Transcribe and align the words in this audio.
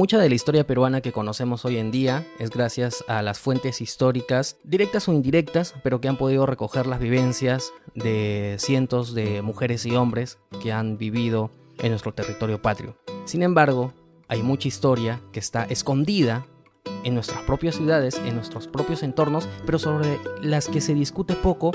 Mucha 0.00 0.16
de 0.16 0.30
la 0.30 0.34
historia 0.34 0.66
peruana 0.66 1.02
que 1.02 1.12
conocemos 1.12 1.66
hoy 1.66 1.76
en 1.76 1.90
día 1.90 2.26
es 2.38 2.48
gracias 2.48 3.04
a 3.06 3.20
las 3.20 3.38
fuentes 3.38 3.82
históricas, 3.82 4.56
directas 4.64 5.06
o 5.10 5.12
indirectas, 5.12 5.74
pero 5.82 6.00
que 6.00 6.08
han 6.08 6.16
podido 6.16 6.46
recoger 6.46 6.86
las 6.86 7.00
vivencias 7.00 7.74
de 7.94 8.56
cientos 8.58 9.14
de 9.14 9.42
mujeres 9.42 9.84
y 9.84 9.94
hombres 9.94 10.38
que 10.62 10.72
han 10.72 10.96
vivido 10.96 11.50
en 11.80 11.90
nuestro 11.90 12.14
territorio 12.14 12.62
patrio. 12.62 12.96
Sin 13.26 13.42
embargo, 13.42 13.92
hay 14.26 14.42
mucha 14.42 14.68
historia 14.68 15.20
que 15.32 15.40
está 15.40 15.64
escondida 15.64 16.46
en 17.04 17.12
nuestras 17.12 17.42
propias 17.42 17.74
ciudades, 17.74 18.18
en 18.24 18.36
nuestros 18.36 18.68
propios 18.68 19.02
entornos, 19.02 19.46
pero 19.66 19.78
sobre 19.78 20.18
las 20.40 20.68
que 20.68 20.80
se 20.80 20.94
discute 20.94 21.34
poco 21.34 21.72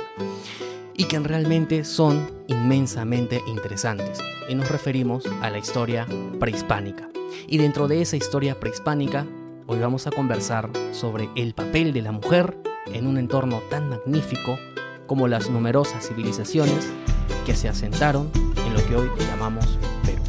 y 0.95 1.03
que 1.03 1.19
realmente 1.19 1.83
son 1.83 2.27
inmensamente 2.47 3.43
interesantes. 3.45 4.17
Y 4.49 4.55
nos 4.55 4.71
referimos 4.71 5.27
a 5.43 5.51
la 5.51 5.59
historia 5.59 6.07
prehispánica. 6.39 7.07
Y 7.47 7.57
dentro 7.57 7.87
de 7.87 8.01
esa 8.01 8.17
historia 8.17 8.59
prehispánica, 8.59 9.25
hoy 9.67 9.79
vamos 9.79 10.07
a 10.07 10.11
conversar 10.11 10.69
sobre 10.91 11.29
el 11.35 11.53
papel 11.53 11.93
de 11.93 12.01
la 12.01 12.11
mujer 12.11 12.57
en 12.87 13.07
un 13.07 13.17
entorno 13.17 13.61
tan 13.69 13.89
magnífico 13.89 14.57
como 15.07 15.27
las 15.27 15.49
numerosas 15.49 16.07
civilizaciones 16.07 16.91
que 17.45 17.55
se 17.55 17.69
asentaron 17.69 18.31
en 18.65 18.73
lo 18.73 18.85
que 18.87 18.95
hoy 18.95 19.09
llamamos 19.29 19.77
Perú. 20.03 20.21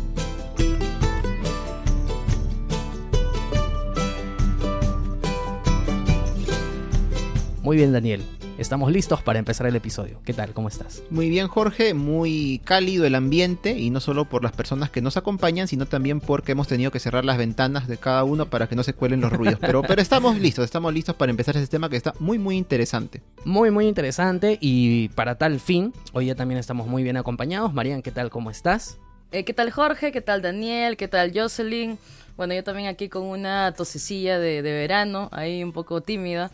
Muy 7.63 7.77
bien, 7.77 7.93
Daniel. 7.93 8.36
Estamos 8.59 8.91
listos 8.91 9.21
para 9.21 9.39
empezar 9.39 9.67
el 9.67 9.77
episodio. 9.77 10.19
¿Qué 10.25 10.33
tal? 10.33 10.55
¿Cómo 10.55 10.69
estás? 10.69 11.03
Muy 11.11 11.29
bien, 11.29 11.47
Jorge. 11.47 11.93
Muy 11.93 12.63
cálido 12.65 13.05
el 13.05 13.15
ambiente 13.15 13.73
y 13.73 13.91
no 13.91 14.01
solo 14.01 14.25
por 14.25 14.43
las 14.43 14.53
personas 14.53 14.89
que 14.89 15.03
nos 15.03 15.19
acompañan, 15.19 15.69
sino 15.69 15.85
también 15.85 16.21
porque 16.21 16.53
hemos 16.53 16.67
tenido 16.67 16.91
que 16.91 16.99
cerrar 16.99 17.27
las 17.27 17.37
ventanas 17.37 17.87
de 17.87 17.99
cada 17.99 18.25
uno 18.25 18.47
para 18.47 18.67
que 18.67 18.75
no 18.75 18.83
se 18.83 18.95
cuelen 18.95 19.21
los 19.21 19.31
ruidos. 19.31 19.59
Pero, 19.61 19.83
pero 19.83 20.01
estamos 20.01 20.39
listos, 20.39 20.65
estamos 20.65 20.95
listos 20.95 21.15
para 21.17 21.29
empezar 21.29 21.55
ese 21.55 21.67
tema 21.67 21.91
que 21.91 21.97
está 21.97 22.15
muy, 22.19 22.39
muy 22.39 22.57
interesante. 22.57 23.21
Muy, 23.45 23.71
muy 23.71 23.87
interesante 23.87 24.57
y 24.59 25.09
para 25.11 25.37
tal 25.37 25.61
fin, 25.61 25.93
hoy 26.15 26.27
ya 26.27 26.35
también 26.35 26.59
estamos 26.59 26.87
muy 26.87 27.03
bien 27.03 27.19
acompañados. 27.19 27.75
Marian, 27.75 28.01
¿qué 28.01 28.11
tal? 28.11 28.31
¿Cómo 28.31 28.51
estás? 28.51 28.99
Eh, 29.33 29.45
¿Qué 29.45 29.53
tal 29.53 29.71
Jorge? 29.71 30.13
¿Qué 30.13 30.23
tal 30.23 30.41
Daniel? 30.41 30.97
¿Qué 30.97 31.09
tal 31.09 31.31
Jocelyn? 31.35 31.99
Bueno, 32.39 32.55
yo 32.55 32.65
también 32.65 32.89
aquí 32.89 33.11
con 33.11 33.23
una 33.25 33.73
tosecilla 33.73 34.39
de, 34.39 34.63
de 34.63 34.73
verano, 34.73 35.29
ahí 35.33 35.63
un 35.63 35.73
poco 35.73 36.01
tímida. 36.01 36.51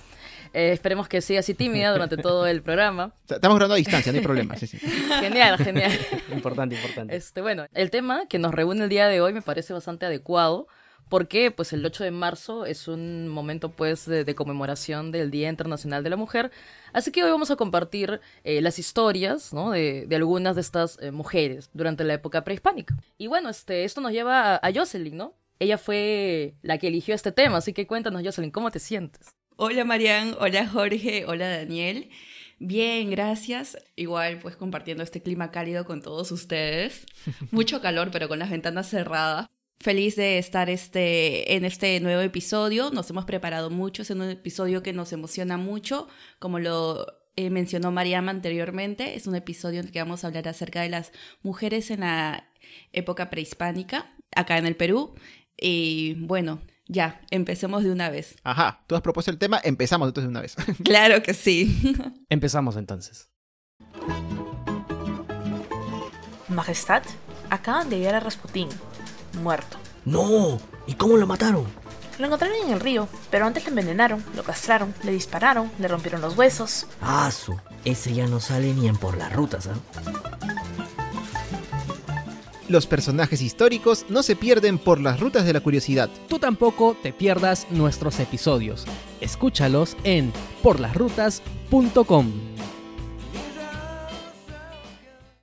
Eh, 0.52 0.72
esperemos 0.72 1.08
que 1.08 1.20
siga 1.20 1.40
así 1.40 1.54
tímida 1.54 1.92
durante 1.92 2.16
todo 2.16 2.46
el 2.46 2.62
programa. 2.62 3.14
Estamos 3.28 3.56
grabando 3.56 3.74
a 3.74 3.78
distancia, 3.78 4.12
no 4.12 4.18
hay 4.18 4.24
problema. 4.24 4.56
Sí, 4.56 4.66
sí. 4.66 4.78
Genial, 4.78 5.58
genial. 5.58 5.92
Importante, 6.32 6.76
importante. 6.76 7.16
Este, 7.16 7.40
bueno, 7.40 7.66
el 7.72 7.90
tema 7.90 8.26
que 8.28 8.38
nos 8.38 8.52
reúne 8.52 8.84
el 8.84 8.88
día 8.88 9.08
de 9.08 9.20
hoy 9.20 9.32
me 9.32 9.42
parece 9.42 9.72
bastante 9.72 10.06
adecuado 10.06 10.66
porque 11.08 11.50
pues 11.50 11.74
el 11.74 11.84
8 11.84 12.04
de 12.04 12.10
marzo 12.10 12.64
es 12.64 12.88
un 12.88 13.28
momento 13.28 13.70
pues 13.70 14.06
de, 14.06 14.24
de 14.24 14.34
conmemoración 14.34 15.12
del 15.12 15.30
Día 15.30 15.50
Internacional 15.50 16.02
de 16.02 16.08
la 16.08 16.16
Mujer, 16.16 16.50
así 16.94 17.12
que 17.12 17.22
hoy 17.22 17.30
vamos 17.30 17.50
a 17.50 17.56
compartir 17.56 18.22
eh, 18.44 18.62
las 18.62 18.78
historias 18.78 19.52
¿no? 19.52 19.72
de, 19.72 20.06
de 20.06 20.16
algunas 20.16 20.54
de 20.54 20.62
estas 20.62 20.98
eh, 21.02 21.10
mujeres 21.10 21.68
durante 21.74 22.04
la 22.04 22.14
época 22.14 22.44
prehispánica. 22.44 22.96
Y 23.18 23.26
bueno, 23.26 23.50
este, 23.50 23.84
esto 23.84 24.00
nos 24.00 24.12
lleva 24.12 24.54
a, 24.54 24.66
a 24.66 24.72
Jocelyn, 24.72 25.16
¿no? 25.18 25.34
Ella 25.58 25.76
fue 25.76 26.54
la 26.62 26.78
que 26.78 26.88
eligió 26.88 27.14
este 27.14 27.30
tema, 27.30 27.58
así 27.58 27.74
que 27.74 27.86
cuéntanos 27.86 28.22
Jocelyn, 28.24 28.50
¿cómo 28.50 28.70
te 28.70 28.78
sientes? 28.78 29.34
Hola 29.56 29.84
Marian, 29.84 30.34
hola 30.40 30.66
Jorge, 30.66 31.24
hola 31.26 31.48
Daniel. 31.48 32.08
Bien, 32.58 33.10
gracias. 33.10 33.76
Igual 33.96 34.38
pues 34.38 34.56
compartiendo 34.56 35.02
este 35.02 35.22
clima 35.22 35.50
cálido 35.50 35.84
con 35.84 36.00
todos 36.00 36.32
ustedes. 36.32 37.06
Mucho 37.50 37.82
calor, 37.82 38.10
pero 38.10 38.28
con 38.28 38.38
las 38.38 38.50
ventanas 38.50 38.88
cerradas. 38.88 39.48
Feliz 39.78 40.16
de 40.16 40.38
estar 40.38 40.70
este, 40.70 41.54
en 41.54 41.64
este 41.64 42.00
nuevo 42.00 42.22
episodio. 42.22 42.90
Nos 42.90 43.10
hemos 43.10 43.24
preparado 43.24 43.68
mucho. 43.68 44.02
Es 44.02 44.10
un 44.10 44.22
episodio 44.22 44.82
que 44.82 44.92
nos 44.92 45.12
emociona 45.12 45.56
mucho. 45.58 46.08
Como 46.38 46.58
lo 46.58 47.06
eh, 47.36 47.50
mencionó 47.50 47.90
Mariam 47.90 48.28
anteriormente, 48.28 49.16
es 49.16 49.26
un 49.26 49.34
episodio 49.34 49.80
en 49.80 49.86
el 49.86 49.92
que 49.92 49.98
vamos 49.98 50.24
a 50.24 50.28
hablar 50.28 50.48
acerca 50.48 50.82
de 50.82 50.88
las 50.88 51.12
mujeres 51.42 51.90
en 51.90 52.00
la 52.00 52.48
época 52.92 53.28
prehispánica, 53.28 54.14
acá 54.34 54.56
en 54.56 54.66
el 54.66 54.76
Perú. 54.76 55.14
Y 55.58 56.14
bueno, 56.20 56.62
ya, 56.86 57.20
empecemos 57.30 57.84
de 57.84 57.90
una 57.90 58.10
vez. 58.10 58.36
Ajá, 58.44 58.82
tú 58.86 58.94
has 58.94 59.02
propuesto 59.02 59.30
el 59.30 59.38
tema, 59.38 59.60
empezamos 59.62 60.08
entonces 60.08 60.28
de 60.28 60.30
una 60.30 60.40
vez. 60.40 60.56
Claro 60.84 61.22
que 61.22 61.34
sí. 61.34 61.94
Empezamos 62.28 62.76
entonces. 62.76 63.30
Majestad, 66.48 67.02
acaban 67.50 67.88
de 67.88 67.96
hallar 67.96 68.16
a 68.16 68.20
Rasputín, 68.20 68.68
muerto. 69.42 69.78
No, 70.04 70.60
¿y 70.86 70.94
cómo 70.94 71.16
lo 71.16 71.26
mataron? 71.26 71.66
Lo 72.18 72.26
encontraron 72.26 72.56
en 72.66 72.72
el 72.72 72.80
río, 72.80 73.08
pero 73.30 73.46
antes 73.46 73.64
lo 73.64 73.70
envenenaron, 73.70 74.22
lo 74.36 74.42
castraron, 74.42 74.94
le 75.02 75.12
dispararon, 75.12 75.70
le 75.78 75.88
rompieron 75.88 76.20
los 76.20 76.36
huesos. 76.36 76.86
Ah, 77.00 77.30
su, 77.30 77.58
ese 77.84 78.12
ya 78.12 78.26
no 78.26 78.38
sale 78.38 78.74
ni 78.74 78.86
en 78.86 78.96
por 78.96 79.16
las 79.16 79.32
rutas, 79.32 79.68
¿ah? 79.68 79.76
Los 82.72 82.86
personajes 82.86 83.42
históricos 83.42 84.06
no 84.08 84.22
se 84.22 84.34
pierden 84.34 84.78
por 84.78 84.98
las 84.98 85.20
rutas 85.20 85.44
de 85.44 85.52
la 85.52 85.60
curiosidad. 85.60 86.08
Tú 86.26 86.38
tampoco 86.38 86.96
te 87.02 87.12
pierdas 87.12 87.66
nuestros 87.70 88.18
episodios. 88.18 88.86
Escúchalos 89.20 89.94
en 90.04 90.32
porlasrutas.com. 90.62 92.51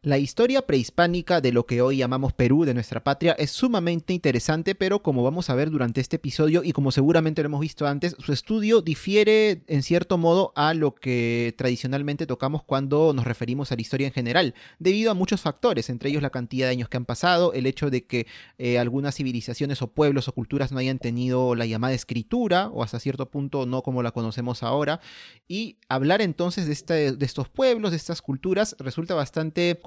La 0.02 0.18
historia 0.18 0.62
prehispánica 0.62 1.42
de 1.42 1.52
lo 1.52 1.66
que 1.66 1.82
hoy 1.82 1.98
llamamos 1.98 2.32
Perú, 2.32 2.64
de 2.64 2.74
nuestra 2.74 3.04
patria, 3.04 3.34
es 3.34 3.52
sumamente 3.52 4.14
interesante, 4.14 4.74
pero 4.74 5.04
como 5.04 5.24
vamos 5.24 5.50
a 5.50 5.56
ver 5.56 5.70
durante 5.72 6.00
este 6.00 6.16
episodio 6.16 6.64
y 6.64 6.72
como 6.72 6.94
seguramente 6.94 7.42
lo 7.42 7.48
hemos 7.48 7.60
visto 7.60 7.86
antes, 7.86 8.16
su 8.18 8.32
estudio 8.32 8.82
difiere 8.82 9.62
en 9.68 9.84
cierto 9.84 10.18
modo 10.18 10.54
a 10.56 10.74
lo 10.74 10.96
que 10.96 11.54
tradicionalmente 11.58 12.26
tocamos 12.26 12.64
cuando 12.64 13.12
nos 13.14 13.26
referimos 13.26 13.74
a 13.74 13.76
la 13.76 13.82
historia 13.82 14.08
en 14.08 14.14
general, 14.14 14.56
debido 14.80 15.12
a 15.12 15.16
muchos 15.16 15.42
factores, 15.42 15.90
entre 15.90 16.12
ellos 16.12 16.22
la 16.22 16.30
cantidad 16.30 16.68
de 16.68 16.72
años 16.72 16.88
que 16.88 16.96
han 16.96 17.04
pasado, 17.04 17.52
el 17.52 17.66
hecho 17.66 17.90
de 17.90 18.06
que 18.06 18.26
eh, 18.58 18.80
algunas 18.80 19.16
civilizaciones 19.16 19.82
o 19.82 19.88
pueblos 19.88 20.30
o 20.30 20.32
culturas 20.32 20.72
no 20.72 20.80
hayan 20.80 21.00
tenido 21.00 21.56
la 21.56 21.66
llamada 21.66 21.94
escritura, 21.94 22.70
o 22.70 22.84
hasta 22.84 23.02
cierto 23.02 23.30
punto 23.30 23.66
no 23.66 23.82
como 23.82 24.02
la 24.02 24.12
conocemos 24.12 24.64
ahora, 24.64 25.02
y 25.46 25.76
hablar 25.90 26.22
entonces 26.22 26.68
de, 26.68 26.72
este, 26.72 27.12
de 27.12 27.26
estos 27.26 27.50
pueblos, 27.50 27.92
de 27.92 27.98
estas 27.98 28.22
culturas, 28.22 28.78
resulta 28.80 29.14
bastante 29.14 29.78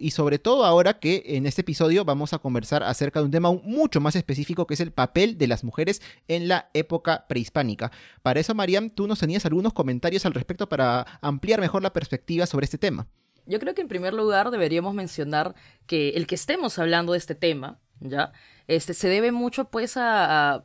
y 0.00 0.10
sobre 0.10 0.38
todo 0.38 0.64
ahora 0.64 0.98
que 0.98 1.22
en 1.26 1.46
este 1.46 1.60
episodio 1.62 2.04
vamos 2.04 2.32
a 2.32 2.38
conversar 2.38 2.82
acerca 2.82 3.20
de 3.20 3.26
un 3.26 3.30
tema 3.30 3.52
mucho 3.52 4.00
más 4.00 4.16
específico 4.16 4.66
que 4.66 4.74
es 4.74 4.80
el 4.80 4.92
papel 4.92 5.36
de 5.38 5.46
las 5.46 5.64
mujeres 5.64 6.00
en 6.28 6.48
la 6.48 6.70
época 6.74 7.26
prehispánica. 7.28 7.90
Para 8.22 8.40
eso, 8.40 8.54
Mariam, 8.54 8.90
tú 8.90 9.06
nos 9.06 9.18
tenías 9.18 9.44
algunos 9.46 9.72
comentarios 9.72 10.24
al 10.26 10.34
respecto 10.34 10.68
para 10.68 11.06
ampliar 11.20 11.60
mejor 11.60 11.82
la 11.82 11.92
perspectiva 11.92 12.46
sobre 12.46 12.64
este 12.64 12.78
tema. 12.78 13.06
Yo 13.46 13.58
creo 13.58 13.74
que 13.74 13.82
en 13.82 13.88
primer 13.88 14.14
lugar 14.14 14.50
deberíamos 14.50 14.94
mencionar 14.94 15.54
que 15.86 16.10
el 16.10 16.26
que 16.26 16.36
estemos 16.36 16.78
hablando 16.78 17.12
de 17.12 17.18
este 17.18 17.34
tema, 17.34 17.80
¿ya? 18.00 18.32
Este, 18.68 18.94
se 18.94 19.08
debe 19.08 19.32
mucho 19.32 19.64
pues 19.70 19.94
a 19.96 20.64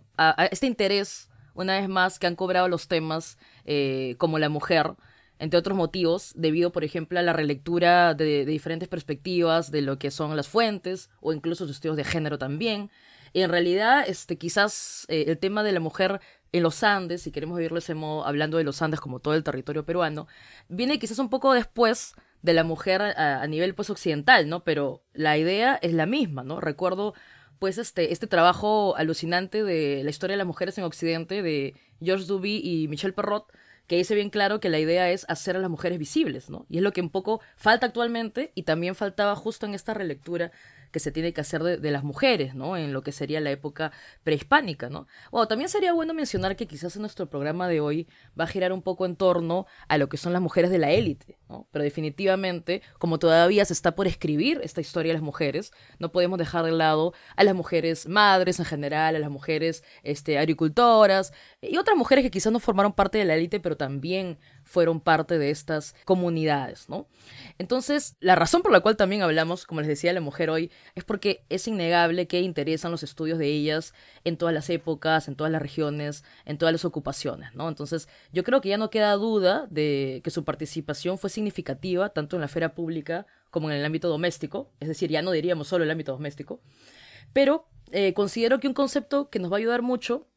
este 0.51 0.67
interés, 0.67 1.29
una 1.55 1.79
vez 1.79 1.89
más, 1.89 2.19
que 2.19 2.27
han 2.27 2.35
cobrado 2.35 2.67
los 2.67 2.87
temas 2.87 3.37
eh, 3.65 4.15
como 4.17 4.39
la 4.39 4.49
mujer, 4.49 4.93
entre 5.39 5.59
otros 5.59 5.77
motivos, 5.77 6.33
debido, 6.35 6.71
por 6.71 6.83
ejemplo, 6.83 7.19
a 7.19 7.23
la 7.23 7.33
relectura 7.33 8.13
de, 8.13 8.45
diferentes 8.45 8.87
perspectivas 8.87 9.71
de 9.71 9.81
lo 9.81 9.99
que 9.99 10.11
son 10.11 10.35
las 10.35 10.47
fuentes 10.47 11.09
o 11.21 11.33
incluso 11.33 11.65
los 11.65 11.75
estudios 11.75 11.97
de 11.97 12.03
género 12.03 12.37
también. 12.37 12.89
Y 13.33 13.41
en 13.41 13.49
realidad, 13.49 14.05
este, 14.07 14.37
quizás 14.37 15.05
eh, 15.09 15.25
el 15.27 15.37
tema 15.37 15.63
de 15.63 15.71
la 15.71 15.79
mujer 15.79 16.21
en 16.51 16.63
los 16.63 16.83
Andes, 16.83 17.21
si 17.21 17.31
queremos 17.31 17.57
vivirlo 17.57 17.77
ese 17.77 17.93
modo, 17.93 18.25
hablando 18.25 18.57
de 18.57 18.63
los 18.63 18.81
Andes 18.81 18.99
como 18.99 19.19
todo 19.19 19.33
el 19.33 19.43
territorio 19.43 19.85
peruano, 19.85 20.27
viene 20.69 20.97
quizás 20.99 21.19
un 21.19 21.29
poco 21.29 21.53
después 21.53 22.15
de 22.41 22.53
la 22.53 22.63
mujer 22.63 23.01
a, 23.01 23.45
nivel 23.47 23.75
pues 23.75 23.89
occidental, 23.89 24.47
¿no? 24.47 24.63
Pero 24.63 25.03
la 25.13 25.37
idea 25.37 25.77
es 25.81 25.93
la 25.93 26.05
misma, 26.05 26.43
¿no? 26.43 26.61
Recuerdo 26.61 27.13
pues 27.59 27.77
este, 27.77 28.13
este 28.13 28.27
trabajo 28.27 28.95
alucinante 28.95 29.63
de 29.63 30.03
la 30.03 30.09
historia 30.09 30.35
de 30.35 30.37
las 30.37 30.47
mujeres 30.47 30.77
en 30.77 30.83
Occidente 30.83 31.41
de 31.41 31.73
George 32.01 32.25
Duby 32.25 32.61
y 32.63 32.87
Michel 32.87 33.13
Perrot, 33.13 33.51
que 33.87 33.95
dice 33.95 34.15
bien 34.15 34.29
claro 34.29 34.59
que 34.59 34.69
la 34.69 34.79
idea 34.79 35.09
es 35.09 35.25
hacer 35.29 35.55
a 35.55 35.59
las 35.59 35.69
mujeres 35.69 35.97
visibles, 35.97 36.49
¿no? 36.49 36.65
Y 36.69 36.77
es 36.77 36.83
lo 36.83 36.91
que 36.91 37.01
un 37.01 37.09
poco 37.09 37.41
falta 37.55 37.87
actualmente 37.87 38.51
y 38.53 38.63
también 38.63 38.95
faltaba 38.95 39.35
justo 39.35 39.65
en 39.65 39.73
esta 39.73 39.93
relectura 39.93 40.51
que 40.91 40.99
se 40.99 41.11
tiene 41.11 41.33
que 41.33 41.41
hacer 41.41 41.63
de, 41.63 41.77
de 41.77 41.91
las 41.91 42.03
mujeres, 42.03 42.53
¿no? 42.53 42.77
En 42.77 42.93
lo 42.93 43.01
que 43.01 43.11
sería 43.11 43.39
la 43.39 43.51
época 43.51 43.91
prehispánica, 44.23 44.89
¿no? 44.89 45.07
Bueno, 45.31 45.47
también 45.47 45.69
sería 45.69 45.93
bueno 45.93 46.13
mencionar 46.13 46.55
que 46.55 46.67
quizás 46.67 46.95
en 46.95 47.01
nuestro 47.01 47.29
programa 47.29 47.67
de 47.67 47.79
hoy 47.79 48.07
va 48.39 48.43
a 48.43 48.47
girar 48.47 48.73
un 48.73 48.81
poco 48.81 49.05
en 49.05 49.15
torno 49.15 49.65
a 49.87 49.97
lo 49.97 50.09
que 50.09 50.17
son 50.17 50.33
las 50.33 50.41
mujeres 50.41 50.69
de 50.69 50.77
la 50.79 50.91
élite, 50.91 51.36
¿no? 51.49 51.67
Pero 51.71 51.83
definitivamente, 51.83 52.81
como 52.99 53.19
todavía 53.19 53.65
se 53.65 53.73
está 53.73 53.95
por 53.95 54.07
escribir 54.07 54.59
esta 54.63 54.81
historia 54.81 55.11
de 55.11 55.15
las 55.15 55.23
mujeres, 55.23 55.71
no 55.99 56.11
podemos 56.11 56.37
dejar 56.39 56.65
de 56.65 56.71
lado 56.71 57.13
a 57.35 57.43
las 57.43 57.55
mujeres 57.55 58.07
madres 58.07 58.59
en 58.59 58.65
general, 58.65 59.15
a 59.15 59.19
las 59.19 59.29
mujeres 59.29 59.83
este, 60.03 60.37
agricultoras 60.37 61.33
y 61.61 61.77
otras 61.77 61.97
mujeres 61.97 62.23
que 62.23 62.31
quizás 62.31 62.51
no 62.51 62.59
formaron 62.59 62.93
parte 62.93 63.17
de 63.17 63.25
la 63.25 63.35
élite, 63.35 63.59
pero 63.59 63.77
también 63.77 64.37
fueron 64.67 64.99
parte 64.99 65.39
de 65.39 65.49
estas 65.49 65.95
comunidades, 66.05 66.89
¿no? 66.89 67.07
Entonces, 67.57 68.15
la 68.19 68.35
razón 68.35 68.61
por 68.61 68.71
la 68.71 68.81
cual 68.81 68.97
también 68.97 69.21
hablamos, 69.21 69.65
como 69.65 69.81
les 69.81 69.87
decía, 69.87 70.13
la 70.13 70.21
mujer 70.21 70.49
hoy, 70.49 70.71
es 70.93 71.03
porque 71.03 71.45
es 71.49 71.67
innegable 71.67 72.27
que 72.27 72.41
interesan 72.41 72.91
los 72.91 73.01
estudios 73.01 73.39
de 73.39 73.47
ellas 73.47 73.93
en 74.25 74.37
todas 74.37 74.53
las 74.53 74.69
épocas, 74.69 75.27
en 75.27 75.35
todas 75.35 75.51
las 75.51 75.61
regiones, 75.61 76.23
en 76.45 76.57
todas 76.57 76.73
las 76.73 76.85
ocupaciones, 76.85 77.55
¿no? 77.55 77.69
Entonces, 77.69 78.09
yo 78.33 78.43
creo 78.43 78.61
que 78.61 78.69
ya 78.69 78.77
no 78.77 78.89
queda 78.89 79.13
duda 79.13 79.67
de 79.69 80.21
que 80.23 80.31
su 80.31 80.43
participación 80.43 81.17
fue 81.17 81.29
significativa 81.29 82.09
tanto 82.09 82.35
en 82.35 82.41
la 82.41 82.47
esfera 82.47 82.75
pública 82.75 83.25
como 83.49 83.71
en 83.71 83.77
el 83.77 83.85
ámbito 83.85 84.09
doméstico, 84.09 84.69
es 84.81 84.89
decir, 84.89 85.09
ya 85.09 85.21
no 85.21 85.31
diríamos 85.31 85.69
solo 85.69 85.85
el 85.85 85.91
ámbito 85.91 86.11
doméstico, 86.11 86.59
pero 87.31 87.67
eh, 87.91 88.13
considero 88.13 88.59
que 88.59 88.67
un 88.67 88.73
concepto 88.73 89.29
que 89.29 89.39
nos 89.39 89.49
va 89.51 89.55
a 89.55 89.59
ayudar 89.59 89.81
mucho 89.81 90.27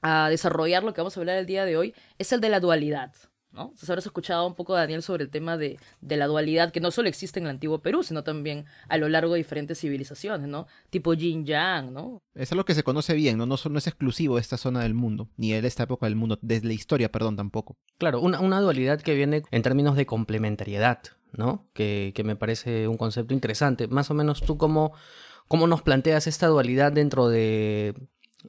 a 0.00 0.28
desarrollar 0.30 0.84
lo 0.84 0.94
que 0.94 1.00
vamos 1.00 1.16
a 1.16 1.20
hablar 1.20 1.36
el 1.36 1.46
día 1.46 1.64
de 1.64 1.76
hoy 1.76 1.94
es 2.18 2.32
el 2.32 2.40
de 2.40 2.48
la 2.48 2.60
dualidad. 2.60 3.12
¿No? 3.52 3.62
Entonces 3.62 3.88
habrás 3.88 4.06
escuchado 4.06 4.46
un 4.46 4.54
poco, 4.54 4.74
Daniel, 4.74 5.02
sobre 5.02 5.24
el 5.24 5.30
tema 5.30 5.56
de, 5.56 5.78
de, 6.00 6.16
la 6.16 6.26
dualidad 6.26 6.70
que 6.72 6.80
no 6.80 6.90
solo 6.90 7.08
existe 7.08 7.38
en 7.38 7.46
el 7.46 7.50
antiguo 7.50 7.80
Perú, 7.80 8.02
sino 8.02 8.22
también 8.24 8.66
a 8.88 8.96
lo 8.98 9.08
largo 9.08 9.32
de 9.32 9.38
diferentes 9.38 9.78
civilizaciones, 9.80 10.48
¿no? 10.48 10.66
Tipo 10.90 11.14
Yin 11.14 11.44
Yang, 11.44 11.92
¿no? 11.92 12.22
Es 12.34 12.52
algo 12.52 12.64
que 12.64 12.74
se 12.74 12.82
conoce 12.82 13.14
bien, 13.14 13.38
¿no? 13.38 13.46
No, 13.46 13.56
no 13.70 13.78
es 13.78 13.86
exclusivo 13.86 14.36
de 14.36 14.42
esta 14.42 14.56
zona 14.56 14.82
del 14.82 14.94
mundo, 14.94 15.28
ni 15.36 15.52
de 15.52 15.66
esta 15.66 15.84
época 15.84 16.06
del 16.06 16.16
mundo, 16.16 16.38
desde 16.42 16.66
la 16.66 16.74
historia, 16.74 17.10
perdón, 17.10 17.36
tampoco. 17.36 17.76
Claro, 17.98 18.20
una, 18.20 18.40
una 18.40 18.60
dualidad 18.60 19.00
que 19.00 19.14
viene 19.14 19.42
en 19.50 19.62
términos 19.62 19.96
de 19.96 20.06
complementariedad, 20.06 21.00
¿no? 21.32 21.66
Que, 21.72 22.12
que 22.14 22.24
me 22.24 22.36
parece 22.36 22.88
un 22.88 22.96
concepto 22.96 23.34
interesante. 23.34 23.88
Más 23.88 24.10
o 24.10 24.14
menos 24.14 24.42
tú 24.42 24.58
cómo, 24.58 24.92
cómo 25.46 25.66
nos 25.66 25.82
planteas 25.82 26.26
esta 26.26 26.46
dualidad 26.46 26.92
dentro 26.92 27.28
de, 27.28 27.94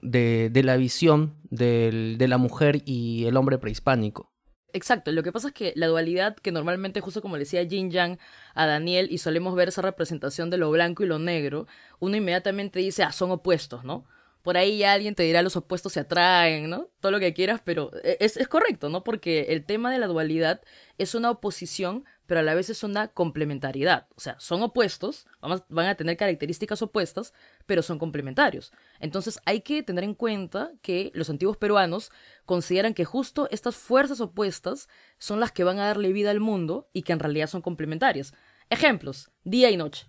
de, 0.01 0.49
de 0.51 0.63
la 0.63 0.77
visión 0.77 1.35
del, 1.49 2.17
de 2.17 2.27
la 2.27 2.37
mujer 2.37 2.81
y 2.85 3.25
el 3.25 3.37
hombre 3.37 3.57
prehispánico. 3.57 4.28
Exacto, 4.73 5.11
lo 5.11 5.23
que 5.23 5.31
pasa 5.31 5.47
es 5.47 5.53
que 5.53 5.73
la 5.75 5.87
dualidad 5.87 6.35
que 6.35 6.51
normalmente, 6.51 7.01
justo 7.01 7.21
como 7.21 7.37
le 7.37 7.43
decía 7.43 7.65
Jin 7.67 7.89
Yang 7.89 8.19
a 8.53 8.65
Daniel, 8.67 9.07
y 9.09 9.17
solemos 9.17 9.55
ver 9.55 9.69
esa 9.69 9.81
representación 9.81 10.49
de 10.49 10.57
lo 10.57 10.69
blanco 10.69 11.03
y 11.03 11.07
lo 11.07 11.17
negro, 11.17 11.67
uno 11.99 12.15
inmediatamente 12.17 12.79
dice, 12.79 13.03
ah, 13.03 13.11
son 13.11 13.31
opuestos, 13.31 13.83
¿no? 13.83 14.05
Por 14.43 14.57
ahí 14.57 14.83
alguien 14.83 15.15
te 15.15 15.23
dirá 15.23 15.41
los 15.41 15.55
opuestos 15.55 15.93
se 15.93 16.01
atraen, 16.01 16.69
¿no? 16.69 16.87
Todo 17.01 17.11
lo 17.11 17.19
que 17.19 17.33
quieras, 17.33 17.61
pero 17.63 17.91
es, 18.03 18.37
es 18.37 18.47
correcto, 18.47 18.89
¿no? 18.89 19.03
Porque 19.03 19.47
el 19.49 19.65
tema 19.65 19.91
de 19.91 19.99
la 19.99 20.07
dualidad 20.07 20.61
es 20.97 21.15
una 21.15 21.31
oposición, 21.31 22.05
pero 22.29 22.41
a 22.41 22.43
la 22.43 22.53
vez 22.53 22.69
es 22.69 22.83
una 22.83 23.07
complementariedad. 23.07 24.05
O 24.15 24.19
sea, 24.19 24.39
son 24.39 24.61
opuestos, 24.61 25.25
vamos, 25.41 25.63
van 25.67 25.87
a 25.87 25.95
tener 25.95 26.15
características 26.15 26.79
opuestas, 26.83 27.33
pero 27.65 27.81
son 27.81 27.97
complementarios. 27.97 28.71
Entonces 28.99 29.39
hay 29.45 29.61
que 29.61 29.81
tener 29.81 30.03
en 30.03 30.13
cuenta 30.13 30.71
que 30.83 31.09
los 31.15 31.31
antiguos 31.31 31.57
peruanos 31.57 32.11
consideran 32.45 32.93
que 32.93 33.03
justo 33.03 33.47
estas 33.49 33.77
fuerzas 33.77 34.21
opuestas 34.21 34.89
son 35.17 35.39
las 35.39 35.51
que 35.51 35.63
van 35.63 35.79
a 35.79 35.87
darle 35.87 36.13
vida 36.13 36.29
al 36.29 36.39
mundo 36.39 36.87
y 36.93 37.01
que 37.01 37.13
en 37.13 37.19
realidad 37.19 37.47
son 37.47 37.63
complementarias. 37.63 38.35
Ejemplos, 38.69 39.31
día 39.43 39.71
y 39.71 39.77
noche, 39.77 40.07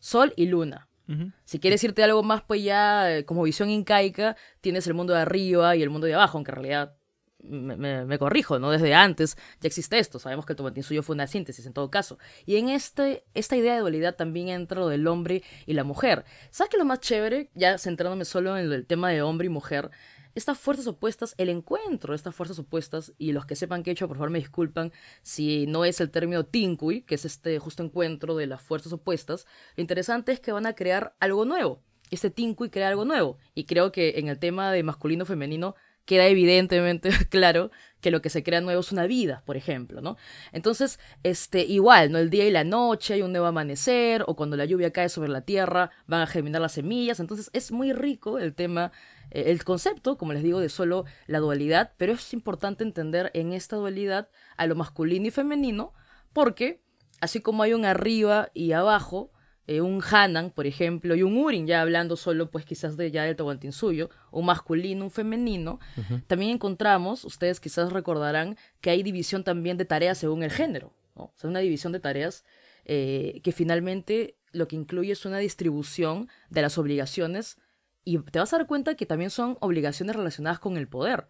sol 0.00 0.32
y 0.34 0.46
luna. 0.46 0.88
Uh 1.06 1.12
-huh. 1.12 1.32
Si 1.44 1.60
quieres 1.60 1.84
irte 1.84 2.02
algo 2.02 2.24
más, 2.24 2.42
pues 2.42 2.64
ya 2.64 3.22
como 3.26 3.44
visión 3.44 3.70
incaica, 3.70 4.36
tienes 4.60 4.88
el 4.88 4.94
mundo 4.94 5.12
de 5.14 5.20
arriba 5.20 5.76
y 5.76 5.82
el 5.82 5.90
mundo 5.90 6.08
de 6.08 6.14
abajo, 6.14 6.36
aunque 6.36 6.50
en 6.50 6.56
realidad 6.56 6.96
me, 7.44 8.18
corrijo, 8.18 8.58
¿no? 8.58 8.70
Desde 8.70 8.94
antes 8.94 9.36
ya 9.60 9.68
existe 9.68 9.98
esto, 9.98 10.18
sabemos 10.18 10.46
que 10.46 10.52
el 10.52 10.56
Tomatinsuyo 10.56 11.02
fue 11.02 11.14
una 11.14 11.26
síntesis 11.26 11.66
en 11.66 11.72
todo 11.72 11.90
caso. 11.90 12.18
Y 12.46 12.56
en 12.56 12.68
este, 12.68 13.24
esta 13.34 13.56
idea 13.56 13.74
de 13.74 13.80
dualidad 13.80 14.16
también 14.16 14.48
entra 14.48 14.80
lo 14.80 14.88
del 14.88 15.06
hombre 15.06 15.42
y 15.66 15.74
la 15.74 15.84
mujer. 15.84 16.24
¿Sabes 16.50 16.70
qué 16.70 16.78
lo 16.78 16.84
más 16.84 17.00
chévere? 17.00 17.50
Ya 17.54 17.78
centrándome 17.78 18.24
solo 18.24 18.56
en 18.56 18.72
el 18.72 18.86
tema 18.86 19.10
de 19.10 19.22
hombre 19.22 19.46
y 19.46 19.50
mujer, 19.50 19.90
estas 20.34 20.58
fuerzas 20.58 20.88
opuestas, 20.88 21.34
el 21.38 21.48
encuentro 21.48 22.12
de 22.12 22.16
estas 22.16 22.34
fuerzas 22.34 22.58
opuestas, 22.58 23.12
y 23.18 23.32
los 23.32 23.46
que 23.46 23.54
sepan 23.54 23.82
que 23.82 23.90
he 23.90 23.92
hecho, 23.92 24.08
por 24.08 24.16
favor 24.16 24.30
me 24.30 24.40
disculpan 24.40 24.92
si 25.22 25.66
no 25.66 25.84
es 25.84 26.00
el 26.00 26.10
término 26.10 26.44
tinkui, 26.44 27.02
que 27.02 27.14
es 27.14 27.24
este 27.24 27.58
justo 27.60 27.84
encuentro 27.84 28.34
de 28.34 28.48
las 28.48 28.60
fuerzas 28.60 28.92
opuestas, 28.92 29.46
lo 29.76 29.82
interesante 29.82 30.32
es 30.32 30.40
que 30.40 30.52
van 30.52 30.66
a 30.66 30.74
crear 30.74 31.14
algo 31.20 31.44
nuevo. 31.44 31.82
Este 32.10 32.30
tinkui 32.30 32.68
crea 32.70 32.88
algo 32.88 33.04
nuevo. 33.04 33.38
Y 33.54 33.64
creo 33.64 33.92
que 33.92 34.18
en 34.18 34.28
el 34.28 34.38
tema 34.38 34.72
de 34.72 34.82
masculino-femenino 34.82 35.74
queda 36.04 36.26
evidentemente 36.26 37.10
claro 37.30 37.70
que 38.00 38.10
lo 38.10 38.20
que 38.20 38.28
se 38.28 38.42
crea 38.42 38.60
nuevo 38.60 38.80
es 38.80 38.92
una 38.92 39.06
vida, 39.06 39.42
por 39.46 39.56
ejemplo, 39.56 40.02
¿no? 40.02 40.18
Entonces, 40.52 41.00
este, 41.22 41.64
igual, 41.64 42.12
¿no? 42.12 42.18
El 42.18 42.28
día 42.28 42.46
y 42.46 42.50
la 42.50 42.62
noche 42.62 43.14
hay 43.14 43.22
un 43.22 43.32
nuevo 43.32 43.46
amanecer, 43.46 44.24
o 44.26 44.36
cuando 44.36 44.58
la 44.58 44.66
lluvia 44.66 44.92
cae 44.92 45.08
sobre 45.08 45.30
la 45.30 45.40
tierra, 45.40 45.90
van 46.06 46.20
a 46.20 46.26
germinar 46.26 46.60
las 46.60 46.72
semillas. 46.72 47.18
Entonces, 47.18 47.48
es 47.54 47.72
muy 47.72 47.94
rico 47.94 48.38
el 48.38 48.54
tema, 48.54 48.92
eh, 49.30 49.44
el 49.46 49.64
concepto, 49.64 50.18
como 50.18 50.34
les 50.34 50.42
digo, 50.42 50.60
de 50.60 50.68
solo 50.68 51.06
la 51.26 51.38
dualidad, 51.38 51.94
pero 51.96 52.12
es 52.12 52.34
importante 52.34 52.84
entender 52.84 53.30
en 53.32 53.54
esta 53.54 53.76
dualidad 53.76 54.28
a 54.58 54.66
lo 54.66 54.74
masculino 54.74 55.26
y 55.26 55.30
femenino, 55.30 55.94
porque 56.34 56.82
así 57.22 57.40
como 57.40 57.62
hay 57.62 57.72
un 57.72 57.86
arriba 57.86 58.50
y 58.52 58.72
abajo, 58.72 59.32
eh, 59.66 59.80
un 59.80 60.02
Hanan, 60.02 60.50
por 60.50 60.66
ejemplo, 60.66 61.14
y 61.14 61.22
un 61.22 61.36
Urin, 61.36 61.66
ya 61.66 61.80
hablando 61.80 62.16
solo, 62.16 62.50
pues 62.50 62.64
quizás 62.64 62.96
de 62.96 63.10
ya 63.10 63.24
del 63.24 63.36
Tahuantinsuyo, 63.36 64.10
un 64.30 64.44
masculino, 64.46 65.04
un 65.04 65.10
femenino, 65.10 65.80
uh 65.96 66.00
-huh. 66.00 66.22
también 66.26 66.50
encontramos, 66.52 67.24
ustedes 67.24 67.60
quizás 67.60 67.92
recordarán, 67.92 68.56
que 68.80 68.90
hay 68.90 69.02
división 69.02 69.42
también 69.42 69.76
de 69.76 69.84
tareas 69.86 70.18
según 70.18 70.42
el 70.42 70.50
género, 70.50 70.92
¿no? 71.16 71.24
O 71.24 71.32
sea, 71.36 71.48
una 71.48 71.60
división 71.60 71.92
de 71.92 72.00
tareas 72.00 72.44
eh, 72.84 73.40
que 73.42 73.52
finalmente 73.52 74.36
lo 74.52 74.68
que 74.68 74.76
incluye 74.76 75.12
es 75.12 75.24
una 75.24 75.38
distribución 75.38 76.28
de 76.50 76.60
las 76.62 76.76
obligaciones 76.76 77.56
y 78.04 78.18
te 78.18 78.38
vas 78.38 78.52
a 78.52 78.58
dar 78.58 78.66
cuenta 78.66 78.94
que 78.94 79.06
también 79.06 79.30
son 79.30 79.56
obligaciones 79.60 80.14
relacionadas 80.14 80.58
con 80.58 80.76
el 80.76 80.86
poder. 80.88 81.26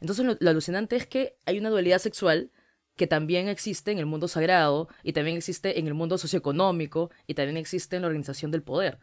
Entonces, 0.00 0.26
lo, 0.26 0.36
lo 0.38 0.50
alucinante 0.50 0.94
es 0.96 1.06
que 1.06 1.36
hay 1.46 1.58
una 1.58 1.70
dualidad 1.70 1.98
sexual 1.98 2.50
que 2.98 3.06
también 3.06 3.48
existe 3.48 3.92
en 3.92 3.98
el 3.98 4.04
mundo 4.04 4.28
sagrado 4.28 4.88
y 5.02 5.14
también 5.14 5.38
existe 5.38 5.78
en 5.78 5.86
el 5.86 5.94
mundo 5.94 6.18
socioeconómico 6.18 7.10
y 7.26 7.32
también 7.32 7.56
existe 7.56 7.96
en 7.96 8.02
la 8.02 8.08
organización 8.08 8.50
del 8.50 8.62
poder. 8.62 8.98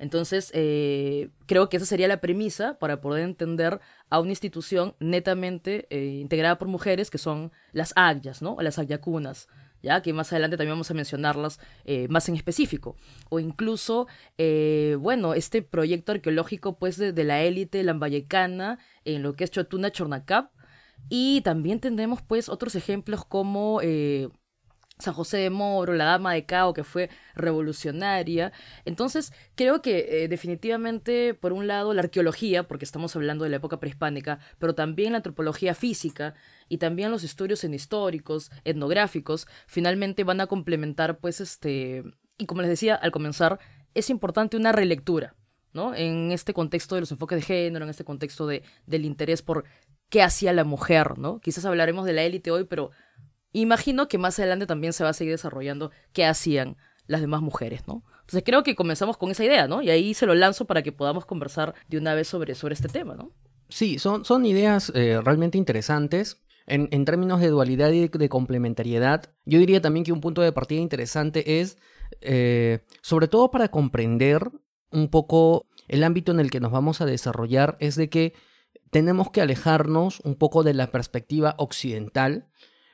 Entonces, 0.00 0.50
eh, 0.54 1.28
creo 1.46 1.68
que 1.68 1.76
esa 1.76 1.86
sería 1.86 2.08
la 2.08 2.20
premisa 2.20 2.78
para 2.80 3.00
poder 3.00 3.22
entender 3.22 3.80
a 4.10 4.18
una 4.18 4.30
institución 4.30 4.96
netamente 4.98 5.86
eh, 5.90 6.18
integrada 6.20 6.58
por 6.58 6.66
mujeres 6.66 7.10
que 7.10 7.18
son 7.18 7.52
las 7.72 7.92
agyas, 7.94 8.42
¿no? 8.42 8.54
O 8.54 8.62
las 8.62 8.80
agyakunas, 8.80 9.46
¿ya? 9.82 10.02
Que 10.02 10.12
más 10.12 10.32
adelante 10.32 10.56
también 10.56 10.72
vamos 10.72 10.90
a 10.90 10.94
mencionarlas 10.94 11.60
eh, 11.84 12.08
más 12.08 12.28
en 12.28 12.34
específico. 12.34 12.96
O 13.28 13.38
incluso, 13.38 14.08
bueno, 14.98 15.34
este 15.34 15.62
proyecto 15.62 16.10
arqueológico, 16.10 16.76
pues, 16.76 16.96
de, 16.96 17.12
de 17.12 17.24
la 17.24 17.42
élite 17.42 17.82
lambayecana 17.84 18.78
en 19.04 19.22
lo 19.22 19.34
que 19.34 19.44
es 19.44 19.52
Chotuna 19.52 19.92
Chornacap, 19.92 20.50
y 21.08 21.40
también 21.42 21.80
tendremos 21.80 22.22
pues 22.22 22.48
otros 22.48 22.74
ejemplos 22.74 23.24
como 23.24 23.80
eh, 23.82 24.28
San 24.98 25.14
José 25.14 25.38
de 25.38 25.50
Moro, 25.50 25.92
la 25.92 26.04
Dama 26.04 26.34
de 26.34 26.46
Cao, 26.46 26.72
que 26.72 26.84
fue 26.84 27.10
revolucionaria. 27.34 28.52
Entonces, 28.84 29.32
creo 29.56 29.82
que 29.82 30.24
eh, 30.24 30.28
definitivamente, 30.28 31.34
por 31.34 31.52
un 31.52 31.66
lado, 31.66 31.94
la 31.94 32.02
arqueología, 32.02 32.68
porque 32.68 32.84
estamos 32.84 33.16
hablando 33.16 33.44
de 33.44 33.50
la 33.50 33.56
época 33.56 33.80
prehispánica, 33.80 34.38
pero 34.58 34.74
también 34.74 35.12
la 35.12 35.18
antropología 35.18 35.74
física 35.74 36.34
y 36.68 36.78
también 36.78 37.10
los 37.10 37.24
estudios 37.24 37.64
históricos, 37.64 38.50
etnográficos, 38.64 39.48
finalmente 39.66 40.24
van 40.24 40.40
a 40.40 40.46
complementar, 40.46 41.18
pues, 41.18 41.40
este... 41.40 42.04
Y 42.38 42.46
como 42.46 42.62
les 42.62 42.70
decía 42.70 42.94
al 42.94 43.12
comenzar, 43.12 43.60
es 43.94 44.10
importante 44.10 44.56
una 44.56 44.72
relectura, 44.72 45.34
¿no? 45.72 45.94
En 45.94 46.32
este 46.32 46.54
contexto 46.54 46.94
de 46.94 47.02
los 47.02 47.12
enfoques 47.12 47.38
de 47.38 47.42
género, 47.42 47.84
en 47.84 47.90
este 47.90 48.04
contexto 48.04 48.46
de, 48.46 48.62
del 48.86 49.04
interés 49.04 49.42
por 49.42 49.64
qué 50.08 50.22
hacía 50.22 50.52
la 50.52 50.64
mujer, 50.64 51.18
¿no? 51.18 51.40
Quizás 51.40 51.64
hablaremos 51.64 52.04
de 52.04 52.12
la 52.12 52.22
élite 52.22 52.50
hoy, 52.50 52.64
pero 52.64 52.90
imagino 53.52 54.08
que 54.08 54.18
más 54.18 54.38
adelante 54.38 54.66
también 54.66 54.92
se 54.92 55.04
va 55.04 55.10
a 55.10 55.14
seguir 55.14 55.32
desarrollando 55.32 55.90
qué 56.12 56.24
hacían 56.26 56.76
las 57.06 57.20
demás 57.20 57.42
mujeres, 57.42 57.86
¿no? 57.86 58.04
Entonces 58.20 58.42
creo 58.44 58.62
que 58.62 58.74
comenzamos 58.74 59.16
con 59.16 59.30
esa 59.30 59.44
idea, 59.44 59.68
¿no? 59.68 59.82
Y 59.82 59.90
ahí 59.90 60.14
se 60.14 60.26
lo 60.26 60.34
lanzo 60.34 60.64
para 60.64 60.82
que 60.82 60.92
podamos 60.92 61.26
conversar 61.26 61.74
de 61.88 61.98
una 61.98 62.14
vez 62.14 62.28
sobre, 62.28 62.52
este 62.52 62.88
tema, 62.88 63.14
¿no? 63.14 63.32
Sí, 63.68 63.98
son, 63.98 64.24
son 64.24 64.46
ideas 64.46 64.90
eh, 64.94 65.20
realmente 65.22 65.58
interesantes. 65.58 66.40
En, 66.66 66.88
en, 66.92 67.04
términos 67.04 67.40
de 67.40 67.48
dualidad 67.48 67.90
y 67.90 68.08
de, 68.08 68.18
de, 68.18 68.28
complementariedad, 68.30 69.30
yo 69.44 69.58
diría 69.58 69.82
también 69.82 70.04
que 70.04 70.12
un 70.12 70.22
punto 70.22 70.40
de 70.40 70.50
partida 70.50 70.80
interesante 70.80 71.60
es, 71.60 71.76
eh, 72.22 72.80
sobre 73.02 73.28
todo 73.28 73.50
para 73.50 73.68
comprender 73.68 74.50
un 74.90 75.08
poco 75.08 75.66
el 75.88 76.04
ámbito 76.04 76.32
en 76.32 76.40
el 76.40 76.50
que 76.50 76.60
nos 76.60 76.72
vamos 76.72 77.02
a 77.02 77.06
desarrollar, 77.06 77.76
es 77.80 77.96
de 77.96 78.08
que 78.08 78.32
tenemos 78.94 79.28
que 79.32 79.40
alejarnos 79.40 80.20
un 80.20 80.36
poco 80.36 80.62
de 80.62 80.72
la 80.72 80.92
perspectiva 80.92 81.56
occidental, 81.58 82.46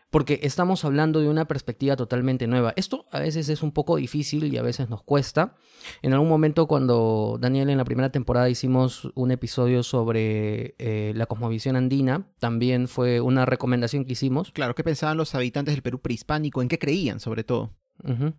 porque 0.09 0.41
estamos 0.45 0.87
hablando 0.87 1.21
de 1.21 1.29
una 1.29 1.47
perspectiva 1.47 1.95
totalmente 1.95 2.47
nueva. 2.47 2.73
Esto 2.77 3.05
a 3.13 3.21
veces 3.21 3.51
es 3.51 3.63
un 3.63 3.71
poco 3.71 3.97
difícil 3.97 4.45
y 4.45 4.57
a 4.57 4.63
veces 4.63 4.89
nos 4.89 5.03
cuesta. 5.03 5.57
En 6.01 6.15
algún 6.15 6.31
momento 6.31 6.67
cuando 6.67 7.37
Daniel 7.39 7.69
en 7.69 7.77
la 7.77 7.85
primera 7.85 8.11
temporada 8.11 8.49
hicimos 8.49 9.13
un 9.15 9.31
episodio 9.31 9.83
sobre 9.83 10.75
eh, 10.79 11.13
la 11.15 11.27
cosmovisión 11.27 11.77
andina, 11.77 12.33
también 12.39 12.89
fue 12.89 13.21
una 13.21 13.45
recomendación 13.45 14.07
que 14.07 14.13
hicimos. 14.13 14.53
Claro, 14.53 14.75
¿qué 14.75 14.83
pensaban 14.83 15.19
los 15.19 15.35
habitantes 15.35 15.75
del 15.75 15.83
Perú 15.83 16.01
prehispánico? 16.01 16.63
¿En 16.63 16.69
qué 16.69 16.79
creían 16.79 17.21
sobre 17.21 17.45
todo? 17.45 17.75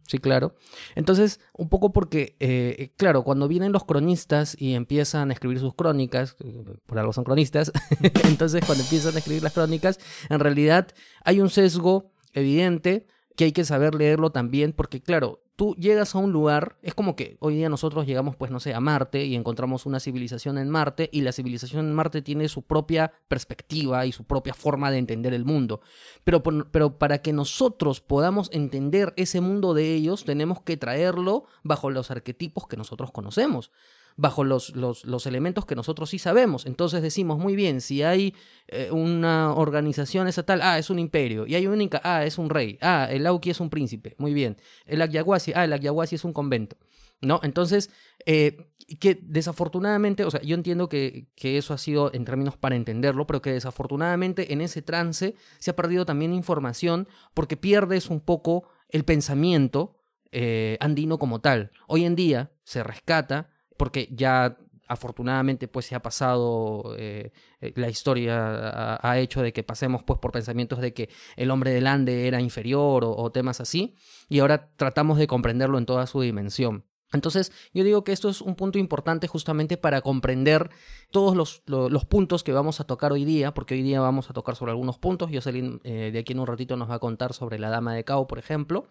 Sí, 0.07 0.17
claro. 0.17 0.55
Entonces, 0.95 1.39
un 1.53 1.69
poco 1.69 1.93
porque, 1.93 2.35
eh, 2.39 2.93
claro, 2.97 3.23
cuando 3.23 3.47
vienen 3.47 3.71
los 3.71 3.85
cronistas 3.85 4.55
y 4.59 4.73
empiezan 4.73 5.29
a 5.29 5.33
escribir 5.33 5.59
sus 5.59 5.73
crónicas, 5.73 6.35
eh, 6.43 6.63
por 6.85 6.99
algo 6.99 7.13
son 7.13 7.23
cronistas, 7.23 7.71
entonces 8.25 8.63
cuando 8.65 8.83
empiezan 8.83 9.15
a 9.15 9.19
escribir 9.19 9.43
las 9.43 9.53
crónicas, 9.53 9.99
en 10.29 10.39
realidad 10.39 10.87
hay 11.23 11.39
un 11.39 11.49
sesgo 11.49 12.11
evidente 12.33 13.07
que 13.35 13.45
hay 13.45 13.51
que 13.51 13.65
saber 13.65 13.95
leerlo 13.95 14.31
también, 14.31 14.73
porque 14.73 15.01
claro, 15.01 15.43
tú 15.61 15.75
llegas 15.75 16.15
a 16.15 16.17
un 16.17 16.31
lugar, 16.31 16.77
es 16.81 16.95
como 16.95 17.15
que 17.15 17.37
hoy 17.39 17.57
día 17.57 17.69
nosotros 17.69 18.07
llegamos, 18.07 18.35
pues 18.35 18.49
no 18.49 18.59
sé, 18.59 18.73
a 18.73 18.79
Marte 18.79 19.25
y 19.25 19.35
encontramos 19.35 19.85
una 19.85 19.99
civilización 19.99 20.57
en 20.57 20.71
Marte 20.71 21.07
y 21.13 21.21
la 21.21 21.31
civilización 21.31 21.85
en 21.85 21.93
Marte 21.93 22.23
tiene 22.23 22.49
su 22.49 22.63
propia 22.63 23.13
perspectiva 23.27 24.07
y 24.07 24.11
su 24.11 24.23
propia 24.23 24.55
forma 24.55 24.89
de 24.89 24.97
entender 24.97 25.35
el 25.35 25.45
mundo. 25.45 25.81
Pero, 26.23 26.41
pero 26.41 26.97
para 26.97 27.19
que 27.19 27.31
nosotros 27.31 28.01
podamos 28.01 28.49
entender 28.51 29.13
ese 29.17 29.39
mundo 29.39 29.75
de 29.75 29.93
ellos, 29.93 30.25
tenemos 30.25 30.63
que 30.63 30.77
traerlo 30.77 31.45
bajo 31.61 31.91
los 31.91 32.09
arquetipos 32.09 32.65
que 32.65 32.75
nosotros 32.75 33.11
conocemos, 33.11 33.71
bajo 34.17 34.43
los, 34.43 34.75
los, 34.75 35.25
elementos 35.25 35.65
que 35.65 35.75
nosotros 35.75 36.09
sí 36.09 36.19
sabemos. 36.19 36.65
Entonces 36.65 37.01
decimos, 37.01 37.39
muy 37.39 37.55
bien, 37.55 37.81
si 37.81 38.03
hay 38.03 38.35
eh, 38.67 38.89
una 38.91 39.53
organización 39.53 40.27
estatal, 40.27 40.61
ah, 40.61 40.77
es 40.77 40.89
un 40.89 40.99
imperio, 40.99 41.45
y 41.47 41.55
hay 41.55 41.67
un 41.67 41.81
Inca, 41.81 42.01
ah, 42.03 42.25
es 42.25 42.37
un 42.37 42.49
rey, 42.49 42.77
ah, 42.81 43.07
el 43.09 43.25
Auqui 43.27 43.49
es 43.49 43.59
un 43.59 43.69
príncipe, 43.69 44.15
muy 44.17 44.33
bien, 44.33 44.57
el 44.85 45.01
Agyaguasi, 45.01 45.53
ah, 45.55 45.65
el 45.65 45.73
Agyaguasi 45.73 46.15
es 46.15 46.23
un 46.23 46.33
convento. 46.33 46.77
¿No? 47.23 47.39
Entonces, 47.43 47.91
eh, 48.25 48.71
que 48.99 49.19
desafortunadamente, 49.21 50.25
o 50.25 50.31
sea, 50.31 50.41
yo 50.41 50.55
entiendo 50.55 50.89
que, 50.89 51.27
que 51.35 51.59
eso 51.59 51.75
ha 51.75 51.77
sido 51.77 52.11
en 52.15 52.25
términos 52.25 52.57
para 52.57 52.75
entenderlo, 52.75 53.27
pero 53.27 53.43
que 53.43 53.51
desafortunadamente 53.51 54.53
en 54.53 54.59
ese 54.59 54.81
trance 54.81 55.35
se 55.59 55.69
ha 55.69 55.75
perdido 55.75 56.03
también 56.03 56.33
información 56.33 57.07
porque 57.35 57.57
pierdes 57.57 58.09
un 58.09 58.21
poco 58.21 58.69
el 58.89 59.05
pensamiento 59.05 60.01
eh, 60.33 60.77
andino 60.79 61.17
como 61.17 61.41
tal. 61.41 61.71
Hoy 61.87 62.05
en 62.05 62.15
día 62.15 62.53
se 62.63 62.83
rescata 62.83 63.49
porque 63.77 64.09
ya 64.11 64.57
afortunadamente 64.87 65.69
pues 65.69 65.85
se 65.85 65.95
ha 65.95 66.01
pasado 66.01 66.95
eh, 66.97 67.31
eh, 67.61 67.71
la 67.75 67.87
historia 67.87 68.99
ha, 69.01 69.19
hecho 69.19 69.41
de 69.41 69.53
que 69.53 69.63
pasemos 69.63 70.03
pues 70.03 70.19
por 70.19 70.31
pensamientos 70.31 70.79
de 70.81 70.93
que 70.93 71.09
el 71.37 71.49
hombre 71.49 71.71
del 71.71 71.87
Ande 71.87 72.27
era 72.27 72.41
inferior 72.41 73.05
o 73.05 73.31
temas 73.31 73.61
así 73.61 73.95
y 74.27 74.39
ahora 74.39 74.69
tratamos 74.75 75.17
de 75.17 75.27
comprenderlo 75.27 75.77
en 75.77 75.85
toda 75.85 76.07
su 76.07 76.19
dimensión. 76.21 76.85
Entonces, 77.13 77.51
yo 77.73 77.83
digo 77.83 78.03
que 78.03 78.11
esto 78.11 78.29
es 78.29 78.41
un 78.41 78.55
punto 78.55 78.79
importante 78.79 79.27
justamente 79.27 79.77
para 79.77 80.01
comprender 80.01 80.69
todos 81.11 81.35
los, 81.35 81.61
lo- 81.65 81.89
los 81.89 82.05
puntos 82.05 82.43
que 82.43 82.53
vamos 82.53 82.79
a 82.79 82.85
tocar 82.85 83.11
hoy 83.11 83.25
día, 83.25 83.53
porque 83.53 83.73
hoy 83.73 83.81
día 83.81 83.99
vamos 83.99 84.29
a 84.29 84.33
tocar 84.33 84.55
sobre 84.55 84.71
algunos 84.71 84.97
puntos. 84.97 85.29
Jocelyn 85.33 85.81
eh, 85.83 86.11
de 86.13 86.19
aquí 86.19 86.33
en 86.33 86.39
un 86.39 86.47
ratito 86.47 86.77
nos 86.77 86.89
va 86.89 86.95
a 86.95 86.99
contar 86.99 87.33
sobre 87.33 87.59
la 87.59 87.69
Dama 87.69 87.93
de 87.93 88.03
Cao, 88.03 88.27
por 88.27 88.39
ejemplo. 88.39 88.87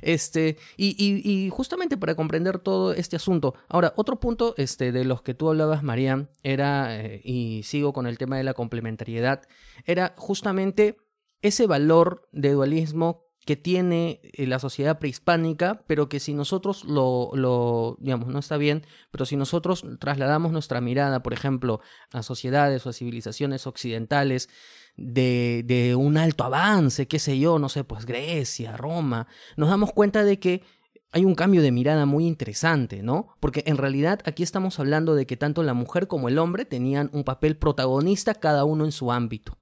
Este, 0.00 0.56
y, 0.76 1.48
justamente 1.50 1.96
para 1.96 2.14
comprender 2.14 2.58
todo 2.58 2.92
este 2.92 3.16
asunto. 3.16 3.54
Ahora, 3.68 3.92
otro 3.96 4.20
punto 4.20 4.54
este, 4.56 4.92
de 4.92 5.04
los 5.04 5.22
que 5.22 5.34
tú 5.34 5.48
hablabas, 5.48 5.82
Marian, 5.82 6.28
era, 6.42 6.96
eh, 7.00 7.20
y 7.24 7.62
sigo 7.64 7.92
con 7.92 8.06
el 8.06 8.18
tema 8.18 8.36
de 8.36 8.44
la 8.44 8.54
complementariedad, 8.54 9.42
era 9.84 10.14
justamente 10.16 10.96
ese 11.40 11.66
valor 11.66 12.28
de 12.32 12.52
dualismo 12.52 13.24
que 13.44 13.56
tiene 13.56 14.20
eh, 14.22 14.46
la 14.46 14.58
sociedad 14.58 14.98
prehispánica, 14.98 15.82
pero 15.86 16.08
que 16.08 16.20
si 16.20 16.34
nosotros 16.34 16.84
lo, 16.84 17.96
digamos, 18.00 18.28
no 18.28 18.38
está 18.38 18.56
bien, 18.56 18.86
pero 19.10 19.26
si 19.26 19.36
nosotros 19.36 19.84
trasladamos 19.98 20.52
nuestra 20.52 20.80
mirada, 20.80 21.22
por 21.22 21.32
ejemplo, 21.32 21.80
a 22.12 22.22
sociedades 22.22 22.86
o 22.86 22.90
a 22.90 22.92
civilizaciones 22.92 23.66
occidentales 23.66 24.48
de, 24.96 25.62
de 25.66 25.96
un 25.96 26.16
alto 26.16 26.44
avance, 26.44 27.08
qué 27.08 27.18
sé 27.18 27.38
yo, 27.38 27.58
no 27.58 27.68
sé, 27.68 27.84
pues 27.84 28.06
Grecia, 28.06 28.76
Roma, 28.76 29.26
nos 29.56 29.68
damos 29.68 29.92
cuenta 29.92 30.24
de 30.24 30.38
que 30.38 30.62
hay 31.10 31.24
un 31.24 31.34
cambio 31.34 31.60
de 31.62 31.72
mirada 31.72 32.06
muy 32.06 32.26
interesante, 32.26 33.02
¿no? 33.02 33.36
Porque 33.38 33.64
en 33.66 33.76
realidad 33.76 34.20
aquí 34.24 34.42
estamos 34.42 34.78
hablando 34.78 35.14
de 35.14 35.26
que 35.26 35.36
tanto 35.36 35.62
la 35.62 35.74
mujer 35.74 36.06
como 36.06 36.28
el 36.28 36.38
hombre 36.38 36.64
tenían 36.64 37.10
un 37.12 37.24
papel 37.24 37.56
protagonista 37.56 38.34
cada 38.34 38.64
uno 38.64 38.84
en 38.84 38.92
su 38.92 39.12
ámbito 39.12 39.58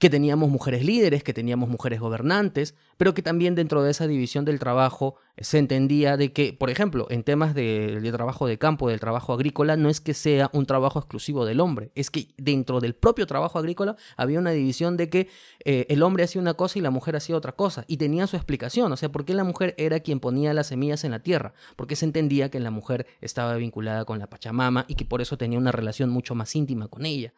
que 0.00 0.08
teníamos 0.08 0.48
mujeres 0.48 0.82
líderes, 0.82 1.22
que 1.22 1.34
teníamos 1.34 1.68
mujeres 1.68 2.00
gobernantes, 2.00 2.74
pero 2.96 3.12
que 3.12 3.20
también 3.20 3.54
dentro 3.54 3.82
de 3.82 3.90
esa 3.90 4.06
división 4.06 4.46
del 4.46 4.58
trabajo 4.58 5.16
se 5.36 5.58
entendía 5.58 6.16
de 6.16 6.32
que, 6.32 6.54
por 6.54 6.70
ejemplo, 6.70 7.06
en 7.10 7.22
temas 7.22 7.54
de, 7.54 8.00
de 8.00 8.10
trabajo 8.10 8.46
de 8.46 8.56
campo, 8.56 8.88
del 8.88 8.98
trabajo 8.98 9.34
agrícola, 9.34 9.76
no 9.76 9.90
es 9.90 10.00
que 10.00 10.14
sea 10.14 10.48
un 10.54 10.64
trabajo 10.64 10.98
exclusivo 10.98 11.44
del 11.44 11.60
hombre, 11.60 11.92
es 11.94 12.10
que 12.10 12.28
dentro 12.38 12.80
del 12.80 12.94
propio 12.94 13.26
trabajo 13.26 13.58
agrícola 13.58 13.96
había 14.16 14.38
una 14.38 14.52
división 14.52 14.96
de 14.96 15.10
que 15.10 15.28
eh, 15.66 15.84
el 15.90 16.02
hombre 16.02 16.24
hacía 16.24 16.40
una 16.40 16.54
cosa 16.54 16.78
y 16.78 16.82
la 16.82 16.90
mujer 16.90 17.14
hacía 17.14 17.36
otra 17.36 17.52
cosa, 17.52 17.84
y 17.86 17.98
tenía 17.98 18.26
su 18.26 18.36
explicación, 18.36 18.90
o 18.90 18.96
sea, 18.96 19.12
por 19.12 19.26
qué 19.26 19.34
la 19.34 19.44
mujer 19.44 19.74
era 19.76 20.00
quien 20.00 20.18
ponía 20.18 20.54
las 20.54 20.68
semillas 20.68 21.04
en 21.04 21.10
la 21.10 21.18
tierra, 21.18 21.52
porque 21.76 21.94
se 21.94 22.06
entendía 22.06 22.50
que 22.50 22.58
la 22.58 22.70
mujer 22.70 23.06
estaba 23.20 23.54
vinculada 23.56 24.06
con 24.06 24.18
la 24.18 24.28
Pachamama 24.28 24.86
y 24.88 24.94
que 24.94 25.04
por 25.04 25.20
eso 25.20 25.36
tenía 25.36 25.58
una 25.58 25.72
relación 25.72 26.08
mucho 26.08 26.34
más 26.34 26.56
íntima 26.56 26.88
con 26.88 27.04
ella. 27.04 27.34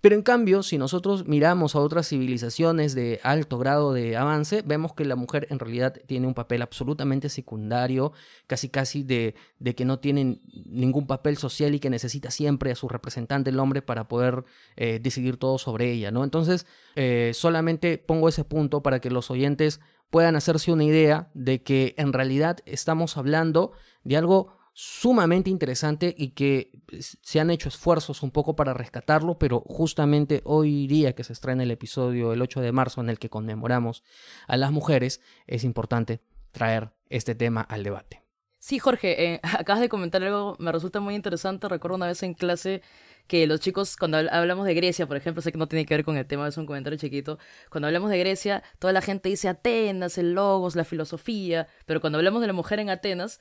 Pero 0.00 0.14
en 0.14 0.22
cambio, 0.22 0.62
si 0.62 0.78
nosotros 0.78 1.26
miramos 1.26 1.74
a 1.74 1.80
otras 1.80 2.08
civilizaciones 2.08 2.94
de 2.94 3.20
alto 3.24 3.58
grado 3.58 3.92
de 3.92 4.16
avance, 4.16 4.62
vemos 4.64 4.92
que 4.94 5.04
la 5.04 5.16
mujer 5.16 5.48
en 5.50 5.58
realidad 5.58 5.94
tiene 6.06 6.26
un 6.26 6.34
papel 6.34 6.62
absolutamente 6.62 7.28
secundario, 7.28 8.12
casi 8.46 8.68
casi 8.68 9.02
de, 9.02 9.34
de 9.58 9.74
que 9.74 9.84
no 9.84 9.98
tiene 9.98 10.40
ningún 10.66 11.06
papel 11.06 11.36
social 11.36 11.74
y 11.74 11.80
que 11.80 11.90
necesita 11.90 12.30
siempre 12.30 12.70
a 12.70 12.76
su 12.76 12.88
representante, 12.88 13.50
el 13.50 13.58
hombre, 13.58 13.82
para 13.82 14.06
poder 14.06 14.44
eh, 14.76 15.00
decidir 15.02 15.36
todo 15.36 15.58
sobre 15.58 15.90
ella, 15.90 16.12
¿no? 16.12 16.22
Entonces, 16.22 16.66
eh, 16.94 17.32
solamente 17.34 17.98
pongo 17.98 18.28
ese 18.28 18.44
punto 18.44 18.82
para 18.82 19.00
que 19.00 19.10
los 19.10 19.30
oyentes 19.30 19.80
puedan 20.10 20.36
hacerse 20.36 20.72
una 20.72 20.84
idea 20.84 21.30
de 21.34 21.62
que 21.62 21.94
en 21.98 22.12
realidad 22.12 22.58
estamos 22.66 23.16
hablando 23.16 23.72
de 24.04 24.16
algo 24.16 24.57
sumamente 24.80 25.50
interesante 25.50 26.14
y 26.16 26.28
que 26.28 26.70
pues, 26.86 27.18
se 27.20 27.40
han 27.40 27.50
hecho 27.50 27.68
esfuerzos 27.68 28.22
un 28.22 28.30
poco 28.30 28.54
para 28.54 28.74
rescatarlo, 28.74 29.36
pero 29.36 29.60
justamente 29.66 30.40
hoy 30.44 30.86
día 30.86 31.16
que 31.16 31.24
se 31.24 31.32
estrena 31.32 31.64
el 31.64 31.72
episodio 31.72 32.32
el 32.32 32.40
8 32.40 32.60
de 32.60 32.70
marzo 32.70 33.00
en 33.00 33.10
el 33.10 33.18
que 33.18 33.28
conmemoramos 33.28 34.04
a 34.46 34.56
las 34.56 34.70
mujeres, 34.70 35.20
es 35.48 35.64
importante 35.64 36.20
traer 36.52 36.92
este 37.08 37.34
tema 37.34 37.60
al 37.60 37.82
debate. 37.82 38.22
Sí, 38.60 38.78
Jorge, 38.78 39.34
eh, 39.34 39.40
acabas 39.42 39.80
de 39.80 39.88
comentar 39.88 40.22
algo, 40.22 40.54
me 40.60 40.70
resulta 40.70 41.00
muy 41.00 41.16
interesante. 41.16 41.68
Recuerdo 41.68 41.96
una 41.96 42.06
vez 42.06 42.22
en 42.22 42.34
clase 42.34 42.80
que 43.26 43.48
los 43.48 43.58
chicos, 43.58 43.96
cuando 43.96 44.18
habl- 44.18 44.30
hablamos 44.30 44.64
de 44.64 44.74
Grecia, 44.74 45.08
por 45.08 45.16
ejemplo, 45.16 45.42
sé 45.42 45.50
que 45.50 45.58
no 45.58 45.66
tiene 45.66 45.86
que 45.86 45.94
ver 45.94 46.04
con 46.04 46.16
el 46.16 46.26
tema, 46.26 46.46
es 46.46 46.56
un 46.56 46.66
comentario 46.66 46.98
chiquito. 47.00 47.40
Cuando 47.68 47.88
hablamos 47.88 48.10
de 48.10 48.18
Grecia, 48.20 48.62
toda 48.78 48.92
la 48.92 49.00
gente 49.02 49.28
dice 49.28 49.48
Atenas, 49.48 50.18
el 50.18 50.34
logos, 50.34 50.76
la 50.76 50.84
filosofía, 50.84 51.66
pero 51.84 52.00
cuando 52.00 52.18
hablamos 52.18 52.40
de 52.40 52.46
la 52.46 52.52
mujer 52.52 52.78
en 52.78 52.90
Atenas, 52.90 53.40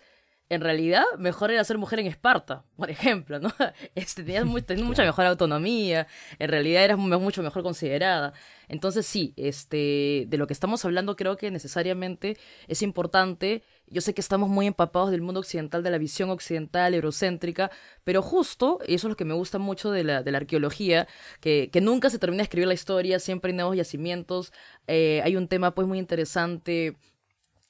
en 0.50 0.62
realidad 0.62 1.04
mejor 1.18 1.52
era 1.52 1.64
ser 1.64 1.78
mujer 1.78 2.00
en 2.00 2.08
Esparta, 2.08 2.64
por 2.78 2.90
ejemplo, 2.90 3.40
¿no? 3.40 3.52
Este, 3.96 4.24
tenías, 4.24 4.46
mu- 4.46 4.62
tenías 4.62 4.88
mucha 4.88 5.04
mejor 5.04 5.26
autonomía, 5.26 6.08
en 6.40 6.50
realidad 6.50 6.84
eras 6.86 6.98
mu- 6.98 7.20
mucho 7.20 7.44
mejor 7.44 7.64
considerada. 7.64 8.34
Entonces 8.70 9.06
sí, 9.06 9.34
este, 9.38 10.26
de 10.28 10.38
lo 10.38 10.48
que 10.48 10.54
estamos 10.54 10.84
hablando 10.86 11.16
creo 11.16 11.36
que 11.38 11.52
necesariamente 11.52 12.38
es 12.68 12.82
importante. 12.82 13.64
Yo 13.88 14.02
sé 14.02 14.14
que 14.14 14.22
estamos 14.22 14.50
muy 14.50 14.68
empapados 14.68 15.12
del 15.12 15.22
mundo 15.22 15.40
occidental, 15.40 15.84
de 15.84 15.92
la 15.92 15.98
visión 15.98 16.30
occidental, 16.30 16.94
eurocéntrica, 16.94 17.72
pero 18.04 18.22
justo, 18.22 18.80
y 18.88 18.96
eso 18.96 19.08
es 19.08 19.12
lo 19.12 19.16
que 19.18 19.26
me 19.26 19.34
gusta 19.34 19.60
mucho 19.60 19.92
de 19.92 20.04
la, 20.04 20.24
de 20.24 20.32
la 20.32 20.40
arqueología, 20.40 21.08
que, 21.40 21.70
que 21.72 21.82
nunca 21.82 22.10
se 22.10 22.20
termina 22.20 22.42
de 22.42 22.44
escribir 22.44 22.68
la 22.68 22.74
historia, 22.74 23.20
siempre 23.20 23.52
hay 23.52 23.56
nuevos 23.58 23.76
yacimientos, 23.78 24.52
eh, 24.88 25.22
hay 25.24 25.36
un 25.38 25.48
tema 25.48 25.74
pues 25.74 25.88
muy 25.88 26.00
interesante 26.00 26.98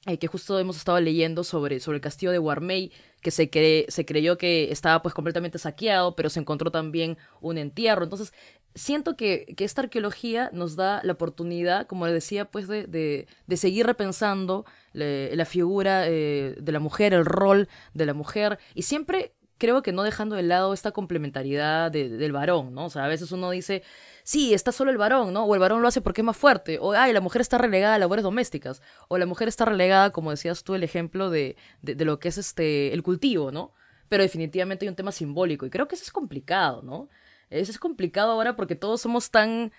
eh, 0.06 0.18
que 0.18 0.26
justo 0.26 0.58
hemos 0.58 0.76
estado 0.76 1.00
leyendo 1.00 1.44
sobre, 1.44 1.80
sobre 1.80 1.96
el 1.96 2.02
castillo 2.02 2.32
de 2.32 2.38
Warmey, 2.38 2.92
que 3.20 3.30
se, 3.30 3.50
cre- 3.50 3.88
se 3.88 4.04
creyó 4.04 4.38
que 4.38 4.70
estaba 4.70 5.02
pues 5.02 5.14
completamente 5.14 5.58
saqueado, 5.58 6.14
pero 6.14 6.30
se 6.30 6.40
encontró 6.40 6.70
también 6.70 7.18
un 7.40 7.58
entierro. 7.58 8.04
Entonces, 8.04 8.32
siento 8.74 9.16
que, 9.16 9.54
que 9.56 9.64
esta 9.64 9.82
arqueología 9.82 10.50
nos 10.52 10.76
da 10.76 11.00
la 11.02 11.12
oportunidad, 11.14 11.86
como 11.86 12.06
les 12.06 12.14
decía, 12.14 12.44
pues 12.44 12.68
de, 12.68 12.86
de, 12.86 13.26
de 13.46 13.56
seguir 13.56 13.86
repensando 13.86 14.64
le- 14.92 15.34
la 15.34 15.44
figura 15.44 16.04
eh, 16.06 16.54
de 16.60 16.72
la 16.72 16.78
mujer, 16.80 17.12
el 17.12 17.24
rol 17.24 17.68
de 17.94 18.06
la 18.06 18.14
mujer, 18.14 18.58
y 18.74 18.82
siempre 18.82 19.32
creo 19.58 19.82
que 19.82 19.92
no 19.92 20.02
dejando 20.02 20.36
de 20.36 20.42
lado 20.42 20.72
esta 20.72 20.92
complementariedad 20.92 21.90
de- 21.90 22.08
del 22.08 22.32
varón, 22.32 22.74
¿no? 22.74 22.86
O 22.86 22.90
sea, 22.90 23.04
a 23.04 23.08
veces 23.08 23.32
uno 23.32 23.50
dice, 23.50 23.82
sí, 24.24 24.54
está 24.54 24.72
solo 24.72 24.90
el 24.90 24.98
varón, 24.98 25.32
¿no? 25.32 25.44
O 25.44 25.54
el 25.54 25.60
varón 25.60 25.82
lo 25.82 25.88
hace 25.88 26.00
porque 26.00 26.20
es 26.22 26.24
más 26.24 26.36
fuerte, 26.36 26.78
o, 26.80 26.92
ay, 26.92 27.12
la 27.12 27.20
mujer 27.20 27.40
está 27.42 27.58
relegada 27.58 27.94
a 27.94 27.98
labores 27.98 28.22
domésticas, 28.22 28.82
o 29.08 29.18
la 29.18 29.26
mujer 29.26 29.48
está 29.48 29.64
relegada, 29.64 30.10
como 30.10 30.30
decías 30.30 30.64
tú, 30.64 30.74
el 30.74 30.82
ejemplo 30.84 31.30
de, 31.30 31.56
de, 31.82 31.94
de 31.94 32.04
lo 32.04 32.18
que 32.18 32.28
es 32.28 32.38
este, 32.38 32.92
el 32.94 33.02
cultivo, 33.02 33.50
¿no? 33.52 33.72
Pero 34.08 34.22
definitivamente 34.22 34.84
hay 34.84 34.88
un 34.88 34.96
tema 34.96 35.12
simbólico, 35.12 35.66
y 35.66 35.70
creo 35.70 35.88
que 35.88 35.94
eso 35.96 36.04
es 36.04 36.12
complicado, 36.12 36.82
¿no? 36.82 37.08
Eso 37.50 37.70
es 37.72 37.78
complicado 37.78 38.32
ahora 38.32 38.56
porque 38.56 38.74
todos 38.74 39.00
somos 39.00 39.30
tan 39.30 39.72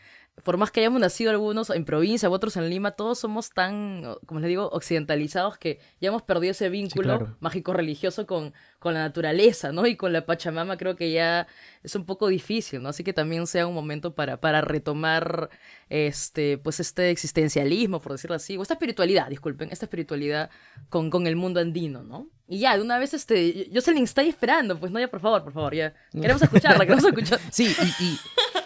por 0.43 0.57
más 0.57 0.71
que 0.71 0.79
hayamos 0.79 1.01
nacido 1.01 1.31
algunos 1.31 1.69
en 1.69 1.85
provincia, 1.85 2.29
otros 2.29 2.57
en 2.57 2.69
Lima, 2.69 2.91
todos 2.91 3.19
somos 3.19 3.51
tan, 3.51 4.03
como 4.25 4.39
les 4.39 4.49
digo, 4.49 4.69
occidentalizados 4.71 5.57
que 5.57 5.79
ya 5.99 6.09
hemos 6.09 6.21
perdido 6.21 6.51
ese 6.51 6.69
vínculo 6.69 7.17
claro. 7.17 7.37
mágico-religioso 7.39 8.25
con, 8.27 8.53
con 8.79 8.93
la 8.93 9.01
naturaleza, 9.01 9.71
¿no? 9.71 9.85
Y 9.87 9.95
con 9.95 10.13
la 10.13 10.25
Pachamama 10.25 10.77
creo 10.77 10.95
que 10.95 11.11
ya 11.11 11.47
es 11.83 11.95
un 11.95 12.05
poco 12.05 12.27
difícil, 12.27 12.81
¿no? 12.81 12.89
Así 12.89 13.03
que 13.03 13.13
también 13.13 13.47
sea 13.47 13.67
un 13.67 13.73
momento 13.73 14.15
para, 14.15 14.39
para 14.39 14.61
retomar 14.61 15.49
este, 15.89 16.57
pues 16.57 16.79
este 16.79 17.09
existencialismo, 17.09 18.01
por 18.01 18.13
decirlo 18.13 18.35
así, 18.35 18.57
o 18.57 18.61
esta 18.61 18.75
espiritualidad, 18.75 19.29
disculpen, 19.29 19.69
esta 19.71 19.85
espiritualidad 19.85 20.49
con, 20.89 21.09
con 21.09 21.27
el 21.27 21.35
mundo 21.35 21.59
andino, 21.59 22.03
¿no? 22.03 22.27
Y 22.51 22.57
ya, 22.61 22.75
de 22.75 22.81
una 22.81 22.97
vez, 22.97 23.13
este, 23.13 23.69
le 23.71 24.01
está 24.01 24.23
esperando, 24.23 24.79
pues 24.79 24.91
no, 24.91 24.99
ya, 24.99 25.07
por 25.07 25.19
favor, 25.19 25.43
por 25.43 25.53
favor, 25.53 25.75
ya. 25.75 25.93
Queremos 26.11 26.41
escucharla, 26.41 26.83
queremos 26.83 27.05
escuchar. 27.05 27.39
Sí, 27.51 27.75
y, 27.79 28.03
y, 28.03 28.19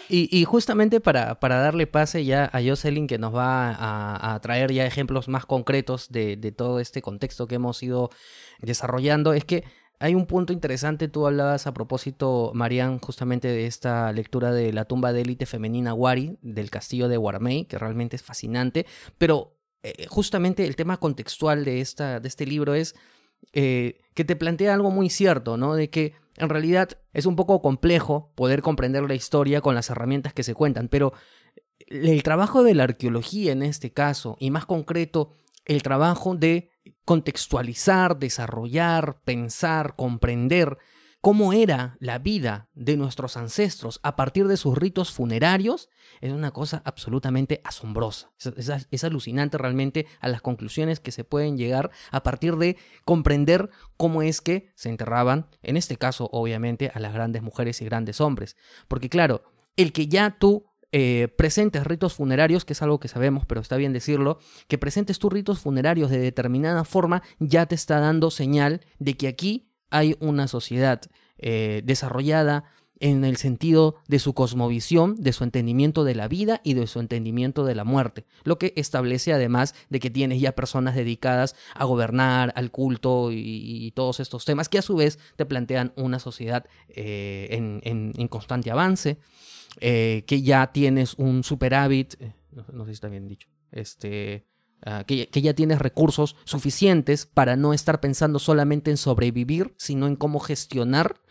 y, 0.08 0.40
y 0.40 0.44
justamente 0.44 1.02
para, 1.02 1.38
para 1.38 1.58
darle 1.60 1.86
pase 1.86 2.24
ya 2.24 2.48
a 2.50 2.62
Jocelyn, 2.62 3.06
que 3.06 3.18
nos 3.18 3.34
va 3.34 3.72
a, 3.72 4.34
a 4.34 4.40
traer 4.40 4.72
ya 4.72 4.86
ejemplos 4.86 5.28
más 5.28 5.44
concretos 5.44 6.10
de, 6.10 6.38
de 6.38 6.50
todo 6.50 6.80
este 6.80 7.02
contexto 7.02 7.46
que 7.46 7.56
hemos 7.56 7.82
ido 7.82 8.08
desarrollando, 8.60 9.34
es 9.34 9.44
que 9.44 9.64
hay 10.00 10.14
un 10.14 10.24
punto 10.24 10.54
interesante, 10.54 11.08
tú 11.08 11.26
hablabas 11.26 11.66
a 11.66 11.74
propósito, 11.74 12.52
Marian, 12.54 12.98
justamente 13.00 13.48
de 13.48 13.66
esta 13.66 14.10
lectura 14.12 14.50
de 14.50 14.72
la 14.72 14.86
tumba 14.86 15.12
de 15.12 15.20
élite 15.20 15.44
femenina 15.44 15.92
Wari, 15.92 16.38
del 16.40 16.70
castillo 16.70 17.08
de 17.08 17.18
Guarmey, 17.18 17.66
que 17.66 17.78
realmente 17.78 18.16
es 18.16 18.22
fascinante, 18.22 18.86
pero 19.18 19.58
eh, 19.82 20.06
justamente 20.08 20.66
el 20.66 20.74
tema 20.74 20.96
contextual 20.96 21.66
de, 21.66 21.82
esta, 21.82 22.18
de 22.18 22.28
este 22.28 22.46
libro 22.46 22.74
es 22.74 22.94
eh, 23.52 24.00
que 24.14 24.24
te 24.24 24.36
plantea 24.36 24.74
algo 24.74 24.90
muy 24.90 25.10
cierto, 25.10 25.56
¿no? 25.56 25.74
De 25.74 25.90
que 25.90 26.14
en 26.36 26.48
realidad 26.48 26.90
es 27.12 27.26
un 27.26 27.36
poco 27.36 27.62
complejo 27.62 28.32
poder 28.34 28.62
comprender 28.62 29.04
la 29.04 29.14
historia 29.14 29.60
con 29.60 29.74
las 29.74 29.90
herramientas 29.90 30.32
que 30.32 30.42
se 30.42 30.54
cuentan, 30.54 30.88
pero 30.88 31.12
el 31.86 32.22
trabajo 32.22 32.62
de 32.62 32.74
la 32.74 32.84
arqueología 32.84 33.52
en 33.52 33.62
este 33.62 33.92
caso, 33.92 34.36
y 34.40 34.50
más 34.50 34.66
concreto, 34.66 35.32
el 35.64 35.82
trabajo 35.82 36.34
de 36.34 36.70
contextualizar, 37.04 38.18
desarrollar, 38.18 39.20
pensar, 39.24 39.94
comprender 39.96 40.78
cómo 41.24 41.54
era 41.54 41.96
la 42.00 42.18
vida 42.18 42.68
de 42.74 42.98
nuestros 42.98 43.38
ancestros 43.38 43.98
a 44.02 44.14
partir 44.14 44.46
de 44.46 44.58
sus 44.58 44.76
ritos 44.76 45.10
funerarios, 45.10 45.88
es 46.20 46.34
una 46.34 46.50
cosa 46.50 46.82
absolutamente 46.84 47.62
asombrosa. 47.64 48.30
Es, 48.90 49.04
alucinante 49.04 49.56
realmente 49.56 50.06
a 50.20 50.28
las 50.28 50.42
conclusiones 50.42 51.00
que 51.00 51.12
se 51.12 51.24
pueden 51.24 51.56
llegar 51.56 51.90
a 52.10 52.22
partir 52.22 52.56
de 52.56 52.76
comprender 53.06 53.70
cómo 53.96 54.20
es 54.20 54.42
que 54.42 54.68
se 54.74 54.90
enterraban, 54.90 55.46
en 55.62 55.78
este 55.78 55.96
caso 55.96 56.28
obviamente, 56.30 56.92
a 56.92 57.00
las 57.00 57.14
grandes 57.14 57.40
mujeres 57.40 57.80
y 57.80 57.86
grandes 57.86 58.20
hombres. 58.20 58.54
Porque 58.86 59.08
claro, 59.08 59.44
el 59.78 59.94
que 59.94 60.08
ya 60.08 60.36
tú 60.38 60.66
eh, 60.92 61.28
presentes 61.38 61.84
ritos 61.84 62.12
funerarios, 62.12 62.66
que 62.66 62.74
es 62.74 62.82
algo 62.82 63.00
que 63.00 63.08
sabemos, 63.08 63.46
pero 63.46 63.62
está 63.62 63.78
bien 63.78 63.94
decirlo, 63.94 64.40
que 64.68 64.76
presentes 64.76 65.18
tus 65.18 65.32
ritos 65.32 65.60
funerarios 65.60 66.10
de 66.10 66.18
determinada 66.18 66.84
forma, 66.84 67.22
ya 67.38 67.64
te 67.64 67.76
está 67.76 67.98
dando 67.98 68.30
señal 68.30 68.82
de 68.98 69.16
que 69.16 69.26
aquí 69.26 69.70
hay 69.90 70.16
una 70.20 70.48
sociedad 70.48 71.00
eh, 71.38 71.82
desarrollada 71.84 72.64
en 73.00 73.24
el 73.24 73.36
sentido 73.36 73.96
de 74.08 74.18
su 74.18 74.34
cosmovisión, 74.34 75.16
de 75.16 75.32
su 75.32 75.44
entendimiento 75.44 76.04
de 76.04 76.14
la 76.14 76.28
vida 76.28 76.60
y 76.64 76.74
de 76.74 76.86
su 76.86 77.00
entendimiento 77.00 77.64
de 77.64 77.74
la 77.74 77.84
muerte, 77.84 78.24
lo 78.44 78.58
que 78.58 78.72
establece 78.76 79.32
además 79.32 79.74
de 79.90 80.00
que 80.00 80.10
tienes 80.10 80.40
ya 80.40 80.52
personas 80.52 80.94
dedicadas 80.94 81.56
a 81.74 81.84
gobernar, 81.84 82.52
al 82.56 82.70
culto 82.70 83.30
y, 83.32 83.92
todos 83.94 84.20
estos 84.20 84.44
temas 84.44 84.68
que 84.68 84.78
a 84.78 84.82
su 84.82 84.96
vez 84.96 85.18
te 85.36 85.44
plantean 85.44 85.92
una 85.96 86.18
sociedad 86.18 86.64
eh, 86.88 87.48
en, 87.50 88.28
constante 88.28 88.70
avance, 88.70 89.18
eh, 89.80 90.24
que 90.26 90.42
ya 90.42 90.72
tienes 90.72 91.14
un 91.14 91.44
superávit, 91.44 92.14
no, 92.52 92.64
no, 92.72 92.84
sé 92.84 92.92
si 92.92 92.94
está 92.94 93.08
bien 93.08 93.28
dicho, 93.28 93.48
este, 93.70 94.46
Uh, 94.86 95.04
que, 95.06 95.28
que, 95.28 95.40
ya 95.40 95.54
tienes 95.54 95.78
recursos 95.78 96.36
suficientes 96.44 97.24
para 97.24 97.56
no 97.56 97.72
estar 97.72 98.00
pensando 98.00 98.38
solamente 98.38 98.90
en 98.90 98.98
sobrevivir, 98.98 99.74
sino 99.78 100.06
en 100.06 100.14
cómo 100.14 100.40
gestionar. 100.40 101.22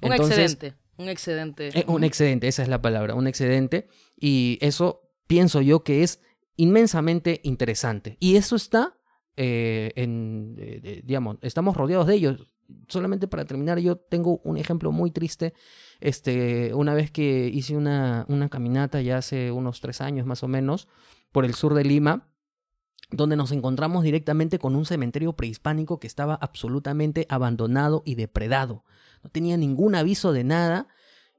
Un 0.00 0.12
Entonces, 0.12 0.52
excedente. 0.52 0.82
Un 1.02 1.08
excedente. 1.08 1.80
Eh, 1.80 1.84
un 1.88 2.04
excedente, 2.04 2.48
esa 2.48 2.62
es 2.62 2.68
la 2.68 2.80
palabra, 2.80 3.14
un 3.14 3.26
excedente. 3.26 3.88
Y 4.16 4.58
eso 4.60 5.10
pienso 5.26 5.60
yo 5.60 5.82
que 5.82 6.02
es 6.02 6.20
inmensamente 6.56 7.40
interesante. 7.44 8.16
Y 8.20 8.36
eso 8.36 8.56
está 8.56 8.96
eh, 9.36 9.92
en, 9.96 10.56
eh, 10.58 11.02
digamos, 11.04 11.38
estamos 11.42 11.76
rodeados 11.76 12.06
de 12.06 12.14
ellos. 12.14 12.46
Solamente 12.88 13.28
para 13.28 13.44
terminar, 13.44 13.78
yo 13.78 13.96
tengo 13.96 14.40
un 14.44 14.56
ejemplo 14.56 14.92
muy 14.92 15.10
triste. 15.10 15.54
Este, 16.00 16.74
una 16.74 16.94
vez 16.94 17.10
que 17.10 17.48
hice 17.52 17.76
una, 17.76 18.24
una 18.28 18.48
caminata 18.48 19.00
ya 19.00 19.18
hace 19.18 19.50
unos 19.50 19.80
tres 19.80 20.00
años 20.00 20.26
más 20.26 20.42
o 20.42 20.48
menos 20.48 20.88
por 21.32 21.44
el 21.44 21.54
sur 21.54 21.74
de 21.74 21.84
Lima, 21.84 22.28
donde 23.12 23.36
nos 23.36 23.52
encontramos 23.52 24.02
directamente 24.02 24.58
con 24.58 24.74
un 24.74 24.86
cementerio 24.86 25.34
prehispánico 25.34 26.00
que 26.00 26.06
estaba 26.06 26.34
absolutamente 26.34 27.26
abandonado 27.28 28.02
y 28.04 28.14
depredado. 28.14 28.84
No 29.22 29.30
tenía 29.30 29.56
ningún 29.56 29.94
aviso 29.94 30.32
de 30.32 30.44
nada 30.44 30.88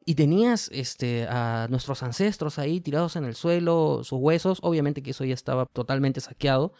y 0.06 0.16
tenías 0.16 0.70
este, 0.72 1.26
a 1.28 1.68
nuestros 1.70 2.04
ancestros 2.04 2.60
ahí 2.60 2.80
tirados 2.80 3.16
en 3.16 3.24
el 3.24 3.36
suelo, 3.36 4.02
sus 4.04 4.20
huesos, 4.20 4.60
obviamente 4.62 5.02
que 5.02 5.12
eso 5.12 5.26
ya 5.26 5.34
estaba 5.34 5.66
totalmente 5.66 6.22
saqueado 6.22 6.74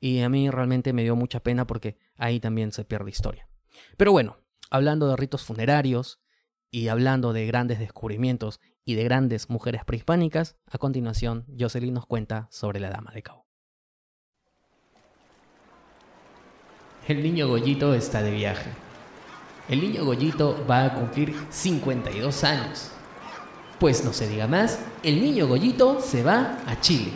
y 0.00 0.20
a 0.20 0.28
mí 0.28 0.50
realmente 0.50 0.92
me 0.92 1.02
dio 1.02 1.16
mucha 1.16 1.40
pena 1.40 1.66
porque 1.66 1.96
ahí 2.16 2.40
también 2.40 2.72
se 2.72 2.84
pierde 2.84 3.10
historia. 3.10 3.48
Pero 3.96 4.12
bueno, 4.12 4.38
hablando 4.70 5.08
de 5.08 5.16
ritos 5.16 5.44
funerarios 5.44 6.20
y 6.70 6.88
hablando 6.88 7.32
de 7.32 7.46
grandes 7.46 7.78
descubrimientos 7.78 8.60
y 8.84 8.94
de 8.94 9.04
grandes 9.04 9.50
mujeres 9.50 9.84
prehispánicas, 9.84 10.56
a 10.66 10.78
continuación 10.78 11.46
Jocelyn 11.58 11.94
nos 11.94 12.06
cuenta 12.06 12.48
sobre 12.50 12.80
la 12.80 12.90
Dama 12.90 13.12
de 13.12 13.22
Cabo. 13.22 13.49
El 17.10 17.24
niño 17.24 17.48
Goyito 17.48 17.92
está 17.92 18.22
de 18.22 18.30
viaje. 18.30 18.70
El 19.68 19.80
niño 19.80 20.04
Goyito 20.04 20.64
va 20.70 20.84
a 20.84 20.94
cumplir 20.94 21.34
52 21.50 22.44
años. 22.44 22.92
Pues 23.80 24.04
no 24.04 24.12
se 24.12 24.28
diga 24.28 24.46
más, 24.46 24.78
el 25.02 25.20
niño 25.20 25.48
Goyito 25.48 26.00
se 26.00 26.22
va 26.22 26.58
a 26.68 26.80
Chile. 26.80 27.10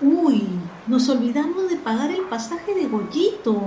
Uy, 0.00 0.48
nos 0.86 1.06
olvidamos 1.10 1.68
de 1.68 1.76
pagar 1.76 2.12
el 2.12 2.22
pasaje 2.22 2.74
de 2.74 2.86
Goyito. 2.86 3.60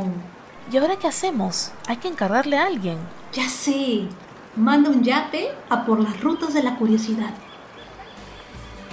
¿Y 0.71 0.77
ahora 0.77 0.97
qué 0.97 1.07
hacemos? 1.07 1.71
Hay 1.85 1.97
que 1.97 2.07
encargarle 2.07 2.57
a 2.57 2.65
alguien. 2.65 2.97
Ya 3.31 3.47
sé. 3.47 4.07
Manda 4.55 4.89
un 4.89 5.03
yape 5.03 5.49
a 5.69 5.85
por 5.85 5.99
las 5.99 6.19
rutas 6.19 6.55
de 6.55 6.63
la 6.63 6.77
curiosidad. 6.77 7.35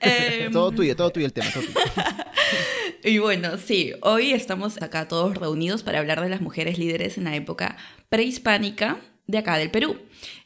eh, 0.00 0.50
todo 0.52 0.70
tuyo, 0.70 0.94
todo 0.94 1.10
tuyo 1.10 1.26
el 1.26 1.32
tema. 1.32 1.50
Todo 1.52 1.64
tuyo. 1.64 1.80
Y 3.04 3.18
bueno, 3.18 3.58
sí, 3.58 3.94
hoy 4.02 4.32
estamos 4.32 4.80
acá 4.80 5.08
todos 5.08 5.36
reunidos 5.36 5.82
para 5.82 5.98
hablar 5.98 6.20
de 6.20 6.28
las 6.28 6.40
mujeres 6.40 6.78
líderes 6.78 7.18
en 7.18 7.24
la 7.24 7.34
época 7.34 7.76
prehispánica 8.08 9.00
de 9.32 9.38
acá 9.38 9.56
del 9.56 9.70
Perú. 9.70 9.96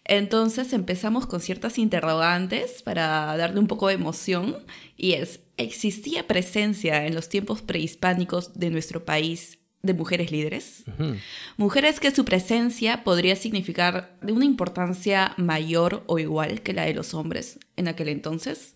Entonces 0.05 0.73
empezamos 0.73 1.27
con 1.27 1.41
ciertas 1.41 1.77
interrogantes 1.77 2.83
para 2.83 3.37
darle 3.37 3.59
un 3.59 3.67
poco 3.67 3.89
de 3.89 3.95
emoción 3.95 4.57
y 4.97 5.13
es, 5.13 5.41
¿existía 5.57 6.27
presencia 6.27 7.05
en 7.07 7.15
los 7.15 7.29
tiempos 7.29 7.61
prehispánicos 7.61 8.55
de 8.55 8.71
nuestro 8.71 9.05
país 9.05 9.59
de 9.83 9.93
mujeres 9.93 10.31
líderes? 10.31 10.85
Uh 10.87 11.03
-huh. 11.03 11.21
Mujeres 11.57 11.99
que 11.99 12.15
su 12.15 12.25
presencia 12.25 13.03
podría 13.03 13.35
significar 13.35 14.17
de 14.23 14.33
una 14.33 14.45
importancia 14.45 15.35
mayor 15.37 16.05
o 16.07 16.21
igual 16.21 16.63
que 16.63 16.73
la 16.73 16.85
de 16.85 16.95
los 16.95 17.13
hombres 17.13 17.59
en 17.77 17.89
aquel 17.89 18.09
entonces. 18.09 18.75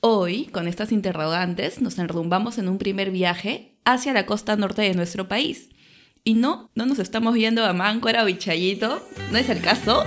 Hoy, 0.00 0.46
con 0.46 0.66
estas 0.66 0.90
interrogantes, 0.90 1.80
nos 1.80 1.98
enrumbamos 1.98 2.58
en 2.58 2.68
un 2.68 2.78
primer 2.78 3.10
viaje 3.12 3.78
hacia 3.84 4.12
la 4.12 4.26
costa 4.26 4.56
norte 4.56 4.82
de 4.82 4.94
nuestro 4.94 5.28
país. 5.28 5.68
Y 6.26 6.34
no, 6.34 6.70
no 6.74 6.86
nos 6.86 6.98
estamos 6.98 7.36
yendo 7.36 7.64
a 7.64 7.72
Máncora 7.72 8.24
o 8.24 8.26
Vichayito. 8.26 9.00
¿No 9.30 9.38
es 9.38 9.48
el 9.48 9.60
caso? 9.60 10.04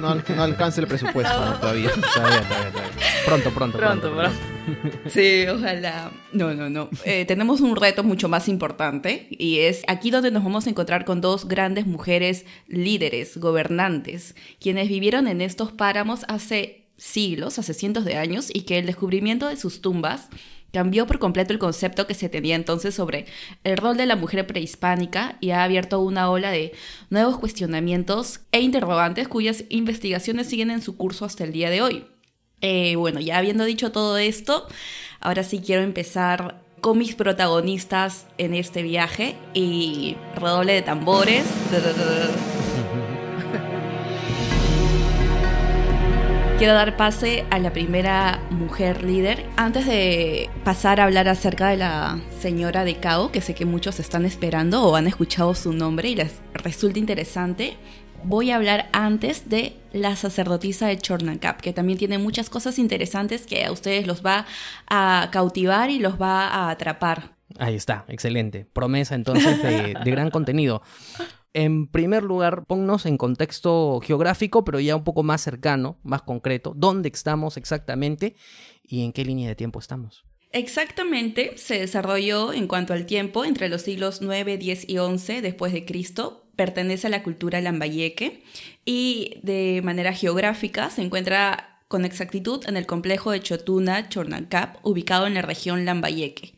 No, 0.00 0.14
no, 0.14 0.22
no 0.34 0.42
alcanza 0.42 0.80
el 0.80 0.86
presupuesto 0.86 1.30
no, 1.30 1.58
todavía. 1.58 1.90
todavía, 1.90 2.10
todavía, 2.14 2.70
todavía. 2.72 2.90
Pronto, 3.26 3.50
pronto, 3.50 3.76
pronto. 3.76 4.14
Pronto, 4.14 4.32
pronto. 4.66 5.10
Sí, 5.10 5.44
ojalá. 5.46 6.10
No, 6.32 6.54
no, 6.54 6.70
no. 6.70 6.88
Eh, 7.04 7.26
tenemos 7.26 7.60
un 7.60 7.76
reto 7.76 8.02
mucho 8.02 8.30
más 8.30 8.48
importante 8.48 9.26
y 9.30 9.58
es 9.58 9.82
aquí 9.88 10.10
donde 10.10 10.30
nos 10.30 10.42
vamos 10.42 10.66
a 10.66 10.70
encontrar 10.70 11.04
con 11.04 11.20
dos 11.20 11.46
grandes 11.46 11.86
mujeres 11.86 12.46
líderes, 12.66 13.36
gobernantes, 13.36 14.36
quienes 14.58 14.88
vivieron 14.88 15.28
en 15.28 15.42
estos 15.42 15.70
páramos 15.70 16.24
hace 16.28 16.86
siglos, 16.96 17.58
hace 17.58 17.74
cientos 17.74 18.06
de 18.06 18.16
años, 18.16 18.48
y 18.50 18.62
que 18.62 18.78
el 18.78 18.86
descubrimiento 18.86 19.48
de 19.48 19.58
sus 19.58 19.82
tumbas 19.82 20.30
cambió 20.72 21.06
por 21.06 21.18
completo 21.18 21.52
el 21.52 21.58
concepto 21.58 22.06
que 22.06 22.14
se 22.14 22.28
tenía 22.28 22.54
entonces 22.54 22.94
sobre 22.94 23.26
el 23.64 23.76
rol 23.76 23.96
de 23.96 24.06
la 24.06 24.16
mujer 24.16 24.46
prehispánica 24.46 25.36
y 25.40 25.50
ha 25.50 25.64
abierto 25.64 26.00
una 26.00 26.30
ola 26.30 26.50
de 26.50 26.72
nuevos 27.10 27.38
cuestionamientos 27.38 28.40
e 28.52 28.60
interrogantes 28.60 29.28
cuyas 29.28 29.64
investigaciones 29.68 30.48
siguen 30.48 30.70
en 30.70 30.82
su 30.82 30.96
curso 30.96 31.24
hasta 31.24 31.44
el 31.44 31.52
día 31.52 31.70
de 31.70 31.82
hoy. 31.82 32.06
Eh, 32.60 32.96
bueno, 32.96 33.20
ya 33.20 33.38
habiendo 33.38 33.64
dicho 33.64 33.92
todo 33.92 34.18
esto, 34.18 34.66
ahora 35.20 35.44
sí 35.44 35.60
quiero 35.64 35.82
empezar 35.82 36.62
con 36.80 36.98
mis 36.98 37.14
protagonistas 37.14 38.26
en 38.38 38.54
este 38.54 38.82
viaje 38.82 39.36
y 39.54 40.16
redoble 40.36 40.72
de 40.74 40.82
tambores. 40.82 41.44
Quiero 46.58 46.72
dar 46.72 46.96
pase 46.96 47.44
a 47.50 47.58
la 47.58 47.70
primera 47.70 48.40
mujer 48.48 49.04
líder. 49.04 49.44
Antes 49.58 49.84
de 49.84 50.48
pasar 50.64 51.00
a 51.00 51.04
hablar 51.04 51.28
acerca 51.28 51.68
de 51.68 51.76
la 51.76 52.18
señora 52.40 52.84
de 52.84 52.94
Cao, 52.96 53.30
que 53.30 53.42
sé 53.42 53.54
que 53.54 53.66
muchos 53.66 54.00
están 54.00 54.24
esperando 54.24 54.82
o 54.82 54.96
han 54.96 55.06
escuchado 55.06 55.54
su 55.54 55.74
nombre 55.74 56.08
y 56.08 56.14
les 56.14 56.40
resulta 56.54 56.98
interesante, 56.98 57.76
voy 58.24 58.52
a 58.52 58.56
hablar 58.56 58.88
antes 58.92 59.50
de 59.50 59.76
la 59.92 60.16
sacerdotisa 60.16 60.86
de 60.86 60.96
Chornacap, 60.96 61.60
que 61.60 61.74
también 61.74 61.98
tiene 61.98 62.16
muchas 62.16 62.48
cosas 62.48 62.78
interesantes 62.78 63.46
que 63.46 63.66
a 63.66 63.70
ustedes 63.70 64.06
los 64.06 64.24
va 64.24 64.46
a 64.88 65.28
cautivar 65.32 65.90
y 65.90 65.98
los 65.98 66.18
va 66.18 66.48
a 66.48 66.70
atrapar. 66.70 67.36
Ahí 67.58 67.74
está, 67.74 68.06
excelente. 68.08 68.66
Promesa 68.72 69.14
entonces 69.14 69.62
de, 69.62 69.94
de 70.02 70.10
gran 70.10 70.30
contenido. 70.30 70.80
En 71.58 71.86
primer 71.86 72.22
lugar, 72.22 72.66
ponnos 72.66 73.06
en 73.06 73.16
contexto 73.16 73.98
geográfico, 74.04 74.62
pero 74.62 74.78
ya 74.78 74.94
un 74.94 75.04
poco 75.04 75.22
más 75.22 75.40
cercano, 75.40 75.98
más 76.02 76.20
concreto, 76.20 76.74
dónde 76.76 77.08
estamos 77.08 77.56
exactamente 77.56 78.36
y 78.86 79.02
en 79.06 79.14
qué 79.14 79.24
línea 79.24 79.48
de 79.48 79.54
tiempo 79.54 79.78
estamos. 79.78 80.26
Exactamente, 80.52 81.56
se 81.56 81.78
desarrolló 81.78 82.52
en 82.52 82.66
cuanto 82.66 82.92
al 82.92 83.06
tiempo 83.06 83.46
entre 83.46 83.70
los 83.70 83.80
siglos 83.80 84.20
9, 84.20 84.58
10 84.58 84.86
y 84.86 84.98
11 84.98 85.40
después 85.40 85.72
de 85.72 85.86
Cristo. 85.86 86.46
Pertenece 86.56 87.06
a 87.06 87.10
la 87.10 87.22
cultura 87.22 87.62
lambayeque 87.62 88.42
y 88.84 89.40
de 89.42 89.80
manera 89.82 90.12
geográfica 90.12 90.90
se 90.90 91.00
encuentra 91.00 91.76
con 91.88 92.04
exactitud 92.04 92.64
en 92.66 92.76
el 92.76 92.84
complejo 92.84 93.30
de 93.30 93.40
Chotuna, 93.40 94.08
Chornancap, 94.08 94.84
ubicado 94.84 95.26
en 95.26 95.34
la 95.34 95.42
región 95.42 95.84
Lambayeque. 95.84 96.54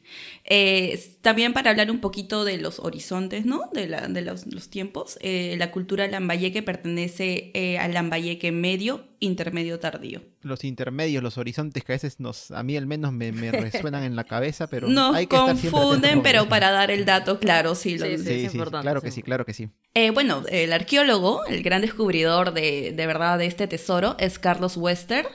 Eh, 0.50 1.18
también 1.20 1.52
para 1.52 1.70
hablar 1.70 1.90
un 1.90 2.00
poquito 2.00 2.46
de 2.46 2.56
los 2.56 2.78
horizontes, 2.78 3.44
¿no? 3.44 3.68
De, 3.74 3.86
los, 4.22 4.70
tiempos, 4.70 5.18
eh, 5.20 5.56
la 5.58 5.70
cultura 5.70 6.08
lambayeque 6.08 6.62
pertenece 6.62 7.50
eh, 7.52 7.78
al 7.78 7.92
lambayeque 7.92 8.50
medio, 8.50 9.04
intermedio, 9.20 9.78
tardío. 9.78 10.22
Los 10.40 10.64
intermedios, 10.64 11.22
los 11.22 11.36
horizontes 11.36 11.84
que 11.84 11.92
a 11.92 11.96
veces 11.96 12.18
nos, 12.18 12.50
a 12.50 12.62
mí 12.62 12.78
al 12.78 12.86
menos 12.86 13.12
me, 13.12 13.30
resuenan 13.52 14.04
en 14.04 14.16
la 14.16 14.24
cabeza, 14.24 14.68
pero 14.68 14.88
nos 14.88 15.14
hay 15.14 15.26
que 15.26 15.36
confunden, 15.36 16.22
pero 16.22 16.48
para 16.48 16.70
dar 16.70 16.90
el 16.90 17.04
dato 17.04 17.38
claro, 17.38 17.74
sí, 17.74 17.98
sí, 17.98 18.48
sí, 18.48 18.58
claro 18.80 19.02
que 19.02 19.10
sí, 19.10 19.22
claro 19.22 19.44
que 19.44 19.52
sí. 19.52 19.68
bueno, 20.14 20.44
el 20.48 20.72
arqueólogo, 20.72 21.44
el 21.44 21.62
gran 21.62 21.82
descubridor 21.82 22.54
de, 22.54 22.94
de 22.96 23.06
verdad 23.06 23.36
de 23.36 23.44
este 23.44 23.66
tesoro 23.66 24.16
es 24.18 24.38
Carlos 24.38 24.78
Wester 24.78 25.26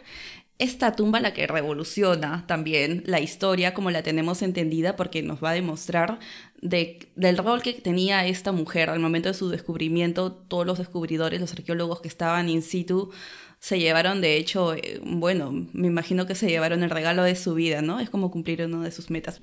esta 0.60 0.96
tumba 0.96 1.20
la 1.20 1.34
que 1.34 1.48
revoluciona 1.48 2.46
también 2.48 3.04
la 3.06 3.20
historia 3.20 3.74
como 3.74 3.92
la 3.92 4.04
tenemos 4.04 4.42
entendida 4.42 4.96
porque 4.96 5.24
nos 5.24 5.44
va 5.44 5.50
a 5.50 5.54
demostrar 5.54 6.20
de, 6.62 7.10
del 7.16 7.38
rol 7.38 7.62
que 7.62 7.74
tenía 7.74 8.26
esta 8.28 8.52
mujer 8.52 8.90
al 8.90 9.00
momento 9.00 9.30
de 9.30 9.34
su 9.34 9.50
descubrimiento. 9.50 10.32
Todos 10.32 10.66
los 10.66 10.78
descubridores, 10.78 11.42
los 11.42 11.54
arqueólogos 11.54 12.02
que 12.02 12.08
estaban 12.08 12.50
in 12.50 12.62
situ, 12.62 13.12
se 13.60 13.80
llevaron, 13.80 14.22
de 14.22 14.38
hecho, 14.38 14.74
eh, 14.74 15.00
bueno, 15.04 15.52
me 15.74 15.88
imagino 15.88 16.28
que 16.28 16.36
se 16.36 16.48
llevaron 16.48 16.84
el 16.84 16.90
regalo 16.90 17.24
de 17.24 17.36
su 17.36 17.54
vida, 17.56 17.82
¿no? 17.82 18.00
Es 18.00 18.10
como 18.10 18.30
cumplir 18.30 18.62
una 18.66 18.84
de 18.84 18.92
sus 18.92 19.10
metas. 19.10 19.42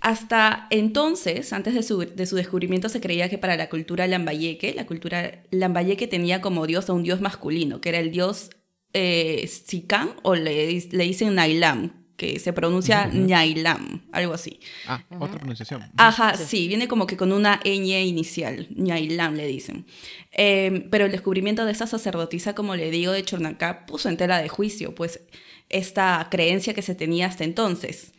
Hasta 0.00 0.66
entonces, 0.70 1.52
antes 1.52 1.74
de 1.74 1.82
su, 1.82 2.00
de 2.00 2.26
su, 2.26 2.36
descubrimiento, 2.36 2.88
se 2.88 3.00
creía 3.00 3.30
que 3.30 3.38
para 3.38 3.56
la 3.56 3.70
cultura 3.70 4.06
lambayeque, 4.06 4.74
la 4.74 4.86
cultura 4.86 5.42
lambayeque 5.50 6.06
tenía 6.06 6.40
como 6.40 6.66
dios 6.66 6.90
a 6.90 6.92
un 6.92 7.04
dios 7.04 7.20
masculino, 7.20 7.80
que 7.80 7.88
era 7.90 8.00
el 8.00 8.10
dios 8.10 8.50
eh, 8.94 9.46
Sikan 9.48 10.10
o 10.22 10.34
le, 10.34 10.80
le 10.90 11.04
dicen 11.04 11.34
Nailam, 11.34 11.92
que 12.16 12.38
se 12.38 12.52
pronuncia 12.52 13.06
Nyailam, 13.06 14.02
algo 14.12 14.34
así. 14.34 14.60
Ah, 14.86 15.02
otra 15.18 15.38
pronunciación. 15.38 15.82
Ajá, 15.96 16.36
sí, 16.36 16.68
viene 16.68 16.86
como 16.86 17.06
que 17.06 17.16
con 17.16 17.32
una 17.32 17.60
ñ 17.64 18.06
inicial, 18.06 18.68
Nyailam 18.70 19.34
le 19.34 19.46
dicen. 19.46 19.84
Em, 20.30 20.88
pero 20.90 21.06
el 21.06 21.12
descubrimiento 21.12 21.64
de 21.64 21.72
esta 21.72 21.86
sacerdotisa, 21.86 22.54
como 22.54 22.76
le 22.76 22.90
digo, 22.90 23.12
de 23.12 23.24
Chornacá, 23.24 23.84
puso 23.86 24.08
en 24.08 24.16
tela 24.16 24.40
de 24.40 24.48
juicio, 24.48 24.94
pues, 24.94 25.20
esta 25.68 26.28
creencia 26.30 26.72
que 26.74 26.82
se 26.82 26.94
tenía 26.94 27.26
hasta 27.26 27.44
entonces. 27.44 28.12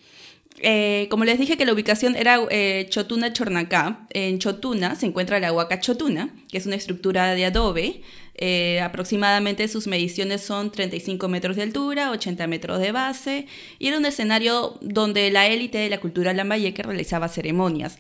Eh, 0.59 1.07
como 1.09 1.25
les 1.25 1.37
dije 1.37 1.57
que 1.57 1.65
la 1.65 1.73
ubicación 1.73 2.15
era 2.15 2.39
eh, 2.49 2.87
Chotuna 2.89 3.33
Chornacá, 3.33 4.07
en 4.11 4.39
Chotuna 4.39 4.95
se 4.95 5.05
encuentra 5.05 5.39
la 5.39 5.51
Huaca 5.51 5.79
Chotuna, 5.79 6.29
que 6.49 6.57
es 6.57 6.65
una 6.65 6.75
estructura 6.75 7.33
de 7.35 7.45
adobe 7.45 8.01
eh, 8.37 8.81
aproximadamente 8.81 9.67
sus 9.67 9.87
mediciones 9.87 10.41
son 10.41 10.71
35 10.71 11.27
metros 11.29 11.55
de 11.55 11.63
altura, 11.63 12.11
80 12.11 12.47
metros 12.47 12.79
de 12.79 12.91
base, 12.91 13.47
y 13.79 13.87
era 13.87 13.97
un 13.97 14.05
escenario 14.05 14.77
donde 14.81 15.31
la 15.31 15.47
élite 15.47 15.77
de 15.77 15.89
la 15.89 15.99
cultura 15.99 16.33
lambayeque 16.33 16.83
realizaba 16.83 17.29
ceremonias. 17.29 17.97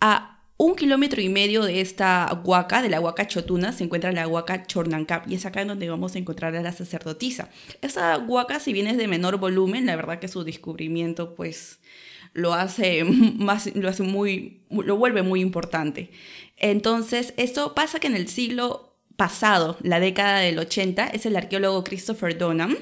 A 0.00 0.40
un 0.58 0.76
kilómetro 0.76 1.22
y 1.22 1.28
medio 1.28 1.64
de 1.64 1.80
esta 1.80 2.42
huaca, 2.44 2.82
de 2.82 2.90
la 2.90 3.00
huaca 3.00 3.26
chotuna, 3.26 3.72
se 3.72 3.84
encuentra 3.84 4.12
la 4.12 4.28
huaca 4.28 4.66
chornancap, 4.66 5.28
y 5.28 5.36
es 5.36 5.46
acá 5.46 5.64
donde 5.64 5.88
vamos 5.88 6.14
a 6.14 6.18
encontrar 6.18 6.54
a 6.54 6.62
la 6.62 6.72
sacerdotisa. 6.72 7.48
Esa 7.80 8.18
huaca, 8.18 8.60
si 8.60 8.72
bien 8.72 8.86
es 8.86 8.98
de 8.98 9.08
menor 9.08 9.38
volumen, 9.38 9.86
la 9.86 9.96
verdad 9.96 10.18
que 10.18 10.28
su 10.28 10.44
descubrimiento, 10.44 11.34
pues 11.34 11.80
lo 12.34 12.52
hace 12.52 13.04
más, 13.04 13.74
lo 13.74 13.88
hace 13.88 14.02
muy, 14.02 14.60
lo 14.70 14.96
vuelve 14.96 15.22
muy 15.22 15.40
importante. 15.40 16.10
Entonces, 16.58 17.32
esto 17.38 17.74
pasa 17.74 17.98
que 17.98 18.06
en 18.06 18.16
el 18.16 18.28
siglo 18.28 18.91
pasado, 19.16 19.76
la 19.82 20.00
década 20.00 20.40
del 20.40 20.58
80, 20.58 21.06
es 21.08 21.26
el 21.26 21.36
arqueólogo 21.36 21.84
Christopher 21.84 22.36
Donham, 22.36 22.76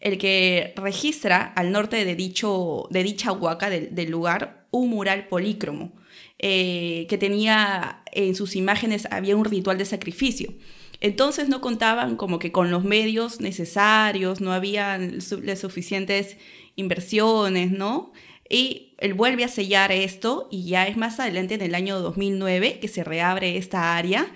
el 0.00 0.18
que 0.18 0.72
registra 0.76 1.42
al 1.42 1.72
norte 1.72 2.04
de, 2.04 2.14
dicho, 2.14 2.88
de 2.90 3.02
dicha 3.02 3.32
huaca 3.32 3.70
del, 3.70 4.10
lugar 4.10 4.66
un 4.70 4.90
mural 4.90 5.28
polícromo, 5.28 5.92
eh, 6.38 7.06
que 7.08 7.18
tenía 7.18 8.02
en 8.12 8.34
sus 8.34 8.56
imágenes, 8.56 9.06
había 9.10 9.36
un 9.36 9.44
ritual 9.44 9.78
de 9.78 9.84
sacrificio. 9.84 10.52
Entonces 11.00 11.48
no 11.48 11.60
contaban 11.60 12.16
como 12.16 12.38
que 12.38 12.52
con 12.52 12.70
los 12.70 12.84
medios 12.84 13.40
necesarios, 13.40 14.40
no 14.40 14.52
habían 14.52 15.18
las 15.42 15.58
suficientes 15.58 16.36
inversiones, 16.76 17.70
¿no? 17.70 18.12
Y 18.48 18.94
él 18.98 19.14
vuelve 19.14 19.44
a 19.44 19.48
sellar 19.48 19.90
esto 19.90 20.48
y 20.50 20.64
ya 20.64 20.86
es 20.86 20.96
más 20.96 21.18
adelante 21.18 21.54
en 21.54 21.62
el 21.62 21.74
año 21.74 21.98
2009 22.00 22.78
que 22.78 22.88
se 22.88 23.02
reabre 23.02 23.56
esta 23.56 23.96
área 23.96 24.26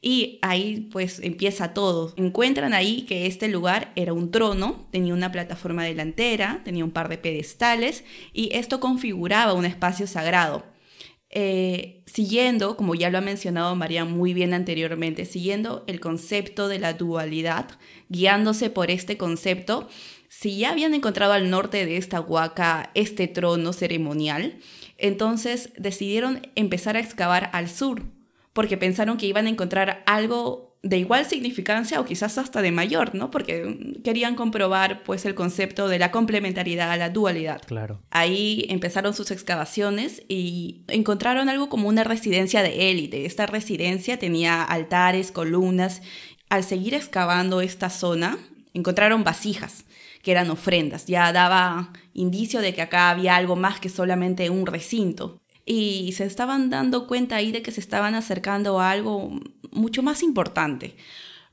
y 0.00 0.38
ahí 0.42 0.88
pues 0.92 1.20
empieza 1.20 1.74
todo. 1.74 2.14
Encuentran 2.16 2.74
ahí 2.74 3.02
que 3.02 3.26
este 3.26 3.48
lugar 3.48 3.92
era 3.96 4.12
un 4.12 4.30
trono, 4.30 4.86
tenía 4.92 5.14
una 5.14 5.32
plataforma 5.32 5.84
delantera, 5.84 6.60
tenía 6.64 6.84
un 6.84 6.92
par 6.92 7.08
de 7.08 7.18
pedestales 7.18 8.04
y 8.32 8.54
esto 8.54 8.78
configuraba 8.78 9.52
un 9.52 9.64
espacio 9.64 10.06
sagrado. 10.06 10.64
Eh, 11.30 12.02
siguiendo, 12.06 12.76
como 12.76 12.94
ya 12.94 13.10
lo 13.10 13.18
ha 13.18 13.20
mencionado 13.20 13.74
María 13.74 14.04
muy 14.04 14.32
bien 14.32 14.54
anteriormente, 14.54 15.24
siguiendo 15.24 15.84
el 15.86 15.98
concepto 15.98 16.68
de 16.68 16.78
la 16.78 16.92
dualidad, 16.92 17.70
guiándose 18.08 18.70
por 18.70 18.90
este 18.90 19.16
concepto, 19.16 19.88
si 20.38 20.58
ya 20.58 20.70
habían 20.70 20.92
encontrado 20.92 21.32
al 21.32 21.48
norte 21.48 21.86
de 21.86 21.96
esta 21.96 22.20
huaca 22.20 22.90
este 22.92 23.26
trono 23.26 23.72
ceremonial, 23.72 24.58
entonces 24.98 25.70
decidieron 25.78 26.46
empezar 26.56 26.96
a 26.96 27.00
excavar 27.00 27.48
al 27.54 27.70
sur, 27.70 28.02
porque 28.52 28.76
pensaron 28.76 29.16
que 29.16 29.24
iban 29.24 29.46
a 29.46 29.50
encontrar 29.50 30.02
algo 30.04 30.76
de 30.82 30.98
igual 30.98 31.24
significancia 31.24 31.98
o 32.00 32.04
quizás 32.04 32.36
hasta 32.36 32.60
de 32.60 32.70
mayor, 32.70 33.14
¿no? 33.14 33.30
Porque 33.30 33.98
querían 34.04 34.34
comprobar 34.34 35.04
pues 35.04 35.24
el 35.24 35.34
concepto 35.34 35.88
de 35.88 35.98
la 35.98 36.10
complementariedad, 36.10 36.98
la 36.98 37.08
dualidad. 37.08 37.62
Claro. 37.66 38.02
Ahí 38.10 38.66
empezaron 38.68 39.14
sus 39.14 39.30
excavaciones 39.30 40.22
y 40.28 40.84
encontraron 40.88 41.48
algo 41.48 41.70
como 41.70 41.88
una 41.88 42.04
residencia 42.04 42.62
de 42.62 42.90
élite. 42.90 43.24
Esta 43.24 43.46
residencia 43.46 44.18
tenía 44.18 44.62
altares, 44.62 45.32
columnas. 45.32 46.02
Al 46.50 46.62
seguir 46.62 46.92
excavando 46.92 47.62
esta 47.62 47.88
zona, 47.88 48.38
encontraron 48.74 49.24
vasijas 49.24 49.86
que 50.26 50.32
eran 50.32 50.50
ofrendas. 50.50 51.06
Ya 51.06 51.32
daba 51.32 51.92
indicio 52.12 52.60
de 52.60 52.74
que 52.74 52.82
acá 52.82 53.10
había 53.10 53.36
algo 53.36 53.54
más 53.54 53.78
que 53.78 53.88
solamente 53.88 54.50
un 54.50 54.66
recinto 54.66 55.40
y 55.64 56.10
se 56.16 56.24
estaban 56.24 56.68
dando 56.68 57.06
cuenta 57.06 57.36
ahí 57.36 57.52
de 57.52 57.62
que 57.62 57.70
se 57.70 57.78
estaban 57.78 58.16
acercando 58.16 58.80
a 58.80 58.90
algo 58.90 59.38
mucho 59.70 60.02
más 60.02 60.24
importante. 60.24 60.96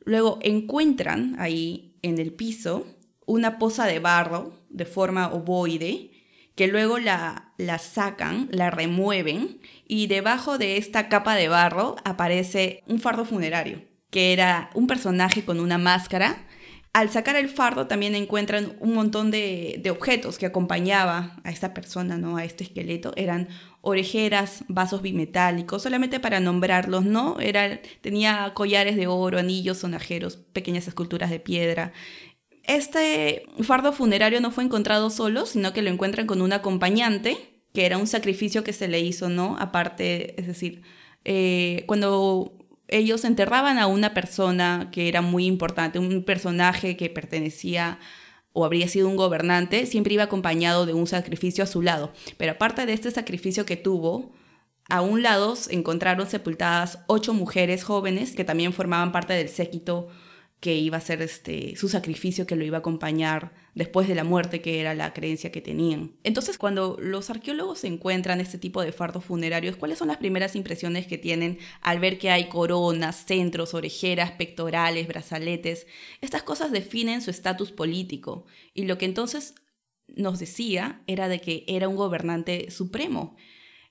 Luego 0.05 0.39
encuentran 0.41 1.35
ahí 1.37 1.99
en 2.01 2.17
el 2.17 2.33
piso 2.33 2.87
una 3.27 3.59
poza 3.59 3.85
de 3.85 3.99
barro 3.99 4.53
de 4.69 4.85
forma 4.85 5.31
ovoide 5.31 6.09
que 6.55 6.65
luego 6.65 6.97
la, 6.97 7.53
la 7.59 7.77
sacan, 7.77 8.49
la 8.49 8.71
remueven 8.71 9.59
y 9.87 10.07
debajo 10.07 10.57
de 10.57 10.77
esta 10.77 11.09
capa 11.09 11.35
de 11.35 11.47
barro 11.47 11.95
aparece 12.05 12.81
un 12.87 12.99
fardo 12.99 13.23
funerario, 13.23 13.83
que 14.09 14.33
era 14.33 14.71
un 14.73 14.87
personaje 14.87 15.45
con 15.45 15.59
una 15.59 15.77
máscara 15.77 16.47
Al 16.93 17.09
sacar 17.09 17.35
el 17.35 17.49
fardo 17.49 17.87
también 17.87 18.13
encuentran 18.13 18.77
un 18.79 18.93
montón 18.93 19.31
de, 19.31 19.81
objetos 19.89 20.37
que 20.37 20.45
acompañaba 20.45 21.37
a 21.43 21.49
esta 21.49 21.73
persona, 21.73 22.19
¿no? 22.19 22.37
A 22.37 22.45
este 22.45 22.63
esqueleto. 22.63 23.13
Eran 23.15 23.49
orejeras, 23.81 24.63
vasos 24.67 25.01
bimetálicos, 25.01 25.81
solamente 25.81 26.19
para 26.19 26.39
nombrarlos, 26.39 27.03
¿no? 27.03 27.39
Era, 27.39 27.81
tenía 28.01 28.53
collares 28.53 28.95
de 28.95 29.07
oro, 29.07 29.39
anillos, 29.39 29.79
sonajeros, 29.79 30.37
pequeñas 30.37 30.87
esculturas 30.87 31.31
de 31.31 31.39
piedra. 31.39 31.93
Este 32.61 33.47
fardo 33.63 33.91
funerario 33.91 34.39
no 34.39 34.51
fue 34.51 34.63
encontrado 34.63 35.09
solo, 35.09 35.47
sino 35.47 35.73
que 35.73 35.81
lo 35.81 35.89
encuentran 35.89 36.27
con 36.27 36.43
un 36.43 36.53
acompañante, 36.53 37.63
que 37.73 37.87
era 37.87 37.97
un 37.97 38.05
sacrificio 38.05 38.63
que 38.63 38.71
se 38.71 38.87
le 38.87 38.99
hizo, 38.99 39.29
¿no? 39.29 39.57
Aparte, 39.59 40.39
es 40.39 40.45
decir, 40.45 40.83
eh, 41.25 41.85
cuando 41.87 42.62
ellos 42.93 43.25
enterraban 43.25 43.79
a 43.79 43.87
una 43.87 44.13
persona 44.13 44.89
que 44.91 45.07
era 45.09 45.21
muy 45.21 45.45
importante, 45.45 45.99
un 45.99 46.23
personaje 46.23 46.95
que 46.95 47.09
pertenecía 47.09 47.99
o 48.53 48.65
habría 48.65 48.87
sido 48.87 49.09
un 49.09 49.15
gobernante, 49.15 49.87
siempre 49.87 50.13
iba 50.13 50.23
acompañado 50.23 50.85
de 50.85 50.93
un 50.93 51.07
sacrificio 51.07 51.63
a 51.63 51.67
su 51.67 51.81
lado. 51.81 52.13
Pero 52.37 52.51
aparte 52.51 52.85
de 52.85 52.93
este 52.93 53.09
sacrificio 53.09 53.65
que 53.65 53.77
tuvo, 53.77 54.31
a 54.89 55.01
un 55.01 55.23
lado 55.23 55.55
encontraron 55.69 56.29
sepultadas 56.29 56.99
ocho 57.07 57.33
mujeres 57.33 57.83
jóvenes 57.83 58.35
que 58.35 58.43
también 58.43 58.73
formaban 58.73 59.11
parte 59.11 59.33
del 59.33 59.49
séquito 59.49 60.09
que 60.63 60.77
iba 60.77 60.97
a 60.97 61.01
ser 61.01 61.21
este, 61.21 61.75
su 61.75 61.89
sacrificio 61.89 62.47
que 62.47 62.55
lo 62.55 62.63
iba 62.63 62.77
a 62.77 62.79
acompañar 62.79 63.53
después 63.75 64.07
de 64.07 64.15
la 64.15 64.23
muerte, 64.23 64.61
que 64.61 64.79
era 64.79 64.93
la 64.93 65.11
creencia 65.11 65.51
que 65.51 65.59
tenían. 65.59 66.15
Entonces, 66.23 66.57
cuando 66.57 66.95
los 67.01 67.29
arqueólogos 67.29 67.83
encuentran 67.83 68.39
este 68.39 68.57
tipo 68.57 68.81
de 68.81 68.93
fardos 68.93 69.25
funerarios, 69.25 69.75
¿cuáles 69.75 69.97
son 69.97 70.07
las 70.07 70.19
primeras 70.19 70.55
impresiones 70.55 71.05
que 71.05 71.17
tienen 71.17 71.59
al 71.81 71.99
ver 71.99 72.17
que 72.17 72.29
hay 72.29 72.47
coronas, 72.47 73.25
centros, 73.25 73.73
orejeras, 73.73 74.31
pectorales, 74.31 75.09
brazaletes? 75.09 75.85
Estas 76.21 76.43
cosas 76.43 76.71
definen 76.71 77.21
su 77.21 77.29
estatus 77.29 77.73
político 77.73 78.45
y 78.73 78.85
lo 78.85 78.97
que 78.97 79.03
entonces 79.03 79.55
nos 80.07 80.39
decía 80.39 81.03
era 81.07 81.27
de 81.27 81.41
que 81.41 81.65
era 81.67 81.89
un 81.89 81.97
gobernante 81.97 82.71
supremo. 82.71 83.35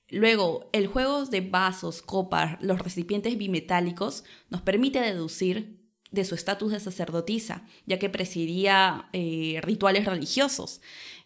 Luego, 0.09 0.71
el 0.73 0.87
juego 0.87 1.25
de 1.25 1.41
vasos, 1.41 2.01
copas, 2.01 2.57
los 2.63 2.79
recipientes 2.79 3.37
bimetálicos 3.37 4.23
nos 4.49 4.63
permite 4.63 4.99
deducir 5.01 5.82
de 6.13 6.23
su 6.23 6.35
estatus 6.35 6.71
de 6.71 6.79
sacerdotisa, 6.79 7.63
ya 7.85 7.99
que 7.99 8.09
presidía 8.09 9.09
eh, 9.11 9.59
rituales 9.63 10.05
religiosos. 10.05 10.79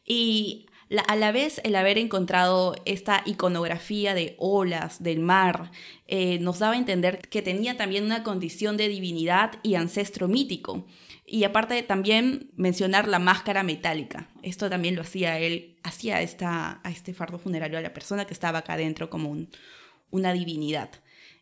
Y 0.06 0.68
a 1.06 1.16
la 1.18 1.34
vez 1.34 1.60
el 1.66 1.76
haber 1.76 1.98
encontrado 1.98 2.76
esta 2.86 3.22
iconografía 3.26 4.14
de 4.14 4.36
olas, 4.40 5.04
del 5.04 5.20
mar, 5.20 5.72
eh, 6.08 6.40
nos 6.40 6.60
daba 6.60 6.76
a 6.76 6.78
entender 6.78 7.20
que 7.20 7.42
tenía 7.42 7.76
también 7.76 8.06
una 8.06 8.24
condición 8.24 8.78
de 8.78 8.88
divinidad 8.88 9.60
y 9.62 9.76
ancestro 9.76 10.30
mítico. 10.30 10.88
Y 11.26 11.44
aparte 11.44 11.84
también 11.84 12.52
mencionar 12.56 13.10
la 13.10 13.20
máscara 13.20 13.64
metálica. 13.64 14.30
Esto 14.42 14.70
también 14.70 14.96
lo 14.96 15.02
hacía 15.02 15.38
él, 15.40 15.76
hacía 15.84 16.22
esta, 16.22 16.80
a 16.82 16.90
este 16.90 17.14
fardo 17.14 17.38
funerario 17.38 17.78
a 17.78 17.82
la 17.82 17.94
persona 17.94 18.24
que 18.24 18.34
estaba 18.34 18.60
acá 18.60 18.74
adentro 18.74 19.10
como 19.10 19.36
una 20.10 20.32
divinidad. 20.32 20.90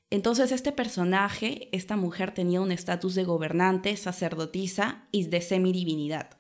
Entonces 0.09 0.51
este 0.51 0.71
personaje, 0.71 1.69
esta 1.71 1.95
mujer 1.95 2.31
tenía 2.31 2.61
un 2.61 2.71
estatus 2.71 3.15
de 3.15 3.23
gobernante, 3.23 3.95
sacerdotisa 3.97 5.07
y 5.11 5.27
de 5.27 5.41
semidivinidad. 5.41 6.37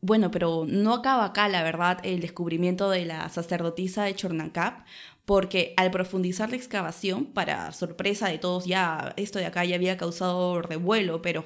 Bueno, 0.00 0.30
pero 0.30 0.64
no 0.66 0.94
acaba 0.94 1.24
acá, 1.24 1.48
la 1.48 1.62
verdad, 1.62 1.98
el 2.04 2.20
descubrimiento 2.20 2.88
de 2.90 3.04
la 3.04 3.28
sacerdotisa 3.28 4.04
de 4.04 4.14
Chornancap, 4.14 4.86
porque 5.24 5.74
al 5.76 5.90
profundizar 5.90 6.50
la 6.50 6.56
excavación, 6.56 7.26
para 7.26 7.72
sorpresa 7.72 8.28
de 8.28 8.38
todos, 8.38 8.64
ya 8.64 9.12
esto 9.16 9.38
de 9.38 9.46
acá 9.46 9.64
ya 9.64 9.74
había 9.74 9.96
causado 9.96 10.62
revuelo, 10.62 11.20
pero 11.20 11.44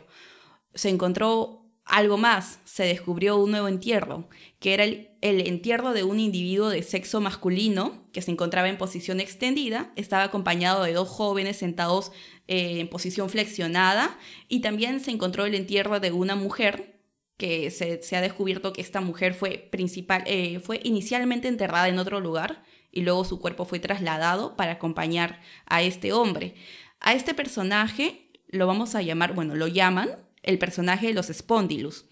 se 0.74 0.90
encontró 0.90 1.66
algo 1.84 2.18
más, 2.18 2.60
se 2.64 2.84
descubrió 2.84 3.38
un 3.38 3.50
nuevo 3.50 3.68
entierro, 3.68 4.28
que 4.60 4.74
era 4.74 4.84
el, 4.84 5.12
entierro 5.22 5.92
de 5.92 6.02
un 6.02 6.20
individuo 6.20 6.68
de 6.68 6.82
sexo 6.82 7.20
masculino 7.20 8.02
que 8.12 8.22
se 8.22 8.30
encontraba 8.32 8.68
en 8.68 8.76
posición 8.76 9.20
extendida, 9.20 9.92
estaba 9.96 10.24
acompañado 10.24 10.82
de 10.82 10.92
dos 10.92 11.08
jóvenes 11.08 11.56
sentados 11.56 12.12
eh, 12.48 12.80
en 12.80 12.88
posición 12.88 13.30
flexionada 13.30 14.18
y 14.48 14.61
también 14.61 15.00
se 15.00 15.12
encontró 15.12 15.46
el 15.46 15.54
entierro 15.54 16.00
de 16.00 16.11
una 16.12 16.35
mujer 16.35 17.00
que 17.37 17.70
se, 17.70 18.16
ha 18.16 18.20
descubierto 18.20 18.72
que 18.72 18.80
esta 18.80 19.00
mujer 19.00 19.35
fue, 19.35 19.68
principal, 19.70 20.22
eh, 20.26 20.61
fue 20.61 20.80
inicialmente 20.85 21.48
enterrada 21.48 21.88
en 21.88 21.98
otro 21.98 22.20
lugar 22.20 22.62
y 22.90 23.02
luego 23.02 23.24
su 23.24 23.40
cuerpo 23.40 23.64
fue 23.64 23.80
trasladado 23.80 24.56
para 24.56 24.72
acompañar 24.72 25.40
a 25.66 25.82
este 25.82 26.12
hombre. 26.12 26.54
A 27.00 27.14
este 27.14 27.32
personaje 27.35 28.30
lo 28.48 28.66
vamos 28.66 28.94
a 28.94 29.02
llamar, 29.02 29.35
bueno, 29.35 29.54
lo 29.54 29.66
llaman 29.66 30.11
el 30.42 30.58
personaje 30.58 31.06
de 31.06 31.14
los 31.14 31.26
Spondylus. 31.26 32.06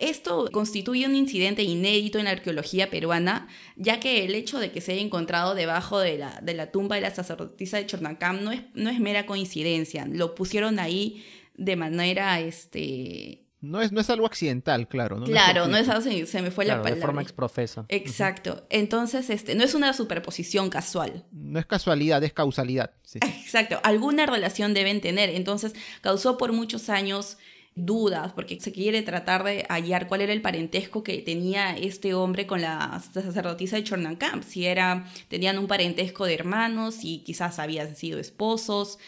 Esto 0.00 0.48
constituye 0.52 1.06
un 1.06 1.14
incidente 1.14 1.62
inédito 1.62 2.18
en 2.18 2.24
la 2.24 2.30
arqueología 2.30 2.90
peruana, 2.90 3.48
ya 3.76 4.00
que 4.00 4.24
el 4.24 4.34
hecho 4.34 4.58
de 4.58 4.72
que 4.72 4.80
se 4.80 4.92
haya 4.92 5.02
encontrado 5.02 5.54
debajo 5.54 5.98
de 5.98 6.18
la, 6.18 6.40
de 6.42 6.54
la 6.54 6.70
tumba 6.70 6.96
de 6.96 7.02
la 7.02 7.14
sacerdotisa 7.14 7.76
de 7.76 7.86
Chornacam 7.86 8.42
no 8.42 8.52
es, 8.52 8.62
no 8.74 8.90
es 8.90 8.98
mera 8.98 9.26
coincidencia. 9.26 10.06
Lo 10.06 10.34
pusieron 10.34 10.78
ahí 10.78 11.24
de 11.54 11.76
manera 11.76 12.40
este, 12.40 13.44
no 13.60 13.82
es, 13.82 13.92
no 13.92 14.00
es 14.00 14.08
algo 14.08 14.24
accidental, 14.24 14.88
claro. 14.88 15.18
¿no? 15.18 15.26
Claro, 15.26 15.66
no 15.66 15.76
es, 15.76 15.86
algo, 15.90 16.02
se, 16.02 16.40
me 16.40 16.50
fue 16.50 16.64
la 16.64 16.76
palabra. 16.76 16.94
De 16.94 17.00
forma 17.00 17.22
exprofesa. 17.22 17.84
Exacto. 17.88 18.66
Entonces, 18.70 19.28
este, 19.28 19.54
no 19.54 19.64
es 19.64 19.74
una 19.74 19.92
superposición 19.92 20.70
casual. 20.70 21.26
No 21.30 21.58
es 21.58 21.66
casualidad, 21.66 22.24
es 22.24 22.32
causalidad. 22.32 22.92
Exacto. 23.14 23.78
Alguna 23.82 24.24
relación 24.24 24.72
deben 24.72 25.02
tener. 25.02 25.28
Entonces, 25.28 25.74
causó 26.00 26.38
por 26.38 26.52
muchos 26.52 26.88
años 26.88 27.36
dudas, 27.84 28.32
porque 28.32 28.60
se 28.60 28.72
quiere 28.72 29.02
tratar 29.02 29.44
de 29.44 29.66
hallar 29.68 30.08
cuál 30.08 30.22
era 30.22 30.32
el 30.32 30.42
parentesco 30.42 31.02
que 31.02 31.18
tenía 31.18 31.76
este 31.76 32.14
hombre 32.14 32.46
con 32.46 32.60
la 32.60 33.02
sacerdotisa 33.12 33.76
de 33.76 33.84
Chornancamp, 33.84 34.42
si 34.42 34.66
era, 34.66 35.06
tenían 35.28 35.58
un 35.58 35.66
parentesco 35.66 36.24
de 36.24 36.34
hermanos, 36.34 36.98
y 37.02 37.20
quizás 37.20 37.58
habían 37.58 37.96
sido 37.96 38.18
esposos. 38.18 38.98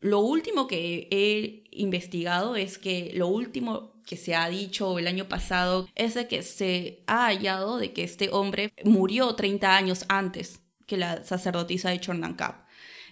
Lo 0.00 0.20
último 0.20 0.66
que 0.66 1.08
he 1.10 1.64
investigado 1.70 2.56
es 2.56 2.78
que 2.78 3.12
lo 3.14 3.28
último 3.28 3.94
que 4.06 4.16
se 4.16 4.34
ha 4.34 4.48
dicho 4.48 4.98
el 4.98 5.08
año 5.08 5.28
pasado 5.28 5.88
es 5.94 6.14
de 6.14 6.28
que 6.28 6.42
se 6.42 7.02
ha 7.06 7.26
hallado 7.26 7.78
de 7.78 7.92
que 7.92 8.04
este 8.04 8.30
hombre 8.30 8.72
murió 8.84 9.34
30 9.34 9.76
años 9.76 10.04
antes 10.08 10.60
que 10.86 10.96
la 10.96 11.24
sacerdotisa 11.24 11.90
de 11.90 12.00
Chornancamp. 12.00 12.56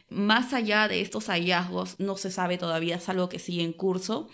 Más 0.08 0.52
allá 0.52 0.86
de 0.86 1.00
estos 1.00 1.26
hallazgos, 1.26 1.98
no 1.98 2.16
se 2.16 2.30
sabe 2.30 2.58
todavía, 2.58 2.96
es 2.96 3.08
algo 3.08 3.28
que 3.28 3.38
sigue 3.38 3.64
en 3.64 3.72
curso 3.72 4.28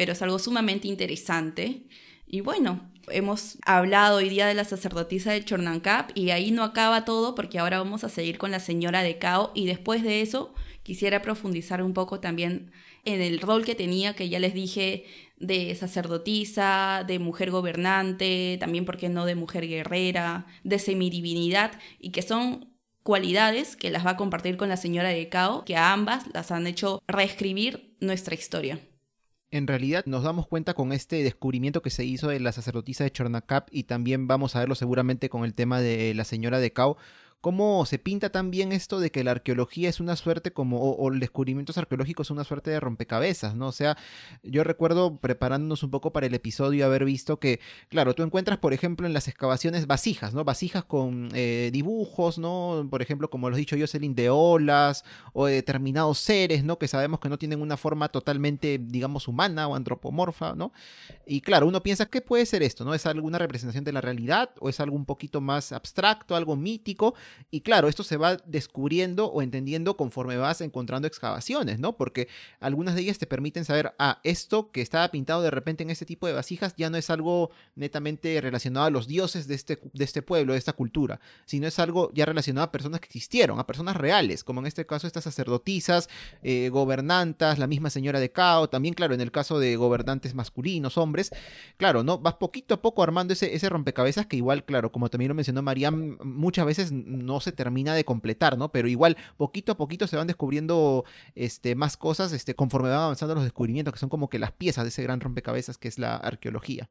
pero 0.00 0.14
es 0.14 0.22
algo 0.22 0.38
sumamente 0.38 0.88
interesante. 0.88 1.82
Y 2.26 2.40
bueno, 2.40 2.90
hemos 3.10 3.58
hablado 3.66 4.16
hoy 4.16 4.30
día 4.30 4.46
de 4.46 4.54
la 4.54 4.64
sacerdotisa 4.64 5.30
de 5.30 5.44
Chornancap 5.44 6.10
y 6.14 6.30
ahí 6.30 6.52
no 6.52 6.64
acaba 6.64 7.04
todo 7.04 7.34
porque 7.34 7.58
ahora 7.58 7.76
vamos 7.76 8.02
a 8.02 8.08
seguir 8.08 8.38
con 8.38 8.50
la 8.50 8.60
señora 8.60 9.02
de 9.02 9.18
Cao 9.18 9.52
y 9.54 9.66
después 9.66 10.02
de 10.02 10.22
eso 10.22 10.54
quisiera 10.82 11.20
profundizar 11.20 11.82
un 11.82 11.92
poco 11.92 12.18
también 12.18 12.72
en 13.04 13.20
el 13.20 13.40
rol 13.42 13.66
que 13.66 13.74
tenía, 13.74 14.14
que 14.14 14.30
ya 14.30 14.38
les 14.38 14.54
dije, 14.54 15.04
de 15.36 15.74
sacerdotisa, 15.74 17.04
de 17.06 17.18
mujer 17.18 17.50
gobernante, 17.50 18.56
también, 18.58 18.86
¿por 18.86 18.96
qué 18.96 19.10
no?, 19.10 19.26
de 19.26 19.34
mujer 19.34 19.68
guerrera, 19.68 20.46
de 20.64 20.78
semidivinidad, 20.78 21.72
y 21.98 22.08
que 22.08 22.22
son 22.22 22.72
cualidades 23.02 23.76
que 23.76 23.90
las 23.90 24.06
va 24.06 24.12
a 24.12 24.16
compartir 24.16 24.56
con 24.56 24.70
la 24.70 24.78
señora 24.78 25.10
de 25.10 25.28
Cao, 25.28 25.66
que 25.66 25.76
a 25.76 25.92
ambas 25.92 26.24
las 26.32 26.50
han 26.52 26.66
hecho 26.66 27.02
reescribir 27.06 27.94
nuestra 28.00 28.34
historia 28.34 28.80
en 29.50 29.66
realidad 29.66 30.04
nos 30.06 30.22
damos 30.22 30.46
cuenta 30.46 30.74
con 30.74 30.92
este 30.92 31.22
descubrimiento 31.22 31.82
que 31.82 31.90
se 31.90 32.04
hizo 32.04 32.28
de 32.28 32.40
la 32.40 32.52
sacerdotisa 32.52 33.04
de 33.04 33.10
Chornacap 33.10 33.68
y 33.70 33.84
también 33.84 34.26
vamos 34.28 34.54
a 34.54 34.60
verlo 34.60 34.74
seguramente 34.74 35.28
con 35.28 35.44
el 35.44 35.54
tema 35.54 35.80
de 35.80 36.14
la 36.14 36.24
señora 36.24 36.60
de 36.60 36.72
Cao, 36.72 36.96
cómo 37.40 37.86
se 37.86 37.98
pinta 37.98 38.30
también 38.30 38.72
esto 38.72 39.00
de 39.00 39.10
que 39.10 39.24
la 39.24 39.30
arqueología 39.30 39.88
es 39.88 40.00
una 40.00 40.16
suerte 40.16 40.52
como, 40.52 40.78
o, 40.78 41.10
el 41.10 41.20
descubrimientos 41.20 41.78
arqueológicos 41.78 42.26
son 42.26 42.36
una 42.36 42.44
suerte 42.44 42.70
de 42.70 42.80
rompecabezas, 42.80 43.54
¿no? 43.54 43.68
O 43.68 43.72
sea, 43.72 43.96
yo 44.42 44.62
recuerdo 44.62 45.16
preparándonos 45.16 45.82
un 45.82 45.90
poco 45.90 46.12
para 46.12 46.26
el 46.26 46.34
episodio 46.34 46.84
haber 46.84 47.04
visto 47.04 47.38
que, 47.38 47.60
claro, 47.88 48.14
tú 48.14 48.22
encuentras, 48.22 48.58
por 48.58 48.74
ejemplo, 48.74 49.06
en 49.06 49.14
las 49.14 49.26
excavaciones 49.28 49.86
vasijas, 49.86 50.34
¿no? 50.34 50.44
Vasijas 50.44 50.84
con 50.84 51.30
eh, 51.34 51.70
dibujos, 51.72 52.38
¿no? 52.38 52.86
Por 52.90 53.00
ejemplo, 53.00 53.30
como 53.30 53.48
lo 53.48 53.56
he 53.56 53.60
dicho 53.60 53.76
Jocelyn, 53.78 54.14
de 54.14 54.28
olas 54.28 55.04
o 55.32 55.46
de 55.46 55.54
determinados 55.54 56.18
seres, 56.18 56.62
¿no? 56.62 56.78
Que 56.78 56.88
sabemos 56.88 57.20
que 57.20 57.30
no 57.30 57.38
tienen 57.38 57.62
una 57.62 57.78
forma 57.78 58.08
totalmente, 58.08 58.78
digamos, 58.78 59.28
humana 59.28 59.66
o 59.66 59.74
antropomorfa, 59.74 60.54
¿no? 60.54 60.72
Y 61.26 61.40
claro, 61.40 61.66
uno 61.66 61.82
piensa, 61.82 62.06
¿qué 62.06 62.20
puede 62.20 62.44
ser 62.44 62.62
esto, 62.62 62.84
¿no? 62.84 62.92
¿Es 62.92 63.06
alguna 63.06 63.38
representación 63.38 63.84
de 63.84 63.92
la 63.92 64.02
realidad 64.02 64.50
o 64.60 64.68
es 64.68 64.78
algo 64.80 64.96
un 64.96 65.06
poquito 65.06 65.40
más 65.40 65.72
abstracto, 65.72 66.36
algo 66.36 66.54
mítico? 66.56 67.14
Y 67.50 67.62
claro, 67.62 67.88
esto 67.88 68.04
se 68.04 68.16
va 68.16 68.36
descubriendo 68.46 69.26
o 69.26 69.42
entendiendo 69.42 69.96
conforme 69.96 70.36
vas 70.36 70.60
encontrando 70.60 71.08
excavaciones, 71.08 71.80
¿no? 71.80 71.96
Porque 71.96 72.28
algunas 72.60 72.94
de 72.94 73.02
ellas 73.02 73.18
te 73.18 73.26
permiten 73.26 73.64
saber, 73.64 73.94
ah, 73.98 74.20
esto 74.22 74.70
que 74.70 74.82
estaba 74.82 75.08
pintado 75.10 75.42
de 75.42 75.50
repente 75.50 75.82
en 75.82 75.90
este 75.90 76.06
tipo 76.06 76.26
de 76.26 76.32
vasijas 76.32 76.74
ya 76.76 76.90
no 76.90 76.96
es 76.96 77.10
algo 77.10 77.50
netamente 77.74 78.40
relacionado 78.40 78.86
a 78.86 78.90
los 78.90 79.06
dioses 79.06 79.48
de 79.48 79.54
este, 79.54 79.80
de 79.92 80.04
este 80.04 80.22
pueblo, 80.22 80.52
de 80.52 80.58
esta 80.58 80.72
cultura, 80.72 81.20
sino 81.44 81.66
es 81.66 81.78
algo 81.78 82.10
ya 82.14 82.24
relacionado 82.24 82.66
a 82.66 82.72
personas 82.72 83.00
que 83.00 83.06
existieron, 83.06 83.58
a 83.58 83.66
personas 83.66 83.96
reales, 83.96 84.44
como 84.44 84.60
en 84.60 84.66
este 84.66 84.86
caso 84.86 85.06
estas 85.06 85.24
sacerdotisas, 85.24 86.08
eh, 86.42 86.68
gobernantas, 86.70 87.58
la 87.58 87.66
misma 87.66 87.90
señora 87.90 88.20
de 88.20 88.30
Cao, 88.30 88.68
también 88.68 88.94
claro, 88.94 89.14
en 89.14 89.20
el 89.20 89.32
caso 89.32 89.58
de 89.58 89.76
gobernantes 89.76 90.34
masculinos, 90.34 90.98
hombres, 90.98 91.30
claro, 91.76 92.02
¿no? 92.02 92.18
Vas 92.18 92.34
poquito 92.34 92.74
a 92.74 92.82
poco 92.82 93.02
armando 93.02 93.32
ese, 93.32 93.54
ese 93.54 93.68
rompecabezas 93.68 94.26
que 94.26 94.36
igual, 94.36 94.64
claro, 94.64 94.92
como 94.92 95.08
también 95.10 95.28
lo 95.30 95.34
mencionó 95.34 95.62
Mariam, 95.62 96.18
muchas 96.22 96.66
veces 96.66 96.92
no 97.20 97.40
se 97.40 97.52
termina 97.52 97.94
de 97.94 98.04
completar, 98.04 98.58
¿no? 98.58 98.72
Pero 98.72 98.88
igual, 98.88 99.16
poquito 99.36 99.72
a 99.72 99.76
poquito 99.76 100.06
se 100.06 100.16
van 100.16 100.26
descubriendo 100.26 101.04
este, 101.34 101.74
más 101.74 101.96
cosas 101.96 102.32
este, 102.32 102.54
conforme 102.54 102.90
van 102.90 103.00
avanzando 103.00 103.34
los 103.34 103.44
descubrimientos, 103.44 103.94
que 103.94 104.00
son 104.00 104.08
como 104.08 104.28
que 104.28 104.38
las 104.38 104.52
piezas 104.52 104.84
de 104.84 104.88
ese 104.88 105.02
gran 105.02 105.20
rompecabezas 105.20 105.78
que 105.78 105.88
es 105.88 105.98
la 105.98 106.16
arqueología. 106.16 106.90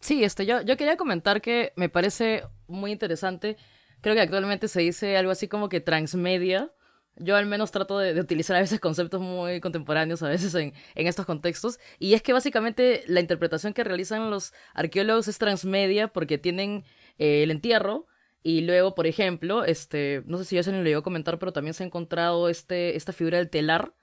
Sí, 0.00 0.24
este, 0.24 0.46
yo, 0.46 0.62
yo 0.62 0.76
quería 0.76 0.96
comentar 0.96 1.42
que 1.42 1.72
me 1.76 1.88
parece 1.88 2.44
muy 2.66 2.90
interesante. 2.90 3.56
Creo 4.00 4.14
que 4.14 4.22
actualmente 4.22 4.68
se 4.68 4.80
dice 4.80 5.16
algo 5.16 5.30
así 5.30 5.46
como 5.46 5.68
que 5.68 5.80
transmedia. 5.80 6.72
Yo 7.16 7.36
al 7.36 7.44
menos 7.44 7.70
trato 7.70 7.98
de, 7.98 8.18
utilizar 8.18 8.56
a 8.56 8.60
veces 8.60 8.80
conceptos 8.80 9.20
muy 9.20 9.60
contemporáneos, 9.60 10.22
a 10.22 10.28
veces 10.28 10.54
en, 10.54 10.72
en, 10.94 11.06
estos 11.06 11.26
contextos. 11.26 11.78
Y 11.98 12.14
es 12.14 12.22
que 12.22 12.32
básicamente 12.32 13.04
la 13.08 13.20
interpretación 13.20 13.74
que 13.74 13.84
realizan 13.84 14.30
los 14.30 14.54
arqueólogos 14.74 15.28
es 15.28 15.38
transmedia 15.38 16.08
porque 16.08 16.38
tienen 16.38 16.84
eh, 17.18 17.42
el 17.42 17.50
entierro. 17.50 18.06
Y 18.42 18.62
luego, 18.62 18.94
por 18.94 19.06
ejemplo, 19.06 19.64
este, 19.64 20.22
no 20.26 20.38
sé 20.38 20.44
si 20.44 20.56
ya 20.56 20.62
se 20.62 20.72
lo 20.72 20.88
iba 20.88 21.00
a 21.00 21.02
comentar, 21.02 21.38
pero 21.38 21.52
también 21.52 21.74
se 21.74 21.82
ha 21.82 21.86
encontrado 21.86 22.48
este, 22.48 22.96
esta 22.96 23.12
figura 23.12 23.38
del 23.38 23.50
telar. 23.50 23.94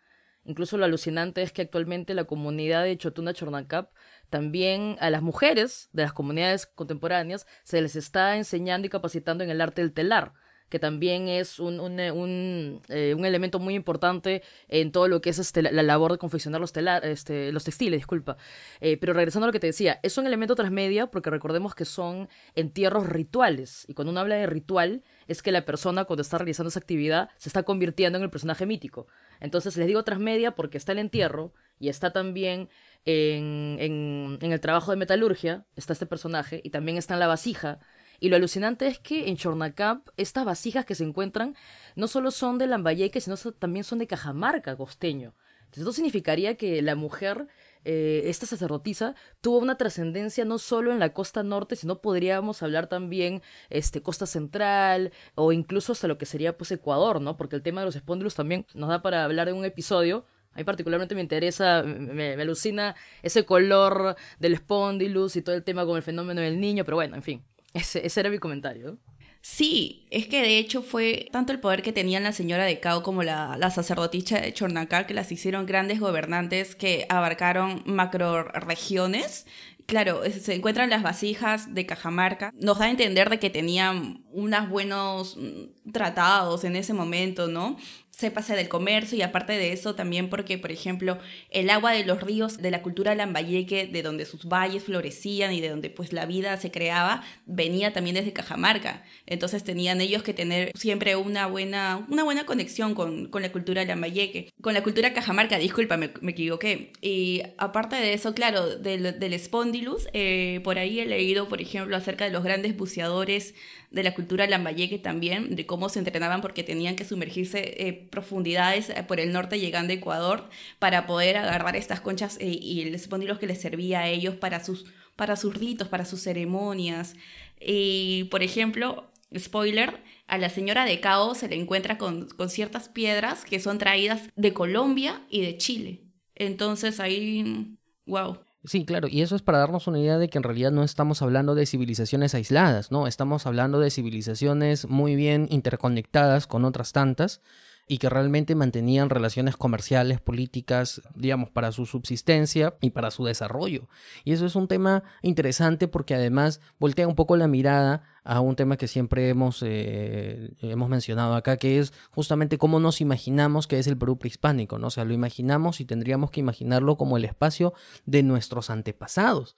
Incluso 0.46 0.78
lo 0.78 0.86
alucinante 0.86 1.42
es 1.42 1.52
que 1.52 1.64
actualmente 1.64 2.14
la 2.14 2.26
comunidad 2.26 2.84
de 2.84 2.98
Chotuna 2.98 3.34
Chornancap 3.34 3.92
también 4.30 4.98
a 5.00 5.10
las 5.10 5.22
mujeres 5.22 5.90
de 5.92 6.04
las 6.04 6.14
comunidades 6.14 6.68
contemporáneas 6.68 7.48
se 7.64 7.82
les 7.82 7.96
está 7.96 8.38
enseñando 8.38 8.88
y 8.88 8.90
capacitando 8.90 9.44
en 9.44 9.50
el 9.50 9.62
arte 9.62 9.82
del 9.82 9.94
telar 9.94 10.34
que 10.70 10.80
también 10.80 11.28
es 11.28 11.60
un, 11.60 11.80
un, 11.80 12.00
eh, 12.00 12.12
un, 12.12 12.82
eh, 12.90 13.14
un, 13.18 13.26
elemento 13.26 13.60
muy 13.60 13.76
importante 13.76 14.44
en 14.68 14.92
todo 14.92 15.08
lo 15.08 15.22
que 15.22 15.30
es 15.30 15.40
este, 15.40 15.62
la, 15.62 15.72
labor 15.84 16.12
de 16.12 16.18
confeccionar 16.18 16.60
los, 16.60 16.74
telar, 16.74 17.06
este, 17.06 17.52
los 17.52 17.64
textiles, 17.64 18.00
disculpa. 18.00 18.38
Eh, 18.82 18.98
pero 18.98 19.14
regresando 19.14 19.46
a 19.46 19.48
lo 19.48 19.54
que 19.54 19.60
te 19.60 19.68
decía, 19.68 20.00
es 20.04 20.18
un 20.18 20.28
elemento 20.28 20.56
transmedia 20.56 21.08
porque 21.08 21.30
recordemos 21.30 21.74
que 21.76 21.86
son 21.86 22.28
entierros 22.56 23.08
rituales. 23.08 23.86
Y 23.88 23.94
cuando 23.94 24.12
uno 24.12 24.20
habla 24.20 24.36
de 24.36 24.48
ritual, 24.48 25.04
es 25.28 25.42
que 25.42 25.52
la 25.52 25.66
persona 25.66 26.06
cuando 26.06 26.22
está 26.22 26.38
realizando 26.38 26.70
esa 26.70 26.80
actividad 26.80 27.30
se 27.38 27.50
está 27.50 27.64
convirtiendo 27.64 28.18
en 28.18 28.24
el 28.24 28.30
personaje 28.30 28.66
mítico. 28.66 29.08
Entonces 29.40 29.78
les 29.78 29.88
digo 29.88 30.04
transmedia 30.04 30.56
porque 30.56 30.78
está 30.78 30.92
el 30.92 31.00
entierro 31.00 31.54
y 31.80 31.90
está 31.90 32.12
también 32.12 32.70
en, 33.06 33.78
en, 33.80 34.38
en, 34.42 34.52
el 34.52 34.60
trabajo 34.60 34.92
de 34.92 34.98
metalurgia, 34.98 35.66
está 35.76 35.94
este 35.94 36.06
personaje, 36.06 36.60
y 36.64 36.72
también 36.72 36.98
está 36.98 37.14
en 37.14 37.22
la 37.22 37.28
vasija. 37.28 37.80
Y 38.20 38.30
lo 38.30 38.36
alucinante 38.36 38.88
es 38.88 39.00
que 39.00 39.30
en 39.30 39.38
Chornacamp, 39.38 40.10
estas 40.18 40.46
vasijas 40.46 40.86
que 40.86 40.96
se 40.96 41.04
encuentran 41.04 41.56
no 41.96 42.08
solo 42.08 42.32
son 42.32 42.58
de 42.58 42.68
Lambayeque, 42.68 43.22
sino 43.22 43.36
también 43.60 43.84
son 43.84 44.00
de 44.00 44.08
Cajamarca, 44.08 44.76
costeño. 44.76 45.36
Entonces, 45.60 45.82
esto 45.82 45.94
significaría 45.94 46.56
que 46.56 46.82
la 46.82 46.96
mujer, 46.96 47.48
eh, 47.84 48.24
esta 48.26 48.46
sacerdotisa, 48.46 49.16
tuvo 49.42 49.60
una 49.60 49.78
trascendencia 49.78 50.46
no 50.46 50.60
solo 50.60 50.92
en 50.92 51.00
la 51.00 51.14
costa 51.14 51.44
norte, 51.44 51.76
sino 51.76 52.02
podríamos 52.02 52.64
hablar 52.64 52.88
también 52.88 53.42
este, 53.70 54.02
costa 54.02 54.26
central 54.26 55.12
o 55.36 55.52
incluso 55.52 55.92
hasta 55.92 56.08
lo 56.08 56.18
que 56.18 56.26
sería 56.26 56.58
pues 56.58 56.72
Ecuador, 56.72 57.22
¿no? 57.22 57.38
Porque 57.38 57.56
el 57.56 57.64
tema 57.64 57.82
de 57.82 57.86
los 57.86 57.96
espóndilos 57.96 58.36
también 58.36 58.66
nos 58.74 58.90
da 58.90 59.02
para 59.02 59.26
hablar 59.26 59.48
de 59.48 59.54
un 59.54 59.66
episodio 59.66 60.26
a 60.58 60.62
mí 60.62 60.64
particularmente 60.64 61.14
me 61.14 61.22
interesa, 61.22 61.84
me, 61.84 62.34
alucina 62.34 62.96
ese 63.22 63.46
color 63.46 64.16
del 64.40 64.56
espondilus 64.56 65.36
y 65.36 65.44
todo 65.44 65.54
el 65.54 65.64
tema 65.64 65.86
con 65.86 65.98
el 65.98 66.02
fenómeno 66.02 66.42
del 66.42 66.60
niño, 66.60 66.84
pero 66.84 66.98
bueno, 66.98 67.16
en 67.16 67.22
fin, 67.22 67.44
ese, 67.74 68.06
ese 68.06 68.20
era 68.20 68.30
mi 68.30 68.40
comentario. 68.40 69.00
Sí, 69.42 70.08
es 70.12 70.28
que 70.28 70.42
de 70.42 70.58
hecho 70.58 70.82
fue 70.82 71.30
tanto 71.32 71.54
el 71.54 71.60
poder 71.60 71.82
que 71.82 71.94
tenían 71.94 72.24
la 72.24 72.34
señora 72.34 72.66
de 72.66 72.80
Cao 72.80 73.04
como 73.04 73.24
la, 73.24 73.56
la 73.58 73.72
sacerdotisa 73.72 74.42
de 74.42 74.54
Chornacal 74.54 75.06
que 75.06 75.14
las 75.14 75.32
hicieron 75.32 75.66
grandes 75.66 76.00
gobernantes 76.00 76.76
que 76.76 77.06
abarcaron 77.10 77.84
macro 77.86 78.44
regiones 78.44 79.46
claro, 79.88 80.22
se 80.30 80.54
encuentran 80.54 80.92
las 80.92 81.02
vasijas 81.02 81.74
de 81.74 81.88
Cajamarca. 81.88 82.54
Nos 82.60 82.78
da 82.78 82.86
a 82.86 82.90
entender 82.92 83.30
de 83.30 83.40
que 83.40 83.50
tenían 83.50 84.24
unos 84.32 84.70
buenos 84.70 85.38
mm, 85.38 85.92
tratados 85.92 86.64
en 86.64 86.76
ese 86.76 86.94
momento, 86.94 87.48
¿no? 87.48 87.78
Sépase 88.18 88.56
del 88.56 88.68
comercio 88.68 89.16
y 89.16 89.22
aparte 89.22 89.54
de 89.54 89.74
eso 89.74 89.94
también 89.94 90.28
porque, 90.30 90.58
por 90.58 90.72
ejemplo, 90.72 91.20
el 91.52 91.70
agua 91.70 91.92
de 91.92 92.04
los 92.04 92.20
ríos 92.22 92.58
de 92.58 92.72
la 92.72 92.82
cultura 92.82 93.14
lambayeque, 93.14 93.86
de 93.86 94.02
donde 94.02 94.26
sus 94.26 94.46
valles 94.46 94.84
florecían 94.84 95.54
y 95.54 95.62
de 95.62 95.70
donde 95.70 95.92
pues 95.92 96.14
la 96.14 96.26
vida 96.26 96.58
se 96.58 96.72
creaba, 96.72 97.24
venía 97.46 97.94
también 97.94 98.16
desde 98.16 98.34
Cajamarca. 98.34 99.04
Entonces 99.28 99.64
tenían 99.64 100.02
ellos 100.02 100.24
que 100.24 100.34
tener 100.34 100.72
siempre 100.76 101.16
una 101.16 101.46
buena, 101.46 102.08
una 102.10 102.24
buena 102.24 102.48
conexión 102.48 102.96
con, 102.96 103.28
con 103.28 103.44
la 103.44 103.52
cultura 103.52 103.86
lambayeque. 103.86 104.52
Con 104.62 104.74
la 104.74 104.82
cultura 104.82 105.14
Cajamarca, 105.14 105.60
disculpa, 105.60 105.96
me, 105.96 106.10
me 106.22 106.32
equivoqué. 106.32 106.94
Y 107.02 107.44
aparte 107.60 107.98
de 107.98 108.14
eso, 108.14 108.34
claro, 108.34 108.78
del, 108.78 109.20
del 109.20 109.40
Spondylus, 109.40 110.08
eh, 110.14 110.60
por 110.64 110.80
ahí 110.80 111.00
he 111.00 111.06
leído, 111.06 111.48
por 111.48 111.62
ejemplo, 111.62 111.96
acerca 111.96 112.26
de 112.26 112.32
los 112.32 112.44
grandes 112.44 112.76
buceadores 112.76 113.54
de 113.90 114.04
la 114.04 114.14
cultura 114.14 114.48
lambayeque 114.48 115.00
también, 115.00 115.56
de 115.56 115.66
cómo 115.66 115.90
se 115.90 116.00
entrenaban 116.00 116.42
porque 116.42 116.64
tenían 116.64 116.96
que 116.96 117.06
sumergirse 117.06 117.88
eh, 117.88 118.08
profundidades 118.10 118.90
eh, 118.90 119.04
por 119.04 119.20
el 119.20 119.32
norte 119.32 119.60
llegando 119.60 119.94
a 119.94 119.96
Ecuador 119.96 120.50
para 120.78 121.08
poder 121.08 121.38
agarrar 121.38 121.76
estas 121.76 122.02
conchas 122.02 122.38
eh, 122.40 122.48
y 122.48 122.82
el 122.82 122.94
espóndilos 122.94 123.40
que 123.40 123.48
les 123.48 123.62
servía 123.62 124.02
a 124.02 124.08
ellos 124.10 124.36
para 124.36 124.64
sus, 124.64 124.86
para 125.16 125.36
sus 125.38 125.56
ritos, 125.56 125.88
para 125.88 126.06
sus 126.06 126.22
ceremonias. 126.22 127.16
Y, 127.62 128.26
por 128.26 128.44
ejemplo, 128.44 129.10
spoiler, 129.38 130.04
a 130.28 130.38
la 130.38 130.50
señora 130.50 130.84
de 130.86 131.00
Cao 131.00 131.34
se 131.36 131.48
le 131.48 131.56
encuentra 131.56 131.98
con, 131.98 132.28
con 132.28 132.50
ciertas 132.50 132.90
piedras 132.90 133.46
que 133.46 133.60
son 133.62 133.78
traídas 133.78 134.30
de 134.36 134.54
Colombia 134.54 135.22
y 135.30 135.42
de 135.42 135.58
Chile. 135.58 136.02
Entonces 136.36 137.00
ahí, 137.00 137.78
wow. 138.06 138.40
Sí, 138.68 138.84
claro, 138.84 139.08
y 139.10 139.22
eso 139.22 139.38
es 139.38 139.42
para 139.42 139.60
darnos 139.60 139.88
una 139.88 140.00
idea 140.00 140.18
de 140.18 140.28
que 140.28 140.38
en 140.38 140.44
realidad 140.44 140.72
no 140.72 140.84
estamos 140.84 141.22
hablando 141.22 141.56
de 141.56 141.66
civilizaciones 141.66 142.36
aisladas, 142.36 142.92
¿no? 142.92 143.08
Estamos 143.08 143.46
hablando 143.46 143.80
de 143.80 143.90
civilizaciones 143.90 144.90
muy 144.90 145.16
bien 145.16 145.48
interconectadas 145.50 146.48
con 146.48 146.66
otras 146.66 146.92
tantas 146.92 147.42
y 147.88 147.98
que 148.00 148.10
realmente 148.10 148.56
mantenían 148.56 149.10
relaciones 149.10 149.56
comerciales, 149.56 150.20
políticas, 150.20 151.02
digamos, 151.16 151.50
para 151.50 151.72
su 151.72 151.86
subsistencia 151.86 152.76
y 152.82 152.90
para 152.90 153.10
su 153.10 153.24
desarrollo. 153.24 153.88
Y 154.26 154.34
eso 154.34 154.46
es 154.46 154.58
un 154.58 154.68
tema 154.68 155.04
interesante 155.22 155.88
porque 155.88 156.16
además 156.16 156.60
voltea 156.78 157.08
un 157.08 157.16
poco 157.16 157.38
la 157.38 157.48
mirada 157.48 158.04
a 158.28 158.42
un 158.42 158.58
tema 158.58 158.76
que 158.76 158.88
siempre 158.88 159.30
hemos, 159.30 159.64
eh, 159.66 160.52
hemos 160.62 160.90
mencionado 160.90 161.34
acá, 161.36 161.56
que 161.56 161.80
es 161.80 161.94
justamente 162.12 162.58
cómo 162.58 162.82
nos 162.82 163.00
imaginamos 163.00 163.68
que 163.68 163.80
es 163.80 163.88
el 163.88 163.98
Perú 163.98 164.20
prehispánico, 164.20 164.78
¿no? 164.78 164.88
O 164.88 164.90
sea, 164.90 165.06
lo 165.06 165.14
imaginamos 165.14 165.80
y 165.80 165.86
tendríamos 165.86 166.30
que 166.30 166.42
imaginarlo 166.42 166.98
como 166.98 167.16
el 167.16 167.24
espacio 167.24 167.74
de 168.06 168.24
nuestros 168.24 168.70
antepasados, 168.70 169.56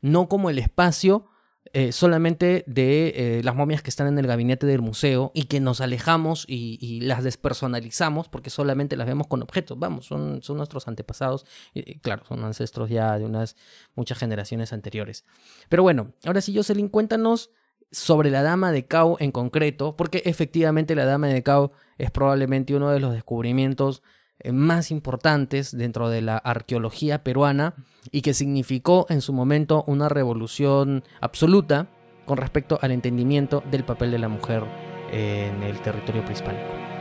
no 0.00 0.28
como 0.28 0.50
el 0.50 0.60
espacio 0.60 1.26
eh, 1.72 1.90
solamente 1.90 2.64
de 2.68 3.38
eh, 3.38 3.40
las 3.42 3.56
momias 3.56 3.82
que 3.82 3.90
están 3.90 4.06
en 4.06 4.18
el 4.18 4.26
gabinete 4.28 4.66
del 4.66 4.82
museo 4.82 5.32
y 5.34 5.44
que 5.44 5.58
nos 5.58 5.80
alejamos 5.80 6.44
y, 6.46 7.00
las 7.00 7.24
despersonalizamos 7.24 8.28
porque 8.28 8.50
solamente 8.50 8.96
las 8.96 9.08
vemos 9.08 9.26
con 9.26 9.42
objetos. 9.42 9.78
Vamos, 9.80 10.06
son, 10.06 10.42
son 10.42 10.58
nuestros 10.58 10.86
antepasados. 10.86 11.44
Claro, 12.02 12.24
son 12.26 12.44
ancestros 12.44 12.88
ya 12.88 13.18
de 13.18 13.24
unas 13.24 13.56
muchas 13.96 14.18
generaciones 14.18 14.72
anteriores. 14.72 15.24
Pero 15.68 15.82
bueno, 15.82 16.12
ahora 16.24 16.40
sí, 16.40 16.54
Jocelyn, 16.54 16.88
cuéntanos 16.88 17.50
sobre 17.92 18.30
la 18.30 18.42
Dama 18.42 18.72
de 18.72 18.86
Cao 18.86 19.16
en 19.20 19.30
concreto, 19.30 19.96
porque 19.96 20.22
efectivamente 20.24 20.94
la 20.94 21.04
Dama 21.04 21.28
de 21.28 21.42
Cao 21.42 21.72
es 21.98 22.10
probablemente 22.10 22.74
uno 22.74 22.90
de 22.90 23.00
los 23.00 23.12
descubrimientos 23.12 24.02
eh, 24.40 24.50
más 24.50 24.90
importantes 24.90 25.76
dentro 25.76 26.08
de 26.08 26.22
la 26.22 26.38
arqueología 26.38 27.22
peruana 27.22 27.74
y 28.10 28.22
que 28.22 28.34
significó 28.34 29.06
en 29.08 29.20
su 29.20 29.32
momento 29.32 29.84
una 29.86 30.08
revolución 30.08 31.04
absoluta 31.20 31.88
con 32.24 32.38
respecto 32.38 32.78
al 32.82 32.92
entendimiento 32.92 33.62
del 33.70 33.84
papel 33.84 34.10
de 34.10 34.18
la 34.18 34.28
mujer 34.28 34.64
en 35.12 35.62
el 35.62 35.80
territorio 35.82 36.24
prehispánico. 36.24 36.91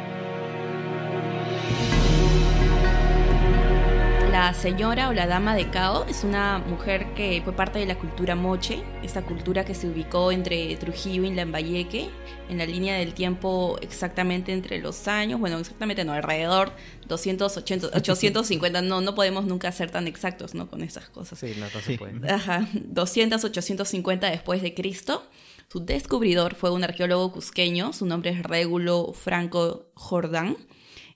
La 4.32 4.54
señora 4.54 5.10
o 5.10 5.13
la 5.13 5.28
dama 5.28 5.56
de 5.56 5.70
Cao 5.70 6.06
es 6.08 6.24
una 6.24 6.60
mujer 6.60 7.13
que 7.15 7.41
fue 7.44 7.52
parte 7.52 7.80
de 7.80 7.86
la 7.86 7.98
cultura 7.98 8.34
moche, 8.34 8.82
esta 9.04 9.24
cultura 9.24 9.65
que 9.65 9.76
se 9.76 9.88
ubicó 9.88 10.32
entre 10.32 10.74
Trujillo 10.78 11.26
y 11.26 11.34
Lambayeque, 11.34 12.10
en 12.48 12.58
la 12.58 12.65
línea 12.65 12.96
del 12.96 13.13
tiempo 13.13 13.78
exactamente 13.82 14.54
entre 14.54 14.80
los 14.80 15.10
años, 15.10 15.38
bueno, 15.38 15.58
exactamente 15.60 16.06
no, 16.06 16.13
alrededor 16.13 16.72
280, 17.10 17.88
850, 17.88 18.82
no, 18.84 19.02
no 19.02 19.15
podemos 19.15 19.44
nunca 19.44 19.70
ser 19.74 19.91
tan 19.91 20.08
exactos, 20.08 20.54
¿no? 20.54 20.70
Con 20.70 20.82
estas 20.82 21.10
cosas. 21.10 21.38
Sí, 21.38 21.54
no, 21.60 21.65
no 21.65 21.82
se 21.82 21.98
puede. 21.98 22.32
Ajá, 22.32 22.70
200, 22.74 23.44
850 23.44 24.32
después 24.32 24.62
de 24.62 24.74
Cristo 24.74 25.28
Su 25.67 25.82
descubridor 25.82 26.56
fue 26.56 26.72
un 26.72 26.86
arqueólogo 26.86 27.34
cusqueño, 27.34 27.91
su 27.91 28.06
nombre 28.06 28.30
es 28.32 28.44
Régulo 28.44 29.12
Franco 29.12 29.88
Jordán. 29.94 30.56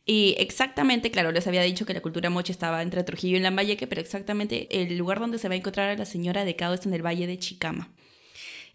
Y 0.05 0.35
exactamente, 0.37 1.09
claro, 1.09 1.31
les 1.31 1.47
había 1.47 1.63
dicho 1.63 1.85
que 1.85 1.93
la 1.93 2.01
cultura 2.01 2.29
moche 2.29 2.51
estaba 2.51 2.83
entre 2.83 3.03
Trujillo 3.03 3.37
y 3.37 3.39
Lambayeque, 3.39 3.87
pero 3.87 4.01
exactamente 4.01 4.67
el 4.69 4.97
lugar 4.97 5.19
donde 5.19 5.39
se 5.39 5.47
va 5.47 5.55
a 5.55 5.57
encontrar 5.57 5.89
a 5.89 5.97
la 5.97 6.05
señora 6.05 6.45
de 6.45 6.55
Cao 6.55 6.73
es 6.73 6.85
en 6.85 6.93
el 6.93 7.05
valle 7.05 7.25
de 7.25 7.39
Chicama. 7.39 7.89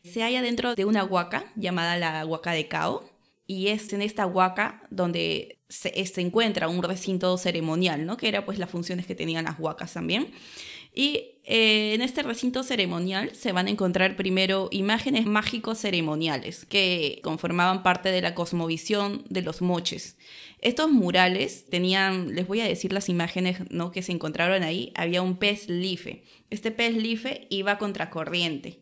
Se 0.03 0.23
halla 0.23 0.43
dentro 0.43 0.75
de 0.75 0.85
una 0.85 1.05
huaca 1.05 1.45
llamada 1.55 1.97
la 1.99 2.27
Huaca 2.27 2.53
de 2.53 2.67
Cao, 2.67 3.09
y 3.51 3.67
es 3.67 3.93
en 3.93 4.01
esta 4.01 4.27
huaca 4.27 4.81
donde 4.91 5.59
se, 5.69 5.93
encuentra 6.21 6.69
un 6.69 6.85
recinto 6.85 7.37
ceremonial, 7.37 8.07
¿no? 8.07 8.17
que 8.17 8.29
era 8.29 8.45
pues 8.45 8.61
las 8.61 8.71
funciones 8.71 9.07
que 9.07 9.17
tenían 9.17 9.45
las 9.45 9.59
huacas 9.59 9.93
también. 9.93 10.31
Y 10.95 11.37
eh, 11.45 11.95
en 11.95 12.03
este 12.03 12.23
recinto 12.23 12.63
ceremonial 12.63 13.35
se 13.35 13.53
van 13.53 13.67
a 13.67 13.71
encontrar 13.71 14.17
primero 14.17 14.69
imágenes 14.71 15.27
mágicos 15.27 15.79
ceremoniales 15.79 16.65
que 16.65 17.21
conformaban 17.23 17.83
parte 17.83 18.11
de 18.11 18.23
la 18.23 18.35
cosmovisión 18.35 19.25
de 19.29 19.43
los 19.43 19.63
moches. 19.63 20.17
Estos 20.61 20.91
murales 20.91 21.67
tenían, 21.71 22.35
les 22.35 22.47
voy 22.47 22.61
a 22.61 22.67
decir 22.69 22.93
las 22.93 23.09
imágenes 23.09 23.59
¿no? 23.71 23.93
que 23.93 24.03
se 24.03 24.13
encontraron 24.13 24.63
ahí, 24.63 24.93
había 24.95 25.23
un 25.23 25.39
pez 25.39 25.69
life. 25.69 26.23
Este 26.51 26.71
pez 26.71 26.95
life 26.95 27.47
iba 27.51 27.79
contracorriente. 27.79 28.81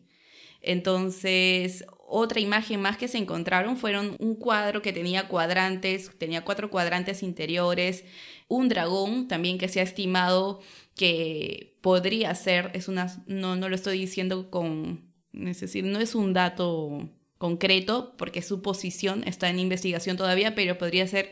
Entonces, 0.61 1.85
otra 2.05 2.41
imagen 2.41 2.81
más 2.81 2.97
que 2.97 3.07
se 3.07 3.17
encontraron 3.17 3.77
fueron 3.77 4.17
un 4.19 4.35
cuadro 4.35 4.81
que 4.81 4.91
tenía 4.91 5.27
cuadrantes, 5.27 6.11
tenía 6.17 6.43
cuatro 6.43 6.69
cuadrantes 6.69 7.23
interiores, 7.23 8.03
un 8.49 8.67
dragón 8.67 9.27
también 9.27 9.57
que 9.57 9.69
se 9.69 9.79
ha 9.79 9.83
estimado 9.83 10.59
que 10.99 11.77
podría 11.79 12.35
ser, 12.35 12.71
es 12.73 12.89
una, 12.89 13.23
no, 13.25 13.55
no 13.55 13.69
lo 13.69 13.75
estoy 13.75 13.97
diciendo 13.97 14.51
con, 14.51 15.13
es 15.31 15.61
decir, 15.61 15.85
no 15.85 15.97
es 16.01 16.13
un 16.13 16.33
dato 16.33 17.09
concreto 17.37 18.15
porque 18.17 18.41
su 18.41 18.61
posición 18.61 19.23
está 19.25 19.49
en 19.49 19.59
investigación 19.59 20.17
todavía, 20.17 20.55
pero 20.55 20.77
podría 20.77 21.07
ser, 21.07 21.31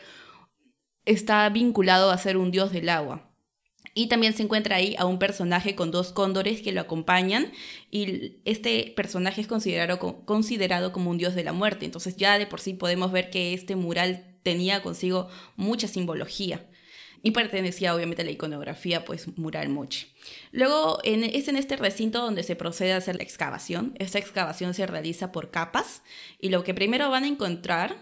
está 1.04 1.50
vinculado 1.50 2.12
a 2.12 2.18
ser 2.18 2.38
un 2.38 2.50
dios 2.50 2.72
del 2.72 2.88
agua. 2.88 3.30
Y 3.94 4.08
también 4.08 4.32
se 4.32 4.44
encuentra 4.44 4.78
ahí 4.78 4.96
a 4.98 5.04
un 5.04 5.20
personaje 5.20 5.76
con 5.76 5.92
dos 5.92 6.14
cóndores 6.14 6.62
que 6.62 6.72
lo 6.72 6.80
acompañan 6.80 7.52
y 7.92 8.38
este 8.46 8.94
personaje 8.96 9.42
es 9.42 9.48
considerado, 9.48 10.24
considerado 10.24 10.94
como 10.94 11.12
un 11.12 11.18
dios 11.18 11.36
de 11.36 11.44
la 11.44 11.52
muerte. 11.52 11.84
Entonces 11.84 12.16
ya 12.16 12.40
de 12.40 12.48
por 12.48 12.62
sí 12.62 12.74
podemos 12.74 13.12
ver 13.12 13.30
que 13.30 13.54
este 13.54 13.76
mural 13.76 14.38
tenía 14.44 14.82
consigo 14.82 15.28
mucha 15.58 15.90
simbología 15.90 16.66
y 17.24 17.32
pertenecía 17.32 17.96
obviamente 17.96 18.22
a 18.22 18.26
la 18.26 18.32
iconografía 18.32 19.06
pues 19.06 19.38
mural 19.38 19.70
moche. 19.70 20.08
Luego 20.52 21.00
es 21.04 21.48
en 21.48 21.58
este 21.58 21.76
recinto 21.76 22.22
donde 22.22 22.44
se 22.44 22.56
procede 22.56 22.94
a 22.94 22.98
hacer 22.98 23.16
la 23.16 23.24
excavación. 23.24 23.94
Esta 24.00 24.20
excavación 24.20 24.74
se 24.74 24.88
realiza 24.88 25.32
por 25.32 25.52
capas 25.52 26.04
y 26.40 26.50
lo 26.50 26.64
que 26.64 26.74
primero 26.74 27.10
van 27.10 27.24
a 27.24 27.28
encontrar, 27.28 27.98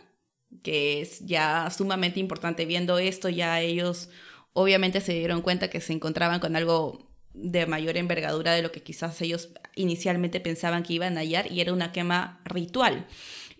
que 0.63 1.01
es 1.01 1.25
ya 1.25 1.69
sumamente 1.69 2.19
importante 2.19 2.65
viendo 2.65 2.99
esto, 2.99 3.29
ya 3.29 3.61
ellos 3.61 4.09
obviamente 4.53 5.01
se 5.01 5.13
dieron 5.13 5.41
cuenta 5.41 5.69
que 5.69 5.81
se 5.81 5.93
encontraban 5.93 6.39
con 6.39 6.55
algo 6.55 7.09
de 7.33 7.65
mayor 7.65 7.97
envergadura 7.97 8.53
de 8.53 8.61
lo 8.61 8.71
que 8.71 8.81
quizás 8.81 9.21
ellos 9.21 9.49
inicialmente 9.75 10.39
pensaban 10.39 10.83
que 10.83 10.93
iban 10.93 11.17
a 11.17 11.21
hallar 11.21 11.51
y 11.51 11.59
era 11.59 11.73
una 11.73 11.91
quema 11.91 12.39
ritual. 12.45 13.05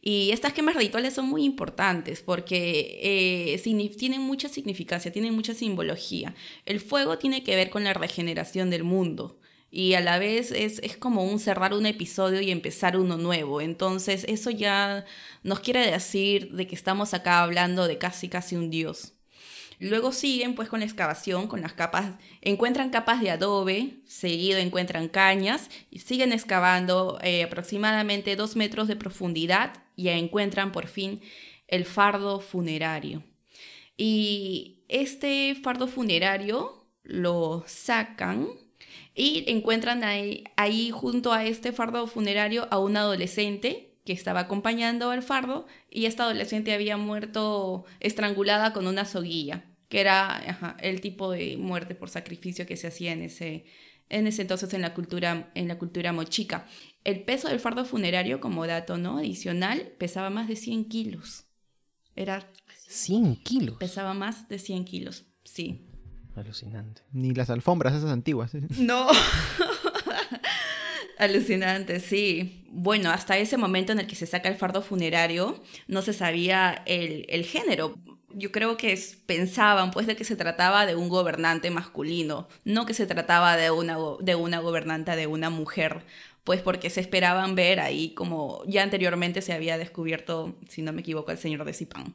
Y 0.08 0.30
estas 0.30 0.54
quemas 0.54 0.76
rituales 0.76 1.16
son 1.16 1.26
muy 1.26 1.44
importantes 1.44 2.22
porque 2.22 3.00
eh, 3.02 3.90
tienen 3.98 4.22
mucha 4.22 4.48
significancia, 4.50 5.12
tienen 5.12 5.34
mucha 5.34 5.56
simbología. 5.56 6.36
El 6.68 6.80
fuego 6.80 7.18
tiene 7.18 7.44
que 7.44 7.56
ver 7.56 7.72
con 7.72 7.84
la 7.84 7.96
regeneración 7.96 8.70
del 8.70 8.84
mundo 8.84 9.40
y 9.72 9.96
a 9.96 10.02
la 10.02 10.20
vez 10.20 10.52
es, 10.52 10.80
es, 10.84 10.96
como 10.96 11.24
un 11.24 11.40
cerrar 11.40 11.74
un 11.74 11.88
episodio 11.88 12.40
y 12.40 12.52
empezar 12.52 12.98
uno 12.98 13.18
nuevo. 13.18 13.62
Entonces 13.62 14.26
eso 14.28 14.52
ya 14.52 15.06
nos 15.42 15.60
quiere 15.60 15.90
decir 15.90 16.52
de 16.52 16.68
que 16.68 16.76
estamos 16.76 17.16
acá 17.16 17.42
hablando 17.42 17.88
de 17.88 17.98
casi 17.98 18.30
casi 18.30 18.56
un 18.56 18.70
dios. 18.70 19.14
Luego 19.80 20.12
siguen 20.12 20.54
pues 20.54 20.70
con 20.70 20.82
la 20.82 20.86
excavación, 20.86 21.48
con 21.48 21.62
las 21.62 21.74
capas, 21.74 22.12
encuentran 22.42 22.92
capas 22.92 23.22
de 23.22 23.32
adobe, 23.32 24.02
seguido 24.06 24.60
encuentran 24.60 25.10
cañas 25.10 25.72
y 25.90 25.98
siguen 25.98 26.32
excavando 26.32 27.18
eh, 27.24 27.42
aproximadamente 27.42 28.36
dos 28.36 28.56
metros 28.56 28.88
de 28.88 28.96
profundidad 28.96 29.85
y 29.96 30.10
encuentran 30.10 30.72
por 30.72 30.88
fin 30.88 31.22
el 31.68 31.86
fardo 31.86 32.40
funerario. 32.40 33.24
Y 33.98 34.84
este 34.88 35.56
fardo 35.56 35.88
funerario 35.88 36.86
lo 37.04 37.64
sacan 37.68 38.48
y 39.14 39.46
encuentran 39.48 40.04
ahí, 40.04 40.92
junto 40.92 41.32
a 41.32 41.46
este 41.46 41.72
fardo 41.72 42.06
funerario 42.08 42.68
a 42.70 42.80
un 42.80 42.98
adolescente 42.98 43.94
que 44.04 44.14
estaba 44.14 44.42
acompañando 44.42 45.10
al 45.10 45.24
fardo 45.24 45.66
y 45.90 46.06
esta 46.06 46.24
adolescente 46.24 46.74
había 46.74 46.98
muerto 46.98 47.86
estrangulada 48.02 48.74
con 48.74 48.88
una 48.88 49.06
soguilla, 49.06 49.64
que 49.88 50.02
era 50.02 50.76
el 50.82 51.02
tipo 51.02 51.32
de 51.32 51.56
muerte 51.58 51.96
por 51.96 52.10
sacrificio 52.10 52.66
que 52.66 52.78
se 52.78 52.88
hacía 52.88 53.14
en 53.14 53.24
ese, 53.24 53.66
en 54.10 54.28
ese 54.28 54.42
entonces 54.42 54.74
en 54.74 54.82
la 54.82 54.94
cultura, 54.94 55.50
en 55.56 55.68
la 55.70 55.78
cultura 55.78 56.12
mochica. 56.12 56.68
El 57.06 57.24
peso 57.24 57.48
del 57.48 57.60
fardo 57.60 57.86
funerario, 57.86 58.42
como 58.42 58.66
dato 58.66 58.98
¿no? 58.98 59.20
adicional, 59.20 59.94
pesaba 60.00 60.32
más 60.32 60.48
de 60.48 60.56
100 60.56 60.86
kilos. 60.86 61.46
Era... 62.16 62.52
100 62.88 63.38
kilos. 63.38 63.78
Pesaba 63.78 64.14
más 64.14 64.50
de 64.50 64.60
100 64.60 64.86
kilos, 64.86 65.26
sí. 65.44 65.88
Alucinante. 66.36 67.04
Ni 67.12 67.34
las 67.34 67.50
alfombras 67.50 67.94
esas 67.94 68.12
antiguas. 68.12 68.54
No. 68.78 69.08
Alucinante, 71.18 72.00
sí. 72.00 72.66
Bueno, 72.72 73.12
hasta 73.12 73.38
ese 73.38 73.58
momento 73.58 73.94
en 73.94 74.00
el 74.00 74.08
que 74.08 74.16
se 74.16 74.26
saca 74.26 74.50
el 74.50 74.56
fardo 74.56 74.82
funerario, 74.82 75.62
no 75.88 76.02
se 76.02 76.12
sabía 76.12 76.84
el, 76.86 77.26
el 77.30 77.46
género. 77.46 77.96
Yo 78.34 78.52
creo 78.52 78.76
que 78.76 79.00
pensaban 79.26 79.92
pues 79.92 80.08
de 80.08 80.16
que 80.16 80.26
se 80.26 80.36
trataba 80.36 80.86
de 80.86 80.96
un 80.96 81.08
gobernante 81.08 81.70
masculino, 81.70 82.50
no 82.66 82.86
que 82.86 82.94
se 82.94 83.06
trataba 83.06 83.56
de 83.56 83.72
una, 83.72 83.98
de 84.20 84.36
una 84.36 84.60
gobernanta 84.60 85.16
de 85.16 85.28
una 85.28 85.50
mujer, 85.50 86.04
pues 86.46 86.62
porque 86.62 86.90
se 86.90 87.02
esperaban 87.02 87.56
ver 87.56 87.82
ahí 87.82 88.14
como 88.14 88.64
ya 88.68 88.84
anteriormente 88.84 89.42
se 89.42 89.52
había 89.52 89.78
descubierto, 89.78 90.56
si 90.70 90.84
no 90.84 90.94
me 90.94 91.02
equivoco, 91.02 91.32
el 91.32 91.40
señor 91.40 91.66
de 91.66 91.74
Zipán. 91.74 92.14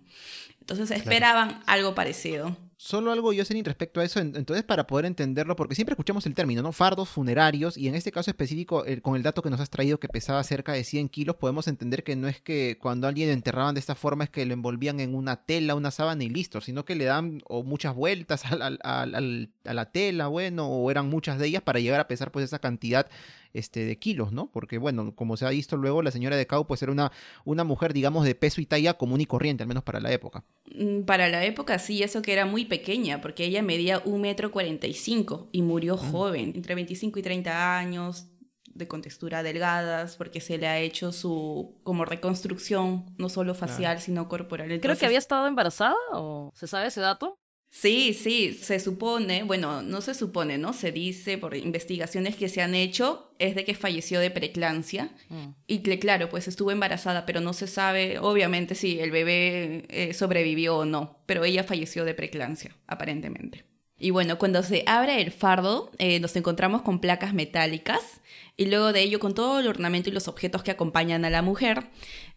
Entonces 0.60 0.90
esperaban 0.92 1.62
algo 1.66 1.94
parecido. 1.94 2.56
Solo 2.82 3.12
algo, 3.12 3.34
yo 3.34 3.44
sé 3.44 3.60
respecto 3.62 4.00
a 4.00 4.04
eso, 4.04 4.20
entonces 4.20 4.64
para 4.64 4.86
poder 4.86 5.04
entenderlo, 5.04 5.54
porque 5.54 5.74
siempre 5.74 5.92
escuchamos 5.92 6.24
el 6.24 6.34
término, 6.34 6.62
¿no? 6.62 6.72
Fardos 6.72 7.10
funerarios, 7.10 7.76
y 7.76 7.88
en 7.88 7.94
este 7.94 8.10
caso 8.10 8.30
específico, 8.30 8.86
con 9.02 9.16
el 9.16 9.22
dato 9.22 9.42
que 9.42 9.50
nos 9.50 9.60
has 9.60 9.68
traído 9.68 10.00
que 10.00 10.08
pesaba 10.08 10.42
cerca 10.44 10.72
de 10.72 10.82
100 10.82 11.10
kilos, 11.10 11.36
podemos 11.36 11.68
entender 11.68 12.04
que 12.04 12.16
no 12.16 12.26
es 12.26 12.40
que 12.40 12.78
cuando 12.80 13.06
alguien 13.06 13.28
enterraban 13.28 13.74
de 13.74 13.80
esta 13.80 13.94
forma 13.94 14.24
es 14.24 14.30
que 14.30 14.46
lo 14.46 14.54
envolvían 14.54 14.98
en 14.98 15.14
una 15.14 15.44
tela, 15.44 15.74
una 15.74 15.90
sábana 15.90 16.24
y 16.24 16.30
listo, 16.30 16.62
sino 16.62 16.86
que 16.86 16.94
le 16.94 17.04
dan 17.04 17.42
o 17.48 17.62
muchas 17.64 17.94
vueltas 17.94 18.44
a 18.50 18.56
la, 18.56 18.78
a 18.82 19.74
la 19.74 19.92
tela, 19.92 20.28
bueno, 20.28 20.66
o 20.66 20.90
eran 20.90 21.06
muchas 21.10 21.38
de 21.38 21.48
ellas 21.48 21.60
para 21.60 21.80
llegar 21.80 22.00
a 22.00 22.08
pesar 22.08 22.32
pues 22.32 22.46
esa 22.46 22.60
cantidad 22.60 23.10
este, 23.52 23.84
de 23.84 23.98
kilos, 23.98 24.32
¿no? 24.32 24.50
Porque, 24.50 24.78
bueno, 24.78 25.14
como 25.14 25.36
se 25.36 25.46
ha 25.46 25.50
visto 25.50 25.76
luego, 25.76 26.02
la 26.02 26.10
señora 26.10 26.36
de 26.36 26.46
Cao 26.46 26.66
pues 26.66 26.82
era 26.82 26.92
una, 26.92 27.12
una 27.44 27.64
mujer, 27.64 27.92
digamos, 27.92 28.24
de 28.24 28.34
peso 28.34 28.60
y 28.60 28.66
talla 28.66 28.94
común 28.94 29.20
y 29.20 29.26
corriente, 29.26 29.62
al 29.62 29.68
menos 29.68 29.82
para 29.82 30.00
la 30.00 30.12
época. 30.12 30.44
Mm, 30.74 31.02
para 31.02 31.28
la 31.28 31.44
época 31.44 31.78
sí, 31.78 32.02
eso 32.02 32.22
que 32.22 32.32
era 32.32 32.46
muy 32.46 32.64
pequeña, 32.70 33.20
porque 33.20 33.44
ella 33.44 33.60
medía 33.60 34.00
un 34.06 34.22
metro 34.22 34.50
cuarenta 34.50 34.86
y 34.86 34.94
cinco 34.94 35.50
y 35.52 35.60
murió 35.60 35.96
mm. 35.96 36.10
joven, 36.10 36.52
entre 36.54 36.74
25 36.74 37.18
y 37.18 37.22
30 37.22 37.78
años, 37.78 38.28
de 38.72 38.88
contextura 38.88 39.42
delgadas, 39.42 40.16
porque 40.16 40.40
se 40.40 40.56
le 40.56 40.66
ha 40.66 40.78
hecho 40.78 41.12
su 41.12 41.78
como 41.82 42.04
reconstrucción, 42.04 43.06
no 43.18 43.28
solo 43.28 43.54
facial, 43.54 44.00
sino 44.00 44.28
corporal. 44.28 44.80
Creo 44.80 44.96
que 44.96 45.06
había 45.06 45.18
estado 45.18 45.46
embarazada, 45.46 45.96
¿o 46.12 46.50
se 46.54 46.66
sabe 46.66 46.86
ese 46.86 47.00
dato? 47.00 47.39
Sí, 47.70 48.14
sí, 48.14 48.52
se 48.52 48.80
supone, 48.80 49.44
bueno, 49.44 49.80
no 49.80 50.00
se 50.00 50.12
supone, 50.14 50.58
¿no? 50.58 50.72
Se 50.72 50.90
dice 50.90 51.38
por 51.38 51.56
investigaciones 51.56 52.34
que 52.34 52.48
se 52.48 52.62
han 52.62 52.74
hecho, 52.74 53.32
es 53.38 53.54
de 53.54 53.64
que 53.64 53.74
falleció 53.74 54.18
de 54.18 54.32
preclancia 54.32 55.12
mm. 55.28 55.50
y 55.68 55.78
que, 55.78 56.00
claro, 56.00 56.28
pues 56.28 56.48
estuvo 56.48 56.72
embarazada, 56.72 57.26
pero 57.26 57.40
no 57.40 57.52
se 57.52 57.68
sabe, 57.68 58.18
obviamente, 58.18 58.74
si 58.74 58.98
el 58.98 59.12
bebé 59.12 59.84
eh, 59.88 60.14
sobrevivió 60.14 60.78
o 60.78 60.84
no, 60.84 61.20
pero 61.26 61.44
ella 61.44 61.62
falleció 61.62 62.04
de 62.04 62.14
preclancia, 62.14 62.76
aparentemente. 62.88 63.69
Y 64.00 64.10
bueno, 64.10 64.38
cuando 64.38 64.62
se 64.62 64.82
abre 64.86 65.20
el 65.20 65.30
fardo, 65.30 65.92
eh, 65.98 66.20
nos 66.20 66.34
encontramos 66.34 66.80
con 66.80 67.00
placas 67.00 67.34
metálicas 67.34 68.22
y 68.56 68.64
luego 68.64 68.94
de 68.94 69.02
ello 69.02 69.20
con 69.20 69.34
todo 69.34 69.60
el 69.60 69.68
ornamento 69.68 70.08
y 70.08 70.12
los 70.12 70.26
objetos 70.26 70.62
que 70.62 70.70
acompañan 70.70 71.26
a 71.26 71.30
la 71.30 71.42
mujer. 71.42 71.90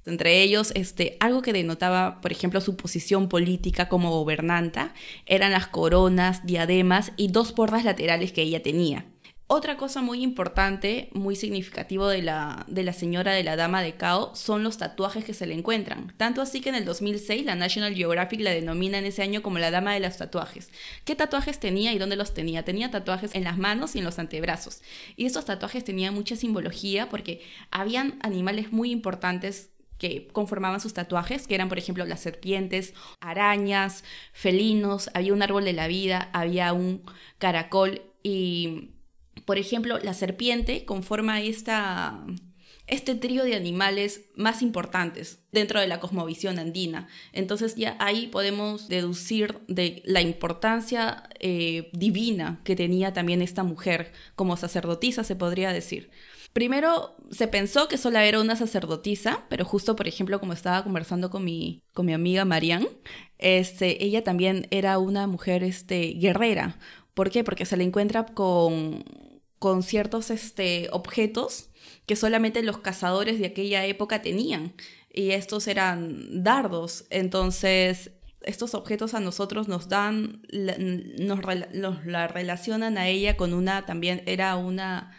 Entre 0.05 0.41
ellos, 0.41 0.73
este, 0.75 1.15
algo 1.21 1.41
que 1.41 1.53
denotaba, 1.53 2.19
por 2.19 2.33
ejemplo, 2.33 2.59
su 2.59 2.75
posición 2.75 3.29
política 3.29 3.87
como 3.87 4.11
gobernanta, 4.11 4.93
eran 5.25 5.53
las 5.53 5.67
coronas, 5.67 6.45
diademas 6.45 7.13
y 7.15 7.29
dos 7.29 7.53
porras 7.53 7.85
laterales 7.85 8.33
que 8.33 8.41
ella 8.41 8.61
tenía. 8.61 9.05
Otra 9.47 9.77
cosa 9.77 10.01
muy 10.01 10.23
importante, 10.23 11.09
muy 11.13 11.35
significativo 11.35 12.07
de 12.07 12.21
la, 12.21 12.65
de 12.67 12.81
la 12.83 12.93
señora 12.93 13.33
de 13.33 13.43
la 13.43 13.55
dama 13.55 13.81
de 13.81 13.95
Cao 13.95 14.33
son 14.35 14.63
los 14.63 14.77
tatuajes 14.77 15.25
que 15.25 15.33
se 15.33 15.45
le 15.45 15.53
encuentran. 15.53 16.13
Tanto 16.17 16.41
así 16.41 16.61
que 16.61 16.69
en 16.69 16.75
el 16.75 16.85
2006 16.85 17.45
la 17.45 17.55
National 17.55 17.93
Geographic 17.93 18.39
la 18.39 18.51
denomina 18.51 18.97
en 18.97 19.05
ese 19.05 19.21
año 19.21 19.43
como 19.43 19.59
la 19.59 19.69
dama 19.69 19.93
de 19.93 19.99
los 19.99 20.17
tatuajes. 20.17 20.71
¿Qué 21.03 21.15
tatuajes 21.15 21.59
tenía 21.59 21.91
y 21.93 21.99
dónde 21.99 22.15
los 22.15 22.33
tenía? 22.33 22.63
Tenía 22.63 22.89
tatuajes 22.89 23.35
en 23.35 23.43
las 23.43 23.57
manos 23.57 23.95
y 23.95 23.99
en 23.99 24.05
los 24.05 24.17
antebrazos. 24.17 24.81
Y 25.17 25.25
estos 25.25 25.45
tatuajes 25.45 25.83
tenían 25.83 26.13
mucha 26.13 26.37
simbología 26.37 27.09
porque 27.09 27.41
habían 27.69 28.17
animales 28.21 28.71
muy 28.71 28.91
importantes 28.91 29.71
que 29.97 30.27
conformaban 30.27 30.79
sus 30.79 30.93
tatuajes, 30.93 31.47
que 31.47 31.55
eran, 31.55 31.69
por 31.69 31.77
ejemplo, 31.77 32.05
las 32.05 32.21
serpientes, 32.21 32.93
arañas, 33.19 34.03
felinos, 34.31 35.09
había 35.13 35.33
un 35.33 35.43
árbol 35.43 35.65
de 35.65 35.73
la 35.73 35.87
vida, 35.87 36.29
había 36.33 36.73
un 36.73 37.03
caracol 37.37 38.01
y 38.23 38.92
por 39.45 39.57
ejemplo, 39.57 39.99
la 39.99 40.13
serpiente 40.13 40.85
conforma 40.85 41.41
esta, 41.41 42.23
este 42.87 43.15
trío 43.15 43.43
de 43.43 43.55
animales 43.55 44.25
más 44.35 44.61
importantes 44.61 45.39
dentro 45.51 45.79
de 45.79 45.87
la 45.87 45.99
cosmovisión 45.99 46.59
andina. 46.59 47.07
Entonces 47.31 47.75
ya 47.75 47.95
ahí 47.99 48.27
podemos 48.27 48.89
deducir 48.89 49.59
de 49.67 50.01
la 50.05 50.21
importancia 50.21 51.29
eh, 51.39 51.89
divina 51.93 52.61
que 52.63 52.75
tenía 52.75 53.13
también 53.13 53.41
esta 53.41 53.63
mujer 53.63 54.11
como 54.35 54.57
sacerdotisa, 54.57 55.23
se 55.23 55.35
podría 55.35 55.71
decir. 55.71 56.11
Primero 56.51 57.15
se 57.31 57.47
pensó 57.47 57.87
que 57.87 57.97
solo 57.97 58.19
era 58.19 58.39
una 58.39 58.55
sacerdotisa, 58.55 59.45
pero 59.49 59.65
justo, 59.65 59.95
por 59.95 60.07
ejemplo, 60.07 60.39
como 60.39 60.53
estaba 60.53 60.83
conversando 60.83 61.31
con 61.31 61.43
mi, 61.43 61.81
con 61.93 62.05
mi 62.05 62.13
amiga 62.13 62.45
Marianne, 62.45 62.89
este, 63.39 64.03
ella 64.05 64.23
también 64.23 64.67
era 64.69 64.99
una 64.99 65.25
mujer 65.25 65.63
este, 65.63 66.13
guerrera. 66.13 66.77
¿Por 67.15 67.31
qué? 67.31 67.43
Porque 67.43 67.65
se 67.65 67.75
le 67.75 67.83
encuentra 67.83 68.25
con 68.25 69.03
con 69.63 69.81
ciertos 69.81 70.29
este, 70.29 70.89
objetos 70.91 71.69
que 72.05 72.17
solamente 72.17 72.61
los 72.63 72.79
cazadores 72.79 73.39
de 73.39 73.45
aquella 73.45 73.85
época 73.85 74.21
tenían. 74.21 74.73
Y 75.09 75.31
estos 75.31 75.69
eran 75.69 76.43
dardos. 76.43 77.05
Entonces, 77.09 78.11
estos 78.41 78.73
objetos 78.75 79.13
a 79.13 79.21
nosotros 79.21 79.69
nos 79.69 79.87
dan, 79.87 80.41
nos, 80.51 81.39
la 82.03 82.27
relacionan 82.27 82.97
a 82.97 83.07
ella 83.07 83.37
con 83.37 83.53
una, 83.53 83.85
también 83.85 84.21
era 84.25 84.57
una, 84.57 85.15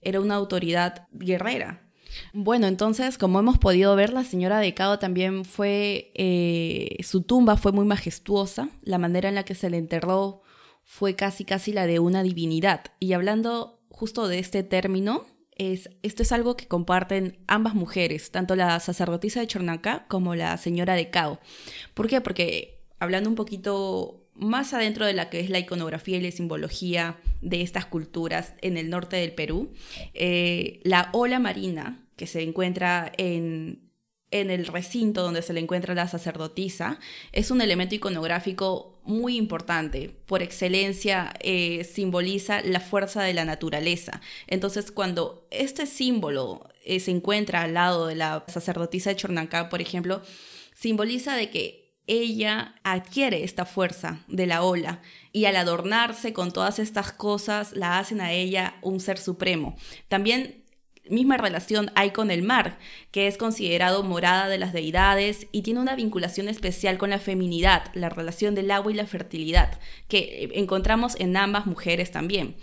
era 0.00 0.20
una 0.20 0.36
autoridad 0.36 1.08
guerrera. 1.10 1.90
Bueno, 2.32 2.68
entonces, 2.68 3.18
como 3.18 3.40
hemos 3.40 3.58
podido 3.58 3.96
ver, 3.96 4.12
la 4.12 4.22
señora 4.22 4.60
de 4.60 4.72
Cao 4.72 5.00
también 5.00 5.44
fue, 5.44 6.12
eh, 6.14 6.96
su 7.02 7.22
tumba 7.22 7.56
fue 7.56 7.72
muy 7.72 7.86
majestuosa, 7.86 8.68
la 8.82 8.98
manera 8.98 9.28
en 9.30 9.34
la 9.34 9.42
que 9.42 9.56
se 9.56 9.68
le 9.68 9.78
enterró 9.78 10.42
fue 10.84 11.16
casi 11.16 11.44
casi 11.44 11.72
la 11.72 11.86
de 11.86 11.98
una 11.98 12.22
divinidad. 12.22 12.84
Y 13.00 13.14
hablando 13.14 13.79
justo 14.00 14.28
de 14.28 14.38
este 14.38 14.62
término, 14.62 15.26
es, 15.56 15.90
esto 16.02 16.22
es 16.22 16.32
algo 16.32 16.56
que 16.56 16.66
comparten 16.66 17.36
ambas 17.46 17.74
mujeres, 17.74 18.30
tanto 18.30 18.56
la 18.56 18.80
sacerdotisa 18.80 19.40
de 19.40 19.46
Chornaca 19.46 20.06
como 20.08 20.34
la 20.34 20.56
señora 20.56 20.94
de 20.94 21.10
Cao. 21.10 21.38
¿Por 21.92 22.08
qué? 22.08 22.22
Porque 22.22 22.80
hablando 22.98 23.28
un 23.28 23.36
poquito 23.36 24.26
más 24.34 24.72
adentro 24.72 25.04
de 25.04 25.12
la 25.12 25.28
que 25.28 25.40
es 25.40 25.50
la 25.50 25.58
iconografía 25.58 26.16
y 26.16 26.22
la 26.22 26.30
simbología 26.30 27.18
de 27.42 27.60
estas 27.60 27.84
culturas 27.84 28.54
en 28.62 28.78
el 28.78 28.88
norte 28.88 29.16
del 29.16 29.34
Perú, 29.34 29.70
eh, 30.14 30.80
la 30.82 31.10
ola 31.12 31.38
marina 31.38 32.08
que 32.16 32.26
se 32.26 32.40
encuentra 32.40 33.12
en 33.18 33.89
en 34.30 34.50
el 34.50 34.66
recinto 34.66 35.22
donde 35.22 35.42
se 35.42 35.52
le 35.52 35.60
encuentra 35.60 35.94
la 35.94 36.08
sacerdotisa, 36.08 36.98
es 37.32 37.50
un 37.50 37.60
elemento 37.60 37.94
iconográfico 37.94 39.00
muy 39.04 39.36
importante. 39.36 40.10
Por 40.26 40.42
excelencia, 40.42 41.32
eh, 41.40 41.84
simboliza 41.84 42.62
la 42.62 42.80
fuerza 42.80 43.22
de 43.22 43.34
la 43.34 43.44
naturaleza. 43.44 44.20
Entonces, 44.46 44.92
cuando 44.92 45.46
este 45.50 45.86
símbolo 45.86 46.68
eh, 46.84 47.00
se 47.00 47.10
encuentra 47.10 47.62
al 47.62 47.74
lado 47.74 48.06
de 48.06 48.14
la 48.14 48.44
sacerdotisa 48.46 49.10
de 49.10 49.16
Chornancá, 49.16 49.68
por 49.68 49.80
ejemplo, 49.80 50.22
simboliza 50.74 51.34
de 51.34 51.50
que 51.50 51.80
ella 52.06 52.74
adquiere 52.82 53.44
esta 53.44 53.64
fuerza 53.64 54.24
de 54.26 54.46
la 54.46 54.62
ola 54.62 55.00
y 55.32 55.44
al 55.44 55.54
adornarse 55.54 56.32
con 56.32 56.50
todas 56.52 56.80
estas 56.80 57.12
cosas 57.12 57.72
la 57.72 57.98
hacen 57.98 58.20
a 58.20 58.32
ella 58.32 58.74
un 58.82 58.98
ser 58.98 59.18
supremo. 59.18 59.76
También 60.08 60.59
misma 61.10 61.36
relación 61.36 61.90
hay 61.94 62.10
con 62.10 62.30
el 62.30 62.42
mar, 62.42 62.78
que 63.10 63.26
es 63.26 63.36
considerado 63.36 64.02
morada 64.02 64.48
de 64.48 64.58
las 64.58 64.72
deidades 64.72 65.46
y 65.52 65.62
tiene 65.62 65.80
una 65.80 65.96
vinculación 65.96 66.48
especial 66.48 66.98
con 66.98 67.10
la 67.10 67.18
feminidad, 67.18 67.84
la 67.94 68.08
relación 68.08 68.54
del 68.54 68.70
agua 68.70 68.92
y 68.92 68.94
la 68.94 69.06
fertilidad, 69.06 69.78
que 70.08 70.50
encontramos 70.54 71.16
en 71.18 71.36
ambas 71.36 71.66
mujeres 71.66 72.10
también. 72.10 72.56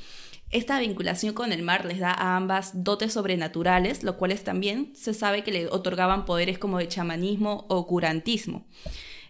Esta 0.49 0.79
vinculación 0.79 1.33
con 1.33 1.51
el 1.51 1.61
mar 1.61 1.83
les 1.83 1.99
da 1.99 2.11
a 2.13 2.37
ambas 2.37 2.83
dotes 2.83 3.13
sobrenaturales, 3.13 4.03
lo 4.03 4.17
cuales 4.17 4.45
también 4.45 4.93
se 4.95 5.13
sabe 5.13 5.43
que 5.43 5.51
le 5.51 5.67
otorgaban 5.67 6.23
poderes 6.23 6.57
como 6.57 6.77
de 6.77 6.87
chamanismo 6.87 7.65
o 7.67 7.85
curantismo. 7.85 8.65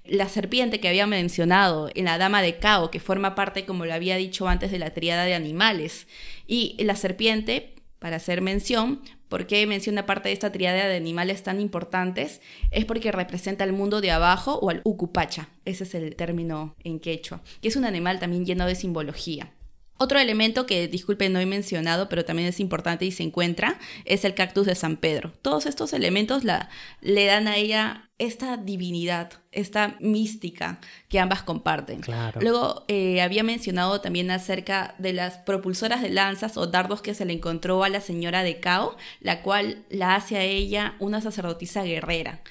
La 0.05 0.29
serpiente 0.29 0.79
que 0.79 0.87
había 0.87 1.07
mencionado 1.07 1.89
en 1.95 2.05
la 2.05 2.19
Dama 2.19 2.43
de 2.43 2.59
Cao, 2.59 2.91
que 2.91 2.99
forma 2.99 3.33
parte, 3.33 3.65
como 3.65 3.85
lo 3.85 3.93
había 3.93 4.15
dicho 4.15 4.47
antes, 4.47 4.71
de 4.71 4.79
la 4.79 4.91
triada 4.91 5.25
de 5.25 5.33
animales. 5.33 6.07
Y 6.45 6.81
la 6.83 6.95
serpiente 6.95 7.73
para 7.99 8.17
hacer 8.17 8.41
mención, 8.41 9.01
¿por 9.29 9.47
qué 9.47 9.65
menciona 9.67 10.05
parte 10.05 10.29
de 10.29 10.33
esta 10.33 10.51
triada 10.51 10.87
de 10.87 10.95
animales 10.95 11.43
tan 11.43 11.59
importantes? 11.59 12.41
Es 12.71 12.85
porque 12.85 13.11
representa 13.11 13.63
al 13.63 13.73
mundo 13.73 14.01
de 14.01 14.11
abajo 14.11 14.59
o 14.61 14.69
al 14.69 14.81
ucupacha, 14.83 15.49
ese 15.65 15.83
es 15.83 15.95
el 15.95 16.15
término 16.15 16.75
en 16.83 16.99
quechua, 16.99 17.41
que 17.61 17.67
es 17.67 17.75
un 17.75 17.85
animal 17.85 18.19
también 18.19 18.45
lleno 18.45 18.65
de 18.65 18.75
simbología. 18.75 19.53
Otro 19.99 20.19
elemento 20.19 20.67
que, 20.67 20.87
disculpen, 20.87 21.33
no 21.33 21.39
he 21.39 21.47
mencionado, 21.47 22.07
pero 22.07 22.23
también 22.23 22.47
es 22.47 22.59
importante 22.59 23.05
y 23.05 23.11
se 23.11 23.23
encuentra, 23.23 23.79
es 24.05 24.25
el 24.25 24.35
cactus 24.35 24.67
de 24.67 24.75
San 24.75 24.97
Pedro. 24.97 25.33
Todos 25.41 25.65
estos 25.65 25.91
elementos 25.91 26.43
le 26.43 27.25
dan 27.25 27.47
a 27.47 27.57
ella 27.57 28.06
esta 28.19 28.57
divinidad, 28.57 29.31
esta 29.51 29.95
mística 29.99 30.79
que 31.07 31.19
ambas 31.19 31.43
comparten. 31.43 32.01
Luego 32.39 32.83
eh, 32.87 33.21
había 33.21 33.43
mencionado 33.43 34.01
también 34.01 34.31
acerca 34.31 34.95
de 34.97 35.13
las 35.13 35.37
propulsoras 35.37 36.01
de 36.01 36.09
lanzas 36.09 36.57
o 36.57 36.67
dardos 36.67 37.01
que 37.01 37.13
se 37.13 37.25
le 37.25 37.33
encontró 37.33 37.83
a 37.83 37.89
la 37.89 38.01
señora 38.01 38.43
de 38.43 38.59
Cao, 38.59 38.97
la 39.19 39.43
cual 39.43 39.85
la 39.89 40.15
hace 40.15 40.37
a 40.37 40.43
ella 40.43 40.95
una 40.99 41.21
sacerdotisa 41.21 41.83
guerrera. 41.83 42.41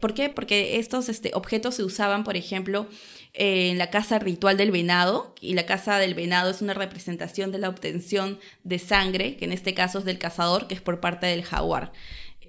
¿Por 0.00 0.12
qué? 0.12 0.28
Porque 0.28 0.78
estos 0.78 1.08
este, 1.08 1.30
objetos 1.32 1.76
se 1.76 1.82
usaban, 1.82 2.24
por 2.24 2.36
ejemplo, 2.36 2.86
en 3.32 3.78
la 3.78 3.88
casa 3.88 4.18
ritual 4.18 4.58
del 4.58 4.70
venado, 4.70 5.34
y 5.40 5.54
la 5.54 5.64
casa 5.64 5.98
del 5.98 6.14
venado 6.14 6.50
es 6.50 6.60
una 6.60 6.74
representación 6.74 7.52
de 7.52 7.58
la 7.58 7.70
obtención 7.70 8.38
de 8.64 8.78
sangre, 8.78 9.36
que 9.36 9.46
en 9.46 9.52
este 9.52 9.72
caso 9.72 10.00
es 10.00 10.04
del 10.04 10.18
cazador, 10.18 10.68
que 10.68 10.74
es 10.74 10.82
por 10.82 11.00
parte 11.00 11.26
del 11.26 11.42
jaguar. 11.42 11.92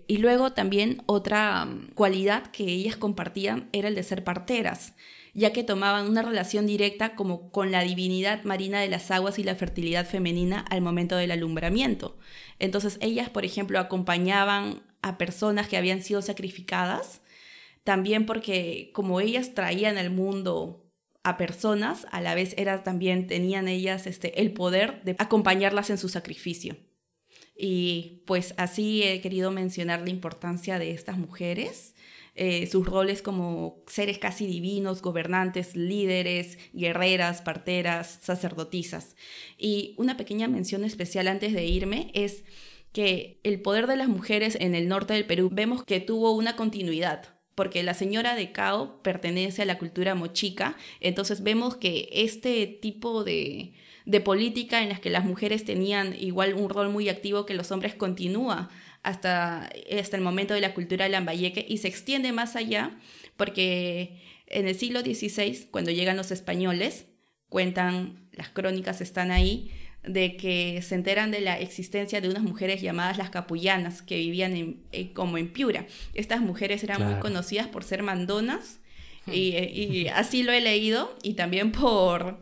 Y 0.07 0.17
luego 0.17 0.53
también 0.53 1.01
otra 1.05 1.65
mm, 1.65 1.91
cualidad 1.95 2.47
que 2.47 2.63
ellas 2.65 2.95
compartían 2.95 3.69
era 3.71 3.87
el 3.87 3.95
de 3.95 4.03
ser 4.03 4.23
parteras, 4.23 4.93
ya 5.33 5.51
que 5.51 5.63
tomaban 5.63 6.07
una 6.07 6.21
relación 6.21 6.65
directa 6.65 7.15
como 7.15 7.51
con 7.51 7.71
la 7.71 7.81
divinidad 7.81 8.43
marina 8.43 8.79
de 8.79 8.87
las 8.87 9.11
aguas 9.11 9.39
y 9.39 9.43
la 9.43 9.55
fertilidad 9.55 10.05
femenina 10.05 10.65
al 10.69 10.81
momento 10.81 11.17
del 11.17 11.31
alumbramiento. 11.31 12.17
Entonces 12.59 12.97
ellas, 13.01 13.29
por 13.29 13.45
ejemplo, 13.45 13.79
acompañaban 13.79 14.83
a 15.01 15.17
personas 15.17 15.67
que 15.67 15.77
habían 15.77 16.01
sido 16.01 16.21
sacrificadas 16.21 17.21
también 17.85 18.25
porque 18.25 18.89
como 18.93 19.21
ellas 19.21 19.53
traían 19.53 19.97
al 19.97 20.09
mundo 20.09 20.91
a 21.23 21.37
personas, 21.37 22.07
a 22.11 22.19
la 22.19 22.33
vez 22.33 22.55
era, 22.57 22.83
también 22.83 23.27
tenían 23.27 23.67
ellas 23.67 24.07
este, 24.07 24.41
el 24.41 24.53
poder 24.53 25.03
de 25.03 25.15
acompañarlas 25.19 25.91
en 25.91 25.99
su 25.99 26.09
sacrificio. 26.09 26.77
Y 27.55 28.23
pues 28.25 28.53
así 28.57 29.03
he 29.03 29.21
querido 29.21 29.51
mencionar 29.51 30.01
la 30.01 30.09
importancia 30.09 30.77
de 30.77 30.91
estas 30.91 31.17
mujeres, 31.17 31.95
eh, 32.35 32.67
sus 32.67 32.85
roles 32.85 33.21
como 33.21 33.81
seres 33.87 34.17
casi 34.17 34.45
divinos, 34.45 35.01
gobernantes, 35.01 35.75
líderes, 35.75 36.57
guerreras, 36.73 37.41
parteras, 37.41 38.19
sacerdotisas. 38.21 39.15
Y 39.57 39.95
una 39.97 40.17
pequeña 40.17 40.49
mención 40.49 40.83
especial 40.83 41.29
antes 41.29 41.53
de 41.53 41.65
irme 41.65 42.11
es 42.13 42.43
que 42.91 43.39
el 43.43 43.61
poder 43.61 43.87
de 43.87 43.95
las 43.95 44.09
mujeres 44.09 44.57
en 44.59 44.75
el 44.75 44.89
norte 44.89 45.13
del 45.13 45.25
Perú 45.25 45.49
vemos 45.51 45.83
que 45.83 46.01
tuvo 46.01 46.31
una 46.31 46.55
continuidad 46.55 47.35
porque 47.55 47.83
la 47.83 47.93
señora 47.93 48.35
de 48.35 48.51
Cao 48.51 49.01
pertenece 49.01 49.61
a 49.61 49.65
la 49.65 49.77
cultura 49.77 50.13
mochica, 50.13 50.75
entonces 50.99 51.41
vemos 51.41 51.77
que 51.77 52.09
este 52.11 52.67
tipo 52.67 53.23
de, 53.23 53.73
política 54.23 54.81
en 54.83 54.89
las 54.89 54.99
que 54.99 55.09
las 55.09 55.25
mujeres 55.25 55.65
tenían 55.65 56.15
igual 56.19 56.53
un 56.53 56.69
rol 56.69 56.89
muy 56.89 57.09
activo 57.09 57.45
que 57.45 57.53
los 57.53 57.71
hombres 57.71 57.95
continúa 57.95 58.69
hasta, 59.03 59.69
hasta 59.99 60.17
el 60.17 60.23
momento 60.23 60.53
de 60.53 60.61
la 60.61 60.73
cultura 60.73 61.09
lambayeque 61.09 61.65
y 61.67 61.77
se 61.77 61.87
extiende 61.87 62.31
más 62.31 62.55
allá 62.55 62.91
porque 63.37 64.21
en 64.47 64.67
el 64.67 64.75
siglo 64.75 65.01
XVI, 65.01 65.67
cuando 65.71 65.91
llegan 65.91 66.17
los 66.17 66.31
españoles, 66.31 67.05
cuentan, 67.49 68.27
las 68.31 68.49
crónicas 68.49 69.01
están 69.01 69.31
ahí, 69.31 69.71
de 70.03 70.37
que 70.37 70.81
se 70.83 70.95
enteran 70.95 71.31
de 71.31 71.41
la 71.41 71.59
existencia 71.59 72.21
de 72.21 72.29
unas 72.29 72.43
mujeres 72.43 72.81
llamadas 72.81 73.17
las 73.17 73.31
capullanas 73.31 74.01
que 74.03 74.17
vivían 74.17 74.83
eh, 74.91 75.13
como 75.13 75.37
en 75.37 75.51
Piura. 75.51 75.87
Estas 76.13 76.41
mujeres 76.41 76.83
eran 76.83 77.03
muy 77.03 77.19
conocidas 77.19 77.67
por 77.67 77.83
ser 77.83 78.03
mandonas 78.03 78.79
y, 79.25 80.07
así 80.13 80.43
lo 80.43 80.51
he 80.51 80.61
leído 80.61 81.17
y 81.23 81.33
también 81.33 81.71
por 81.71 82.39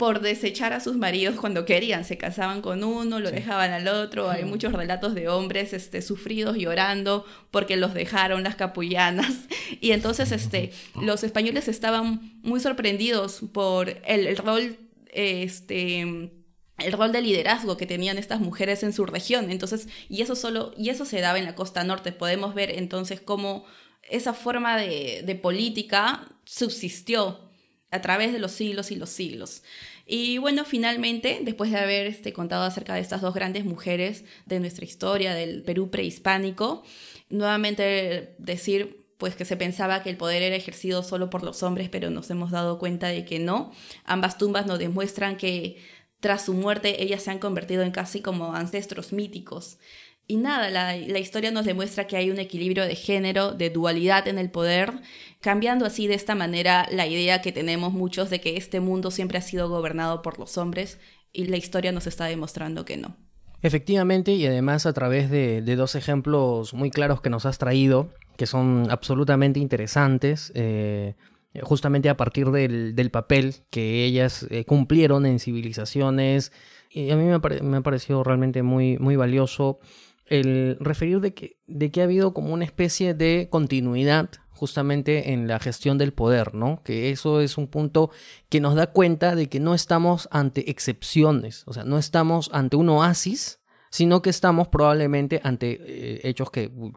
por 0.00 0.22
desechar 0.22 0.72
a 0.72 0.80
sus 0.80 0.96
maridos 0.96 1.36
cuando 1.38 1.66
querían. 1.66 2.06
Se 2.06 2.16
casaban 2.16 2.62
con 2.62 2.84
uno, 2.84 3.20
lo 3.20 3.30
dejaban 3.30 3.70
al 3.70 3.86
otro. 3.86 4.30
Hay 4.30 4.46
muchos 4.46 4.72
relatos 4.72 5.14
de 5.14 5.28
hombres 5.28 5.74
este, 5.74 6.00
sufridos 6.00 6.56
llorando 6.56 7.26
porque 7.50 7.76
los 7.76 7.92
dejaron 7.92 8.42
las 8.42 8.56
capullanas. 8.56 9.30
Y 9.82 9.92
entonces 9.92 10.32
este, 10.32 10.72
los 11.00 11.22
españoles 11.22 11.68
estaban 11.68 12.40
muy 12.42 12.60
sorprendidos 12.60 13.40
por 13.52 13.90
el, 14.04 14.26
el 14.26 14.36
rol 14.36 14.78
este, 15.12 16.00
el 16.00 16.92
rol 16.92 17.12
de 17.12 17.20
liderazgo 17.20 17.76
que 17.76 17.86
tenían 17.86 18.16
estas 18.16 18.40
mujeres 18.40 18.82
en 18.82 18.94
su 18.94 19.04
región. 19.04 19.50
Entonces, 19.50 19.86
y 20.08 20.22
eso 20.22 20.34
solo, 20.34 20.72
y 20.78 20.88
eso 20.88 21.04
se 21.04 21.20
daba 21.20 21.38
en 21.38 21.44
la 21.44 21.54
costa 21.54 21.84
norte. 21.84 22.12
Podemos 22.12 22.54
ver 22.54 22.70
entonces 22.70 23.20
cómo 23.20 23.66
esa 24.08 24.32
forma 24.32 24.78
de, 24.78 25.22
de 25.26 25.34
política 25.34 26.26
subsistió 26.44 27.49
a 27.90 28.00
través 28.00 28.32
de 28.32 28.38
los 28.38 28.52
siglos 28.52 28.90
y 28.90 28.96
los 28.96 29.10
siglos. 29.10 29.62
Y 30.06 30.38
bueno, 30.38 30.64
finalmente, 30.64 31.40
después 31.42 31.70
de 31.70 31.78
haber 31.78 32.06
este, 32.06 32.32
contado 32.32 32.64
acerca 32.64 32.94
de 32.94 33.00
estas 33.00 33.20
dos 33.20 33.34
grandes 33.34 33.64
mujeres 33.64 34.24
de 34.46 34.60
nuestra 34.60 34.84
historia, 34.84 35.34
del 35.34 35.62
Perú 35.62 35.90
prehispánico, 35.90 36.82
nuevamente 37.28 38.34
decir 38.38 39.00
pues 39.18 39.36
que 39.36 39.44
se 39.44 39.58
pensaba 39.58 40.02
que 40.02 40.08
el 40.08 40.16
poder 40.16 40.42
era 40.42 40.56
ejercido 40.56 41.02
solo 41.02 41.28
por 41.28 41.42
los 41.42 41.62
hombres, 41.62 41.90
pero 41.90 42.08
nos 42.08 42.30
hemos 42.30 42.50
dado 42.50 42.78
cuenta 42.78 43.08
de 43.08 43.26
que 43.26 43.38
no. 43.38 43.70
Ambas 44.04 44.38
tumbas 44.38 44.66
nos 44.66 44.78
demuestran 44.78 45.36
que 45.36 45.76
tras 46.20 46.44
su 46.44 46.54
muerte 46.54 47.02
ellas 47.02 47.22
se 47.22 47.30
han 47.30 47.38
convertido 47.38 47.82
en 47.82 47.90
casi 47.90 48.20
como 48.20 48.54
ancestros 48.54 49.12
míticos. 49.12 49.78
Y 50.26 50.36
nada, 50.36 50.70
la, 50.70 51.18
historia 51.18 51.50
nos 51.50 51.64
demuestra 51.64 52.06
que 52.06 52.16
hay 52.16 52.30
un 52.30 52.38
equilibrio 52.38 52.84
de 52.84 52.94
género, 52.94 53.50
de 53.50 53.68
dualidad 53.68 54.28
en 54.28 54.38
el 54.38 54.48
poder, 54.48 54.92
cambiando 55.40 55.86
así 55.86 56.06
de 56.06 56.14
esta 56.14 56.36
manera 56.36 56.86
la 56.92 57.08
idea 57.08 57.40
que 57.42 57.50
tenemos 57.50 57.92
muchos 57.92 58.30
de 58.30 58.40
que 58.40 58.56
este 58.56 58.78
mundo 58.78 59.10
siempre 59.10 59.38
ha 59.38 59.42
sido 59.42 59.68
gobernado 59.68 60.22
por 60.22 60.38
los 60.38 60.56
hombres 60.56 61.00
y 61.32 61.46
la 61.46 61.56
historia 61.56 61.90
nos 61.90 62.06
está 62.06 62.26
demostrando 62.26 62.84
que 62.84 62.96
no. 62.96 63.16
Efectivamente, 63.62 64.30
y 64.32 64.46
además 64.46 64.86
a 64.86 64.92
través 64.92 65.30
de, 65.30 65.62
de 65.62 65.76
dos 65.76 65.96
ejemplos 65.96 66.74
muy 66.74 66.92
claros 66.92 67.20
que 67.20 67.28
nos 67.28 67.44
has 67.44 67.58
traído, 67.58 68.10
que 68.36 68.46
son 68.46 68.86
absolutamente 68.88 69.60
interesantes, 69.60 70.50
eh, 70.54 71.14
justamente 71.62 72.08
a 72.08 72.16
partir 72.16 72.50
del, 72.50 72.94
del 72.94 73.10
papel 73.10 73.56
que 73.70 74.04
ellas 74.04 74.46
eh, 74.50 74.64
cumplieron 74.64 75.26
en 75.26 75.38
civilizaciones, 75.38 76.52
y 76.90 77.10
a 77.10 77.16
mí 77.16 77.24
me, 77.24 77.40
pare, 77.40 77.62
me 77.62 77.78
ha 77.78 77.80
parecido 77.82 78.24
realmente 78.24 78.62
muy, 78.62 78.98
muy 78.98 79.16
valioso 79.16 79.78
el 80.26 80.76
referir 80.80 81.20
de 81.20 81.34
que, 81.34 81.58
de 81.66 81.90
que 81.90 82.00
ha 82.00 82.04
habido 82.04 82.32
como 82.32 82.54
una 82.54 82.64
especie 82.64 83.14
de 83.14 83.48
continuidad 83.50 84.30
justamente 84.50 85.32
en 85.32 85.48
la 85.48 85.58
gestión 85.58 85.98
del 85.98 86.12
poder, 86.12 86.54
¿no? 86.54 86.82
Que 86.84 87.10
eso 87.10 87.40
es 87.40 87.58
un 87.58 87.66
punto 87.66 88.10
que 88.48 88.60
nos 88.60 88.74
da 88.74 88.88
cuenta 88.88 89.34
de 89.34 89.48
que 89.48 89.58
no 89.58 89.74
estamos 89.74 90.28
ante 90.30 90.70
excepciones, 90.70 91.64
o 91.66 91.72
sea, 91.72 91.84
no 91.84 91.98
estamos 91.98 92.50
ante 92.52 92.76
un 92.76 92.90
oasis, 92.90 93.59
sino 93.90 94.22
que 94.22 94.30
estamos 94.30 94.68
probablemente 94.68 95.40
ante 95.42 95.78
eh, 95.80 96.20
hechos 96.22 96.50
que 96.50 96.70
uh, 96.74 96.92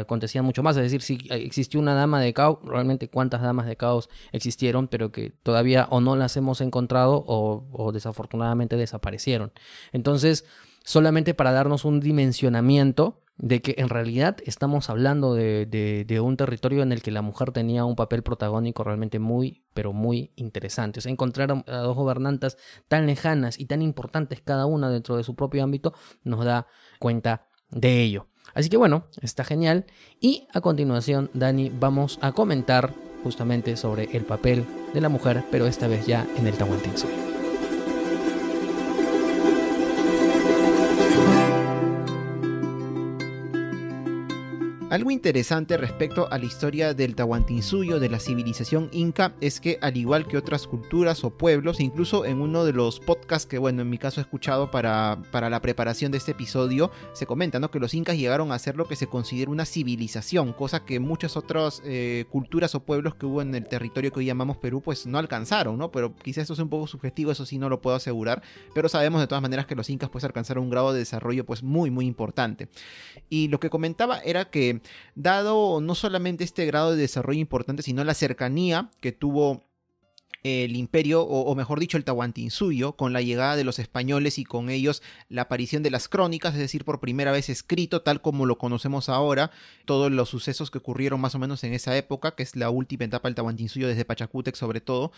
acontecían 0.00 0.44
mucho 0.44 0.62
más. 0.62 0.76
Es 0.76 0.84
decir, 0.84 1.02
si 1.02 1.18
existió 1.30 1.80
una 1.80 1.94
dama 1.94 2.20
de 2.20 2.32
caos, 2.32 2.58
realmente 2.64 3.08
cuántas 3.08 3.42
damas 3.42 3.66
de 3.66 3.76
caos 3.76 4.08
existieron, 4.32 4.88
pero 4.88 5.10
que 5.10 5.30
todavía 5.42 5.88
o 5.90 6.00
no 6.00 6.16
las 6.16 6.36
hemos 6.36 6.60
encontrado 6.60 7.24
o 7.26 7.90
desafortunadamente 7.92 8.76
desaparecieron. 8.76 9.52
Entonces, 9.92 10.44
solamente 10.84 11.34
para 11.34 11.52
darnos 11.52 11.84
un 11.84 12.00
dimensionamiento 12.00 13.20
de 13.38 13.60
que 13.60 13.74
en 13.78 13.88
realidad 13.88 14.38
estamos 14.44 14.88
hablando 14.88 15.34
de, 15.34 16.20
un 16.22 16.36
territorio 16.36 16.82
en 16.82 16.92
el 16.92 17.02
que 17.02 17.10
la 17.10 17.22
mujer 17.22 17.52
tenía 17.52 17.84
un 17.84 17.96
papel 17.96 18.22
protagónico 18.22 18.84
realmente 18.84 19.18
muy, 19.18 19.64
pero 19.74 19.92
muy 19.92 20.32
interesante. 20.36 21.00
O 21.00 21.02
sea, 21.02 21.12
encontrar 21.12 21.50
a, 21.66 21.76
dos 21.78 21.96
gobernantas 21.96 22.56
tan 22.88 23.06
lejanas 23.06 23.58
y 23.58 23.66
tan 23.66 23.82
importantes 23.82 24.40
cada 24.40 24.66
una 24.66 24.90
dentro 24.90 25.16
de 25.16 25.24
su 25.24 25.34
propio 25.34 25.62
ámbito 25.62 25.92
nos 26.24 26.44
da 26.44 26.66
cuenta 26.98 27.48
de 27.70 28.02
ello. 28.02 28.28
Así 28.54 28.70
que 28.70 28.76
bueno, 28.76 29.06
está 29.20 29.44
genial. 29.44 29.86
Y 30.20 30.48
a 30.52 30.60
continuación, 30.60 31.30
Dani, 31.34 31.70
vamos 31.70 32.18
a 32.22 32.32
comentar 32.32 32.94
justamente 33.22 33.76
sobre 33.76 34.04
el 34.16 34.24
papel 34.24 34.64
de 34.94 35.00
la 35.00 35.08
mujer, 35.08 35.44
pero 35.50 35.66
esta 35.66 35.88
vez 35.88 36.06
ya 36.06 36.26
en 36.38 36.46
el 36.46 36.56
Tahuantinsuyo. 36.56 37.35
Algo 44.88 45.10
interesante 45.10 45.76
respecto 45.76 46.28
a 46.30 46.38
la 46.38 46.44
historia 46.44 46.94
del 46.94 47.16
Tahuantinsuyo, 47.16 47.98
de 47.98 48.08
la 48.08 48.20
civilización 48.20 48.88
inca, 48.92 49.34
es 49.40 49.60
que 49.60 49.78
al 49.82 49.96
igual 49.96 50.28
que 50.28 50.38
otras 50.38 50.68
culturas 50.68 51.24
o 51.24 51.30
pueblos, 51.30 51.80
incluso 51.80 52.24
en 52.24 52.40
uno 52.40 52.64
de 52.64 52.72
los 52.72 53.00
podcasts 53.00 53.48
que, 53.48 53.58
bueno, 53.58 53.82
en 53.82 53.90
mi 53.90 53.98
caso 53.98 54.20
he 54.20 54.22
escuchado 54.22 54.70
para, 54.70 55.18
para 55.32 55.50
la 55.50 55.60
preparación 55.60 56.12
de 56.12 56.18
este 56.18 56.30
episodio, 56.30 56.92
se 57.14 57.26
comenta 57.26 57.58
¿no? 57.58 57.72
que 57.72 57.80
los 57.80 57.94
incas 57.94 58.16
llegaron 58.16 58.52
a 58.52 58.58
ser 58.60 58.76
lo 58.76 58.86
que 58.86 58.94
se 58.94 59.08
considera 59.08 59.50
una 59.50 59.64
civilización, 59.64 60.52
cosa 60.52 60.84
que 60.84 61.00
muchas 61.00 61.36
otras 61.36 61.82
eh, 61.84 62.26
culturas 62.30 62.76
o 62.76 62.84
pueblos 62.84 63.16
que 63.16 63.26
hubo 63.26 63.42
en 63.42 63.56
el 63.56 63.66
territorio 63.66 64.12
que 64.12 64.20
hoy 64.20 64.26
llamamos 64.26 64.56
Perú, 64.56 64.82
pues 64.82 65.04
no 65.04 65.18
alcanzaron, 65.18 65.78
¿no? 65.78 65.90
Pero 65.90 66.14
quizás 66.14 66.42
esto 66.42 66.52
es 66.52 66.60
un 66.60 66.68
poco 66.68 66.86
subjetivo, 66.86 67.32
eso 67.32 67.44
sí 67.44 67.58
no 67.58 67.68
lo 67.68 67.80
puedo 67.80 67.96
asegurar, 67.96 68.40
pero 68.72 68.88
sabemos 68.88 69.20
de 69.20 69.26
todas 69.26 69.42
maneras 69.42 69.66
que 69.66 69.74
los 69.74 69.90
incas 69.90 70.10
pues 70.10 70.22
alcanzaron 70.22 70.62
un 70.62 70.70
grado 70.70 70.92
de 70.92 71.00
desarrollo 71.00 71.44
pues 71.44 71.64
muy, 71.64 71.90
muy 71.90 72.06
importante. 72.06 72.68
Y 73.28 73.48
lo 73.48 73.58
que 73.58 73.68
comentaba 73.68 74.20
era 74.20 74.44
que 74.44 74.75
dado 75.14 75.80
no 75.80 75.94
solamente 75.94 76.44
este 76.44 76.66
grado 76.66 76.92
de 76.92 77.02
desarrollo 77.02 77.40
importante, 77.40 77.82
sino 77.82 78.04
la 78.04 78.14
cercanía 78.14 78.90
que 79.00 79.12
tuvo 79.12 79.66
el 80.42 80.76
imperio, 80.76 81.22
o, 81.22 81.54
mejor 81.54 81.80
dicho, 81.80 81.96
el 81.96 82.04
Tahuantinsuyo, 82.04 82.92
con 82.92 83.12
la 83.12 83.20
llegada 83.20 83.56
de 83.56 83.64
los 83.64 83.78
españoles 83.78 84.38
y 84.38 84.44
con 84.44 84.70
ellos 84.70 85.02
la 85.28 85.42
aparición 85.42 85.82
de 85.82 85.90
las 85.90 86.08
crónicas, 86.08 86.54
es 86.54 86.60
decir, 86.60 86.84
por 86.84 87.00
primera 87.00 87.32
vez 87.32 87.48
escrito, 87.48 88.02
tal 88.02 88.20
como 88.20 88.46
lo 88.46 88.58
conocemos 88.58 89.08
ahora, 89.08 89.50
todos 89.86 90.12
los 90.12 90.28
sucesos 90.28 90.70
que 90.70 90.78
ocurrieron 90.78 91.20
más 91.20 91.34
o 91.34 91.38
menos 91.38 91.64
en 91.64 91.72
esa 91.72 91.96
época, 91.96 92.36
que 92.36 92.44
es 92.44 92.54
la 92.54 92.70
última 92.70 93.04
etapa 93.04 93.28
del 93.28 93.34
Tahuantinsuyo, 93.34 93.88
desde 93.88 94.04
Pachacútec 94.04 94.54
sobre 94.54 94.80
todo, 94.80 95.10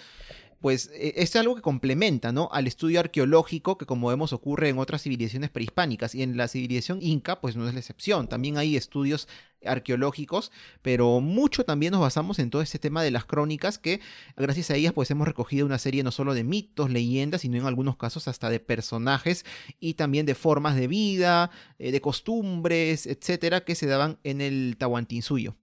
pues 0.60 0.90
es 0.94 1.36
algo 1.36 1.54
que 1.54 1.62
complementa 1.62 2.32
¿no? 2.32 2.48
al 2.52 2.66
estudio 2.66 3.00
arqueológico 3.00 3.78
que 3.78 3.86
como 3.86 4.08
vemos 4.08 4.32
ocurre 4.32 4.68
en 4.68 4.78
otras 4.78 5.02
civilizaciones 5.02 5.50
prehispánicas 5.50 6.14
y 6.14 6.22
en 6.22 6.36
la 6.36 6.48
civilización 6.48 6.98
inca 7.00 7.40
pues 7.40 7.56
no 7.56 7.66
es 7.68 7.74
la 7.74 7.80
excepción, 7.80 8.28
también 8.28 8.58
hay 8.58 8.76
estudios 8.76 9.28
arqueológicos, 9.64 10.52
pero 10.82 11.20
mucho 11.20 11.64
también 11.64 11.92
nos 11.92 12.00
basamos 12.00 12.38
en 12.38 12.50
todo 12.50 12.62
este 12.62 12.78
tema 12.78 13.02
de 13.02 13.10
las 13.10 13.24
crónicas 13.24 13.78
que 13.78 14.00
gracias 14.36 14.70
a 14.70 14.76
ellas 14.76 14.92
pues 14.92 15.10
hemos 15.10 15.26
recogido 15.26 15.66
una 15.66 15.78
serie 15.78 16.02
no 16.02 16.10
solo 16.10 16.34
de 16.34 16.44
mitos, 16.44 16.90
leyendas, 16.90 17.42
sino 17.42 17.56
en 17.56 17.66
algunos 17.66 17.96
casos 17.96 18.28
hasta 18.28 18.50
de 18.50 18.60
personajes 18.60 19.44
y 19.80 19.94
también 19.94 20.26
de 20.26 20.34
formas 20.34 20.76
de 20.76 20.86
vida, 20.86 21.50
eh, 21.78 21.92
de 21.92 22.00
costumbres, 22.00 23.06
etcétera, 23.06 23.64
que 23.64 23.74
se 23.74 23.86
daban 23.86 24.18
en 24.24 24.40
el 24.40 24.76
Tahuantinsuyo. 24.78 25.56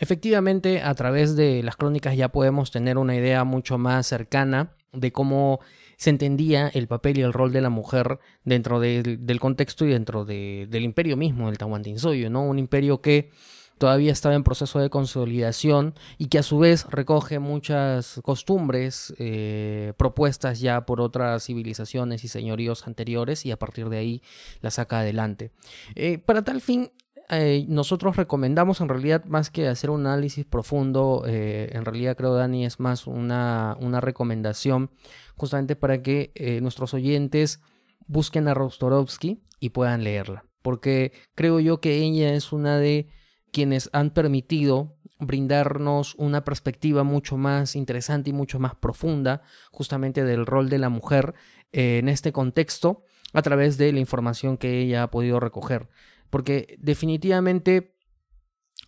Efectivamente, 0.00 0.82
a 0.82 0.94
través 0.94 1.36
de 1.36 1.62
las 1.62 1.76
crónicas 1.76 2.16
ya 2.16 2.30
podemos 2.30 2.70
tener 2.70 2.98
una 2.98 3.14
idea 3.14 3.44
mucho 3.44 3.78
más 3.78 4.06
cercana 4.06 4.72
de 4.92 5.12
cómo 5.12 5.60
se 5.98 6.08
entendía 6.08 6.68
el 6.68 6.88
papel 6.88 7.18
y 7.18 7.20
el 7.20 7.34
rol 7.34 7.52
de 7.52 7.60
la 7.60 7.68
mujer 7.68 8.18
dentro 8.42 8.80
de, 8.80 9.18
del 9.20 9.38
contexto 9.38 9.84
y 9.84 9.90
dentro 9.90 10.24
de, 10.24 10.66
del 10.70 10.84
imperio 10.84 11.18
mismo, 11.18 11.48
del 11.48 11.58
Tahuantinsuyo, 11.58 12.30
¿no? 12.30 12.42
Un 12.42 12.58
imperio 12.58 13.02
que 13.02 13.30
todavía 13.76 14.12
estaba 14.12 14.34
en 14.34 14.42
proceso 14.42 14.78
de 14.78 14.88
consolidación 14.88 15.94
y 16.16 16.26
que 16.28 16.38
a 16.38 16.42
su 16.42 16.58
vez 16.58 16.86
recoge 16.90 17.38
muchas 17.38 18.20
costumbres 18.22 19.14
eh, 19.18 19.92
propuestas 19.96 20.60
ya 20.60 20.86
por 20.86 21.02
otras 21.02 21.44
civilizaciones 21.44 22.24
y 22.24 22.28
señoríos 22.28 22.86
anteriores 22.86 23.44
y 23.44 23.52
a 23.52 23.58
partir 23.58 23.90
de 23.90 23.98
ahí 23.98 24.22
la 24.62 24.70
saca 24.70 25.00
adelante. 25.00 25.50
Eh, 25.94 26.18
para 26.18 26.42
tal 26.42 26.60
fin, 26.60 26.90
eh, 27.30 27.64
nosotros 27.68 28.16
recomendamos 28.16 28.80
en 28.80 28.88
realidad 28.88 29.24
más 29.24 29.50
que 29.50 29.68
hacer 29.68 29.90
un 29.90 30.06
análisis 30.06 30.44
profundo, 30.44 31.24
eh, 31.26 31.70
en 31.72 31.84
realidad 31.84 32.16
creo 32.16 32.34
Dani 32.34 32.66
es 32.66 32.80
más 32.80 33.06
una, 33.06 33.76
una 33.80 34.00
recomendación 34.00 34.90
justamente 35.36 35.76
para 35.76 36.02
que 36.02 36.32
eh, 36.34 36.60
nuestros 36.60 36.92
oyentes 36.92 37.60
busquen 38.06 38.48
a 38.48 38.54
Rostorovsky 38.54 39.42
y 39.60 39.70
puedan 39.70 40.02
leerla, 40.02 40.44
porque 40.62 41.12
creo 41.36 41.60
yo 41.60 41.80
que 41.80 41.98
ella 41.98 42.34
es 42.34 42.52
una 42.52 42.78
de 42.78 43.08
quienes 43.52 43.90
han 43.92 44.10
permitido 44.10 44.96
brindarnos 45.20 46.16
una 46.16 46.44
perspectiva 46.44 47.04
mucho 47.04 47.36
más 47.36 47.76
interesante 47.76 48.30
y 48.30 48.32
mucho 48.32 48.58
más 48.58 48.74
profunda 48.74 49.42
justamente 49.70 50.24
del 50.24 50.46
rol 50.46 50.68
de 50.68 50.78
la 50.78 50.88
mujer 50.88 51.34
en 51.72 52.08
este 52.08 52.32
contexto 52.32 53.04
a 53.32 53.42
través 53.42 53.76
de 53.76 53.92
la 53.92 54.00
información 54.00 54.56
que 54.56 54.80
ella 54.80 55.04
ha 55.04 55.10
podido 55.10 55.38
recoger. 55.38 55.88
Porque 56.30 56.76
definitivamente, 56.78 57.94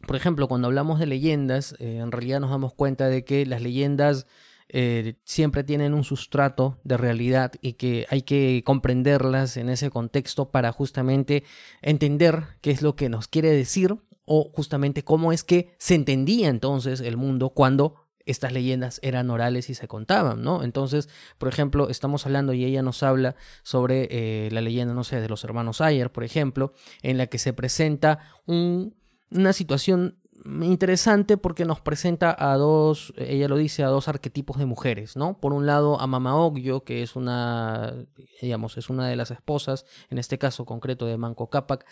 por 0.07 0.17
ejemplo, 0.17 0.49
cuando 0.49 0.69
hablamos 0.69 0.99
de 0.99 1.07
leyendas, 1.07 1.75
eh, 1.79 1.99
en 1.99 2.13
realidad 2.13 2.41
nos 2.41 2.51
damos 2.51 2.75
cuenta 2.75 3.09
de 3.09 3.25
que 3.25 3.45
las 3.45 3.61
leyendas 3.61 4.27
eh, 4.75 5.17
siempre 5.25 5.65
tienen 5.65 5.93
un 5.93 6.03
sustrato 6.03 6.81
de 6.83 6.97
realidad 6.97 7.53
y 7.61 7.75
que 7.75 8.07
hay 8.09 8.23
que 8.23 8.63
comprenderlas 8.65 9.59
en 9.59 9.69
ese 9.69 9.91
contexto 9.91 10.51
para 10.51 10.73
justamente 10.73 11.45
entender 11.83 12.45
qué 12.63 12.71
es 12.71 12.81
lo 12.81 12.97
que 12.97 13.11
nos 13.11 13.29
quiere 13.29 13.51
decir 13.51 13.99
o 14.25 14.51
justamente 14.55 15.05
cómo 15.05 15.31
es 15.33 15.45
que 15.45 15.75
se 15.79 15.95
entendía 15.95 16.49
entonces 16.49 17.01
el 17.01 17.19
mundo 17.19 17.51
cuando 17.51 18.07
estas 18.27 18.53
leyendas 18.53 19.01
eran 19.03 19.31
orales 19.31 19.71
y 19.71 19.75
se 19.75 19.89
contaban, 19.89 20.43
¿no? 20.43 20.63
Entonces, 20.63 21.09
por 21.39 21.49
ejemplo, 21.49 21.89
estamos 21.89 22.27
hablando 22.27 22.53
y 22.53 22.65
ella 22.65 22.83
nos 22.83 23.03
habla 23.03 23.37
sobre 23.63 24.09
eh, 24.11 24.51
la 24.51 24.61
leyenda, 24.61 24.95
no 24.95 25.05
sé, 25.05 25.21
de 25.21 25.29
los 25.29 25.45
hermanos 25.45 25.81
Ayer, 25.81 26.11
por 26.11 26.25
ejemplo, 26.25 26.75
en 27.03 27.19
la 27.19 27.27
que 27.27 27.39
se 27.39 27.53
presenta 27.53 28.21
una 28.47 29.53
situación 29.53 30.19
interesante 30.45 31.37
porque 31.37 31.65
nos 31.65 31.81
presenta 31.81 32.35
a 32.39 32.57
dos, 32.57 33.13
ella 33.17 33.49
lo 33.49 33.57
dice, 33.57 33.85
a 33.85 33.89
dos 33.89 34.09
arquetipos 34.09 34.59
de 34.59 34.67
mujeres, 34.67 35.17
¿no? 35.17 35.39
Por 35.39 35.53
un 35.53 35.67
lado 35.67 36.01
a 36.01 36.07
Mama 36.07 36.37
Ogyo, 36.37 36.85
que 36.85 37.03
es 37.03 37.17
una, 37.17 37.95
digamos, 38.41 38.77
es 38.77 38.91
una 38.91 39.07
de 39.07 39.17
las 39.17 39.31
esposas, 39.31 39.85
en 40.11 40.19
este 40.19 40.39
caso 40.39 40.65
concreto 40.65 41.07
de 41.07 41.17
Manco 41.17 41.49
Cápac, 41.49 41.87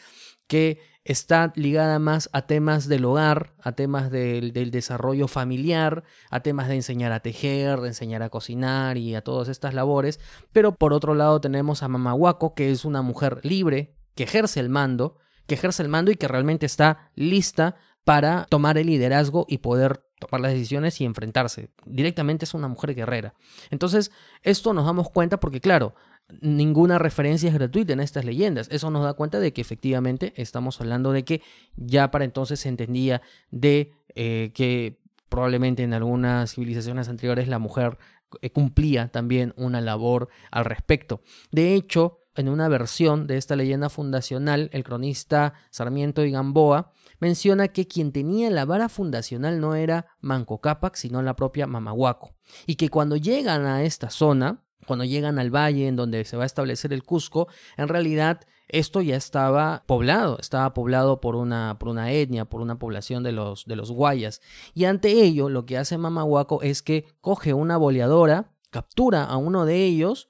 que 0.50 0.80
está 1.04 1.52
ligada 1.54 2.00
más 2.00 2.28
a 2.32 2.42
temas 2.48 2.88
del 2.88 3.04
hogar, 3.04 3.54
a 3.62 3.70
temas 3.70 4.10
del, 4.10 4.52
desarrollo 4.52 5.28
familiar, 5.28 6.02
a 6.28 6.40
temas 6.40 6.66
de 6.66 6.74
enseñar 6.74 7.12
a 7.12 7.20
tejer, 7.20 7.80
de 7.80 7.86
enseñar 7.86 8.24
a 8.24 8.30
cocinar 8.30 8.98
y 8.98 9.14
a 9.14 9.22
todas 9.22 9.46
estas 9.46 9.74
labores. 9.74 10.18
Pero 10.50 10.74
por 10.74 10.92
otro 10.92 11.14
lado 11.14 11.40
tenemos 11.40 11.84
a 11.84 11.88
Mama 11.88 12.14
Huaco, 12.14 12.56
que 12.56 12.72
es 12.72 12.84
una 12.84 13.00
mujer 13.00 13.38
libre, 13.44 13.94
que 14.16 14.24
ejerce 14.24 14.58
el 14.58 14.70
mando, 14.70 15.18
que 15.46 15.54
ejerce 15.54 15.84
el 15.84 15.88
mando 15.88 16.10
y 16.10 16.16
que 16.16 16.26
realmente 16.26 16.66
está 16.66 17.12
lista 17.14 17.76
para 18.02 18.46
tomar 18.50 18.76
el 18.76 18.88
liderazgo 18.88 19.46
y 19.48 19.58
poder 19.58 20.09
tomar 20.20 20.40
las 20.40 20.52
decisiones 20.52 21.00
y 21.00 21.04
enfrentarse. 21.04 21.70
Directamente 21.84 22.44
es 22.44 22.54
una 22.54 22.68
mujer 22.68 22.94
guerrera. 22.94 23.34
Entonces, 23.70 24.12
esto 24.42 24.72
nos 24.72 24.86
damos 24.86 25.10
cuenta 25.10 25.40
porque, 25.40 25.60
claro, 25.60 25.94
ninguna 26.40 26.98
referencia 26.98 27.48
es 27.48 27.54
gratuita 27.54 27.92
en 27.92 28.00
estas 28.00 28.24
leyendas. 28.24 28.68
Eso 28.70 28.90
nos 28.90 29.02
da 29.02 29.14
cuenta 29.14 29.40
de 29.40 29.52
que 29.52 29.60
efectivamente 29.60 30.32
estamos 30.36 30.80
hablando 30.80 31.10
de 31.10 31.24
que 31.24 31.42
ya 31.76 32.10
para 32.10 32.24
entonces 32.24 32.60
se 32.60 32.68
entendía 32.68 33.22
de 33.50 33.92
eh, 34.14 34.52
que 34.54 35.00
probablemente 35.28 35.82
en 35.82 35.94
algunas 35.94 36.54
civilizaciones 36.54 37.08
anteriores 37.08 37.48
la 37.48 37.58
mujer 37.58 37.98
eh, 38.42 38.50
cumplía 38.50 39.08
también 39.08 39.54
una 39.56 39.80
labor 39.80 40.28
al 40.50 40.64
respecto. 40.64 41.22
De 41.50 41.74
hecho, 41.74 42.18
en 42.36 42.48
una 42.48 42.68
versión 42.68 43.26
de 43.26 43.36
esta 43.36 43.56
leyenda 43.56 43.88
fundacional, 43.88 44.70
el 44.72 44.84
cronista 44.84 45.54
Sarmiento 45.70 46.24
y 46.24 46.30
Gamboa 46.30 46.92
menciona 47.20 47.68
que 47.68 47.86
quien 47.86 48.12
tenía 48.12 48.50
la 48.50 48.64
vara 48.64 48.88
fundacional 48.88 49.60
no 49.60 49.74
era 49.74 50.06
Manco 50.20 50.60
Cápac, 50.60 50.96
sino 50.96 51.22
la 51.22 51.36
propia 51.36 51.66
Mamahuaco, 51.66 52.34
y 52.66 52.74
que 52.74 52.88
cuando 52.88 53.16
llegan 53.16 53.66
a 53.66 53.84
esta 53.84 54.10
zona, 54.10 54.64
cuando 54.86 55.04
llegan 55.04 55.38
al 55.38 55.54
valle 55.54 55.86
en 55.86 55.96
donde 55.96 56.24
se 56.24 56.36
va 56.36 56.42
a 56.42 56.46
establecer 56.46 56.92
el 56.92 57.04
Cusco, 57.04 57.48
en 57.76 57.88
realidad 57.88 58.40
esto 58.68 59.02
ya 59.02 59.16
estaba 59.16 59.84
poblado, 59.86 60.38
estaba 60.38 60.72
poblado 60.74 61.20
por 61.20 61.36
una, 61.36 61.76
por 61.78 61.88
una 61.88 62.12
etnia, 62.12 62.44
por 62.44 62.60
una 62.60 62.78
población 62.78 63.22
de 63.22 63.32
los, 63.32 63.64
de 63.66 63.76
los 63.76 63.90
guayas. 63.90 64.40
Y 64.74 64.84
ante 64.84 65.10
ello, 65.10 65.48
lo 65.48 65.66
que 65.66 65.76
hace 65.76 65.98
Mamahuaco 65.98 66.62
es 66.62 66.82
que 66.82 67.06
coge 67.20 67.52
una 67.52 67.76
boleadora, 67.76 68.52
captura 68.70 69.24
a 69.24 69.36
uno 69.36 69.66
de 69.66 69.84
ellos, 69.84 70.28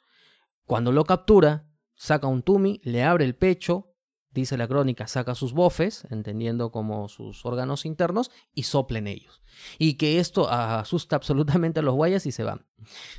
cuando 0.65 0.91
lo 0.93 1.05
captura, 1.05 1.67
saca 1.95 2.27
un 2.27 2.43
tumi, 2.43 2.81
le 2.83 3.05
abre 3.05 3.27
el 3.27 3.35
pecho, 3.35 3.90
dice 4.33 4.57
la 4.57 4.69
crónica, 4.69 5.07
saca 5.07 5.35
sus 5.35 5.53
bofes, 5.53 6.05
entendiendo 6.11 6.71
como 6.71 7.09
sus 7.09 7.45
órganos 7.45 7.85
internos, 7.85 8.31
y 8.55 8.65
soplen 8.65 9.07
ellos. 9.07 9.43
Y 9.79 9.95
que 9.95 10.19
esto 10.19 10.51
asusta 10.51 11.17
absolutamente 11.17 11.81
a 11.81 11.83
los 11.83 11.95
guayas 11.95 12.27
y 12.27 12.33
se 12.33 12.45
van. 12.45 12.67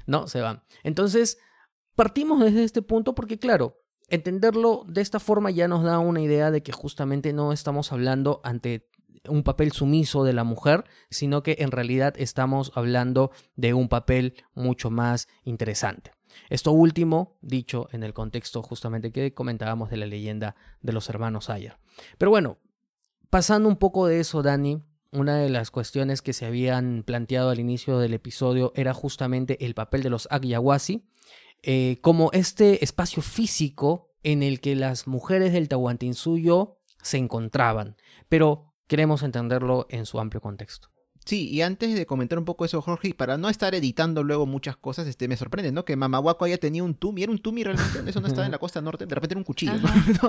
No, 0.06 0.28
se 0.28 0.42
van. 0.42 0.64
Entonces, 0.84 1.38
partimos 1.96 2.40
desde 2.40 2.64
este 2.64 2.82
punto 2.82 3.14
porque, 3.16 3.40
claro, 3.40 3.82
entenderlo 4.10 4.84
de 4.88 5.02
esta 5.02 5.20
forma 5.20 5.52
ya 5.52 5.68
nos 5.68 5.84
da 5.84 6.00
una 6.00 6.22
idea 6.22 6.52
de 6.52 6.64
que 6.64 6.72
justamente 6.72 7.34
no 7.34 7.54
estamos 7.54 7.92
hablando 7.92 8.42
ante 8.44 8.90
un 9.28 9.44
papel 9.44 9.72
sumiso 9.72 10.24
de 10.24 10.34
la 10.34 10.44
mujer, 10.44 10.86
sino 11.10 11.44
que 11.44 11.58
en 11.60 11.72
realidad 11.72 12.14
estamos 12.18 12.72
hablando 12.76 13.32
de 13.56 13.74
un 13.74 13.88
papel 13.88 14.36
mucho 14.54 14.90
más 14.90 15.28
interesante. 15.44 16.12
Esto 16.50 16.72
último, 16.72 17.38
dicho 17.42 17.88
en 17.92 18.04
el 18.04 18.14
contexto 18.14 18.62
justamente 18.62 19.12
que 19.12 19.34
comentábamos 19.34 19.90
de 19.90 19.98
la 19.98 20.06
leyenda 20.06 20.56
de 20.82 20.94
los 20.94 21.10
hermanos 21.10 21.50
Ayer. 21.50 21.78
Pero 22.18 22.32
bueno, 22.32 22.58
pasando 23.30 23.70
un 23.70 23.78
poco 23.78 24.08
de 24.08 24.20
eso, 24.20 24.42
Dani, 24.42 24.82
una 25.12 25.38
de 25.38 25.50
las 25.50 25.72
cuestiones 25.72 26.22
que 26.22 26.34
se 26.34 26.46
habían 26.46 27.04
planteado 27.04 27.50
al 27.50 27.60
inicio 27.60 28.00
del 28.00 28.14
episodio 28.14 28.72
era 28.76 28.94
justamente 28.94 29.66
el 29.66 29.74
papel 29.74 30.04
de 30.04 30.10
los 30.10 30.28
Agyawasi, 30.32 31.06
eh, 31.64 32.00
como 32.02 32.32
este 32.34 32.84
espacio 32.84 33.22
físico 33.22 34.12
en 34.24 34.42
el 34.44 34.62
que 34.62 34.76
las 34.76 35.08
mujeres 35.08 35.54
del 35.54 35.68
Tahuantinsuyo 35.68 36.80
se 37.02 37.18
encontraban, 37.18 37.98
pero 38.30 38.74
queremos 38.88 39.24
entenderlo 39.24 39.86
en 39.90 40.06
su 40.06 40.20
amplio 40.20 40.42
contexto. 40.42 40.90
Sí, 41.26 41.50
y 41.50 41.62
antes 41.62 41.94
de 41.94 42.06
comentar 42.06 42.40
un 42.40 42.46
poco 42.46 42.66
eso, 42.66 42.82
Jorge, 42.82 43.14
para 43.14 43.38
no 43.38 43.48
estar 43.50 43.76
editando 43.76 44.24
luego 44.24 44.48
muchas 44.48 44.76
cosas, 44.76 45.08
este, 45.08 45.28
me 45.28 45.38
sorprende, 45.38 45.72
¿no? 45.72 45.86
Que 45.86 45.96
Mamahuaco 45.96 46.46
haya 46.46 46.58
tenido 46.58 46.84
un 46.84 46.96
tumi, 46.96 47.22
era 47.22 47.32
un 47.32 47.38
tumi 47.38 47.64
realmente, 47.64 48.10
eso 48.10 48.22
no 48.22 48.28
estaba 48.28 48.46
en 48.46 48.52
la 48.52 48.58
costa 48.58 48.82
norte, 48.82 49.06
de 49.06 49.14
repente 49.14 49.34
era 49.34 49.40
un 49.40 49.44
cuchillo, 49.44 49.74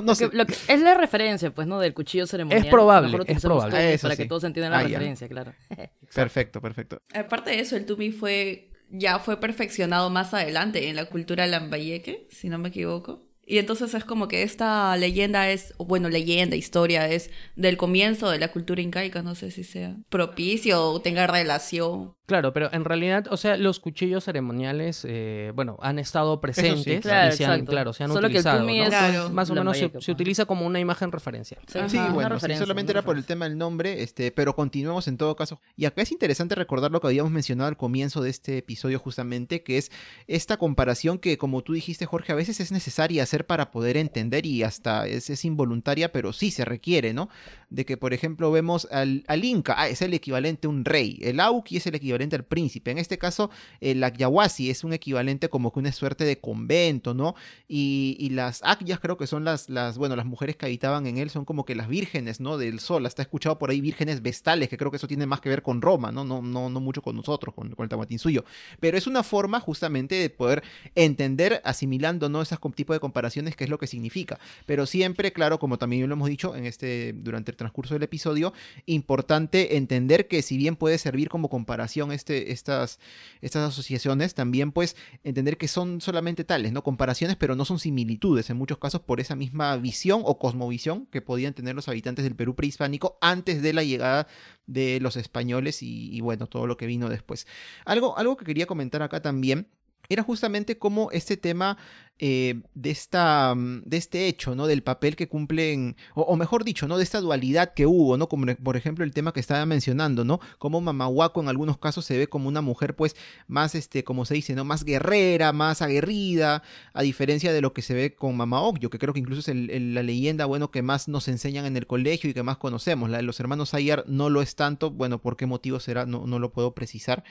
¿no? 0.02 0.14
sé. 0.14 0.30
es 0.68 0.80
la 0.82 0.94
referencia, 0.94 1.52
pues, 1.52 1.66
¿no? 1.66 1.78
Del 1.80 1.94
cuchillo 1.94 2.26
ceremonial. 2.26 2.64
Es 2.64 2.70
probable, 2.70 3.18
es 3.26 3.40
probable. 3.40 3.98
para 3.98 4.16
que 4.16 4.26
todos 4.26 4.44
entiendan 4.44 4.72
la 4.72 4.80
ah, 4.80 4.82
referencia, 4.82 5.28
claro. 5.28 5.54
perfecto, 6.14 6.60
perfecto. 6.60 7.00
Aparte 7.14 7.50
de 7.50 7.60
eso, 7.60 7.76
el 7.76 7.86
tumi 7.86 8.12
fue, 8.12 8.70
ya 8.90 9.18
fue 9.18 9.40
perfeccionado 9.40 10.10
más 10.10 10.34
adelante 10.34 10.90
en 10.90 10.96
la 10.96 11.06
cultura 11.06 11.46
lambayeque, 11.46 12.28
si 12.30 12.50
no 12.50 12.58
me 12.58 12.68
equivoco. 12.68 13.31
Y 13.44 13.58
entonces 13.58 13.92
es 13.94 14.04
como 14.04 14.28
que 14.28 14.44
esta 14.44 14.96
leyenda 14.96 15.50
es, 15.50 15.74
bueno, 15.78 16.08
leyenda, 16.08 16.54
historia, 16.54 17.08
es 17.08 17.30
del 17.56 17.76
comienzo 17.76 18.30
de 18.30 18.38
la 18.38 18.52
cultura 18.52 18.80
incaica, 18.80 19.22
no 19.22 19.34
sé 19.34 19.50
si 19.50 19.64
sea 19.64 19.96
propicio 20.08 20.90
o 20.90 21.00
tenga 21.00 21.26
relación. 21.26 22.14
Claro, 22.26 22.52
pero 22.52 22.72
en 22.72 22.84
realidad, 22.84 23.26
o 23.30 23.36
sea, 23.36 23.56
los 23.56 23.80
cuchillos 23.80 24.24
ceremoniales, 24.24 25.04
eh, 25.06 25.50
bueno, 25.54 25.76
han 25.82 25.98
estado 25.98 26.40
presentes 26.40 27.02
claro, 27.02 27.34
y 27.34 27.36
se 27.36 27.44
han, 27.44 27.66
claro, 27.66 27.92
se 27.92 28.04
han 28.04 28.12
utilizado. 28.12 29.30
más 29.30 29.50
o 29.50 29.54
menos 29.54 29.76
se, 29.76 30.12
utiliza 30.12 30.46
como 30.46 30.64
una 30.64 30.78
imagen 30.78 31.10
referencia. 31.10 31.58
Sí, 31.66 31.98
bueno, 32.12 32.38
solamente 32.38 32.92
era 32.92 33.02
por 33.02 33.16
el 33.16 33.24
tema 33.24 33.46
del 33.46 33.58
nombre, 33.58 34.02
este, 34.02 34.30
pero 34.30 34.54
continuemos 34.54 35.08
en 35.08 35.16
todo 35.16 35.34
caso. 35.34 35.60
Y 35.76 35.84
acá 35.84 36.02
es 36.02 36.12
interesante 36.12 36.54
recordar 36.54 36.92
lo 36.92 37.00
que 37.00 37.08
habíamos 37.08 37.32
mencionado 37.32 37.68
al 37.68 37.76
comienzo 37.76 38.22
de 38.22 38.30
este 38.30 38.58
episodio 38.58 39.00
justamente, 39.00 39.62
que 39.62 39.78
es 39.78 39.90
esta 40.28 40.56
comparación 40.56 41.18
que, 41.18 41.36
como 41.38 41.62
tú 41.62 41.72
dijiste, 41.72 42.06
Jorge, 42.06 42.32
a 42.32 42.36
veces 42.36 42.60
es 42.60 42.70
necesaria 42.70 43.24
hacer 43.24 43.31
para 43.46 43.70
poder 43.70 43.96
entender 43.96 44.46
y 44.46 44.62
hasta 44.62 45.06
es, 45.06 45.30
es 45.30 45.44
involuntaria, 45.44 46.12
pero 46.12 46.32
sí 46.32 46.50
se 46.50 46.64
requiere, 46.64 47.12
¿no? 47.12 47.28
De 47.70 47.84
que, 47.86 47.96
por 47.96 48.12
ejemplo, 48.12 48.50
vemos 48.52 48.86
al, 48.90 49.24
Inca, 49.44 49.74
ah, 49.78 49.88
es 49.88 50.02
el 50.02 50.14
equivalente 50.14 50.66
a 50.66 50.70
un 50.70 50.84
rey, 50.84 51.18
el 51.22 51.40
Auki 51.40 51.78
es 51.78 51.86
el 51.86 51.94
equivalente 51.94 52.36
al 52.36 52.44
príncipe. 52.44 52.90
En 52.90 52.98
este 52.98 53.18
caso, 53.18 53.50
el 53.80 54.04
Akyawasi 54.04 54.70
es 54.70 54.84
un 54.84 54.92
equivalente 54.92 55.48
como 55.48 55.72
que 55.72 55.78
una 55.78 55.92
suerte 55.92 56.24
de 56.24 56.38
convento, 56.38 57.14
¿no? 57.14 57.34
Y, 57.68 58.28
las 58.32 58.62
Akyas 58.64 58.98
creo 58.98 59.18
que 59.18 59.26
son 59.26 59.44
las, 59.44 59.68
las, 59.68 59.98
bueno, 59.98 60.16
las 60.16 60.24
mujeres 60.24 60.56
que 60.56 60.64
habitaban 60.64 61.06
en 61.06 61.18
él 61.18 61.28
son 61.28 61.44
como 61.44 61.66
que 61.66 61.74
las 61.74 61.88
vírgenes, 61.88 62.40
¿no? 62.40 62.56
Del 62.56 62.80
sol. 62.80 63.04
Hasta 63.04 63.20
escuchado 63.20 63.58
por 63.58 63.70
ahí 63.70 63.80
vírgenes 63.80 64.22
vestales, 64.22 64.68
que 64.70 64.78
creo 64.78 64.90
que 64.90 64.96
eso 64.96 65.06
tiene 65.06 65.26
más 65.26 65.40
que 65.40 65.48
ver 65.48 65.62
con 65.62 65.82
Roma, 65.82 66.12
¿no? 66.12 66.24
No, 66.24 66.40
no, 66.40 66.70
no 66.70 66.80
mucho 66.80 67.02
con 67.02 67.16
nosotros, 67.16 67.54
con, 67.54 67.74
el 67.78 68.18
suyo 68.18 68.44
Pero 68.80 68.96
es 68.96 69.06
una 69.06 69.22
forma 69.22 69.60
justamente 69.60 70.14
de 70.14 70.30
poder 70.30 70.62
entender, 70.94 71.60
asimilando, 71.64 72.28
¿no? 72.28 72.42
Esas 72.42 72.58
tipo 72.74 72.92
de 72.92 73.00
comparaciones, 73.00 73.21
qué 73.30 73.64
es 73.64 73.70
lo 73.70 73.78
que 73.78 73.86
significa. 73.86 74.38
Pero 74.66 74.86
siempre, 74.86 75.32
claro, 75.32 75.58
como 75.58 75.78
también 75.78 76.08
lo 76.08 76.14
hemos 76.14 76.28
dicho 76.28 76.54
en 76.56 76.66
este, 76.66 77.12
durante 77.14 77.50
el 77.50 77.56
transcurso 77.56 77.94
del 77.94 78.02
episodio, 78.02 78.52
importante 78.86 79.76
entender 79.76 80.28
que 80.28 80.42
si 80.42 80.56
bien 80.56 80.76
puede 80.76 80.98
servir 80.98 81.28
como 81.28 81.48
comparación 81.48 82.12
este, 82.12 82.52
estas, 82.52 82.98
estas 83.40 83.68
asociaciones, 83.68 84.34
también 84.34 84.72
pues 84.72 84.96
entender 85.24 85.56
que 85.56 85.68
son 85.68 86.00
solamente 86.00 86.44
tales, 86.44 86.72
¿no? 86.72 86.82
Comparaciones, 86.82 87.36
pero 87.36 87.56
no 87.56 87.64
son 87.64 87.78
similitudes, 87.78 88.50
en 88.50 88.56
muchos 88.56 88.78
casos 88.78 89.00
por 89.00 89.20
esa 89.20 89.36
misma 89.36 89.76
visión 89.76 90.22
o 90.24 90.38
cosmovisión 90.38 91.06
que 91.06 91.22
podían 91.22 91.54
tener 91.54 91.74
los 91.74 91.88
habitantes 91.88 92.24
del 92.24 92.36
Perú 92.36 92.54
prehispánico 92.54 93.18
antes 93.20 93.62
de 93.62 93.72
la 93.72 93.82
llegada 93.82 94.26
de 94.66 95.00
los 95.00 95.16
españoles 95.16 95.82
y, 95.82 96.14
y 96.14 96.20
bueno, 96.20 96.46
todo 96.46 96.66
lo 96.66 96.76
que 96.76 96.86
vino 96.86 97.08
después. 97.08 97.46
Algo, 97.84 98.16
algo 98.18 98.36
que 98.36 98.44
quería 98.44 98.66
comentar 98.66 99.02
acá 99.02 99.20
también 99.20 99.68
era 100.08 100.22
justamente 100.22 100.78
como 100.78 101.10
este 101.10 101.36
tema 101.36 101.78
eh, 102.24 102.62
de, 102.74 102.90
esta, 102.90 103.52
mm, 103.52 103.82
de 103.84 103.96
este 103.96 104.28
hecho, 104.28 104.54
¿no? 104.54 104.68
Del 104.68 104.84
papel 104.84 105.16
que 105.16 105.26
cumplen, 105.26 105.96
o, 106.14 106.36
mejor 106.36 106.62
dicho, 106.62 106.86
¿no? 106.86 106.96
De 106.96 107.02
esta 107.02 107.20
dualidad 107.20 107.74
que 107.74 107.86
hubo, 107.86 108.16
¿no? 108.16 108.28
Como 108.28 108.46
por 108.62 108.76
ejemplo 108.76 109.04
el 109.04 109.12
tema 109.12 109.32
que 109.32 109.40
estaba 109.40 109.66
mencionando, 109.66 110.24
¿no? 110.24 110.38
Como 110.58 110.80
Mamahuaco 110.80 111.40
en 111.40 111.48
algunos 111.48 111.78
casos 111.78 112.04
se 112.04 112.16
ve 112.16 112.28
como 112.28 112.48
una 112.48 112.60
mujer, 112.60 112.94
pues, 112.94 113.16
más, 113.48 113.74
este, 113.74 114.04
como 114.04 114.24
se 114.24 114.34
dice, 114.34 114.54
¿no? 114.54 114.64
Más 114.64 114.84
guerrera, 114.84 115.52
más 115.52 115.82
aguerrida, 115.82 116.62
a 116.92 117.02
diferencia 117.02 117.52
de 117.52 117.60
lo 117.60 117.72
que 117.72 117.82
se 117.82 117.94
ve 117.94 118.14
con 118.14 118.36
Mama 118.36 118.60
yo 118.78 118.90
que 118.90 118.98
creo 118.98 119.12
que 119.12 119.20
incluso 119.20 119.50
es 119.50 119.56
la 119.56 120.02
leyenda, 120.04 120.44
bueno, 120.44 120.70
que 120.70 120.82
más 120.82 121.08
nos 121.08 121.26
enseñan 121.26 121.66
en 121.66 121.76
el 121.76 121.88
colegio 121.88 122.30
y 122.30 122.34
que 122.34 122.44
más 122.44 122.56
conocemos. 122.58 123.10
La 123.10 123.16
de 123.16 123.24
los 123.24 123.40
hermanos 123.40 123.74
Ayar 123.74 124.04
no 124.06 124.30
lo 124.30 124.42
es 124.42 124.54
tanto, 124.54 124.90
bueno, 124.92 125.20
¿por 125.20 125.36
qué 125.36 125.46
motivo 125.46 125.80
será? 125.80 126.06
No, 126.06 126.26
no 126.28 126.38
lo 126.38 126.52
puedo 126.52 126.72
precisar 126.74 127.24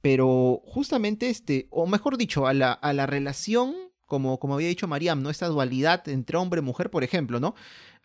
pero 0.00 0.62
justamente 0.64 1.28
este, 1.28 1.66
o 1.70 1.86
mejor 1.86 2.16
dicho, 2.16 2.46
a 2.46 2.54
la, 2.54 2.72
a 2.72 2.92
la 2.92 3.06
relación, 3.06 3.74
como, 4.06 4.38
como 4.38 4.54
había 4.54 4.68
dicho 4.68 4.88
Mariam, 4.88 5.22
¿no? 5.22 5.30
Esta 5.30 5.48
dualidad 5.48 6.08
entre 6.08 6.38
hombre 6.38 6.60
y 6.60 6.64
mujer, 6.64 6.90
por 6.90 7.04
ejemplo, 7.04 7.40
¿no? 7.40 7.54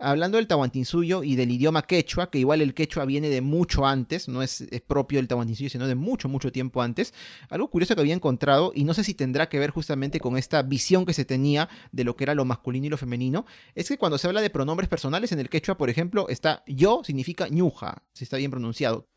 Hablando 0.04 0.38
del 0.38 0.47
Tahuantinsuyo 0.47 1.24
y 1.24 1.36
del 1.36 1.51
idioma 1.51 1.84
quechua, 1.84 2.30
que 2.30 2.39
igual 2.39 2.62
el 2.62 2.74
quechua 2.74 3.06
viene 3.06 3.30
de 3.30 3.41
mucho 3.41 3.86
antes, 3.86 4.28
no 4.28 4.41
es, 4.41 4.62
es 4.62 4.82
propio 4.82 5.20
del 5.20 5.28
Tahuantinsuyo, 5.28 5.70
sino 5.70 5.88
de 5.88 5.95
mucho, 5.95 6.30
mucho 6.30 6.51
tiempo 6.51 6.82
antes, 6.82 7.14
algo 7.49 7.70
curioso 7.70 7.95
que 7.95 8.01
había 8.01 8.14
encontrado, 8.14 8.72
y 8.76 8.84
no 8.84 8.93
sé 8.93 9.04
si 9.04 9.14
tendrá 9.14 9.49
que 9.49 9.60
ver 9.60 9.72
justamente 9.72 10.20
con 10.20 10.38
esta 10.38 10.62
visión 10.62 11.06
que 11.06 11.14
se 11.14 11.26
tenía 11.26 11.70
de 11.91 12.04
lo 12.04 12.16
que 12.16 12.26
era 12.26 12.36
lo 12.36 12.45
masculino 12.45 12.86
y 12.86 12.89
lo 12.89 12.97
femenino, 12.97 13.45
es 13.76 13.88
que 13.88 13.97
cuando 13.97 14.18
se 14.18 14.28
habla 14.28 14.41
de 14.41 14.49
pronombres 14.49 14.89
personales 14.89 15.32
en 15.32 15.39
el 15.39 15.49
quechua, 15.49 15.78
por 15.78 15.89
ejemplo, 15.89 16.28
está 16.30 16.64
yo 16.68 17.01
significa 17.04 17.47
ñuja, 17.47 18.04
si 18.14 18.24
está 18.24 18.38
bien 18.38 18.51
pronunciado. 18.51 19.08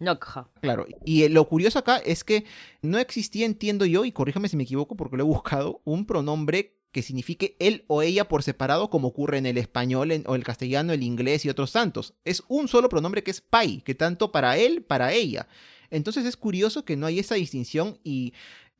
ñokja. 0.00 0.50
Claro, 0.60 0.86
y 1.04 1.28
lo 1.28 1.48
curioso 1.48 1.78
acá 1.78 1.96
es 1.98 2.24
que 2.24 2.44
no 2.82 2.98
existía, 2.98 3.46
entiendo 3.46 3.84
yo, 3.86 4.04
y 4.04 4.12
corríjame 4.12 4.48
si 4.48 4.56
me 4.56 4.64
equivoco 4.64 4.96
porque 4.96 5.16
lo 5.16 5.24
he 5.24 5.26
buscado, 5.26 5.80
un 5.84 6.06
pronombre 6.06 6.76
que 6.94 7.02
signifique 7.02 7.56
él 7.58 7.84
o 7.88 8.02
ella 8.02 8.28
por 8.28 8.44
separado, 8.44 8.88
como 8.88 9.08
ocurre 9.08 9.36
en 9.38 9.46
el 9.46 9.58
español 9.58 10.12
en- 10.12 10.22
o 10.28 10.36
el 10.36 10.44
castellano, 10.44 10.92
el 10.92 11.02
inglés 11.02 11.44
y 11.44 11.48
otros 11.48 11.72
tantos. 11.72 12.14
Es 12.24 12.44
un 12.46 12.68
solo 12.68 12.88
pronombre 12.88 13.24
que 13.24 13.32
es 13.32 13.40
pai, 13.40 13.82
que 13.84 13.96
tanto 13.96 14.30
para 14.30 14.56
él, 14.56 14.82
para 14.82 15.12
ella. 15.12 15.48
Entonces 15.90 16.24
es 16.24 16.36
curioso 16.36 16.84
que 16.84 16.96
no 16.96 17.06
hay 17.06 17.18
esa 17.18 17.34
distinción 17.34 17.98
y 18.04 18.32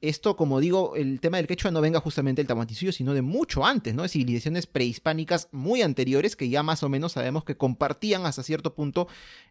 esto, 0.08 0.36
como 0.36 0.60
digo, 0.60 0.96
el 0.96 1.20
tema 1.20 1.38
del 1.38 1.46
quechua 1.46 1.70
no 1.70 1.80
venga 1.80 2.00
justamente 2.00 2.40
del 2.40 2.46
tahuantinsuyo, 2.46 2.92
sino 2.92 3.14
de 3.14 3.22
mucho 3.22 3.64
antes, 3.64 3.94
¿no? 3.94 4.02
De 4.02 4.08
civilizaciones 4.08 4.66
prehispánicas 4.66 5.48
muy 5.52 5.82
anteriores 5.82 6.36
que 6.36 6.48
ya 6.48 6.62
más 6.62 6.82
o 6.82 6.88
menos 6.88 7.12
sabemos 7.12 7.44
que 7.44 7.56
compartían 7.56 8.26
hasta 8.26 8.42
cierto 8.42 8.74
punto 8.74 9.08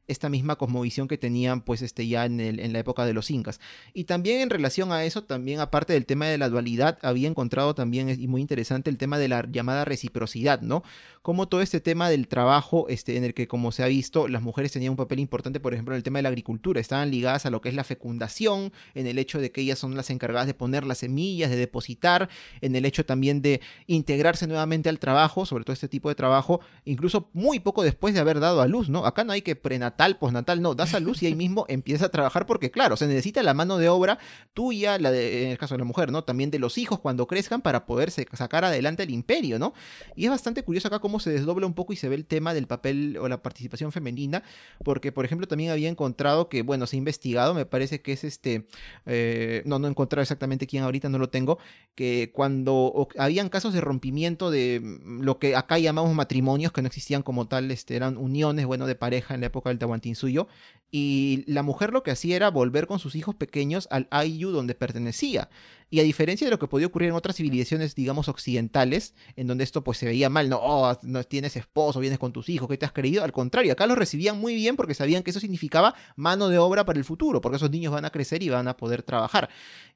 esta 0.08 0.28
misma 0.30 0.58
cosmovisión 0.58 1.08
que 1.08 1.18
tenían 1.18 1.62
pues 1.62 1.82
este 1.82 2.08
ya 2.08 2.26
en, 2.26 2.40
el- 2.42 2.60
en 2.60 2.74
la 2.74 2.80
época 2.80 3.06
de 3.06 3.14
los 3.14 3.32
incas. 3.32 3.60
Y 3.94 4.04
también 4.04 4.42
en 4.42 4.50
relación 4.50 4.92
a 4.92 5.06
eso, 5.06 5.24
también 5.24 5.60
aparte 5.60 5.94
del 5.94 6.06
tema 6.06 6.28
de 6.28 6.38
la 6.38 6.50
dualidad, 6.50 7.00
había 7.02 7.28
encontrado 7.30 7.74
también, 7.74 8.10
y 8.10 8.28
muy 8.28 8.42
interesante, 8.42 8.90
el 8.90 8.98
tema 8.98 9.18
de 9.18 9.30
la 9.30 9.48
llamada 9.50 9.86
reciprocidad, 9.86 10.62
¿no? 10.62 10.84
Como 11.22 11.48
todo 11.48 11.62
este 11.62 11.80
tema 11.80 12.10
del 12.10 12.28
trabajo, 12.28 12.88
este, 12.90 13.16
en 13.16 13.24
el 13.24 13.34
que, 13.34 13.48
como 13.48 13.72
se 13.72 13.82
ha 13.82 13.88
visto, 13.88 14.28
las 14.28 14.42
mujeres 14.42 14.74
tenían 14.74 14.92
un 14.92 14.98
papel 14.98 15.20
importante, 15.20 15.62
por 15.62 15.74
ejemplo, 15.74 15.96
en 15.96 15.98
el 15.98 16.04
tema 16.04 16.20
de 16.20 16.24
la 16.24 16.30
agricultura, 16.30 16.82
estaban 16.82 17.10
ligadas 17.12 17.46
a 17.46 17.50
lo 17.50 17.62
que 17.62 17.70
es 17.70 17.76
la 17.76 17.86
fecundación, 17.86 18.74
en 18.94 19.08
el 19.08 19.18
hecho 19.18 19.40
de 19.40 19.52
que 19.52 19.62
ellas 19.62 19.80
son 19.80 19.96
las 19.96 20.10
encargadas 20.10 20.43
de 20.48 20.54
poner 20.54 20.86
las 20.86 21.00
semillas, 21.00 21.50
de 21.50 21.56
depositar, 21.56 22.30
en 22.62 22.76
el 22.76 22.86
hecho 22.86 23.06
también 23.06 23.42
de 23.42 23.62
integrarse 23.88 24.48
nuevamente 24.48 24.90
al 24.90 25.00
trabajo, 25.00 25.46
sobre 25.46 25.64
todo 25.64 25.74
este 25.74 25.88
tipo 25.88 26.10
de 26.10 26.16
trabajo, 26.16 26.62
incluso 26.86 27.30
muy 27.34 27.60
poco 27.60 27.84
después 27.84 28.14
de 28.14 28.20
haber 28.20 28.40
dado 28.40 28.62
a 28.62 28.68
luz, 28.68 28.90
¿no? 28.90 29.06
Acá 29.06 29.24
no 29.24 29.34
hay 29.34 29.42
que 29.42 29.56
prenatal, 29.56 30.18
postnatal, 30.18 30.62
no, 30.62 30.76
das 30.76 30.94
a 30.94 31.00
luz 31.00 31.24
y 31.24 31.28
ahí 31.28 31.36
mismo 31.36 31.66
empieza 31.70 32.06
a 32.06 32.10
trabajar 32.10 32.46
porque, 32.46 32.72
claro, 32.72 32.98
se 32.98 33.08
necesita 33.08 33.44
la 33.44 33.54
mano 33.54 33.78
de 33.78 33.90
obra 33.90 34.20
tuya, 34.54 34.98
la 35.00 35.12
de, 35.12 35.46
en 35.46 35.52
el 35.52 35.58
caso 35.58 35.76
de 35.76 35.80
la 35.80 35.86
mujer, 35.86 36.12
¿no? 36.12 36.24
También 36.24 36.52
de 36.52 36.60
los 36.60 36.78
hijos 36.78 37.00
cuando 37.00 37.28
crezcan 37.28 37.62
para 37.62 37.86
poder 37.86 38.12
sacar 38.12 38.66
adelante 38.66 39.04
el 39.04 39.10
imperio, 39.10 39.60
¿no? 39.60 39.74
Y 40.16 40.26
es 40.26 40.30
bastante 40.30 40.64
curioso 40.64 40.88
acá 40.88 41.00
cómo 41.00 41.20
se 41.20 41.32
desdobla 41.32 41.66
un 41.66 41.74
poco 41.74 41.94
y 41.94 41.96
se 41.96 42.10
ve 42.10 42.16
el 42.16 42.26
tema 42.26 42.54
del 42.54 42.68
papel 42.68 43.18
o 43.20 43.28
la 43.28 43.42
participación 43.42 43.92
femenina, 43.92 44.44
porque, 44.84 45.12
por 45.12 45.26
ejemplo, 45.26 45.48
también 45.48 45.72
había 45.72 45.90
encontrado 45.90 46.50
que, 46.50 46.62
bueno, 46.62 46.88
se 46.88 46.96
ha 46.96 47.00
investigado, 47.00 47.54
me 47.54 47.66
parece 47.66 48.02
que 48.02 48.14
es 48.14 48.24
este, 48.24 48.68
eh, 49.06 49.62
no, 49.66 49.80
no 49.80 49.88
he 49.88 49.90
encontrado 49.90 50.24
exactamente 50.34 50.68
quién 50.68 50.84
ahorita, 50.84 51.10
no 51.10 51.18
lo 51.18 51.30
tengo, 51.30 51.60
que 51.96 52.32
cuando 52.34 52.74
o- 52.76 53.08
habían 53.18 53.50
casos 53.50 53.74
de 53.74 53.82
rompimiento 53.82 54.52
de 54.52 54.80
mm, 54.82 55.22
lo 55.22 55.40
que 55.40 55.56
acá 55.56 55.78
llamamos 55.80 56.14
matrimonios, 56.16 56.72
que 56.72 56.82
no 56.82 56.88
existían 56.88 57.24
como 57.24 57.48
tal, 57.48 57.72
este, 57.72 57.96
eran 57.96 58.18
uniones, 58.18 58.66
bueno, 58.66 58.88
de 58.88 58.96
pareja 58.96 59.34
en 59.36 59.42
la 59.42 59.48
época 59.48 59.70
del 59.70 59.80
Tahuantinsuyo, 59.80 60.48
y 60.92 61.44
la 61.48 61.64
mujer 61.64 61.92
lo 61.92 62.04
que 62.04 62.12
hacía 62.12 62.36
era 62.36 62.50
volver 62.52 62.86
con 62.88 63.00
sus 63.00 63.16
hijos 63.16 63.36
pequeños 63.36 63.88
al 63.92 64.08
Ayu 64.12 64.52
donde 64.52 64.76
pertenecía. 64.76 65.50
Y 65.94 66.00
a 66.00 66.04
diferencia 66.04 66.48
de 66.48 66.50
lo 66.50 66.58
que 66.58 66.66
podía 66.66 66.88
ocurrir 66.88 67.10
en 67.10 67.16
otras 67.16 67.36
civilizaciones, 67.36 67.94
digamos, 67.94 68.28
occidentales, 68.28 69.14
en 69.36 69.46
donde 69.46 69.64
esto 69.64 69.84
pues 69.84 70.00
se 70.00 70.08
veía 70.08 70.28
mal, 70.28 70.50
no, 70.50 70.58
oh, 70.60 70.98
no 71.04 71.24
tienes 71.24 71.56
esposo, 71.56 72.00
vienes 72.00 72.18
con 72.18 72.34
tus 72.34 72.50
hijos, 72.50 72.68
¿qué 72.68 72.80
te 72.80 72.86
has 72.88 72.92
creído? 72.92 73.24
Al 73.24 73.32
contrario, 73.32 73.74
acá 73.74 73.86
los 73.86 73.96
recibían 73.96 74.40
muy 74.40 74.56
bien 74.56 74.76
porque 74.76 74.96
sabían 74.96 75.22
que 75.22 75.30
eso 75.30 75.40
significaba 75.40 75.94
mano 76.16 76.50
de 76.50 76.58
obra 76.58 76.84
para 76.84 76.98
el 76.98 77.06
futuro, 77.06 77.42
porque 77.42 77.58
esos 77.58 77.70
niños 77.70 77.94
van 77.94 78.06
a 78.06 78.10
crecer 78.10 78.42
y 78.42 78.50
van 78.50 78.68
a 78.68 78.76
poder 78.76 79.04
trabajar. 79.04 79.50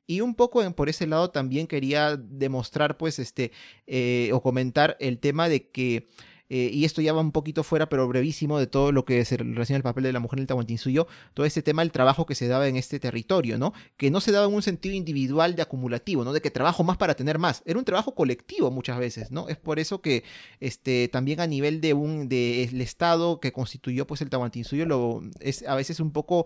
Y 0.05 0.21
un 0.21 0.35
poco 0.35 0.61
en- 0.61 0.73
por 0.73 0.87
ese 0.87 1.07
lado 1.07 1.31
también 1.31 1.65
quería 1.65 2.15
demostrar, 2.15 2.97
pues, 2.97 3.17
este, 3.17 3.51
eh, 3.87 4.29
o 4.33 4.41
comentar 4.43 4.97
el 4.99 5.17
tema 5.17 5.49
de 5.49 5.71
que 5.71 6.09
eh, 6.49 6.69
y 6.71 6.85
esto 6.85 7.01
ya 7.01 7.13
va 7.13 7.21
un 7.21 7.31
poquito 7.31 7.63
fuera, 7.63 7.89
pero 7.89 8.07
brevísimo, 8.07 8.59
de 8.59 8.67
todo 8.67 8.91
lo 8.91 9.05
que 9.05 9.23
se 9.25 9.37
relaciona 9.37 9.77
al 9.77 9.83
papel 9.83 10.03
de 10.03 10.13
la 10.13 10.19
mujer 10.19 10.39
en 10.39 10.43
el 10.43 10.47
Tahuantinsuyo, 10.47 11.07
todo 11.33 11.45
este 11.45 11.61
tema 11.61 11.81
del 11.81 11.91
trabajo 11.91 12.25
que 12.25 12.35
se 12.35 12.47
daba 12.47 12.67
en 12.67 12.77
este 12.77 12.99
territorio, 12.99 13.57
¿no? 13.57 13.73
Que 13.97 14.09
no 14.11 14.21
se 14.21 14.31
daba 14.31 14.47
en 14.47 14.53
un 14.53 14.61
sentido 14.61 14.95
individual 14.95 15.55
de 15.55 15.61
acumulativo, 15.61 16.23
¿no? 16.23 16.33
De 16.33 16.41
que 16.41 16.51
trabajo 16.51 16.83
más 16.83 16.97
para 16.97 17.15
tener 17.15 17.37
más. 17.39 17.63
Era 17.65 17.79
un 17.79 17.85
trabajo 17.85 18.15
colectivo 18.15 18.71
muchas 18.71 18.97
veces, 18.99 19.31
¿no? 19.31 19.49
Es 19.49 19.57
por 19.57 19.79
eso 19.79 20.01
que 20.01 20.23
este, 20.59 21.09
también 21.09 21.39
a 21.39 21.47
nivel 21.47 21.81
de 21.81 21.93
un 21.93 22.29
de 22.29 22.63
el 22.63 22.81
Estado 22.81 23.39
que 23.39 23.51
constituyó 23.51 24.07
pues 24.07 24.21
el 24.21 24.29
Tahuantinsuyo 24.29 24.85
lo, 24.85 25.21
es 25.39 25.63
a 25.67 25.75
veces 25.75 25.99
un 25.99 26.11
poco, 26.11 26.45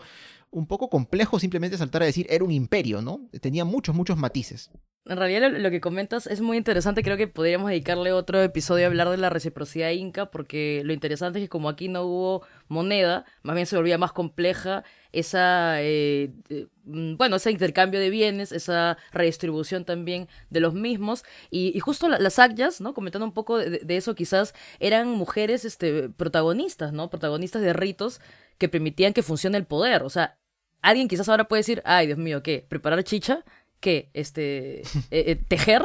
un 0.49 0.67
poco 0.67 0.89
complejo 0.89 1.39
simplemente 1.39 1.77
saltar 1.77 2.03
a 2.03 2.05
decir 2.05 2.27
era 2.29 2.43
un 2.43 2.51
imperio, 2.51 3.01
¿no? 3.01 3.29
Tenía 3.41 3.65
muchos, 3.65 3.95
muchos 3.95 4.17
matices. 4.17 4.71
En 5.05 5.17
realidad 5.17 5.51
lo, 5.51 5.71
que 5.71 5.81
comentas 5.81 6.27
es 6.27 6.41
muy 6.41 6.57
interesante, 6.57 7.01
creo 7.01 7.17
que 7.17 7.27
podríamos 7.27 7.69
dedicarle 7.71 8.13
otro 8.13 8.39
episodio 8.43 8.85
a 8.85 8.87
hablar 8.87 9.09
de 9.09 9.17
la 9.17 9.31
reciprocidad 9.31 9.89
inca, 9.89 10.29
porque 10.29 10.83
lo 10.85 10.93
interesante 10.93 11.39
es 11.39 11.45
que 11.45 11.49
como 11.49 11.69
aquí 11.69 11.87
no 11.89 12.03
hubo 12.03 12.43
moneda, 12.67 13.25
más 13.41 13.55
bien 13.55 13.65
se 13.65 13.75
volvía 13.75 13.97
más 13.97 14.11
compleja 14.13 14.83
esa, 15.11 15.81
eh, 15.81 16.31
mm, 16.85 17.15
bueno, 17.17 17.37
ese 17.37 17.49
intercambio 17.49 17.99
de 17.99 18.11
bienes, 18.11 18.51
esa 18.51 18.95
redistribución 19.11 19.85
también 19.85 20.27
de 20.51 20.59
los 20.59 20.75
mismos, 20.75 21.23
y, 21.49 21.75
y 21.75 21.79
justo 21.79 22.07
la- 22.07 22.19
las 22.19 22.37
agyas, 22.37 22.79
¿no? 22.79 22.93
Comentando 22.93 23.25
un 23.25 23.33
poco 23.33 23.57
de, 23.57 23.79
de 23.79 23.97
eso, 23.97 24.13
quizás 24.13 24.53
eran 24.79 25.07
mujeres 25.09 25.65
este, 25.65 26.09
protagonistas, 26.09 26.93
¿no? 26.93 27.09
Protagonistas 27.09 27.63
de 27.63 27.73
ritos 27.73 28.21
que 28.59 28.69
permitían 28.69 29.13
que 29.13 29.23
funcione 29.23 29.57
el 29.57 29.65
poder, 29.65 30.03
o 30.03 30.09
sea, 30.11 30.37
alguien 30.81 31.07
quizás 31.07 31.29
ahora 31.29 31.47
puede 31.47 31.59
decir, 31.61 31.81
ay, 31.85 32.07
Dios 32.07 32.17
mío, 32.19 32.41
¿qué? 32.43 32.65
¿Preparar 32.67 33.03
chicha? 33.03 33.43
¿Qué? 33.81 34.09
Este, 34.13 34.81
eh, 35.11 35.11
eh, 35.11 35.35
tejer. 35.35 35.83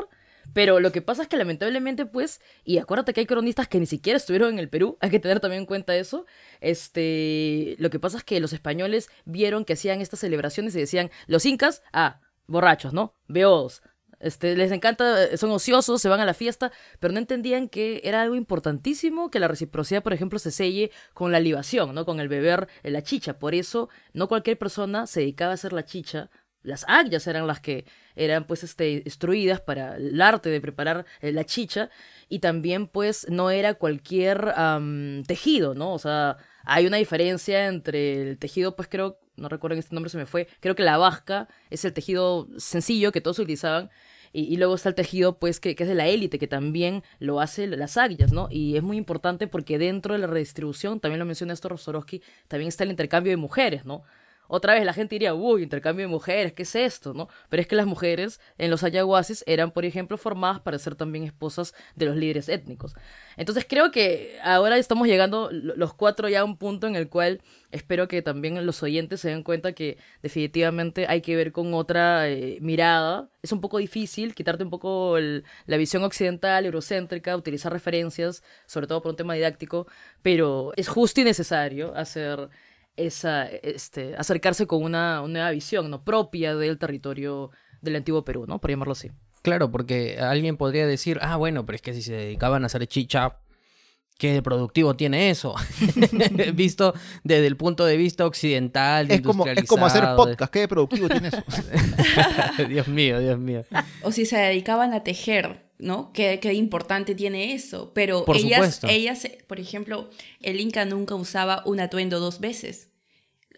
Pero 0.52 0.78
lo 0.78 0.92
que 0.92 1.02
pasa 1.02 1.22
es 1.22 1.28
que 1.28 1.36
lamentablemente, 1.36 2.06
pues, 2.06 2.40
y 2.64 2.78
acuérdate 2.78 3.12
que 3.12 3.20
hay 3.20 3.26
cronistas 3.26 3.66
que 3.66 3.80
ni 3.80 3.86
siquiera 3.86 4.16
estuvieron 4.16 4.52
en 4.52 4.58
el 4.60 4.68
Perú, 4.68 4.96
hay 5.00 5.10
que 5.10 5.18
tener 5.18 5.40
también 5.40 5.62
en 5.62 5.66
cuenta 5.66 5.96
eso. 5.96 6.24
Este, 6.60 7.74
lo 7.78 7.90
que 7.90 7.98
pasa 7.98 8.18
es 8.18 8.24
que 8.24 8.38
los 8.38 8.52
españoles 8.52 9.10
vieron 9.24 9.64
que 9.64 9.72
hacían 9.72 10.00
estas 10.00 10.20
celebraciones 10.20 10.76
y 10.76 10.78
decían, 10.78 11.10
los 11.26 11.44
incas, 11.46 11.82
ah, 11.92 12.20
borrachos, 12.46 12.92
¿no? 12.92 13.12
Beodos. 13.26 13.82
Este, 14.18 14.56
les 14.56 14.72
encanta, 14.72 15.36
son 15.36 15.50
ociosos, 15.50 16.00
se 16.00 16.08
van 16.08 16.20
a 16.20 16.24
la 16.24 16.32
fiesta, 16.32 16.72
pero 17.00 17.12
no 17.12 17.18
entendían 17.18 17.68
que 17.68 18.00
era 18.04 18.22
algo 18.22 18.34
importantísimo 18.34 19.30
que 19.30 19.40
la 19.40 19.48
reciprocidad, 19.48 20.02
por 20.02 20.14
ejemplo, 20.14 20.38
se 20.38 20.52
selle 20.52 20.90
con 21.12 21.32
la 21.32 21.40
libación, 21.40 21.94
¿no? 21.94 22.06
Con 22.06 22.20
el 22.20 22.28
beber 22.28 22.68
la 22.82 23.02
chicha. 23.02 23.38
Por 23.38 23.54
eso, 23.54 23.90
no 24.14 24.28
cualquier 24.28 24.58
persona 24.58 25.06
se 25.06 25.20
dedicaba 25.20 25.50
a 25.50 25.54
hacer 25.54 25.72
la 25.72 25.84
chicha. 25.84 26.30
Las 26.66 26.84
agyas 26.88 27.26
eran 27.26 27.46
las 27.46 27.60
que 27.60 27.86
eran, 28.16 28.46
pues, 28.46 28.64
este, 28.64 29.02
instruidas 29.04 29.60
para 29.60 29.96
el 29.96 30.20
arte 30.20 30.50
de 30.50 30.60
preparar 30.60 31.06
eh, 31.20 31.32
la 31.32 31.44
chicha. 31.44 31.90
Y 32.28 32.40
también, 32.40 32.88
pues, 32.88 33.26
no 33.30 33.50
era 33.50 33.74
cualquier 33.74 34.52
am, 34.56 35.22
tejido, 35.24 35.74
¿no? 35.74 35.94
O 35.94 35.98
sea, 35.98 36.38
hay 36.64 36.86
una 36.86 36.96
diferencia 36.96 37.66
entre 37.66 38.30
el 38.30 38.38
tejido, 38.38 38.74
pues, 38.76 38.88
creo, 38.88 39.18
no 39.36 39.48
recuerdo 39.48 39.78
este 39.78 39.94
nombre 39.94 40.10
se 40.10 40.18
me 40.18 40.26
fue, 40.26 40.48
creo 40.60 40.74
que 40.74 40.82
la 40.82 40.98
vasca 40.98 41.48
es 41.70 41.84
el 41.84 41.92
tejido 41.92 42.48
sencillo 42.58 43.12
que 43.12 43.20
todos 43.20 43.38
utilizaban, 43.38 43.90
y, 44.32 44.56
luego 44.58 44.74
está 44.74 44.90
el 44.90 44.94
tejido, 44.94 45.38
pues, 45.38 45.60
que, 45.60 45.74
que 45.74 45.84
es 45.84 45.88
de 45.88 45.94
la 45.94 46.08
élite, 46.08 46.38
que 46.38 46.46
también 46.46 47.02
lo 47.20 47.40
hace 47.40 47.66
las 47.68 47.96
aguillas, 47.96 48.32
¿no? 48.32 48.48
Y 48.50 48.76
es 48.76 48.82
muy 48.82 48.98
importante 48.98 49.46
porque 49.46 49.78
dentro 49.78 50.12
de 50.12 50.20
la 50.20 50.26
redistribución, 50.26 51.00
también 51.00 51.20
lo 51.20 51.24
menciona 51.24 51.54
esto 51.54 51.74
Sorosky, 51.78 52.22
también 52.46 52.68
está 52.68 52.84
el 52.84 52.90
intercambio 52.90 53.30
de 53.30 53.38
mujeres, 53.38 53.86
¿no? 53.86 54.04
Otra 54.48 54.74
vez 54.74 54.84
la 54.84 54.92
gente 54.92 55.14
diría, 55.14 55.34
uy, 55.34 55.62
intercambio 55.62 56.06
de 56.06 56.10
mujeres, 56.12 56.52
¿qué 56.52 56.62
es 56.62 56.74
esto? 56.74 57.14
¿no? 57.14 57.28
Pero 57.48 57.60
es 57.60 57.66
que 57.66 57.76
las 57.76 57.86
mujeres 57.86 58.40
en 58.58 58.70
los 58.70 58.82
ayahuasis 58.84 59.42
eran, 59.46 59.70
por 59.70 59.84
ejemplo, 59.84 60.16
formadas 60.18 60.60
para 60.60 60.78
ser 60.78 60.94
también 60.94 61.24
esposas 61.24 61.74
de 61.94 62.06
los 62.06 62.16
líderes 62.16 62.48
étnicos. 62.48 62.94
Entonces 63.36 63.66
creo 63.68 63.90
que 63.90 64.38
ahora 64.42 64.78
estamos 64.78 65.06
llegando 65.08 65.48
lo- 65.52 65.76
los 65.76 65.94
cuatro 65.94 66.28
ya 66.28 66.40
a 66.40 66.44
un 66.44 66.56
punto 66.56 66.86
en 66.86 66.96
el 66.96 67.08
cual 67.08 67.40
espero 67.70 68.08
que 68.08 68.22
también 68.22 68.64
los 68.64 68.82
oyentes 68.82 69.20
se 69.20 69.28
den 69.28 69.42
cuenta 69.42 69.72
que 69.72 69.98
definitivamente 70.22 71.06
hay 71.08 71.20
que 71.20 71.36
ver 71.36 71.52
con 71.52 71.74
otra 71.74 72.28
eh, 72.28 72.58
mirada. 72.60 73.28
Es 73.42 73.52
un 73.52 73.60
poco 73.60 73.78
difícil 73.78 74.34
quitarte 74.34 74.64
un 74.64 74.70
poco 74.70 75.16
el- 75.18 75.44
la 75.66 75.76
visión 75.76 76.02
occidental, 76.04 76.64
eurocéntrica, 76.66 77.36
utilizar 77.36 77.72
referencias, 77.72 78.42
sobre 78.66 78.86
todo 78.86 79.02
por 79.02 79.10
un 79.10 79.16
tema 79.16 79.34
didáctico, 79.34 79.86
pero 80.22 80.72
es 80.76 80.88
justo 80.88 81.20
y 81.20 81.24
necesario 81.24 81.94
hacer 81.96 82.48
esa, 82.96 83.46
este, 83.46 84.14
acercarse 84.16 84.66
con 84.66 84.82
una, 84.82 85.22
una 85.22 85.32
nueva 85.32 85.50
visión 85.50 85.90
¿no? 85.90 86.04
propia 86.04 86.54
del 86.54 86.78
territorio 86.78 87.50
del 87.80 87.96
antiguo 87.96 88.24
Perú, 88.24 88.46
¿no? 88.46 88.60
Por 88.60 88.70
llamarlo 88.70 88.92
así. 88.92 89.10
Claro, 89.42 89.70
porque 89.70 90.18
alguien 90.20 90.56
podría 90.56 90.86
decir, 90.86 91.18
ah, 91.22 91.36
bueno, 91.36 91.64
pero 91.64 91.76
es 91.76 91.82
que 91.82 91.94
si 91.94 92.02
se 92.02 92.14
dedicaban 92.14 92.64
a 92.64 92.66
hacer 92.66 92.86
chicha, 92.88 93.38
¿qué 94.18 94.32
de 94.32 94.42
productivo 94.42 94.96
tiene 94.96 95.30
eso? 95.30 95.54
Visto 96.54 96.94
desde 97.22 97.46
el 97.46 97.56
punto 97.56 97.84
de 97.84 97.96
vista 97.96 98.26
occidental, 98.26 99.10
Es 99.10 99.20
como, 99.20 99.46
es 99.46 99.64
como 99.64 99.86
hacer 99.86 100.04
podcast, 100.16 100.52
qué 100.52 100.66
productivo 100.66 101.08
tiene 101.08 101.28
eso. 101.28 101.44
Dios 102.68 102.88
mío, 102.88 103.20
Dios 103.20 103.38
mío. 103.38 103.64
O 104.02 104.10
si 104.10 104.26
se 104.26 104.36
dedicaban 104.36 104.92
a 104.94 105.04
tejer. 105.04 105.65
¿No? 105.78 106.12
¿Qué, 106.12 106.38
qué 106.40 106.54
importante 106.54 107.14
tiene 107.14 107.54
eso? 107.54 107.92
Pero 107.94 108.24
Por 108.24 108.36
ellas, 108.36 108.56
supuesto. 108.56 108.88
ellas, 108.88 109.28
por 109.46 109.60
ejemplo, 109.60 110.10
el 110.40 110.60
Inca 110.60 110.84
nunca 110.84 111.14
usaba 111.14 111.62
un 111.66 111.80
atuendo 111.80 112.20
dos 112.20 112.40
veces. 112.40 112.90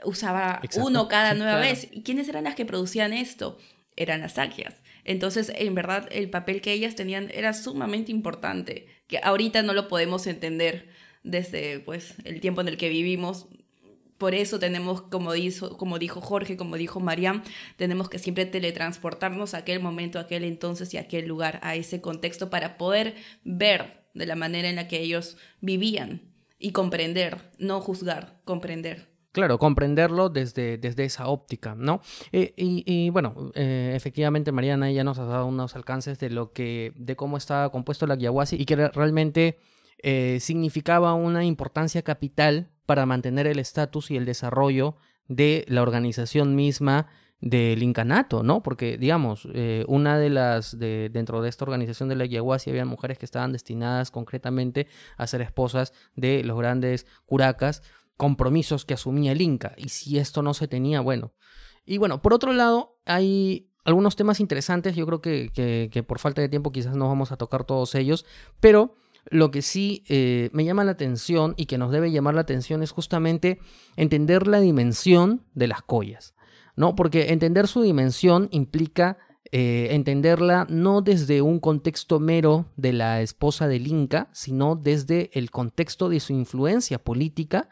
Usaba 0.05 0.61
Exacto. 0.63 0.87
uno 0.87 1.09
cada 1.09 1.35
nueva 1.35 1.59
claro. 1.59 1.69
vez. 1.69 1.89
¿Y 1.91 2.03
quiénes 2.03 2.29
eran 2.29 2.45
las 2.45 2.55
que 2.55 2.65
producían 2.65 3.13
esto? 3.13 3.59
Eran 3.97 4.21
las 4.21 4.35
saquias. 4.35 4.75
Entonces, 5.05 5.51
en 5.55 5.75
verdad, 5.75 6.09
el 6.13 6.31
papel 6.31 6.61
que 6.61 6.73
ellas 6.73 6.95
tenían 6.95 7.31
era 7.33 7.55
sumamente 7.55 8.13
importante, 8.13 8.87
que 9.07 9.19
ahorita 9.23 9.63
no 9.63 9.73
lo 9.73 9.89
podemos 9.89 10.27
entender 10.27 10.89
desde 11.23 11.81
pues, 11.81 12.15
el 12.25 12.41
tiempo 12.41 12.61
en 12.61 12.69
el 12.69 12.77
que 12.77 12.89
vivimos. 12.89 13.47
Por 14.19 14.35
eso 14.35 14.59
tenemos, 14.59 15.03
como 15.03 15.33
dijo, 15.33 16.21
Jorge, 16.21 16.57
como 16.57 16.77
dijo 16.77 17.01
Mariam, 17.01 17.43
tenemos 17.77 18.09
que 18.09 18.19
siempre 18.19 18.47
teletransportarnos 18.47 19.55
a 19.55 19.59
aquel 19.59 19.81
momento, 19.81 20.19
a 20.19 20.23
aquel 20.23 20.45
entonces 20.45 20.93
y 20.93 20.97
a 20.97 21.03
aquel 21.03 21.27
lugar, 21.27 21.61
a 21.63 21.75
ese 21.77 22.01
contexto 22.01 22.51
para 22.51 22.77
poder 22.79 23.15
ver 23.45 24.05
de 24.15 24.27
la 24.27 24.35
manera 24.35 24.69
en 24.69 24.77
la 24.77 24.89
que 24.89 25.01
ellos 25.01 25.37
vivían 25.61 26.23
y 26.59 26.73
comprender, 26.73 27.53
no 27.59 27.81
juzgar, 27.81 28.41
comprender. 28.45 29.07
Claro, 29.31 29.59
comprenderlo 29.59 30.31
desde, 30.31 30.79
desde 30.79 31.05
esa 31.05 31.29
óptica, 31.29 31.77
¿no? 31.77 32.01
Eh, 32.33 32.55
y, 32.57 33.11
bueno, 33.11 33.53
eh, 33.55 33.93
efectivamente 33.95 34.51
Mariana 34.51 34.91
ya 34.91 35.05
nos 35.05 35.19
ha 35.21 35.25
dado 35.27 35.47
unos 35.47 35.77
alcances 35.77 36.19
de 36.19 36.31
lo 36.31 36.53
que, 36.53 36.93
de 36.97 37.15
cómo 37.15 37.37
estaba 37.37 37.71
compuesto 37.71 38.07
la 38.09 38.17
Yaguasi 38.17 38.57
y 38.57 38.65
que 38.65 38.75
re- 38.75 38.89
realmente 38.89 39.59
eh, 40.03 40.39
significaba 40.41 41.15
una 41.15 41.45
importancia 41.45 42.03
capital 42.03 42.71
para 42.87 43.07
mantener 43.07 43.47
el 43.47 43.59
estatus 43.59 44.11
y 44.11 44.17
el 44.17 44.25
desarrollo 44.25 44.97
de 45.27 45.65
la 45.69 45.83
organización 45.83 46.55
misma 46.55 47.09
del 47.41 47.83
incanato, 47.83 48.43
¿no? 48.43 48.63
Porque, 48.63 48.99
digamos, 48.99 49.49
eh, 49.53 49.85
una 49.87 50.19
de 50.19 50.31
las, 50.31 50.79
de, 50.79 51.09
dentro 51.13 51.41
de 51.41 51.49
esta 51.49 51.65
organización 51.65 52.09
de 52.09 52.17
la 52.17 52.27
Yaguasi 52.27 52.71
había 52.71 52.85
mujeres 52.85 53.19
que 53.19 53.25
estaban 53.25 53.53
destinadas 53.53 54.11
concretamente 54.11 54.89
a 55.17 55.27
ser 55.27 55.43
esposas 55.43 55.93
de 56.17 56.43
los 56.43 56.59
grandes 56.59 57.07
curacas, 57.27 57.83
compromisos 58.17 58.85
que 58.85 58.95
asumía 58.95 59.33
el 59.33 59.41
Inca. 59.41 59.75
Y 59.77 59.91
si 59.91 60.19
esto 60.19 60.43
no 60.43 60.55
se 60.55 60.67
tenía, 60.67 61.01
bueno. 61.01 61.33
Y 61.85 61.99
bueno, 61.99 62.21
por 62.23 62.35
otro 62.35 62.53
lado, 62.53 62.99
hay 63.07 63.71
algunos 63.85 64.17
temas 64.17 64.41
interesantes, 64.41 64.97
yo 64.97 65.07
creo 65.07 65.21
que, 65.23 65.51
que, 65.55 65.89
que 65.93 66.03
por 66.03 66.19
falta 66.19 66.43
de 66.43 66.49
tiempo 66.49 66.73
quizás 66.73 66.97
no 66.97 67.09
vamos 67.09 67.33
a 67.33 67.37
tocar 67.37 67.65
todos 67.65 67.95
ellos, 67.95 68.27
pero 68.61 68.97
lo 69.31 69.51
que 69.51 69.63
sí 69.63 70.05
eh, 70.09 70.51
me 70.53 70.65
llama 70.65 70.85
la 70.85 70.93
atención 70.93 71.55
y 71.57 71.67
que 71.67 71.79
nos 71.79 71.93
debe 71.93 72.11
llamar 72.11 72.35
la 72.35 72.43
atención 72.43 72.83
es 72.83 72.91
justamente 72.91 73.59
entender 73.97 74.47
la 74.47 74.61
dimensión 74.61 75.45
de 75.55 75.69
las 75.69 75.83
collas, 75.83 76.35
¿no? 76.77 76.95
Porque 76.95 77.33
entender 77.33 77.69
su 77.69 77.83
dimensión 77.83 78.49
implica 78.51 79.19
eh, 79.51 79.89
entenderla 79.93 80.67
no 80.69 81.01
desde 81.01 81.41
un 81.41 81.59
contexto 81.59 82.21
mero 82.21 82.67
de 82.77 82.93
la 82.93 83.23
esposa 83.23 83.67
del 83.67 83.87
Inca, 83.87 84.29
sino 84.33 84.77
desde 84.77 85.31
el 85.33 85.51
contexto 85.51 86.11
de 86.11 86.21
su 86.21 86.35
influencia 86.35 86.99
política 86.99 87.71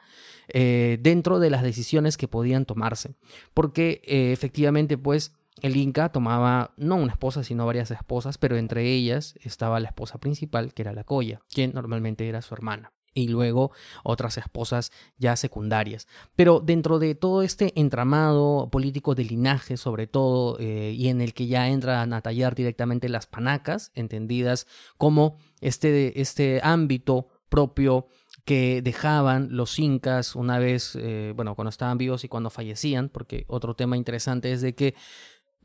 eh, 0.49 0.99
dentro 1.03 1.39
de 1.39 1.51
las 1.51 1.63
decisiones 1.63 2.17
que 2.17 2.29
podían 2.29 2.65
tomarse. 2.65 3.15
Porque 3.53 4.01
efectivamente, 4.05 4.97
pues, 4.97 5.35
el 5.63 5.77
Inca 5.77 6.11
tomaba 6.11 6.73
no 6.77 6.97
una 6.97 7.13
esposa, 7.13 7.43
sino 7.43 7.67
varias 7.67 7.91
esposas, 7.91 8.39
pero 8.39 8.57
entre 8.57 8.93
ellas 8.93 9.35
estaba 9.43 9.81
la 9.81 9.89
esposa 9.89 10.19
principal, 10.19 10.75
que 10.75 10.83
era 10.83 10.93
la 10.93 11.05
Coya, 11.05 11.41
quien 11.53 11.73
normalmente 11.73 12.29
era 12.29 12.43
su 12.43 12.55
hermana. 12.55 12.93
Y 13.15 13.29
luego 13.29 13.73
otras 14.05 14.37
esposas 14.37 14.93
ya 15.17 15.37
secundarias. 15.37 16.07
Pero 16.35 16.61
dentro 16.61 16.99
de 16.99 17.15
todo 17.15 17.41
este 17.43 17.73
entramado 17.81 18.69
político 18.71 19.15
de 19.15 19.25
linaje, 19.25 19.79
sobre 19.79 20.07
todo, 20.07 20.59
eh, 20.61 20.93
y 20.95 21.09
en 21.09 21.23
el 21.23 21.33
que 21.33 21.47
ya 21.47 21.69
entran 21.69 22.13
a 22.13 22.21
tallar 22.21 22.55
directamente 22.55 23.09
las 23.09 23.27
panacas, 23.27 23.91
entendidas 23.95 24.67
como 24.99 25.39
este, 25.63 26.21
este 26.21 26.61
ámbito 26.63 27.29
propio 27.49 28.07
que 28.45 28.81
dejaban 28.81 29.49
los 29.51 29.79
incas 29.79 30.37
una 30.37 30.59
vez, 30.59 30.95
eh, 30.95 31.33
bueno, 31.35 31.57
cuando 31.57 31.71
estaban 31.71 31.99
vivos 31.99 32.23
y 32.23 32.29
cuando 32.29 32.49
fallecían, 32.49 33.09
porque 33.09 33.45
otro 33.49 33.75
tema 33.75 33.97
interesante 33.97 34.53
es 34.53 34.61
de 34.61 34.75
que 34.75 34.95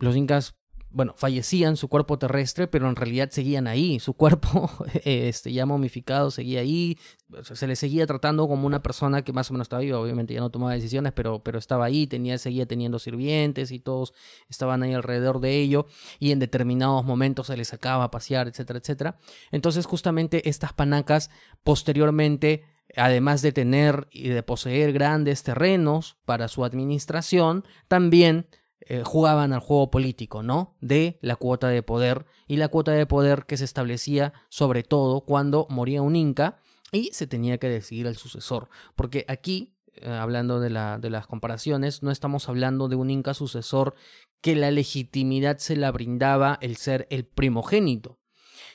los 0.02 0.18
incas, 0.18 0.56
bueno, 0.89 1.14
fallecían 1.16 1.78
su 1.78 1.88
cuerpo 1.88 2.20
terrestre, 2.20 2.68
pero 2.68 2.89
en 2.89 2.97
realidad 2.97 3.30
seguían 3.32 3.68
ahí, 3.68 3.99
su 3.99 4.14
cuerpo 4.14 4.70
este, 5.06 5.54
ya 5.54 5.66
momificado 5.66 6.32
seguía 6.32 6.60
ahí, 6.60 6.97
se 7.43 7.68
le 7.68 7.78
seguía 7.78 8.06
tratando 8.06 8.47
como 8.47 8.68
una 8.68 8.82
persona 8.82 9.22
que 9.22 9.32
más 9.32 9.49
o 9.49 9.54
menos 9.54 9.66
estaba 9.66 9.82
viva, 9.82 9.99
obviamente 9.99 10.34
ya 10.34 10.41
no 10.41 10.49
tomaba 10.49 10.74
decisiones, 10.74 11.14
pero, 11.14 11.43
pero 11.43 11.60
estaba 11.60 11.86
ahí, 11.86 12.08
tenía, 12.08 12.38
seguía 12.38 12.66
teniendo 12.66 12.99
sirvientes 12.99 13.72
y 13.72 13.80
todos 13.80 14.14
estaban 14.49 14.84
ahí 14.84 14.93
alrededor 14.93 15.39
de 15.39 15.60
ello, 15.60 15.86
y 16.20 16.32
en 16.32 16.39
determinados 16.39 17.06
momentos 17.06 17.47
se 17.47 17.56
les 17.56 17.70
sacaba 17.70 18.04
a 18.04 18.12
pasear, 18.12 18.49
etcétera, 18.49 18.80
etcétera. 18.80 19.20
Entonces 19.52 19.86
justamente 19.86 20.49
estas 20.49 20.74
panacas 20.74 21.30
posteriormente 21.64 22.64
además 22.97 23.41
de 23.41 23.54
tener 23.54 24.08
y 24.12 24.28
de 24.28 24.43
poseer 24.43 24.91
grandes 24.91 25.43
terrenos 25.43 26.18
para 26.26 26.47
su 26.47 26.66
administración, 26.66 27.64
también 27.88 28.47
eh, 28.88 29.03
jugaban 29.05 29.53
al 29.53 29.59
juego 29.59 29.91
político, 29.91 30.43
¿no? 30.43 30.75
De 30.82 31.19
la 31.21 31.36
cuota 31.36 31.67
de 31.67 31.84
poder 31.84 32.25
y 32.47 32.57
la 32.57 32.67
cuota 32.67 32.91
de 32.91 33.05
poder 33.05 33.45
que 33.45 33.57
se 33.57 33.65
establecía 33.65 34.34
sobre 34.49 34.84
todo 34.84 35.21
cuando 35.21 35.67
moría 35.69 36.01
un 36.01 36.15
inca 36.15 36.57
y 36.91 37.11
se 37.13 37.27
tenía 37.27 37.57
que 37.57 37.69
decidir 37.69 38.07
al 38.07 38.17
sucesor. 38.17 38.69
Porque 38.95 39.25
aquí, 39.27 39.75
eh, 39.93 40.09
hablando 40.09 40.59
de, 40.59 40.69
la, 40.69 40.97
de 40.97 41.09
las 41.09 41.27
comparaciones, 41.27 42.03
no 42.03 42.11
estamos 42.11 42.49
hablando 42.49 42.88
de 42.88 42.95
un 42.95 43.09
inca 43.09 43.34
sucesor 43.34 43.95
que 44.41 44.55
la 44.55 44.71
legitimidad 44.71 45.57
se 45.59 45.75
la 45.75 45.91
brindaba 45.91 46.57
el 46.61 46.75
ser 46.77 47.07
el 47.11 47.25
primogénito, 47.25 48.19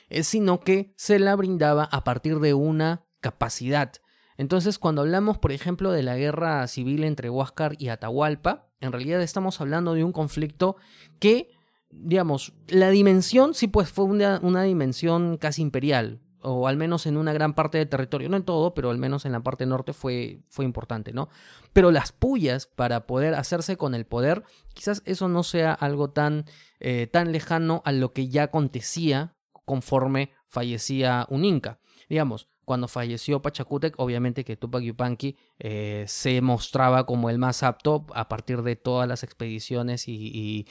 eh, 0.09 0.23
sino 0.23 0.61
que 0.61 0.93
se 0.95 1.19
la 1.19 1.35
brindaba 1.35 1.83
a 1.83 2.03
partir 2.03 2.39
de 2.39 2.53
una 2.53 3.05
capacidad. 3.19 3.91
Entonces, 4.37 4.77
cuando 4.77 5.01
hablamos, 5.01 5.37
por 5.39 5.51
ejemplo, 5.51 5.91
de 5.91 6.03
la 6.03 6.15
guerra 6.15 6.67
civil 6.67 7.03
entre 7.03 7.29
Huáscar 7.29 7.75
y 7.79 7.89
Atahualpa, 7.89 8.67
en 8.79 8.91
realidad 8.91 9.21
estamos 9.21 9.59
hablando 9.59 9.93
de 9.93 10.03
un 10.03 10.11
conflicto 10.11 10.77
que, 11.19 11.51
digamos, 11.89 12.53
la 12.67 12.89
dimensión 12.89 13.53
sí 13.53 13.67
pues 13.67 13.89
fue 13.89 14.05
una, 14.05 14.63
dimensión 14.63 15.37
casi 15.37 15.63
imperial, 15.63 16.21
o 16.41 16.67
al 16.67 16.77
menos 16.77 17.07
en 17.07 17.17
una 17.17 17.33
gran 17.33 17.55
parte 17.55 17.79
del 17.79 17.89
territorio, 17.89 18.29
no 18.29 18.37
en 18.37 18.43
todo, 18.43 18.75
pero 18.75 18.91
al 18.91 18.99
menos 18.99 19.25
en 19.25 19.31
la 19.31 19.41
parte 19.41 19.65
norte 19.65 19.93
fue, 19.93 20.43
fue 20.49 20.65
importante, 20.65 21.13
¿no? 21.13 21.29
Pero 21.73 21.89
las 21.89 22.11
pullas 22.11 22.67
para 22.67 23.07
poder 23.07 23.33
hacerse 23.33 23.75
con 23.75 23.95
el 23.95 24.05
poder, 24.05 24.43
quizás 24.75 25.01
eso 25.05 25.27
no 25.27 25.41
sea 25.41 25.73
algo 25.73 26.11
tan, 26.11 26.45
eh, 26.79 27.07
tan 27.07 27.31
lejano 27.31 27.81
a 27.85 27.91
lo 27.91 28.13
que 28.13 28.29
ya 28.29 28.43
acontecía 28.43 29.35
conforme 29.65 30.31
fallecía 30.47 31.25
un 31.29 31.43
inca. 31.43 31.79
Digamos, 32.07 32.47
cuando 32.67 32.89
falleció 32.89 33.41
Pachacútec, 33.41 33.93
obviamente 33.97 34.43
que 34.43 34.57
Tupac 34.57 34.83
Yupanqui 34.83 35.37
eh, 35.57 36.03
se 36.05 36.41
mostraba 36.41 37.05
como 37.05 37.29
el 37.29 37.37
más 37.37 37.63
apto 37.63 38.05
a 38.13 38.27
partir 38.27 38.61
de 38.61 38.75
todas 38.75 39.07
las 39.07 39.23
expediciones 39.23 40.03
y, 40.09 40.65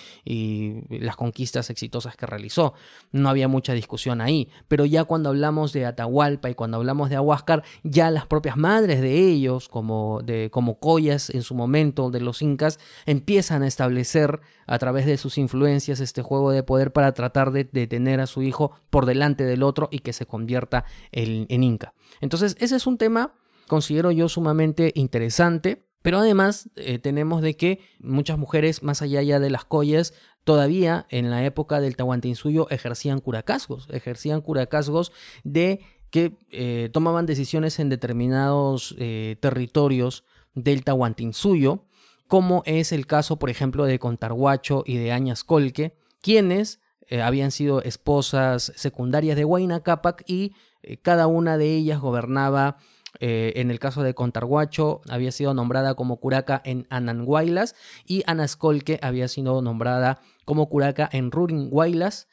las 0.90 1.16
conquistas 1.16 1.70
exitosas 1.70 2.14
que 2.14 2.26
realizó. 2.26 2.74
No 3.12 3.30
había 3.30 3.48
mucha 3.48 3.72
discusión 3.72 4.20
ahí. 4.20 4.50
Pero 4.68 4.84
ya 4.84 5.04
cuando 5.04 5.30
hablamos 5.30 5.72
de 5.72 5.86
Atahualpa 5.86 6.50
y 6.50 6.54
cuando 6.54 6.76
hablamos 6.76 7.08
de 7.08 7.16
Ahuáscar, 7.16 7.64
ya 7.82 8.10
las 8.10 8.26
propias 8.26 8.58
madres 8.58 9.00
de 9.00 9.30
ellos, 9.30 9.70
como, 9.70 10.20
de, 10.22 10.50
como 10.50 10.78
collas 10.78 11.30
en 11.30 11.40
su 11.40 11.54
momento 11.54 12.10
de 12.10 12.20
los 12.20 12.42
incas, 12.42 12.78
empiezan 13.06 13.62
a 13.62 13.68
establecer 13.68 14.40
a 14.66 14.78
través 14.78 15.06
de 15.06 15.16
sus 15.16 15.38
influencias 15.38 16.00
este 16.00 16.20
juego 16.20 16.50
de 16.50 16.62
poder 16.62 16.92
para 16.92 17.14
tratar 17.14 17.52
de, 17.52 17.64
de 17.64 17.86
tener 17.86 18.20
a 18.20 18.26
su 18.26 18.42
hijo 18.42 18.72
por 18.90 19.06
delante 19.06 19.44
del 19.44 19.62
otro 19.62 19.88
y 19.90 20.00
que 20.00 20.12
se 20.12 20.26
convierta 20.26 20.84
en 21.10 21.62
inca. 21.62 21.85
Entonces, 22.20 22.56
ese 22.58 22.76
es 22.76 22.86
un 22.86 22.98
tema, 22.98 23.34
considero 23.66 24.10
yo, 24.10 24.28
sumamente 24.28 24.92
interesante. 24.94 25.84
Pero 26.02 26.18
además 26.18 26.70
eh, 26.76 27.00
tenemos 27.00 27.42
de 27.42 27.56
que 27.56 27.80
muchas 27.98 28.38
mujeres, 28.38 28.84
más 28.84 29.02
allá 29.02 29.22
ya 29.22 29.40
de 29.40 29.50
las 29.50 29.64
collas, 29.64 30.14
todavía 30.44 31.06
en 31.10 31.30
la 31.30 31.44
época 31.44 31.80
del 31.80 31.96
Tahuantinsuyo 31.96 32.70
ejercían 32.70 33.18
curacazgos, 33.18 33.88
ejercían 33.90 34.40
curacazgos 34.40 35.10
de 35.42 35.80
que 36.10 36.38
eh, 36.50 36.90
tomaban 36.92 37.26
decisiones 37.26 37.80
en 37.80 37.88
determinados 37.88 38.94
eh, 38.98 39.36
territorios 39.40 40.22
del 40.54 40.84
Tahuantinsuyo, 40.84 41.84
como 42.28 42.62
es 42.66 42.92
el 42.92 43.06
caso, 43.06 43.40
por 43.40 43.50
ejemplo, 43.50 43.84
de 43.84 43.98
Contarhuacho 43.98 44.84
y 44.86 44.98
de 44.98 45.10
Añascolque, 45.10 45.96
quienes 46.22 46.80
eh, 47.08 47.22
habían 47.22 47.50
sido 47.50 47.82
esposas 47.82 48.72
secundarias 48.76 49.36
de 49.36 49.44
Huayna 49.44 49.82
Cápac 49.82 50.24
y 50.26 50.54
cada 51.02 51.26
una 51.26 51.58
de 51.58 51.74
ellas 51.74 52.00
gobernaba, 52.00 52.78
eh, 53.20 53.54
en 53.56 53.70
el 53.70 53.78
caso 53.78 54.02
de 54.02 54.14
Contarhuacho, 54.14 55.00
había 55.08 55.32
sido 55.32 55.54
nombrada 55.54 55.94
como 55.94 56.18
curaca 56.18 56.60
en 56.64 56.86
Ananguaylas 56.90 57.74
y 58.04 58.22
Anascolque 58.26 58.98
había 59.02 59.28
sido 59.28 59.62
nombrada 59.62 60.20
como 60.44 60.68
curaca 60.68 61.08
en 61.10 61.30
Ruringuaylas. 61.30 62.28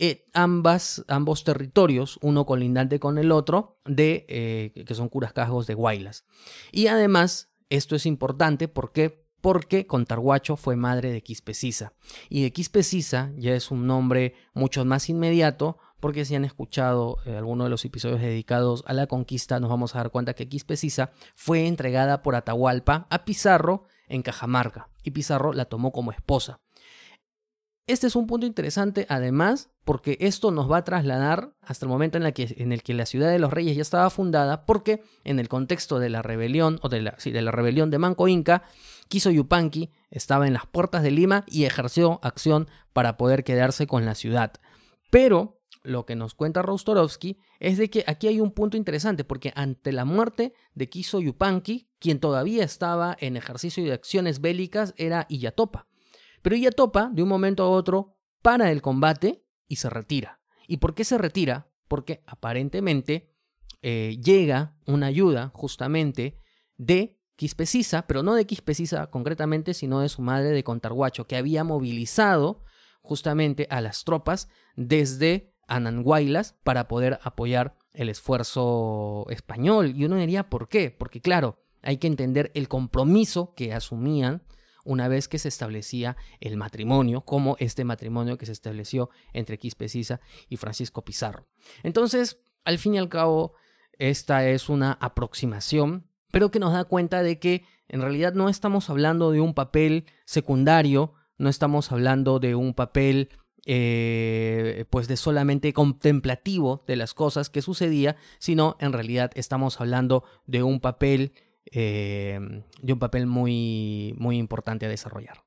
Eh, 0.00 0.26
ambas, 0.32 1.04
ambos 1.08 1.42
territorios, 1.42 2.18
uno 2.22 2.46
colindante 2.46 3.00
con 3.00 3.18
el 3.18 3.32
otro, 3.32 3.80
de, 3.84 4.26
eh, 4.28 4.84
que 4.84 4.94
son 4.94 5.08
curacazgos 5.08 5.66
de 5.66 5.74
Guaylas. 5.74 6.24
Y 6.70 6.86
además, 6.86 7.50
esto 7.68 7.96
es 7.96 8.06
importante 8.06 8.68
porque 8.68 9.27
porque 9.40 9.86
Contarhuacho 9.86 10.56
fue 10.56 10.76
madre 10.76 11.12
de 11.12 11.22
Quispecisa. 11.22 11.92
Y 12.28 12.42
de 12.42 12.52
Quispecisa 12.52 13.32
ya 13.36 13.54
es 13.54 13.70
un 13.70 13.86
nombre 13.86 14.34
mucho 14.54 14.84
más 14.84 15.08
inmediato 15.08 15.78
porque 16.00 16.24
si 16.24 16.34
han 16.34 16.44
escuchado 16.44 17.18
eh, 17.24 17.36
alguno 17.36 17.64
de 17.64 17.70
los 17.70 17.84
episodios 17.84 18.20
dedicados 18.20 18.84
a 18.86 18.92
la 18.92 19.06
conquista, 19.06 19.60
nos 19.60 19.70
vamos 19.70 19.94
a 19.94 19.98
dar 19.98 20.10
cuenta 20.10 20.34
que 20.34 20.48
Quispecisa 20.48 21.12
fue 21.34 21.66
entregada 21.66 22.22
por 22.22 22.34
Atahualpa 22.36 23.06
a 23.10 23.24
Pizarro 23.24 23.84
en 24.08 24.22
Cajamarca, 24.22 24.88
y 25.02 25.10
Pizarro 25.10 25.52
la 25.52 25.66
tomó 25.66 25.92
como 25.92 26.12
esposa. 26.12 26.60
Este 27.86 28.06
es 28.06 28.16
un 28.16 28.26
punto 28.26 28.46
interesante, 28.46 29.06
además, 29.08 29.70
porque 29.84 30.18
esto 30.20 30.50
nos 30.50 30.70
va 30.70 30.76
a 30.78 30.84
trasladar 30.84 31.54
hasta 31.62 31.86
el 31.86 31.88
momento 31.88 32.18
en, 32.18 32.32
que, 32.32 32.54
en 32.58 32.72
el 32.72 32.82
que 32.82 32.92
la 32.92 33.06
ciudad 33.06 33.30
de 33.30 33.38
los 33.38 33.50
reyes 33.50 33.76
ya 33.76 33.82
estaba 33.82 34.10
fundada, 34.10 34.66
porque 34.66 35.02
en 35.24 35.38
el 35.38 35.48
contexto 35.48 35.98
de 35.98 36.10
la 36.10 36.20
rebelión, 36.20 36.78
o 36.82 36.90
de 36.90 37.00
la, 37.00 37.16
de 37.24 37.42
la 37.42 37.50
rebelión 37.50 37.90
de 37.90 37.98
Manco 37.98 38.28
Inca, 38.28 38.64
Quiso 39.08 39.30
Yupanqui 39.30 39.90
estaba 40.10 40.46
en 40.46 40.52
las 40.52 40.66
puertas 40.66 41.02
de 41.02 41.10
Lima 41.10 41.44
y 41.46 41.64
ejerció 41.64 42.20
acción 42.22 42.68
para 42.92 43.16
poder 43.16 43.44
quedarse 43.44 43.86
con 43.86 44.04
la 44.04 44.14
ciudad. 44.14 44.52
Pero 45.10 45.60
lo 45.82 46.04
que 46.06 46.16
nos 46.16 46.34
cuenta 46.34 46.62
Rostorovsky 46.62 47.38
es 47.60 47.78
de 47.78 47.90
que 47.90 48.04
aquí 48.06 48.28
hay 48.28 48.40
un 48.40 48.52
punto 48.52 48.76
interesante, 48.76 49.24
porque 49.24 49.52
ante 49.56 49.92
la 49.92 50.04
muerte 50.04 50.52
de 50.74 50.88
Quiso 50.88 51.20
Yupanqui, 51.20 51.88
quien 51.98 52.20
todavía 52.20 52.64
estaba 52.64 53.16
en 53.20 53.36
ejercicio 53.36 53.82
de 53.84 53.92
acciones 53.92 54.40
bélicas 54.40 54.94
era 54.96 55.26
Iyatopa. 55.28 55.88
Pero 56.42 56.56
Iyatopa, 56.56 57.10
de 57.12 57.22
un 57.22 57.28
momento 57.28 57.62
a 57.64 57.70
otro, 57.70 58.16
para 58.42 58.70
el 58.70 58.82
combate 58.82 59.44
y 59.66 59.76
se 59.76 59.90
retira. 59.90 60.40
¿Y 60.66 60.76
por 60.76 60.94
qué 60.94 61.04
se 61.04 61.18
retira? 61.18 61.70
Porque 61.88 62.22
aparentemente 62.26 63.34
eh, 63.82 64.18
llega 64.22 64.76
una 64.86 65.06
ayuda 65.06 65.50
justamente 65.54 66.38
de 66.76 67.17
Quispecisa, 67.38 68.04
pero 68.08 68.24
no 68.24 68.34
de 68.34 68.46
Quispecisa 68.46 69.06
concretamente, 69.06 69.72
sino 69.72 70.00
de 70.00 70.08
su 70.08 70.22
madre 70.22 70.48
de 70.48 70.64
Contarguacho, 70.64 71.28
que 71.28 71.36
había 71.36 71.62
movilizado 71.62 72.64
justamente 73.00 73.68
a 73.70 73.80
las 73.80 74.02
tropas 74.02 74.48
desde 74.74 75.54
Ananguaylas 75.68 76.56
para 76.64 76.88
poder 76.88 77.20
apoyar 77.22 77.76
el 77.92 78.08
esfuerzo 78.08 79.24
español. 79.30 79.92
Y 79.94 80.04
uno 80.04 80.16
diría, 80.16 80.50
¿por 80.50 80.68
qué? 80.68 80.90
Porque 80.90 81.20
claro, 81.20 81.62
hay 81.80 81.98
que 81.98 82.08
entender 82.08 82.50
el 82.54 82.66
compromiso 82.66 83.54
que 83.54 83.72
asumían 83.72 84.42
una 84.84 85.06
vez 85.06 85.28
que 85.28 85.38
se 85.38 85.46
establecía 85.46 86.16
el 86.40 86.56
matrimonio, 86.56 87.20
como 87.20 87.54
este 87.60 87.84
matrimonio 87.84 88.36
que 88.36 88.46
se 88.46 88.52
estableció 88.52 89.10
entre 89.32 89.58
Quispecisa 89.58 90.20
y 90.48 90.56
Francisco 90.56 91.04
Pizarro. 91.04 91.46
Entonces, 91.84 92.40
al 92.64 92.78
fin 92.78 92.96
y 92.96 92.98
al 92.98 93.08
cabo, 93.08 93.54
esta 93.92 94.48
es 94.48 94.68
una 94.68 94.94
aproximación, 94.94 96.07
pero 96.38 96.52
que 96.52 96.60
nos 96.60 96.72
da 96.72 96.84
cuenta 96.84 97.24
de 97.24 97.40
que 97.40 97.64
en 97.88 98.00
realidad 98.00 98.32
no 98.32 98.48
estamos 98.48 98.90
hablando 98.90 99.32
de 99.32 99.40
un 99.40 99.54
papel 99.54 100.04
secundario, 100.24 101.14
no 101.36 101.48
estamos 101.48 101.90
hablando 101.90 102.38
de 102.38 102.54
un 102.54 102.74
papel 102.74 103.30
eh, 103.66 104.84
pues 104.88 105.08
de 105.08 105.16
solamente 105.16 105.72
contemplativo 105.72 106.84
de 106.86 106.94
las 106.94 107.12
cosas 107.12 107.50
que 107.50 107.60
sucedía, 107.60 108.14
sino 108.38 108.76
en 108.78 108.92
realidad 108.92 109.32
estamos 109.34 109.80
hablando 109.80 110.22
de 110.46 110.62
un 110.62 110.78
papel 110.78 111.32
eh, 111.72 112.38
de 112.82 112.92
un 112.92 113.00
papel 113.00 113.26
muy, 113.26 114.14
muy 114.16 114.38
importante 114.38 114.86
a 114.86 114.88
desarrollar. 114.88 115.42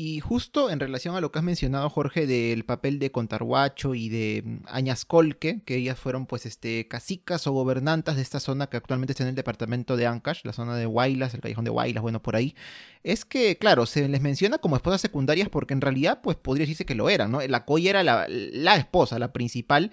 Y 0.00 0.20
justo 0.20 0.70
en 0.70 0.78
relación 0.78 1.16
a 1.16 1.20
lo 1.20 1.32
que 1.32 1.40
has 1.40 1.44
mencionado, 1.44 1.90
Jorge, 1.90 2.28
del 2.28 2.64
papel 2.64 3.00
de 3.00 3.10
Contarhuacho 3.10 3.96
y 3.96 4.08
de 4.08 4.44
mm, 4.44 4.58
Añascolque, 4.68 5.60
que 5.64 5.74
ellas 5.74 5.98
fueron 5.98 6.26
pues 6.26 6.46
este 6.46 6.86
casicas 6.86 7.48
o 7.48 7.52
gobernantas 7.52 8.14
de 8.14 8.22
esta 8.22 8.38
zona 8.38 8.68
que 8.68 8.76
actualmente 8.76 9.10
está 9.10 9.24
en 9.24 9.30
el 9.30 9.34
departamento 9.34 9.96
de 9.96 10.06
Ancash, 10.06 10.42
la 10.44 10.52
zona 10.52 10.76
de 10.76 10.86
Huaylas, 10.86 11.34
el 11.34 11.40
callejón 11.40 11.64
de 11.64 11.72
Huaylas, 11.72 12.00
bueno, 12.00 12.22
por 12.22 12.36
ahí, 12.36 12.54
es 13.02 13.24
que, 13.24 13.58
claro, 13.58 13.86
se 13.86 14.08
les 14.08 14.20
menciona 14.20 14.58
como 14.58 14.76
esposas 14.76 15.00
secundarias 15.00 15.48
porque 15.48 15.74
en 15.74 15.80
realidad 15.80 16.20
pues 16.22 16.36
podría 16.36 16.62
decirse 16.62 16.86
que 16.86 16.94
lo 16.94 17.10
eran, 17.10 17.32
¿no? 17.32 17.40
La 17.40 17.64
Coya 17.64 17.90
era 17.90 18.04
la, 18.04 18.24
la 18.28 18.76
esposa, 18.76 19.18
la 19.18 19.32
principal, 19.32 19.90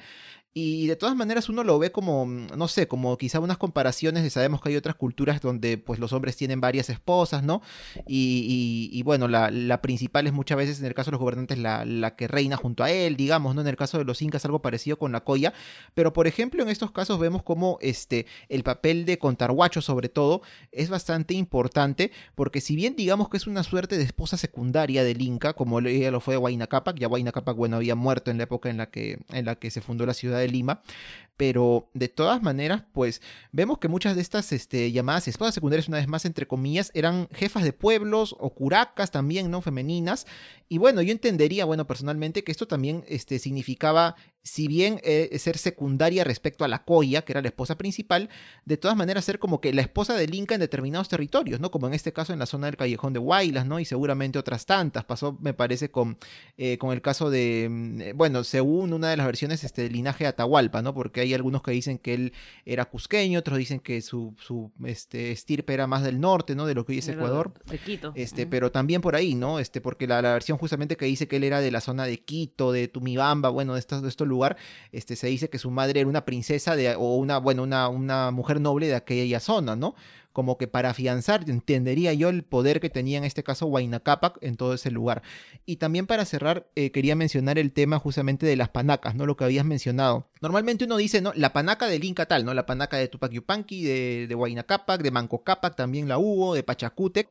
y 0.57 0.87
de 0.87 0.95
todas 0.95 1.17
maneras 1.17 1.49
uno 1.49 1.65
lo 1.65 1.77
ve 1.79 1.91
como, 1.91 2.25
mm, 2.25 2.47
no 2.55 2.69
sé, 2.69 2.87
como 2.87 3.17
quizá 3.17 3.41
unas 3.41 3.57
comparaciones 3.57 4.31
sabemos 4.31 4.61
que 4.61 4.69
hay 4.69 4.77
otras 4.77 4.95
culturas 4.95 5.41
donde 5.41 5.77
pues 5.77 5.99
los 5.99 6.13
hombres 6.13 6.37
tienen 6.37 6.61
varias 6.61 6.89
esposas, 6.89 7.43
¿no? 7.43 7.61
Y, 8.07 8.89
y, 8.91 9.03
bueno, 9.03 9.27
la, 9.27 9.81
principal 9.81 10.27
es 10.27 10.33
muchas 10.33 10.57
veces 10.57 10.79
en 10.79 10.85
el 10.85 10.93
caso 10.93 11.11
de 11.11 11.15
los 11.15 11.19
gobernantes 11.19 11.57
la, 11.57 11.83
la, 11.83 12.15
que 12.15 12.29
reina 12.29 12.55
junto 12.55 12.85
a 12.85 12.89
él, 12.89 13.17
digamos, 13.17 13.53
¿no? 13.53 13.61
En 13.61 13.67
el 13.67 13.75
caso 13.75 13.97
de 13.97 14.05
los 14.05 14.21
incas 14.21 14.45
algo 14.45 14.61
parecido 14.61 14.97
con 14.97 15.11
la 15.11 15.25
coya. 15.25 15.53
Pero 15.93 16.13
por 16.13 16.25
ejemplo 16.25 16.63
en 16.63 16.69
estos 16.69 16.91
casos 16.91 17.19
vemos 17.19 17.43
como 17.43 17.77
este, 17.81 18.25
el 18.47 18.63
papel 18.63 19.03
de 19.03 19.19
Contarhuacho 19.19 19.81
sobre 19.81 20.07
todo 20.07 20.41
es 20.71 20.89
bastante 20.89 21.33
importante 21.33 22.13
porque 22.33 22.61
si 22.61 22.77
bien 22.77 22.95
digamos 22.95 23.27
que 23.27 23.35
es 23.35 23.45
una 23.45 23.63
suerte 23.63 23.97
de 23.97 24.03
esposa 24.03 24.37
secundaria 24.37 25.03
del 25.03 25.21
Inca, 25.21 25.51
como 25.51 25.79
ella 25.79 26.11
lo 26.11 26.21
fue 26.21 26.35
de 26.35 26.37
Huayna 26.37 26.67
Capac, 26.67 26.97
ya 26.97 27.09
Huayna 27.09 27.33
Capac, 27.33 27.57
bueno, 27.57 27.75
había 27.75 27.95
muerto 27.95 28.31
en 28.31 28.37
la 28.37 28.45
época 28.45 28.69
en 28.69 28.77
la 28.77 28.89
que, 28.89 29.19
en 29.33 29.45
la 29.45 29.55
que 29.55 29.69
se 29.69 29.81
fundó 29.81 30.05
la 30.05 30.13
ciudad 30.13 30.39
de 30.39 30.44
Lima, 30.47 30.81
pero 31.37 31.89
de 31.93 32.07
todas 32.07 32.41
maneras, 32.41 32.83
pues 32.93 33.21
vemos 33.51 33.79
que 33.79 33.87
muchas 33.87 34.15
de 34.15 34.21
estas 34.21 34.51
este, 34.51 34.91
llamadas 34.91 35.27
esposas 35.27 35.53
secundarias, 35.53 35.87
una 35.87 35.97
vez 35.97 36.07
más, 36.07 36.25
entre 36.25 36.47
comillas, 36.47 36.91
eran 36.93 37.27
jefas 37.31 37.63
de 37.63 37.73
pueblos 37.73 38.35
o 38.39 38.53
curacas 38.53 39.11
también, 39.11 39.51
¿no? 39.51 39.61
Femeninas. 39.61 40.27
Y 40.69 40.77
bueno, 40.77 41.01
yo 41.01 41.11
entendería, 41.11 41.65
bueno, 41.65 41.85
personalmente, 41.87 42.43
que 42.43 42.51
esto 42.51 42.67
también 42.67 43.03
este, 43.07 43.39
significaba 43.39 44.15
si 44.45 44.67
bien 44.67 45.01
eh, 45.03 45.35
ser 45.39 45.57
secundaria 45.57 46.23
respecto 46.23 46.63
a 46.63 46.67
la 46.67 46.85
Coya, 46.85 47.23
que 47.23 47.33
era 47.33 47.41
la 47.41 47.47
esposa 47.47 47.79
principal, 47.79 48.29
de 48.63 48.77
todas 48.77 48.95
maneras 48.95 49.25
ser 49.25 49.39
como 49.39 49.59
que 49.59 49.73
la 49.73 49.81
esposa 49.81 50.13
del 50.13 50.35
Inca 50.35 50.53
en 50.53 50.61
determinados 50.61 51.09
territorios, 51.09 51.59
¿no? 51.59 51.71
Como 51.71 51.87
en 51.87 51.95
este 51.95 52.13
caso 52.13 52.31
en 52.31 52.37
la 52.37 52.45
zona 52.45 52.67
del 52.67 52.77
Callejón 52.77 53.13
de 53.13 53.19
Huaylas, 53.19 53.65
¿no? 53.65 53.79
Y 53.79 53.85
seguramente 53.85 54.37
otras 54.37 54.67
tantas. 54.67 55.03
Pasó, 55.03 55.35
me 55.41 55.55
parece, 55.55 55.89
con, 55.89 56.19
eh, 56.57 56.77
con 56.77 56.93
el 56.93 57.01
caso 57.01 57.31
de, 57.31 57.67
mm, 57.69 58.01
eh, 58.01 58.13
bueno, 58.13 58.43
según 58.43 58.93
una 58.93 59.09
de 59.09 59.17
las 59.17 59.25
versiones, 59.25 59.63
este, 59.63 59.81
del 59.81 59.93
linaje 59.93 60.25
de 60.25 60.27
Atahualpa, 60.27 60.83
¿no? 60.83 60.93
Porque 60.93 61.21
algunos 61.33 61.61
que 61.61 61.71
dicen 61.71 61.97
que 61.97 62.13
él 62.13 62.33
era 62.65 62.85
cusqueño, 62.85 63.39
otros 63.39 63.57
dicen 63.57 63.79
que 63.79 64.01
su, 64.01 64.35
su 64.39 64.71
este, 64.85 65.31
estirpe 65.31 65.73
era 65.73 65.87
más 65.87 66.03
del 66.03 66.19
norte, 66.19 66.55
¿no? 66.55 66.65
De 66.65 66.75
lo 66.75 66.85
que 66.85 66.93
hoy 66.93 66.99
es 66.99 67.07
Ecuador. 67.07 67.53
De 67.69 67.77
Quito. 67.77 68.13
Este, 68.15 68.45
pero 68.45 68.71
también 68.71 69.01
por 69.01 69.15
ahí, 69.15 69.35
¿no? 69.35 69.59
Este, 69.59 69.81
porque 69.81 70.07
la, 70.07 70.21
la, 70.21 70.33
versión 70.33 70.57
justamente 70.57 70.97
que 70.97 71.05
dice 71.05 71.27
que 71.27 71.37
él 71.37 71.43
era 71.43 71.61
de 71.61 71.71
la 71.71 71.81
zona 71.81 72.05
de 72.05 72.19
Quito, 72.19 72.71
de 72.71 72.87
Tumibamba, 72.87 73.49
bueno, 73.49 73.73
de 73.73 73.79
estos, 73.79 74.01
de 74.01 74.09
estos 74.09 74.27
lugar, 74.27 74.57
este, 74.91 75.15
se 75.15 75.27
dice 75.27 75.49
que 75.49 75.59
su 75.59 75.71
madre 75.71 76.01
era 76.01 76.09
una 76.09 76.25
princesa 76.25 76.75
de, 76.75 76.95
o 76.95 77.15
una, 77.15 77.37
bueno, 77.37 77.63
una, 77.63 77.87
una 77.89 78.31
mujer 78.31 78.61
noble 78.61 78.87
de 78.87 78.95
aquella 78.95 79.39
zona, 79.39 79.75
¿no? 79.75 79.95
Como 80.35 80.57
que 80.57 80.67
para 80.67 80.89
afianzar, 80.89 81.49
entendería 81.49 82.11
yo 82.13 82.27
el 82.27 82.43
poder 82.43 82.81
que 82.81 82.89
tenía 82.89 83.17
en 83.17 83.23
este 83.23 83.41
caso 83.41 83.67
Huayna 83.67 84.01
Capac 84.01 84.37
en 84.41 84.57
todo 84.57 84.73
ese 84.73 84.91
lugar. 84.91 85.21
Y 85.65 85.77
también 85.77 86.07
para 86.07 86.25
cerrar, 86.25 86.67
eh, 86.75 86.91
quería 86.91 87.15
mencionar 87.15 87.57
el 87.57 87.71
tema 87.71 87.99
justamente 87.99 88.45
de 88.45 88.57
las 88.57 88.67
panacas, 88.67 89.15
¿no? 89.15 89.25
Lo 89.25 89.37
que 89.37 89.45
habías 89.45 89.63
mencionado. 89.63 90.27
Normalmente 90.41 90.83
uno 90.83 90.97
dice, 90.97 91.21
¿no? 91.21 91.31
La 91.35 91.53
panaca 91.53 91.87
del 91.87 92.03
Inca 92.03 92.25
tal, 92.25 92.43
¿no? 92.43 92.53
La 92.53 92.65
panaca 92.65 92.97
de 92.97 93.07
Tupac 93.07 93.31
Yupanqui, 93.31 93.85
de, 93.85 94.27
de 94.27 94.35
Huayna 94.35 94.63
Capac, 94.63 95.01
de 95.01 95.09
Manco 95.09 95.41
Capac 95.45 95.77
también 95.77 96.09
la 96.09 96.17
hubo, 96.17 96.53
de 96.53 96.63
Pachacútec. 96.63 97.29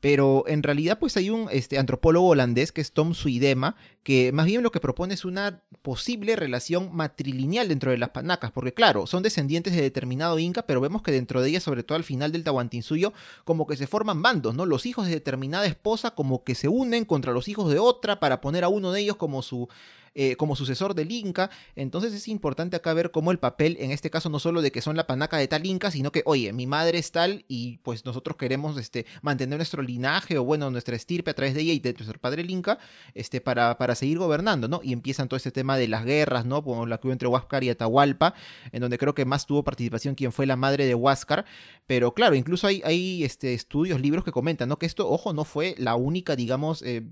Pero 0.00 0.44
en 0.46 0.62
realidad 0.62 0.98
pues 0.98 1.16
hay 1.16 1.30
un 1.30 1.48
este, 1.50 1.78
antropólogo 1.78 2.28
holandés 2.28 2.70
que 2.70 2.80
es 2.80 2.92
Tom 2.92 3.14
Suidema, 3.14 3.74
que 4.04 4.30
más 4.32 4.46
bien 4.46 4.62
lo 4.62 4.70
que 4.70 4.78
propone 4.78 5.14
es 5.14 5.24
una 5.24 5.62
posible 5.82 6.36
relación 6.36 6.94
matrilineal 6.94 7.68
dentro 7.68 7.90
de 7.90 7.98
las 7.98 8.10
panacas, 8.10 8.52
porque 8.52 8.72
claro, 8.72 9.06
son 9.06 9.22
descendientes 9.22 9.74
de 9.74 9.82
determinado 9.82 10.38
inca, 10.38 10.62
pero 10.62 10.80
vemos 10.80 11.02
que 11.02 11.10
dentro 11.10 11.42
de 11.42 11.48
ellas, 11.48 11.64
sobre 11.64 11.82
todo 11.82 11.96
al 11.96 12.04
final 12.04 12.30
del 12.30 12.44
Tahuantinsuyo, 12.44 13.12
como 13.44 13.66
que 13.66 13.76
se 13.76 13.86
forman 13.86 14.22
bandos, 14.22 14.54
¿no? 14.54 14.66
Los 14.66 14.86
hijos 14.86 15.06
de 15.06 15.12
determinada 15.12 15.66
esposa 15.66 16.12
como 16.12 16.44
que 16.44 16.54
se 16.54 16.68
unen 16.68 17.04
contra 17.04 17.32
los 17.32 17.48
hijos 17.48 17.70
de 17.70 17.78
otra 17.78 18.20
para 18.20 18.40
poner 18.40 18.64
a 18.64 18.68
uno 18.68 18.92
de 18.92 19.00
ellos 19.00 19.16
como 19.16 19.42
su 19.42 19.68
eh, 20.14 20.36
como 20.36 20.56
sucesor 20.56 20.94
del 20.94 21.12
Inca. 21.12 21.50
Entonces 21.76 22.12
es 22.12 22.28
importante 22.28 22.76
acá 22.76 22.92
ver 22.94 23.10
cómo 23.10 23.30
el 23.32 23.38
papel, 23.38 23.76
en 23.80 23.90
este 23.90 24.10
caso, 24.10 24.28
no 24.28 24.38
solo 24.38 24.62
de 24.62 24.72
que 24.72 24.80
son 24.80 24.96
la 24.96 25.06
panaca 25.06 25.36
de 25.36 25.48
tal 25.48 25.66
Inca, 25.66 25.90
sino 25.90 26.12
que, 26.12 26.22
oye, 26.24 26.52
mi 26.52 26.66
madre 26.66 26.98
es 26.98 27.12
tal 27.12 27.44
y 27.48 27.78
pues 27.78 28.04
nosotros 28.04 28.36
queremos 28.36 28.76
este, 28.76 29.06
mantener 29.22 29.58
nuestro 29.58 29.82
linaje 29.82 30.38
o 30.38 30.44
bueno, 30.44 30.70
nuestra 30.70 30.96
estirpe 30.96 31.30
a 31.30 31.34
través 31.34 31.54
de 31.54 31.60
ella 31.62 31.72
y 31.72 31.78
de 31.78 31.92
nuestro 31.92 32.18
padre 32.18 32.42
el 32.42 32.50
Inca, 32.50 32.78
este, 33.14 33.40
para, 33.40 33.78
para 33.78 33.94
seguir 33.94 34.18
gobernando, 34.18 34.68
¿no? 34.68 34.80
Y 34.82 34.92
empiezan 34.92 35.28
todo 35.28 35.36
este 35.36 35.50
tema 35.50 35.76
de 35.76 35.88
las 35.88 36.04
guerras, 36.04 36.44
¿no? 36.46 36.62
Como 36.62 36.86
la 36.86 36.98
que 36.98 37.08
hubo 37.08 37.12
entre 37.12 37.28
Huáscar 37.28 37.64
y 37.64 37.70
Atahualpa, 37.70 38.34
en 38.72 38.80
donde 38.80 38.98
creo 38.98 39.14
que 39.14 39.24
más 39.24 39.46
tuvo 39.46 39.62
participación 39.62 40.14
quien 40.14 40.32
fue 40.32 40.46
la 40.46 40.56
madre 40.56 40.86
de 40.86 40.94
Huáscar. 40.94 41.44
Pero 41.86 42.12
claro, 42.12 42.34
incluso 42.34 42.66
hay, 42.66 42.82
hay 42.84 43.24
este, 43.24 43.54
estudios, 43.54 44.00
libros 44.00 44.24
que 44.24 44.32
comentan, 44.32 44.68
¿no? 44.68 44.78
Que 44.78 44.86
esto, 44.86 45.08
ojo, 45.08 45.32
no 45.32 45.44
fue 45.44 45.74
la 45.78 45.96
única, 45.96 46.36
digamos, 46.36 46.82
eh, 46.82 47.02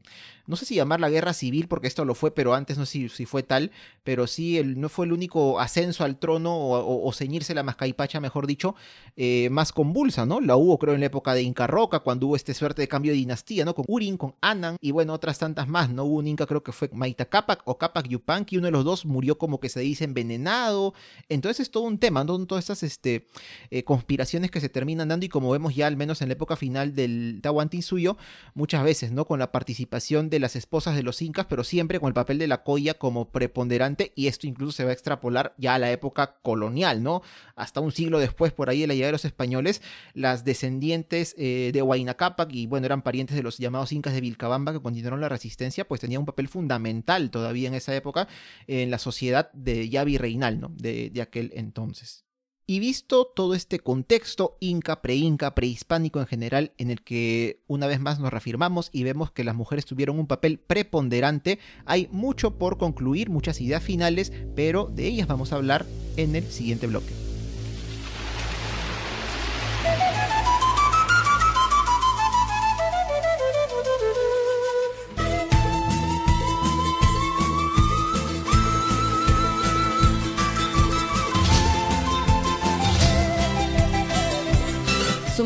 no 0.47 0.57
sé 0.57 0.65
si 0.65 0.75
llamar 0.75 1.01
la 1.01 1.11
guerra 1.11 1.33
civil, 1.33 1.67
porque 1.69 1.89
esto 1.89 2.05
lo 2.05 2.15
fue, 2.15 2.31
pero 2.31 2.55
antes 2.55 2.79
no 2.79 2.86
si, 2.87 3.09
fue 3.09 3.43
tal, 3.43 3.71
pero 4.05 4.27
sí 4.27 4.59
el, 4.59 4.81
no 4.81 4.89
fue 4.89 5.07
el 5.07 5.13
único 5.13 5.61
ascenso 5.61 6.05
al 6.05 6.19
trono 6.19 6.55
o, 6.57 7.13
ceñirse 7.13 7.55
la 7.55 7.63
mascaipacha, 7.63 8.21
mejor 8.21 8.47
dicho, 8.47 8.75
eh, 9.17 9.49
más 9.51 9.73
convulsa, 9.73 10.27
¿no? 10.27 10.41
La 10.41 10.57
hubo 10.57 10.79
creo 10.79 10.95
en 10.95 11.01
la 11.01 11.07
época 11.07 11.35
de 11.35 11.43
Inca 11.43 11.67
Roca, 11.67 12.01
cuando 12.01 12.27
hubo 12.27 12.37
este 12.37 12.55
suerte 12.55 12.83
de 12.83 12.89
cambio 12.89 13.13
de 13.13 13.19
dinastía, 13.19 13.65
¿no? 13.65 13.75
Con 13.75 13.85
Urin, 13.89 14.17
con 14.17 14.35
Anan 14.41 14.77
y 14.81 14.93
bueno, 14.93 15.13
otras 15.13 15.39
tantas 15.39 15.69
más, 15.69 15.91
¿no? 15.91 16.05
Hubo 16.05 16.17
un 16.19 16.29
Inca 16.29 16.47
creo 16.47 16.63
que 16.63 16.73
fue 16.73 16.89
Maita 16.93 17.25
Capac 17.25 17.63
o 17.65 17.79
Capac 17.79 18.09
Yupanqui, 18.09 18.59
uno 18.59 18.67
de 18.67 18.73
los 18.73 18.85
dos 18.85 19.05
murió 19.05 19.39
como 19.39 19.61
que 19.61 19.69
se 19.69 19.81
dice 19.81 20.05
envenenado, 20.05 20.95
entonces 21.29 21.61
es 21.61 21.71
todo 21.71 21.85
un 21.85 21.99
tema, 21.99 22.25
¿no? 22.25 22.47
Todas 22.47 22.65
estas 22.65 22.83
este, 22.83 23.27
eh, 23.71 23.85
conspiraciones 23.85 24.51
que 24.51 24.61
se 24.61 24.69
terminan 24.69 25.09
dando 25.09 25.27
y 25.27 25.29
como 25.29 25.51
vemos 25.51 25.75
ya 25.75 25.87
al 25.87 25.97
menos 25.97 26.23
en 26.23 26.29
la 26.29 26.35
época 26.35 26.57
final 26.57 26.95
del 26.95 27.41
Tahuantinsuyo, 27.43 28.17
muchas 28.55 28.85
veces, 28.85 29.13
¿no? 29.13 29.25
Con 29.25 29.39
la 29.39 29.53
participación 29.53 30.31
de 30.31 30.41
las 30.41 30.57
esposas 30.57 30.95
de 30.95 31.03
los 31.03 31.23
incas, 31.23 31.47
pero 31.49 31.65
siempre 31.65 32.01
con 32.01 32.09
el 32.09 32.15
papel 32.15 32.39
de 32.39 32.47
la 32.47 32.63
Como 32.99 33.31
preponderante 33.31 34.13
y 34.15 34.27
esto 34.27 34.47
incluso 34.47 34.73
se 34.73 34.85
va 34.85 34.91
a 34.91 34.93
extrapolar 34.93 35.55
ya 35.57 35.75
a 35.75 35.79
la 35.79 35.91
época 35.91 36.37
colonial, 36.43 37.03
¿no? 37.03 37.23
Hasta 37.55 37.81
un 37.81 37.93
siglo 37.93 38.19
después, 38.19 38.53
por 38.53 38.69
ahí 38.69 38.83
de 38.83 38.87
la 38.87 38.95
llegada 38.95 39.09
de 39.09 39.13
los 39.13 39.25
españoles, 39.25 39.83
las 40.15 40.45
descendientes 40.45 41.35
eh, 41.39 41.71
de 41.73 41.83
Huayna 41.83 42.15
Cápac 42.15 42.53
y 42.53 42.67
bueno, 42.67 42.87
eran 42.87 43.03
parientes 43.03 43.37
de 43.37 43.43
los 43.43 43.59
llamados 43.59 43.93
incas 43.93 44.15
de 44.15 44.21
Vilcabamba 44.21 44.73
que 44.73 44.81
continuaron 44.81 45.21
la 45.21 45.29
resistencia, 45.29 45.89
pues 45.89 46.01
tenían 46.01 46.21
un 46.21 46.27
papel 46.27 46.49
fundamental 46.49 47.31
todavía 47.31 47.69
en 47.69 47.75
esa 47.75 47.95
época 47.95 48.29
en 48.67 48.91
la 48.91 48.99
sociedad 48.99 49.51
de 49.53 49.89
ya 49.89 50.05
virreinal, 50.05 50.61
¿no? 50.61 50.69
De 50.77 51.11
aquel 51.23 51.53
entonces. 51.55 52.26
Y 52.69 52.81
visto 52.81 53.27
todo 53.27 53.55
este 53.55 53.79
contexto 53.79 54.57
inca, 54.59 55.01
pre-inca, 55.01 55.55
prehispánico 55.55 56.19
en 56.19 56.27
general, 56.27 56.73
en 56.79 56.91
el 56.91 57.03
que 57.03 57.61
una 57.69 57.87
vez 57.87 58.01
más 58.01 58.19
nos 58.19 58.33
reafirmamos 58.33 58.91
y 58.93 59.05
vemos 59.05 59.31
que 59.31 59.45
las 59.45 59.55
mujeres 59.55 59.85
tuvieron 59.85 60.19
un 60.19 60.27
papel 60.27 60.59
preponderante, 60.59 61.61
hay 61.85 62.09
mucho 62.11 62.59
por 62.59 62.77
concluir, 62.77 63.31
muchas 63.31 63.61
ideas 63.61 63.85
finales, 63.85 64.33
pero 64.57 64.87
de 64.87 65.07
ellas 65.07 65.29
vamos 65.29 65.53
a 65.53 65.57
hablar 65.57 65.87
en 66.17 66.35
el 66.35 66.45
siguiente 66.51 66.89
bloque. 66.89 67.36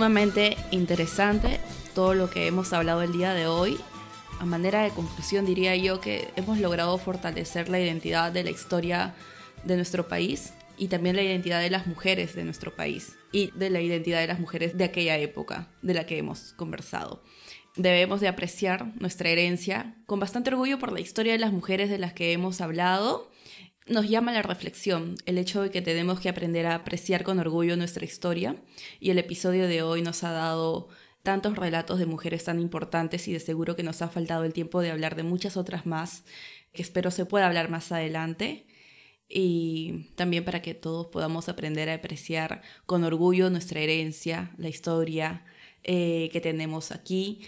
Sumamente 0.00 0.56
interesante 0.70 1.60
todo 1.94 2.14
lo 2.14 2.30
que 2.30 2.46
hemos 2.46 2.72
hablado 2.72 3.02
el 3.02 3.12
día 3.12 3.34
de 3.34 3.46
hoy. 3.46 3.78
A 4.38 4.46
manera 4.46 4.82
de 4.82 4.88
conclusión 4.92 5.44
diría 5.44 5.76
yo 5.76 6.00
que 6.00 6.30
hemos 6.36 6.58
logrado 6.58 6.96
fortalecer 6.96 7.68
la 7.68 7.78
identidad 7.78 8.32
de 8.32 8.42
la 8.42 8.48
historia 8.48 9.14
de 9.62 9.76
nuestro 9.76 10.08
país 10.08 10.54
y 10.78 10.88
también 10.88 11.16
la 11.16 11.22
identidad 11.22 11.60
de 11.60 11.68
las 11.68 11.86
mujeres 11.86 12.34
de 12.34 12.44
nuestro 12.44 12.74
país 12.74 13.18
y 13.30 13.50
de 13.50 13.68
la 13.68 13.82
identidad 13.82 14.20
de 14.20 14.28
las 14.28 14.40
mujeres 14.40 14.78
de 14.78 14.84
aquella 14.84 15.18
época 15.18 15.68
de 15.82 15.92
la 15.92 16.06
que 16.06 16.16
hemos 16.16 16.54
conversado. 16.54 17.22
Debemos 17.76 18.22
de 18.22 18.28
apreciar 18.28 18.98
nuestra 18.98 19.28
herencia 19.28 19.96
con 20.06 20.18
bastante 20.18 20.48
orgullo 20.48 20.78
por 20.78 20.92
la 20.92 21.00
historia 21.00 21.32
de 21.32 21.38
las 21.38 21.52
mujeres 21.52 21.90
de 21.90 21.98
las 21.98 22.14
que 22.14 22.32
hemos 22.32 22.62
hablado 22.62 23.29
nos 23.90 24.08
llama 24.08 24.32
la 24.32 24.42
reflexión 24.42 25.16
el 25.26 25.36
hecho 25.36 25.62
de 25.62 25.70
que 25.70 25.82
tenemos 25.82 26.20
que 26.20 26.28
aprender 26.28 26.66
a 26.66 26.76
apreciar 26.76 27.24
con 27.24 27.38
orgullo 27.38 27.76
nuestra 27.76 28.04
historia 28.04 28.56
y 29.00 29.10
el 29.10 29.18
episodio 29.18 29.66
de 29.66 29.82
hoy 29.82 30.00
nos 30.00 30.22
ha 30.24 30.30
dado 30.30 30.88
tantos 31.22 31.56
relatos 31.56 31.98
de 31.98 32.06
mujeres 32.06 32.44
tan 32.44 32.60
importantes 32.60 33.28
y 33.28 33.32
de 33.32 33.40
seguro 33.40 33.76
que 33.76 33.82
nos 33.82 34.00
ha 34.00 34.08
faltado 34.08 34.44
el 34.44 34.52
tiempo 34.52 34.80
de 34.80 34.90
hablar 34.90 35.16
de 35.16 35.24
muchas 35.24 35.56
otras 35.56 35.86
más 35.86 36.24
que 36.72 36.82
espero 36.82 37.10
se 37.10 37.26
pueda 37.26 37.46
hablar 37.46 37.68
más 37.68 37.90
adelante 37.90 38.66
y 39.28 40.06
también 40.14 40.44
para 40.44 40.62
que 40.62 40.74
todos 40.74 41.06
podamos 41.08 41.48
aprender 41.48 41.88
a 41.88 41.94
apreciar 41.94 42.62
con 42.86 43.04
orgullo 43.04 43.50
nuestra 43.50 43.80
herencia, 43.80 44.52
la 44.56 44.68
historia 44.68 45.44
eh, 45.84 46.30
que 46.32 46.40
tenemos 46.40 46.90
aquí. 46.90 47.42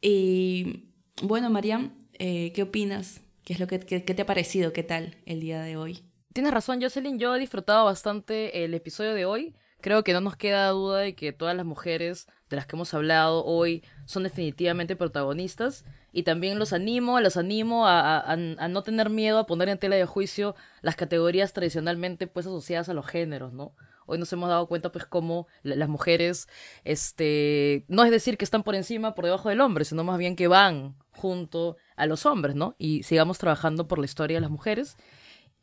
Y 0.00 0.90
bueno, 1.22 1.48
Mariam, 1.48 1.92
eh, 2.18 2.52
¿qué 2.54 2.62
opinas 2.62 3.20
¿Qué 3.48 3.54
es 3.54 3.60
lo 3.60 3.66
que, 3.66 3.78
te 3.78 4.20
ha 4.22 4.26
parecido? 4.26 4.74
¿Qué 4.74 4.82
tal 4.82 5.16
el 5.24 5.40
día 5.40 5.62
de 5.62 5.78
hoy? 5.78 6.04
Tienes 6.34 6.52
razón, 6.52 6.82
Jocelyn. 6.82 7.18
Yo 7.18 7.34
he 7.34 7.38
disfrutado 7.38 7.86
bastante 7.86 8.62
el 8.62 8.74
episodio 8.74 9.14
de 9.14 9.24
hoy. 9.24 9.54
Creo 9.80 10.04
que 10.04 10.12
no 10.12 10.20
nos 10.20 10.36
queda 10.36 10.68
duda 10.68 10.98
de 10.98 11.14
que 11.14 11.32
todas 11.32 11.56
las 11.56 11.64
mujeres 11.64 12.28
de 12.50 12.56
las 12.56 12.66
que 12.66 12.76
hemos 12.76 12.92
hablado 12.92 13.46
hoy 13.46 13.82
son 14.04 14.24
definitivamente 14.24 14.96
protagonistas. 14.96 15.86
Y 16.12 16.24
también 16.24 16.58
los 16.58 16.74
animo, 16.74 17.20
los 17.20 17.38
animo 17.38 17.86
a, 17.86 18.36
no 18.36 18.82
tener 18.82 19.08
miedo 19.08 19.38
a 19.38 19.46
poner 19.46 19.70
en 19.70 19.78
tela 19.78 19.96
de 19.96 20.04
juicio 20.04 20.54
las 20.82 20.96
categorías 20.96 21.54
tradicionalmente 21.54 22.26
pues 22.26 22.44
asociadas 22.44 22.90
a 22.90 22.92
los 22.92 23.06
géneros, 23.06 23.54
¿no? 23.54 23.72
Hoy 24.08 24.18
nos 24.18 24.32
hemos 24.32 24.48
dado 24.48 24.66
cuenta 24.66 24.90
pues 24.90 25.04
cómo 25.04 25.46
las 25.62 25.88
mujeres, 25.88 26.48
este, 26.84 27.84
no 27.88 28.04
es 28.04 28.10
decir 28.10 28.38
que 28.38 28.44
están 28.44 28.62
por 28.62 28.74
encima, 28.74 29.14
por 29.14 29.26
debajo 29.26 29.50
del 29.50 29.60
hombre, 29.60 29.84
sino 29.84 30.02
más 30.02 30.18
bien 30.18 30.34
que 30.34 30.48
van 30.48 30.96
junto 31.12 31.76
a 31.94 32.06
los 32.06 32.24
hombres, 32.24 32.56
¿no? 32.56 32.74
Y 32.78 33.02
sigamos 33.02 33.36
trabajando 33.36 33.86
por 33.86 33.98
la 33.98 34.06
historia 34.06 34.38
de 34.38 34.40
las 34.40 34.50
mujeres. 34.50 34.96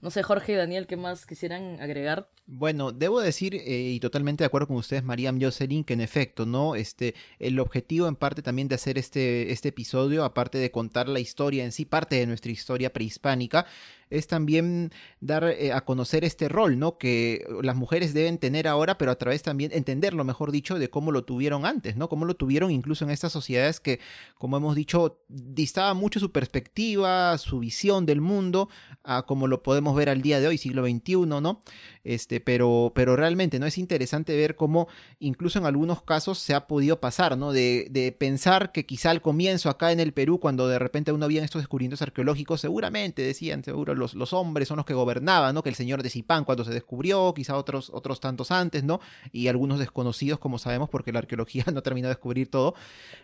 No 0.01 0.11
sé, 0.11 0.21
Jorge 0.21 0.51
y 0.51 0.55
Daniel, 0.55 0.85
¿qué 0.85 0.97
más 0.97 1.25
quisieran 1.25 1.79
agregar? 1.81 2.29
Bueno, 2.45 2.91
debo 2.91 3.21
decir, 3.21 3.55
eh, 3.55 3.91
y 3.95 3.99
totalmente 3.99 4.43
de 4.43 4.45
acuerdo 4.45 4.67
con 4.67 4.77
ustedes, 4.77 5.03
Mariam 5.03 5.41
Jocelyn, 5.41 5.83
que 5.83 5.93
en 5.93 6.01
efecto, 6.01 6.45
¿no? 6.45 6.75
Este, 6.75 7.15
el 7.39 7.59
objetivo 7.59 8.07
en 8.07 8.15
parte 8.15 8.43
también 8.43 8.67
de 8.67 8.75
hacer 8.75 8.99
este, 8.99 9.51
este 9.51 9.69
episodio, 9.69 10.23
aparte 10.23 10.59
de 10.59 10.69
contar 10.69 11.09
la 11.09 11.19
historia 11.19 11.63
en 11.63 11.71
sí, 11.71 11.85
parte 11.85 12.17
de 12.17 12.27
nuestra 12.27 12.51
historia 12.51 12.93
prehispánica, 12.93 13.65
es 14.09 14.27
también 14.27 14.91
dar 15.19 15.43
eh, 15.43 15.73
a 15.73 15.81
conocer 15.81 16.23
este 16.23 16.49
rol, 16.49 16.77
¿no? 16.79 16.97
Que 16.97 17.45
las 17.61 17.75
mujeres 17.75 18.13
deben 18.13 18.37
tener 18.37 18.67
ahora, 18.67 18.97
pero 18.97 19.11
a 19.11 19.15
través 19.15 19.43
también 19.43 19.71
entenderlo, 19.73 20.23
mejor 20.23 20.51
dicho, 20.51 20.77
de 20.77 20.89
cómo 20.89 21.11
lo 21.11 21.23
tuvieron 21.23 21.65
antes, 21.65 21.95
¿no? 21.95 22.09
Cómo 22.09 22.25
lo 22.25 22.35
tuvieron 22.35 22.71
incluso 22.71 23.05
en 23.05 23.11
estas 23.11 23.31
sociedades 23.31 23.79
que, 23.79 23.99
como 24.37 24.57
hemos 24.57 24.75
dicho, 24.75 25.19
distaba 25.27 25.93
mucho 25.93 26.19
su 26.19 26.31
perspectiva, 26.31 27.37
su 27.37 27.59
visión 27.59 28.05
del 28.05 28.21
mundo, 28.21 28.69
a 29.03 29.23
como 29.23 29.47
lo 29.47 29.63
podemos 29.63 29.95
ver 29.95 30.09
al 30.09 30.21
día 30.21 30.39
de 30.39 30.47
hoy, 30.47 30.57
siglo 30.57 30.85
XXI, 30.85 31.25
¿no? 31.25 31.61
Este, 32.05 32.39
pero, 32.39 32.93
pero 32.95 33.15
realmente, 33.15 33.59
¿no? 33.59 33.65
Es 33.65 33.77
interesante 33.77 34.37
ver 34.37 34.55
cómo 34.55 34.87
incluso 35.19 35.59
en 35.59 35.65
algunos 35.65 36.03
casos 36.03 36.37
se 36.37 36.53
ha 36.53 36.67
podido 36.67 37.01
pasar, 37.01 37.37
¿no? 37.37 37.51
De, 37.51 37.87
de 37.89 38.11
pensar 38.11 38.71
que 38.71 38.85
quizá 38.85 39.09
al 39.09 39.21
comienzo 39.21 39.69
acá 39.69 39.91
en 39.91 39.99
el 39.99 40.13
Perú, 40.13 40.39
cuando 40.39 40.67
de 40.67 40.79
repente 40.79 41.11
uno 41.11 41.25
había 41.25 41.43
estos 41.43 41.61
descubrimientos 41.61 42.03
arqueológicos, 42.03 42.61
seguramente 42.61 43.23
decían, 43.23 43.63
seguro 43.63 43.95
los, 43.95 44.33
hombres 44.33 44.67
son 44.67 44.77
los 44.77 44.85
que 44.85 44.93
gobernaban, 44.93 45.55
¿no? 45.55 45.63
Que 45.63 45.69
el 45.69 45.75
señor 45.75 46.03
de 46.03 46.09
Zipán 46.09 46.45
cuando 46.45 46.63
se 46.63 46.71
descubrió, 46.71 47.33
quizá 47.33 47.57
otros, 47.57 47.89
otros 47.93 48.19
tantos 48.19 48.51
antes, 48.51 48.83
¿no? 48.83 48.99
Y 49.31 49.47
algunos 49.47 49.79
desconocidos, 49.79 50.39
como 50.39 50.59
sabemos, 50.59 50.89
porque 50.89 51.11
la 51.11 51.19
arqueología 51.19 51.65
no 51.73 51.81
terminó 51.81 52.07
de 52.07 52.13
descubrir 52.13 52.49
todo. 52.49 52.75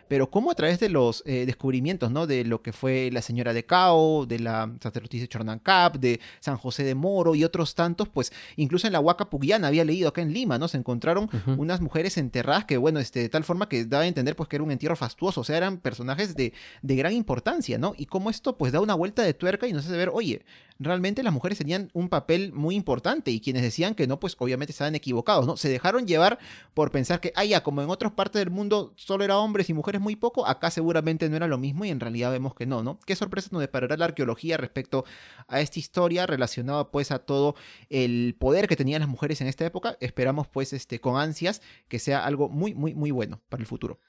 Pero 0.08 0.30
cómo 0.30 0.50
a 0.50 0.54
través 0.54 0.80
de 0.80 0.88
los 0.88 1.22
eh, 1.24 1.46
descubrimientos, 1.46 2.10
¿no? 2.10 2.26
De 2.26 2.44
lo 2.44 2.62
que 2.62 2.72
fue 2.72 3.10
la 3.12 3.22
señora 3.22 3.52
de 3.52 3.64
Cao, 3.64 4.26
de 4.26 4.40
la 4.40 4.72
sacerdotisa 4.82 5.26
Chornancap, 5.28 5.96
de 5.96 6.20
San 6.40 6.56
José 6.56 6.84
de 6.84 6.94
Moro 6.94 7.34
y 7.34 7.44
otros 7.44 7.74
tantos, 7.74 8.08
pues 8.08 8.32
incluso 8.56 8.71
en 8.84 8.92
la 8.92 9.00
Huaca 9.00 9.30
Pugliana 9.30 9.68
había 9.68 9.84
leído 9.84 10.08
acá 10.08 10.22
en 10.22 10.32
Lima, 10.32 10.58
¿no? 10.58 10.68
Se 10.68 10.76
encontraron 10.76 11.28
unas 11.56 11.80
mujeres 11.80 12.16
enterradas 12.16 12.64
que, 12.64 12.76
bueno, 12.76 13.00
este, 13.00 13.20
de 13.20 13.28
tal 13.28 13.44
forma 13.44 13.68
que 13.68 13.84
daba 13.84 14.04
a 14.04 14.06
entender 14.06 14.36
pues 14.36 14.48
que 14.48 14.56
era 14.56 14.64
un 14.64 14.70
entierro 14.70 14.96
fastuoso, 14.96 15.42
o 15.42 15.44
sea, 15.44 15.56
eran 15.56 15.78
personajes 15.78 16.34
de, 16.34 16.52
de 16.82 16.96
gran 16.96 17.12
importancia, 17.12 17.78
¿no? 17.78 17.94
Y 17.96 18.06
cómo 18.06 18.30
esto 18.30 18.56
pues 18.56 18.72
da 18.72 18.80
una 18.80 18.94
vuelta 18.94 19.22
de 19.22 19.34
tuerca 19.34 19.66
y 19.66 19.72
nos 19.72 19.86
hace 19.86 19.96
ver, 19.96 20.10
oye, 20.12 20.42
realmente 20.82 21.22
las 21.22 21.32
mujeres 21.32 21.58
tenían 21.58 21.90
un 21.92 22.08
papel 22.08 22.52
muy 22.52 22.74
importante 22.74 23.30
y 23.30 23.40
quienes 23.40 23.62
decían 23.62 23.94
que 23.94 24.06
no, 24.06 24.18
pues 24.20 24.36
obviamente 24.38 24.72
estaban 24.72 24.94
equivocados, 24.94 25.46
¿no? 25.46 25.56
Se 25.56 25.68
dejaron 25.68 26.06
llevar 26.06 26.38
por 26.74 26.90
pensar 26.90 27.20
que, 27.20 27.32
ah, 27.36 27.44
ya, 27.44 27.62
como 27.62 27.82
en 27.82 27.90
otras 27.90 28.12
partes 28.12 28.40
del 28.40 28.50
mundo 28.50 28.92
solo 28.96 29.24
era 29.24 29.38
hombres 29.38 29.70
y 29.70 29.74
mujeres 29.74 30.00
muy 30.00 30.16
poco, 30.16 30.46
acá 30.46 30.70
seguramente 30.70 31.28
no 31.28 31.36
era 31.36 31.46
lo 31.46 31.58
mismo 31.58 31.84
y 31.84 31.90
en 31.90 32.00
realidad 32.00 32.30
vemos 32.30 32.54
que 32.54 32.66
no, 32.66 32.82
¿no? 32.82 32.98
Qué 33.06 33.16
sorpresa 33.16 33.48
nos 33.52 33.60
deparará 33.60 33.96
la 33.96 34.06
arqueología 34.06 34.56
respecto 34.56 35.04
a 35.48 35.60
esta 35.60 35.78
historia 35.78 36.26
relacionada 36.26 36.90
pues 36.90 37.10
a 37.10 37.18
todo 37.20 37.54
el 37.90 38.34
poder 38.38 38.61
que 38.68 38.76
tenían 38.76 39.00
las 39.00 39.08
mujeres 39.08 39.40
en 39.40 39.46
esta 39.46 39.64
época. 39.66 39.96
Esperamos 40.00 40.48
pues 40.48 40.72
este, 40.72 41.00
con 41.00 41.20
ansias 41.20 41.62
que 41.88 41.98
sea 41.98 42.24
algo 42.24 42.48
muy, 42.48 42.74
muy, 42.74 42.94
muy 42.94 43.10
bueno 43.10 43.40
para 43.48 43.60
el 43.60 43.66
futuro. 43.66 44.00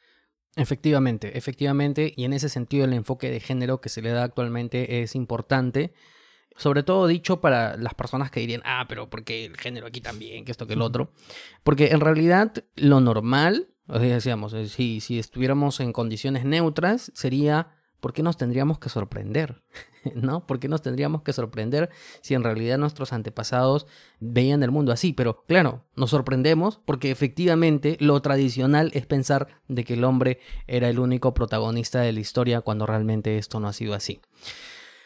Efectivamente, 0.55 1.37
efectivamente, 1.37 2.13
y 2.15 2.25
en 2.25 2.33
ese 2.33 2.47
sentido 2.47 2.85
el 2.85 2.93
enfoque 2.93 3.31
de 3.31 3.39
género 3.39 3.81
que 3.81 3.89
se 3.89 4.01
le 4.03 4.11
da 4.11 4.23
actualmente 4.23 5.01
es 5.01 5.15
importante 5.15 5.93
sobre 6.55 6.83
todo 6.83 7.07
dicho 7.07 7.41
para 7.41 7.77
las 7.77 7.93
personas 7.93 8.31
que 8.31 8.39
dirían, 8.39 8.61
ah, 8.65 8.85
pero 8.87 9.09
porque 9.09 9.45
el 9.45 9.57
género 9.57 9.87
aquí 9.87 10.01
también, 10.01 10.45
que 10.45 10.51
esto, 10.51 10.67
que 10.67 10.73
el 10.73 10.81
otro. 10.81 11.11
Porque 11.63 11.87
en 11.87 11.99
realidad 11.99 12.53
lo 12.75 12.99
normal, 12.99 13.69
o 13.87 13.99
sea, 13.99 14.13
decíamos, 14.13 14.53
eh, 14.53 14.67
si, 14.67 14.99
si 14.99 15.19
estuviéramos 15.19 15.79
en 15.79 15.93
condiciones 15.93 16.45
neutras, 16.45 17.11
sería, 17.15 17.75
¿por 18.03 18.11
qué 18.11 18.21
nos 18.21 18.35
tendríamos 18.35 18.79
que 18.79 18.89
sorprender? 18.89 19.63
¿No? 20.13 20.45
¿Por 20.45 20.59
qué 20.59 20.67
nos 20.67 20.81
tendríamos 20.81 21.21
que 21.21 21.31
sorprender 21.31 21.89
si 22.19 22.33
en 22.33 22.43
realidad 22.43 22.77
nuestros 22.77 23.13
antepasados 23.13 23.87
veían 24.19 24.61
el 24.61 24.71
mundo 24.71 24.91
así? 24.91 25.13
Pero 25.13 25.45
claro, 25.47 25.85
nos 25.95 26.09
sorprendemos 26.09 26.81
porque 26.83 27.11
efectivamente 27.11 27.95
lo 28.01 28.21
tradicional 28.21 28.91
es 28.93 29.05
pensar 29.05 29.47
de 29.69 29.85
que 29.85 29.93
el 29.93 30.03
hombre 30.03 30.41
era 30.67 30.89
el 30.89 30.99
único 30.99 31.33
protagonista 31.33 32.01
de 32.01 32.11
la 32.11 32.19
historia 32.19 32.59
cuando 32.59 32.85
realmente 32.85 33.37
esto 33.37 33.61
no 33.61 33.69
ha 33.69 33.73
sido 33.73 33.93
así. 33.93 34.19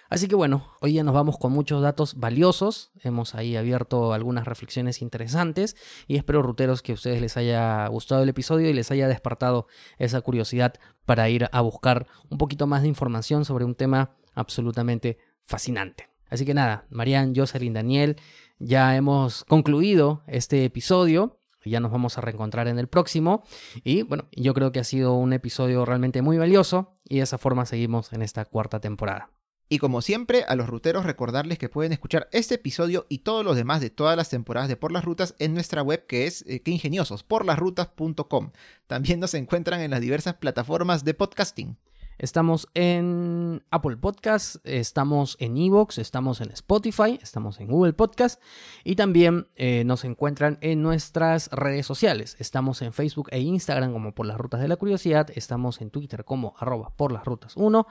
Así 0.10 0.28
que 0.28 0.36
bueno, 0.36 0.66
hoy 0.80 0.94
ya 0.94 1.04
nos 1.04 1.14
vamos 1.14 1.38
con 1.38 1.52
muchos 1.52 1.82
datos 1.82 2.16
valiosos, 2.16 2.92
hemos 3.04 3.36
ahí 3.36 3.58
abierto 3.58 4.14
algunas 4.14 4.46
reflexiones 4.46 5.02
interesantes 5.02 5.76
y 6.08 6.16
espero, 6.16 6.42
ruteros, 6.42 6.82
que 6.82 6.94
a 6.94 6.96
ustedes 6.96 7.22
les 7.22 7.36
haya 7.36 7.86
gustado 7.88 8.24
el 8.24 8.30
episodio 8.30 8.70
y 8.70 8.74
les 8.74 8.90
haya 8.92 9.08
despertado 9.08 9.68
esa 9.98 10.22
curiosidad 10.22 10.76
para 11.06 11.30
ir 11.30 11.50
a 11.52 11.62
buscar 11.62 12.08
un 12.30 12.38
poquito 12.38 12.68
más 12.68 12.84
de 12.84 12.88
información 12.88 13.44
sobre 13.44 13.66
un 13.66 13.76
tema 13.76 14.12
absolutamente 14.34 15.18
fascinante. 15.44 16.10
Así 16.30 16.46
que 16.46 16.54
nada, 16.54 16.86
Marian, 16.90 17.34
Jocelyn, 17.36 17.74
Daniel, 17.74 18.18
ya 18.60 18.96
hemos 18.96 19.44
concluido 19.46 20.24
este 20.28 20.66
episodio. 20.66 21.40
Ya 21.66 21.82
nos 21.82 21.92
vamos 21.92 22.18
a 22.18 22.22
reencontrar 22.22 22.70
en 22.70 22.80
el 22.80 22.88
próximo. 22.88 23.44
Y 23.84 24.04
bueno, 24.04 24.30
yo 24.32 24.54
creo 24.54 24.72
que 24.72 24.80
ha 24.80 24.86
sido 24.86 25.16
un 25.16 25.34
episodio 25.34 25.84
realmente 25.84 26.22
muy 26.22 26.38
valioso 26.38 26.94
y 27.04 27.18
de 27.18 27.24
esa 27.24 27.38
forma 27.38 27.66
seguimos 27.66 28.14
en 28.14 28.22
esta 28.22 28.46
cuarta 28.46 28.80
temporada. 28.80 29.32
Y 29.70 29.80
como 29.80 30.02
siempre, 30.02 30.46
a 30.48 30.56
los 30.56 30.68
ruteros 30.68 31.06
recordarles 31.06 31.58
que 31.58 31.68
pueden 31.68 31.92
escuchar 31.92 32.30
este 32.32 32.56
episodio 32.56 33.06
y 33.10 33.20
todos 33.20 33.44
los 33.44 33.58
demás 33.58 33.82
de 33.82 33.90
todas 33.90 34.16
las 34.16 34.30
temporadas 34.30 34.70
de 34.70 34.78
Por 34.78 34.94
las 34.94 35.04
Rutas 35.04 35.36
en 35.40 35.54
nuestra 35.54 35.82
web 35.82 36.06
que 36.08 36.26
es 36.26 36.44
eh, 36.48 36.62
ingeniosos, 36.66 37.24
porlasrutas.com. 37.24 38.52
También 38.88 39.20
nos 39.20 39.34
encuentran 39.34 39.82
en 39.82 39.92
las 39.92 40.00
diversas 40.00 40.36
plataformas 40.36 41.04
de 41.04 41.14
podcasting. 41.14 41.78
Estamos 42.20 42.68
en 42.74 43.64
Apple 43.70 43.98
Podcast, 43.98 44.56
estamos 44.64 45.38
en 45.40 45.56
Evox, 45.56 46.00
estamos 46.00 46.42
en 46.42 46.50
Spotify, 46.50 47.20
estamos 47.22 47.60
en 47.60 47.68
Google 47.68 47.94
Podcast 47.94 48.42
y 48.84 48.96
también 48.96 49.48
eh, 49.56 49.84
nos 49.86 50.04
encuentran 50.04 50.58
en 50.62 50.82
nuestras 50.82 51.48
redes 51.52 51.86
sociales. 51.86 52.36
Estamos 52.40 52.82
en 52.82 52.92
Facebook 52.92 53.28
e 53.32 53.40
Instagram 53.42 53.94
como 53.94 54.16
por 54.16 54.26
las 54.26 54.38
rutas 54.38 54.62
de 54.62 54.68
la 54.68 54.78
curiosidad, 54.78 55.30
estamos 55.36 55.80
en 55.80 55.92
Twitter 55.92 56.26
como 56.26 56.56
arroba 56.58 56.92
por 56.96 57.12
las 57.12 57.24
rutas 57.24 57.56
1 57.56 57.86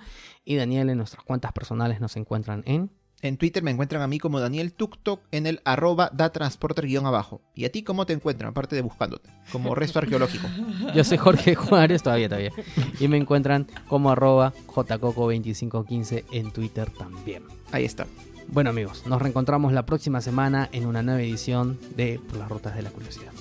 y 0.45 0.57
Daniel 0.57 0.91
en 0.91 0.99
nuestras 0.99 1.23
cuentas 1.23 1.53
personales 1.53 2.01
nos 2.01 2.17
encuentran 2.17 2.65
en 2.67 2.91
En 3.23 3.39
Twitter 3.39 3.63
me 3.63 3.71
encuentran 3.71 4.03
a 4.03 4.07
mí 4.07 4.19
como 4.19 4.41
Daniel 4.41 4.73
Tuktok 4.73 5.21
en 5.33 5.47
el 5.47 5.61
arroba 5.65 6.11
da 6.13 6.31
transporter 6.31 6.87
guion 6.87 7.07
abajo. 7.07 7.41
¿Y 7.55 7.65
a 7.65 7.73
ti 7.73 7.83
cómo 7.83 8.05
te 8.05 8.13
encuentran? 8.13 8.51
Aparte 8.51 8.77
de 8.77 8.83
buscándote, 8.83 9.31
como 9.51 9.75
resto 9.75 9.99
arqueológico. 9.99 10.47
Yo 10.95 11.03
soy 11.03 11.17
Jorge 11.17 11.55
Juárez, 11.57 12.03
todavía, 12.03 12.29
todavía. 12.29 12.53
Y 13.01 13.09
me 13.09 13.17
encuentran 13.17 13.67
como 13.89 14.11
arroba 14.11 14.53
jcoco2515 14.67 16.25
en 16.31 16.51
Twitter 16.53 16.91
también. 16.91 17.45
Ahí 17.73 17.85
está. 17.85 18.07
Bueno 18.49 18.71
amigos, 18.71 19.05
nos 19.07 19.21
reencontramos 19.21 19.73
la 19.73 19.87
próxima 19.87 20.21
semana 20.21 20.69
en 20.73 20.87
una 20.87 21.03
nueva 21.03 21.21
edición 21.21 21.81
de 21.97 22.21
Por 22.29 22.39
las 22.39 22.49
Rutas 22.49 22.77
de 22.77 22.83
la 22.83 22.91
Curiosidad. 22.91 23.33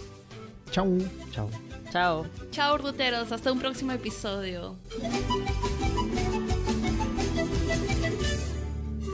Chau. 0.72 0.98
Chao. 1.32 1.50
Chao. 1.92 2.26
Chao, 2.52 2.78
ruteros. 2.78 3.32
Hasta 3.32 3.52
un 3.52 3.60
próximo 3.60 3.92
episodio. 3.92 4.76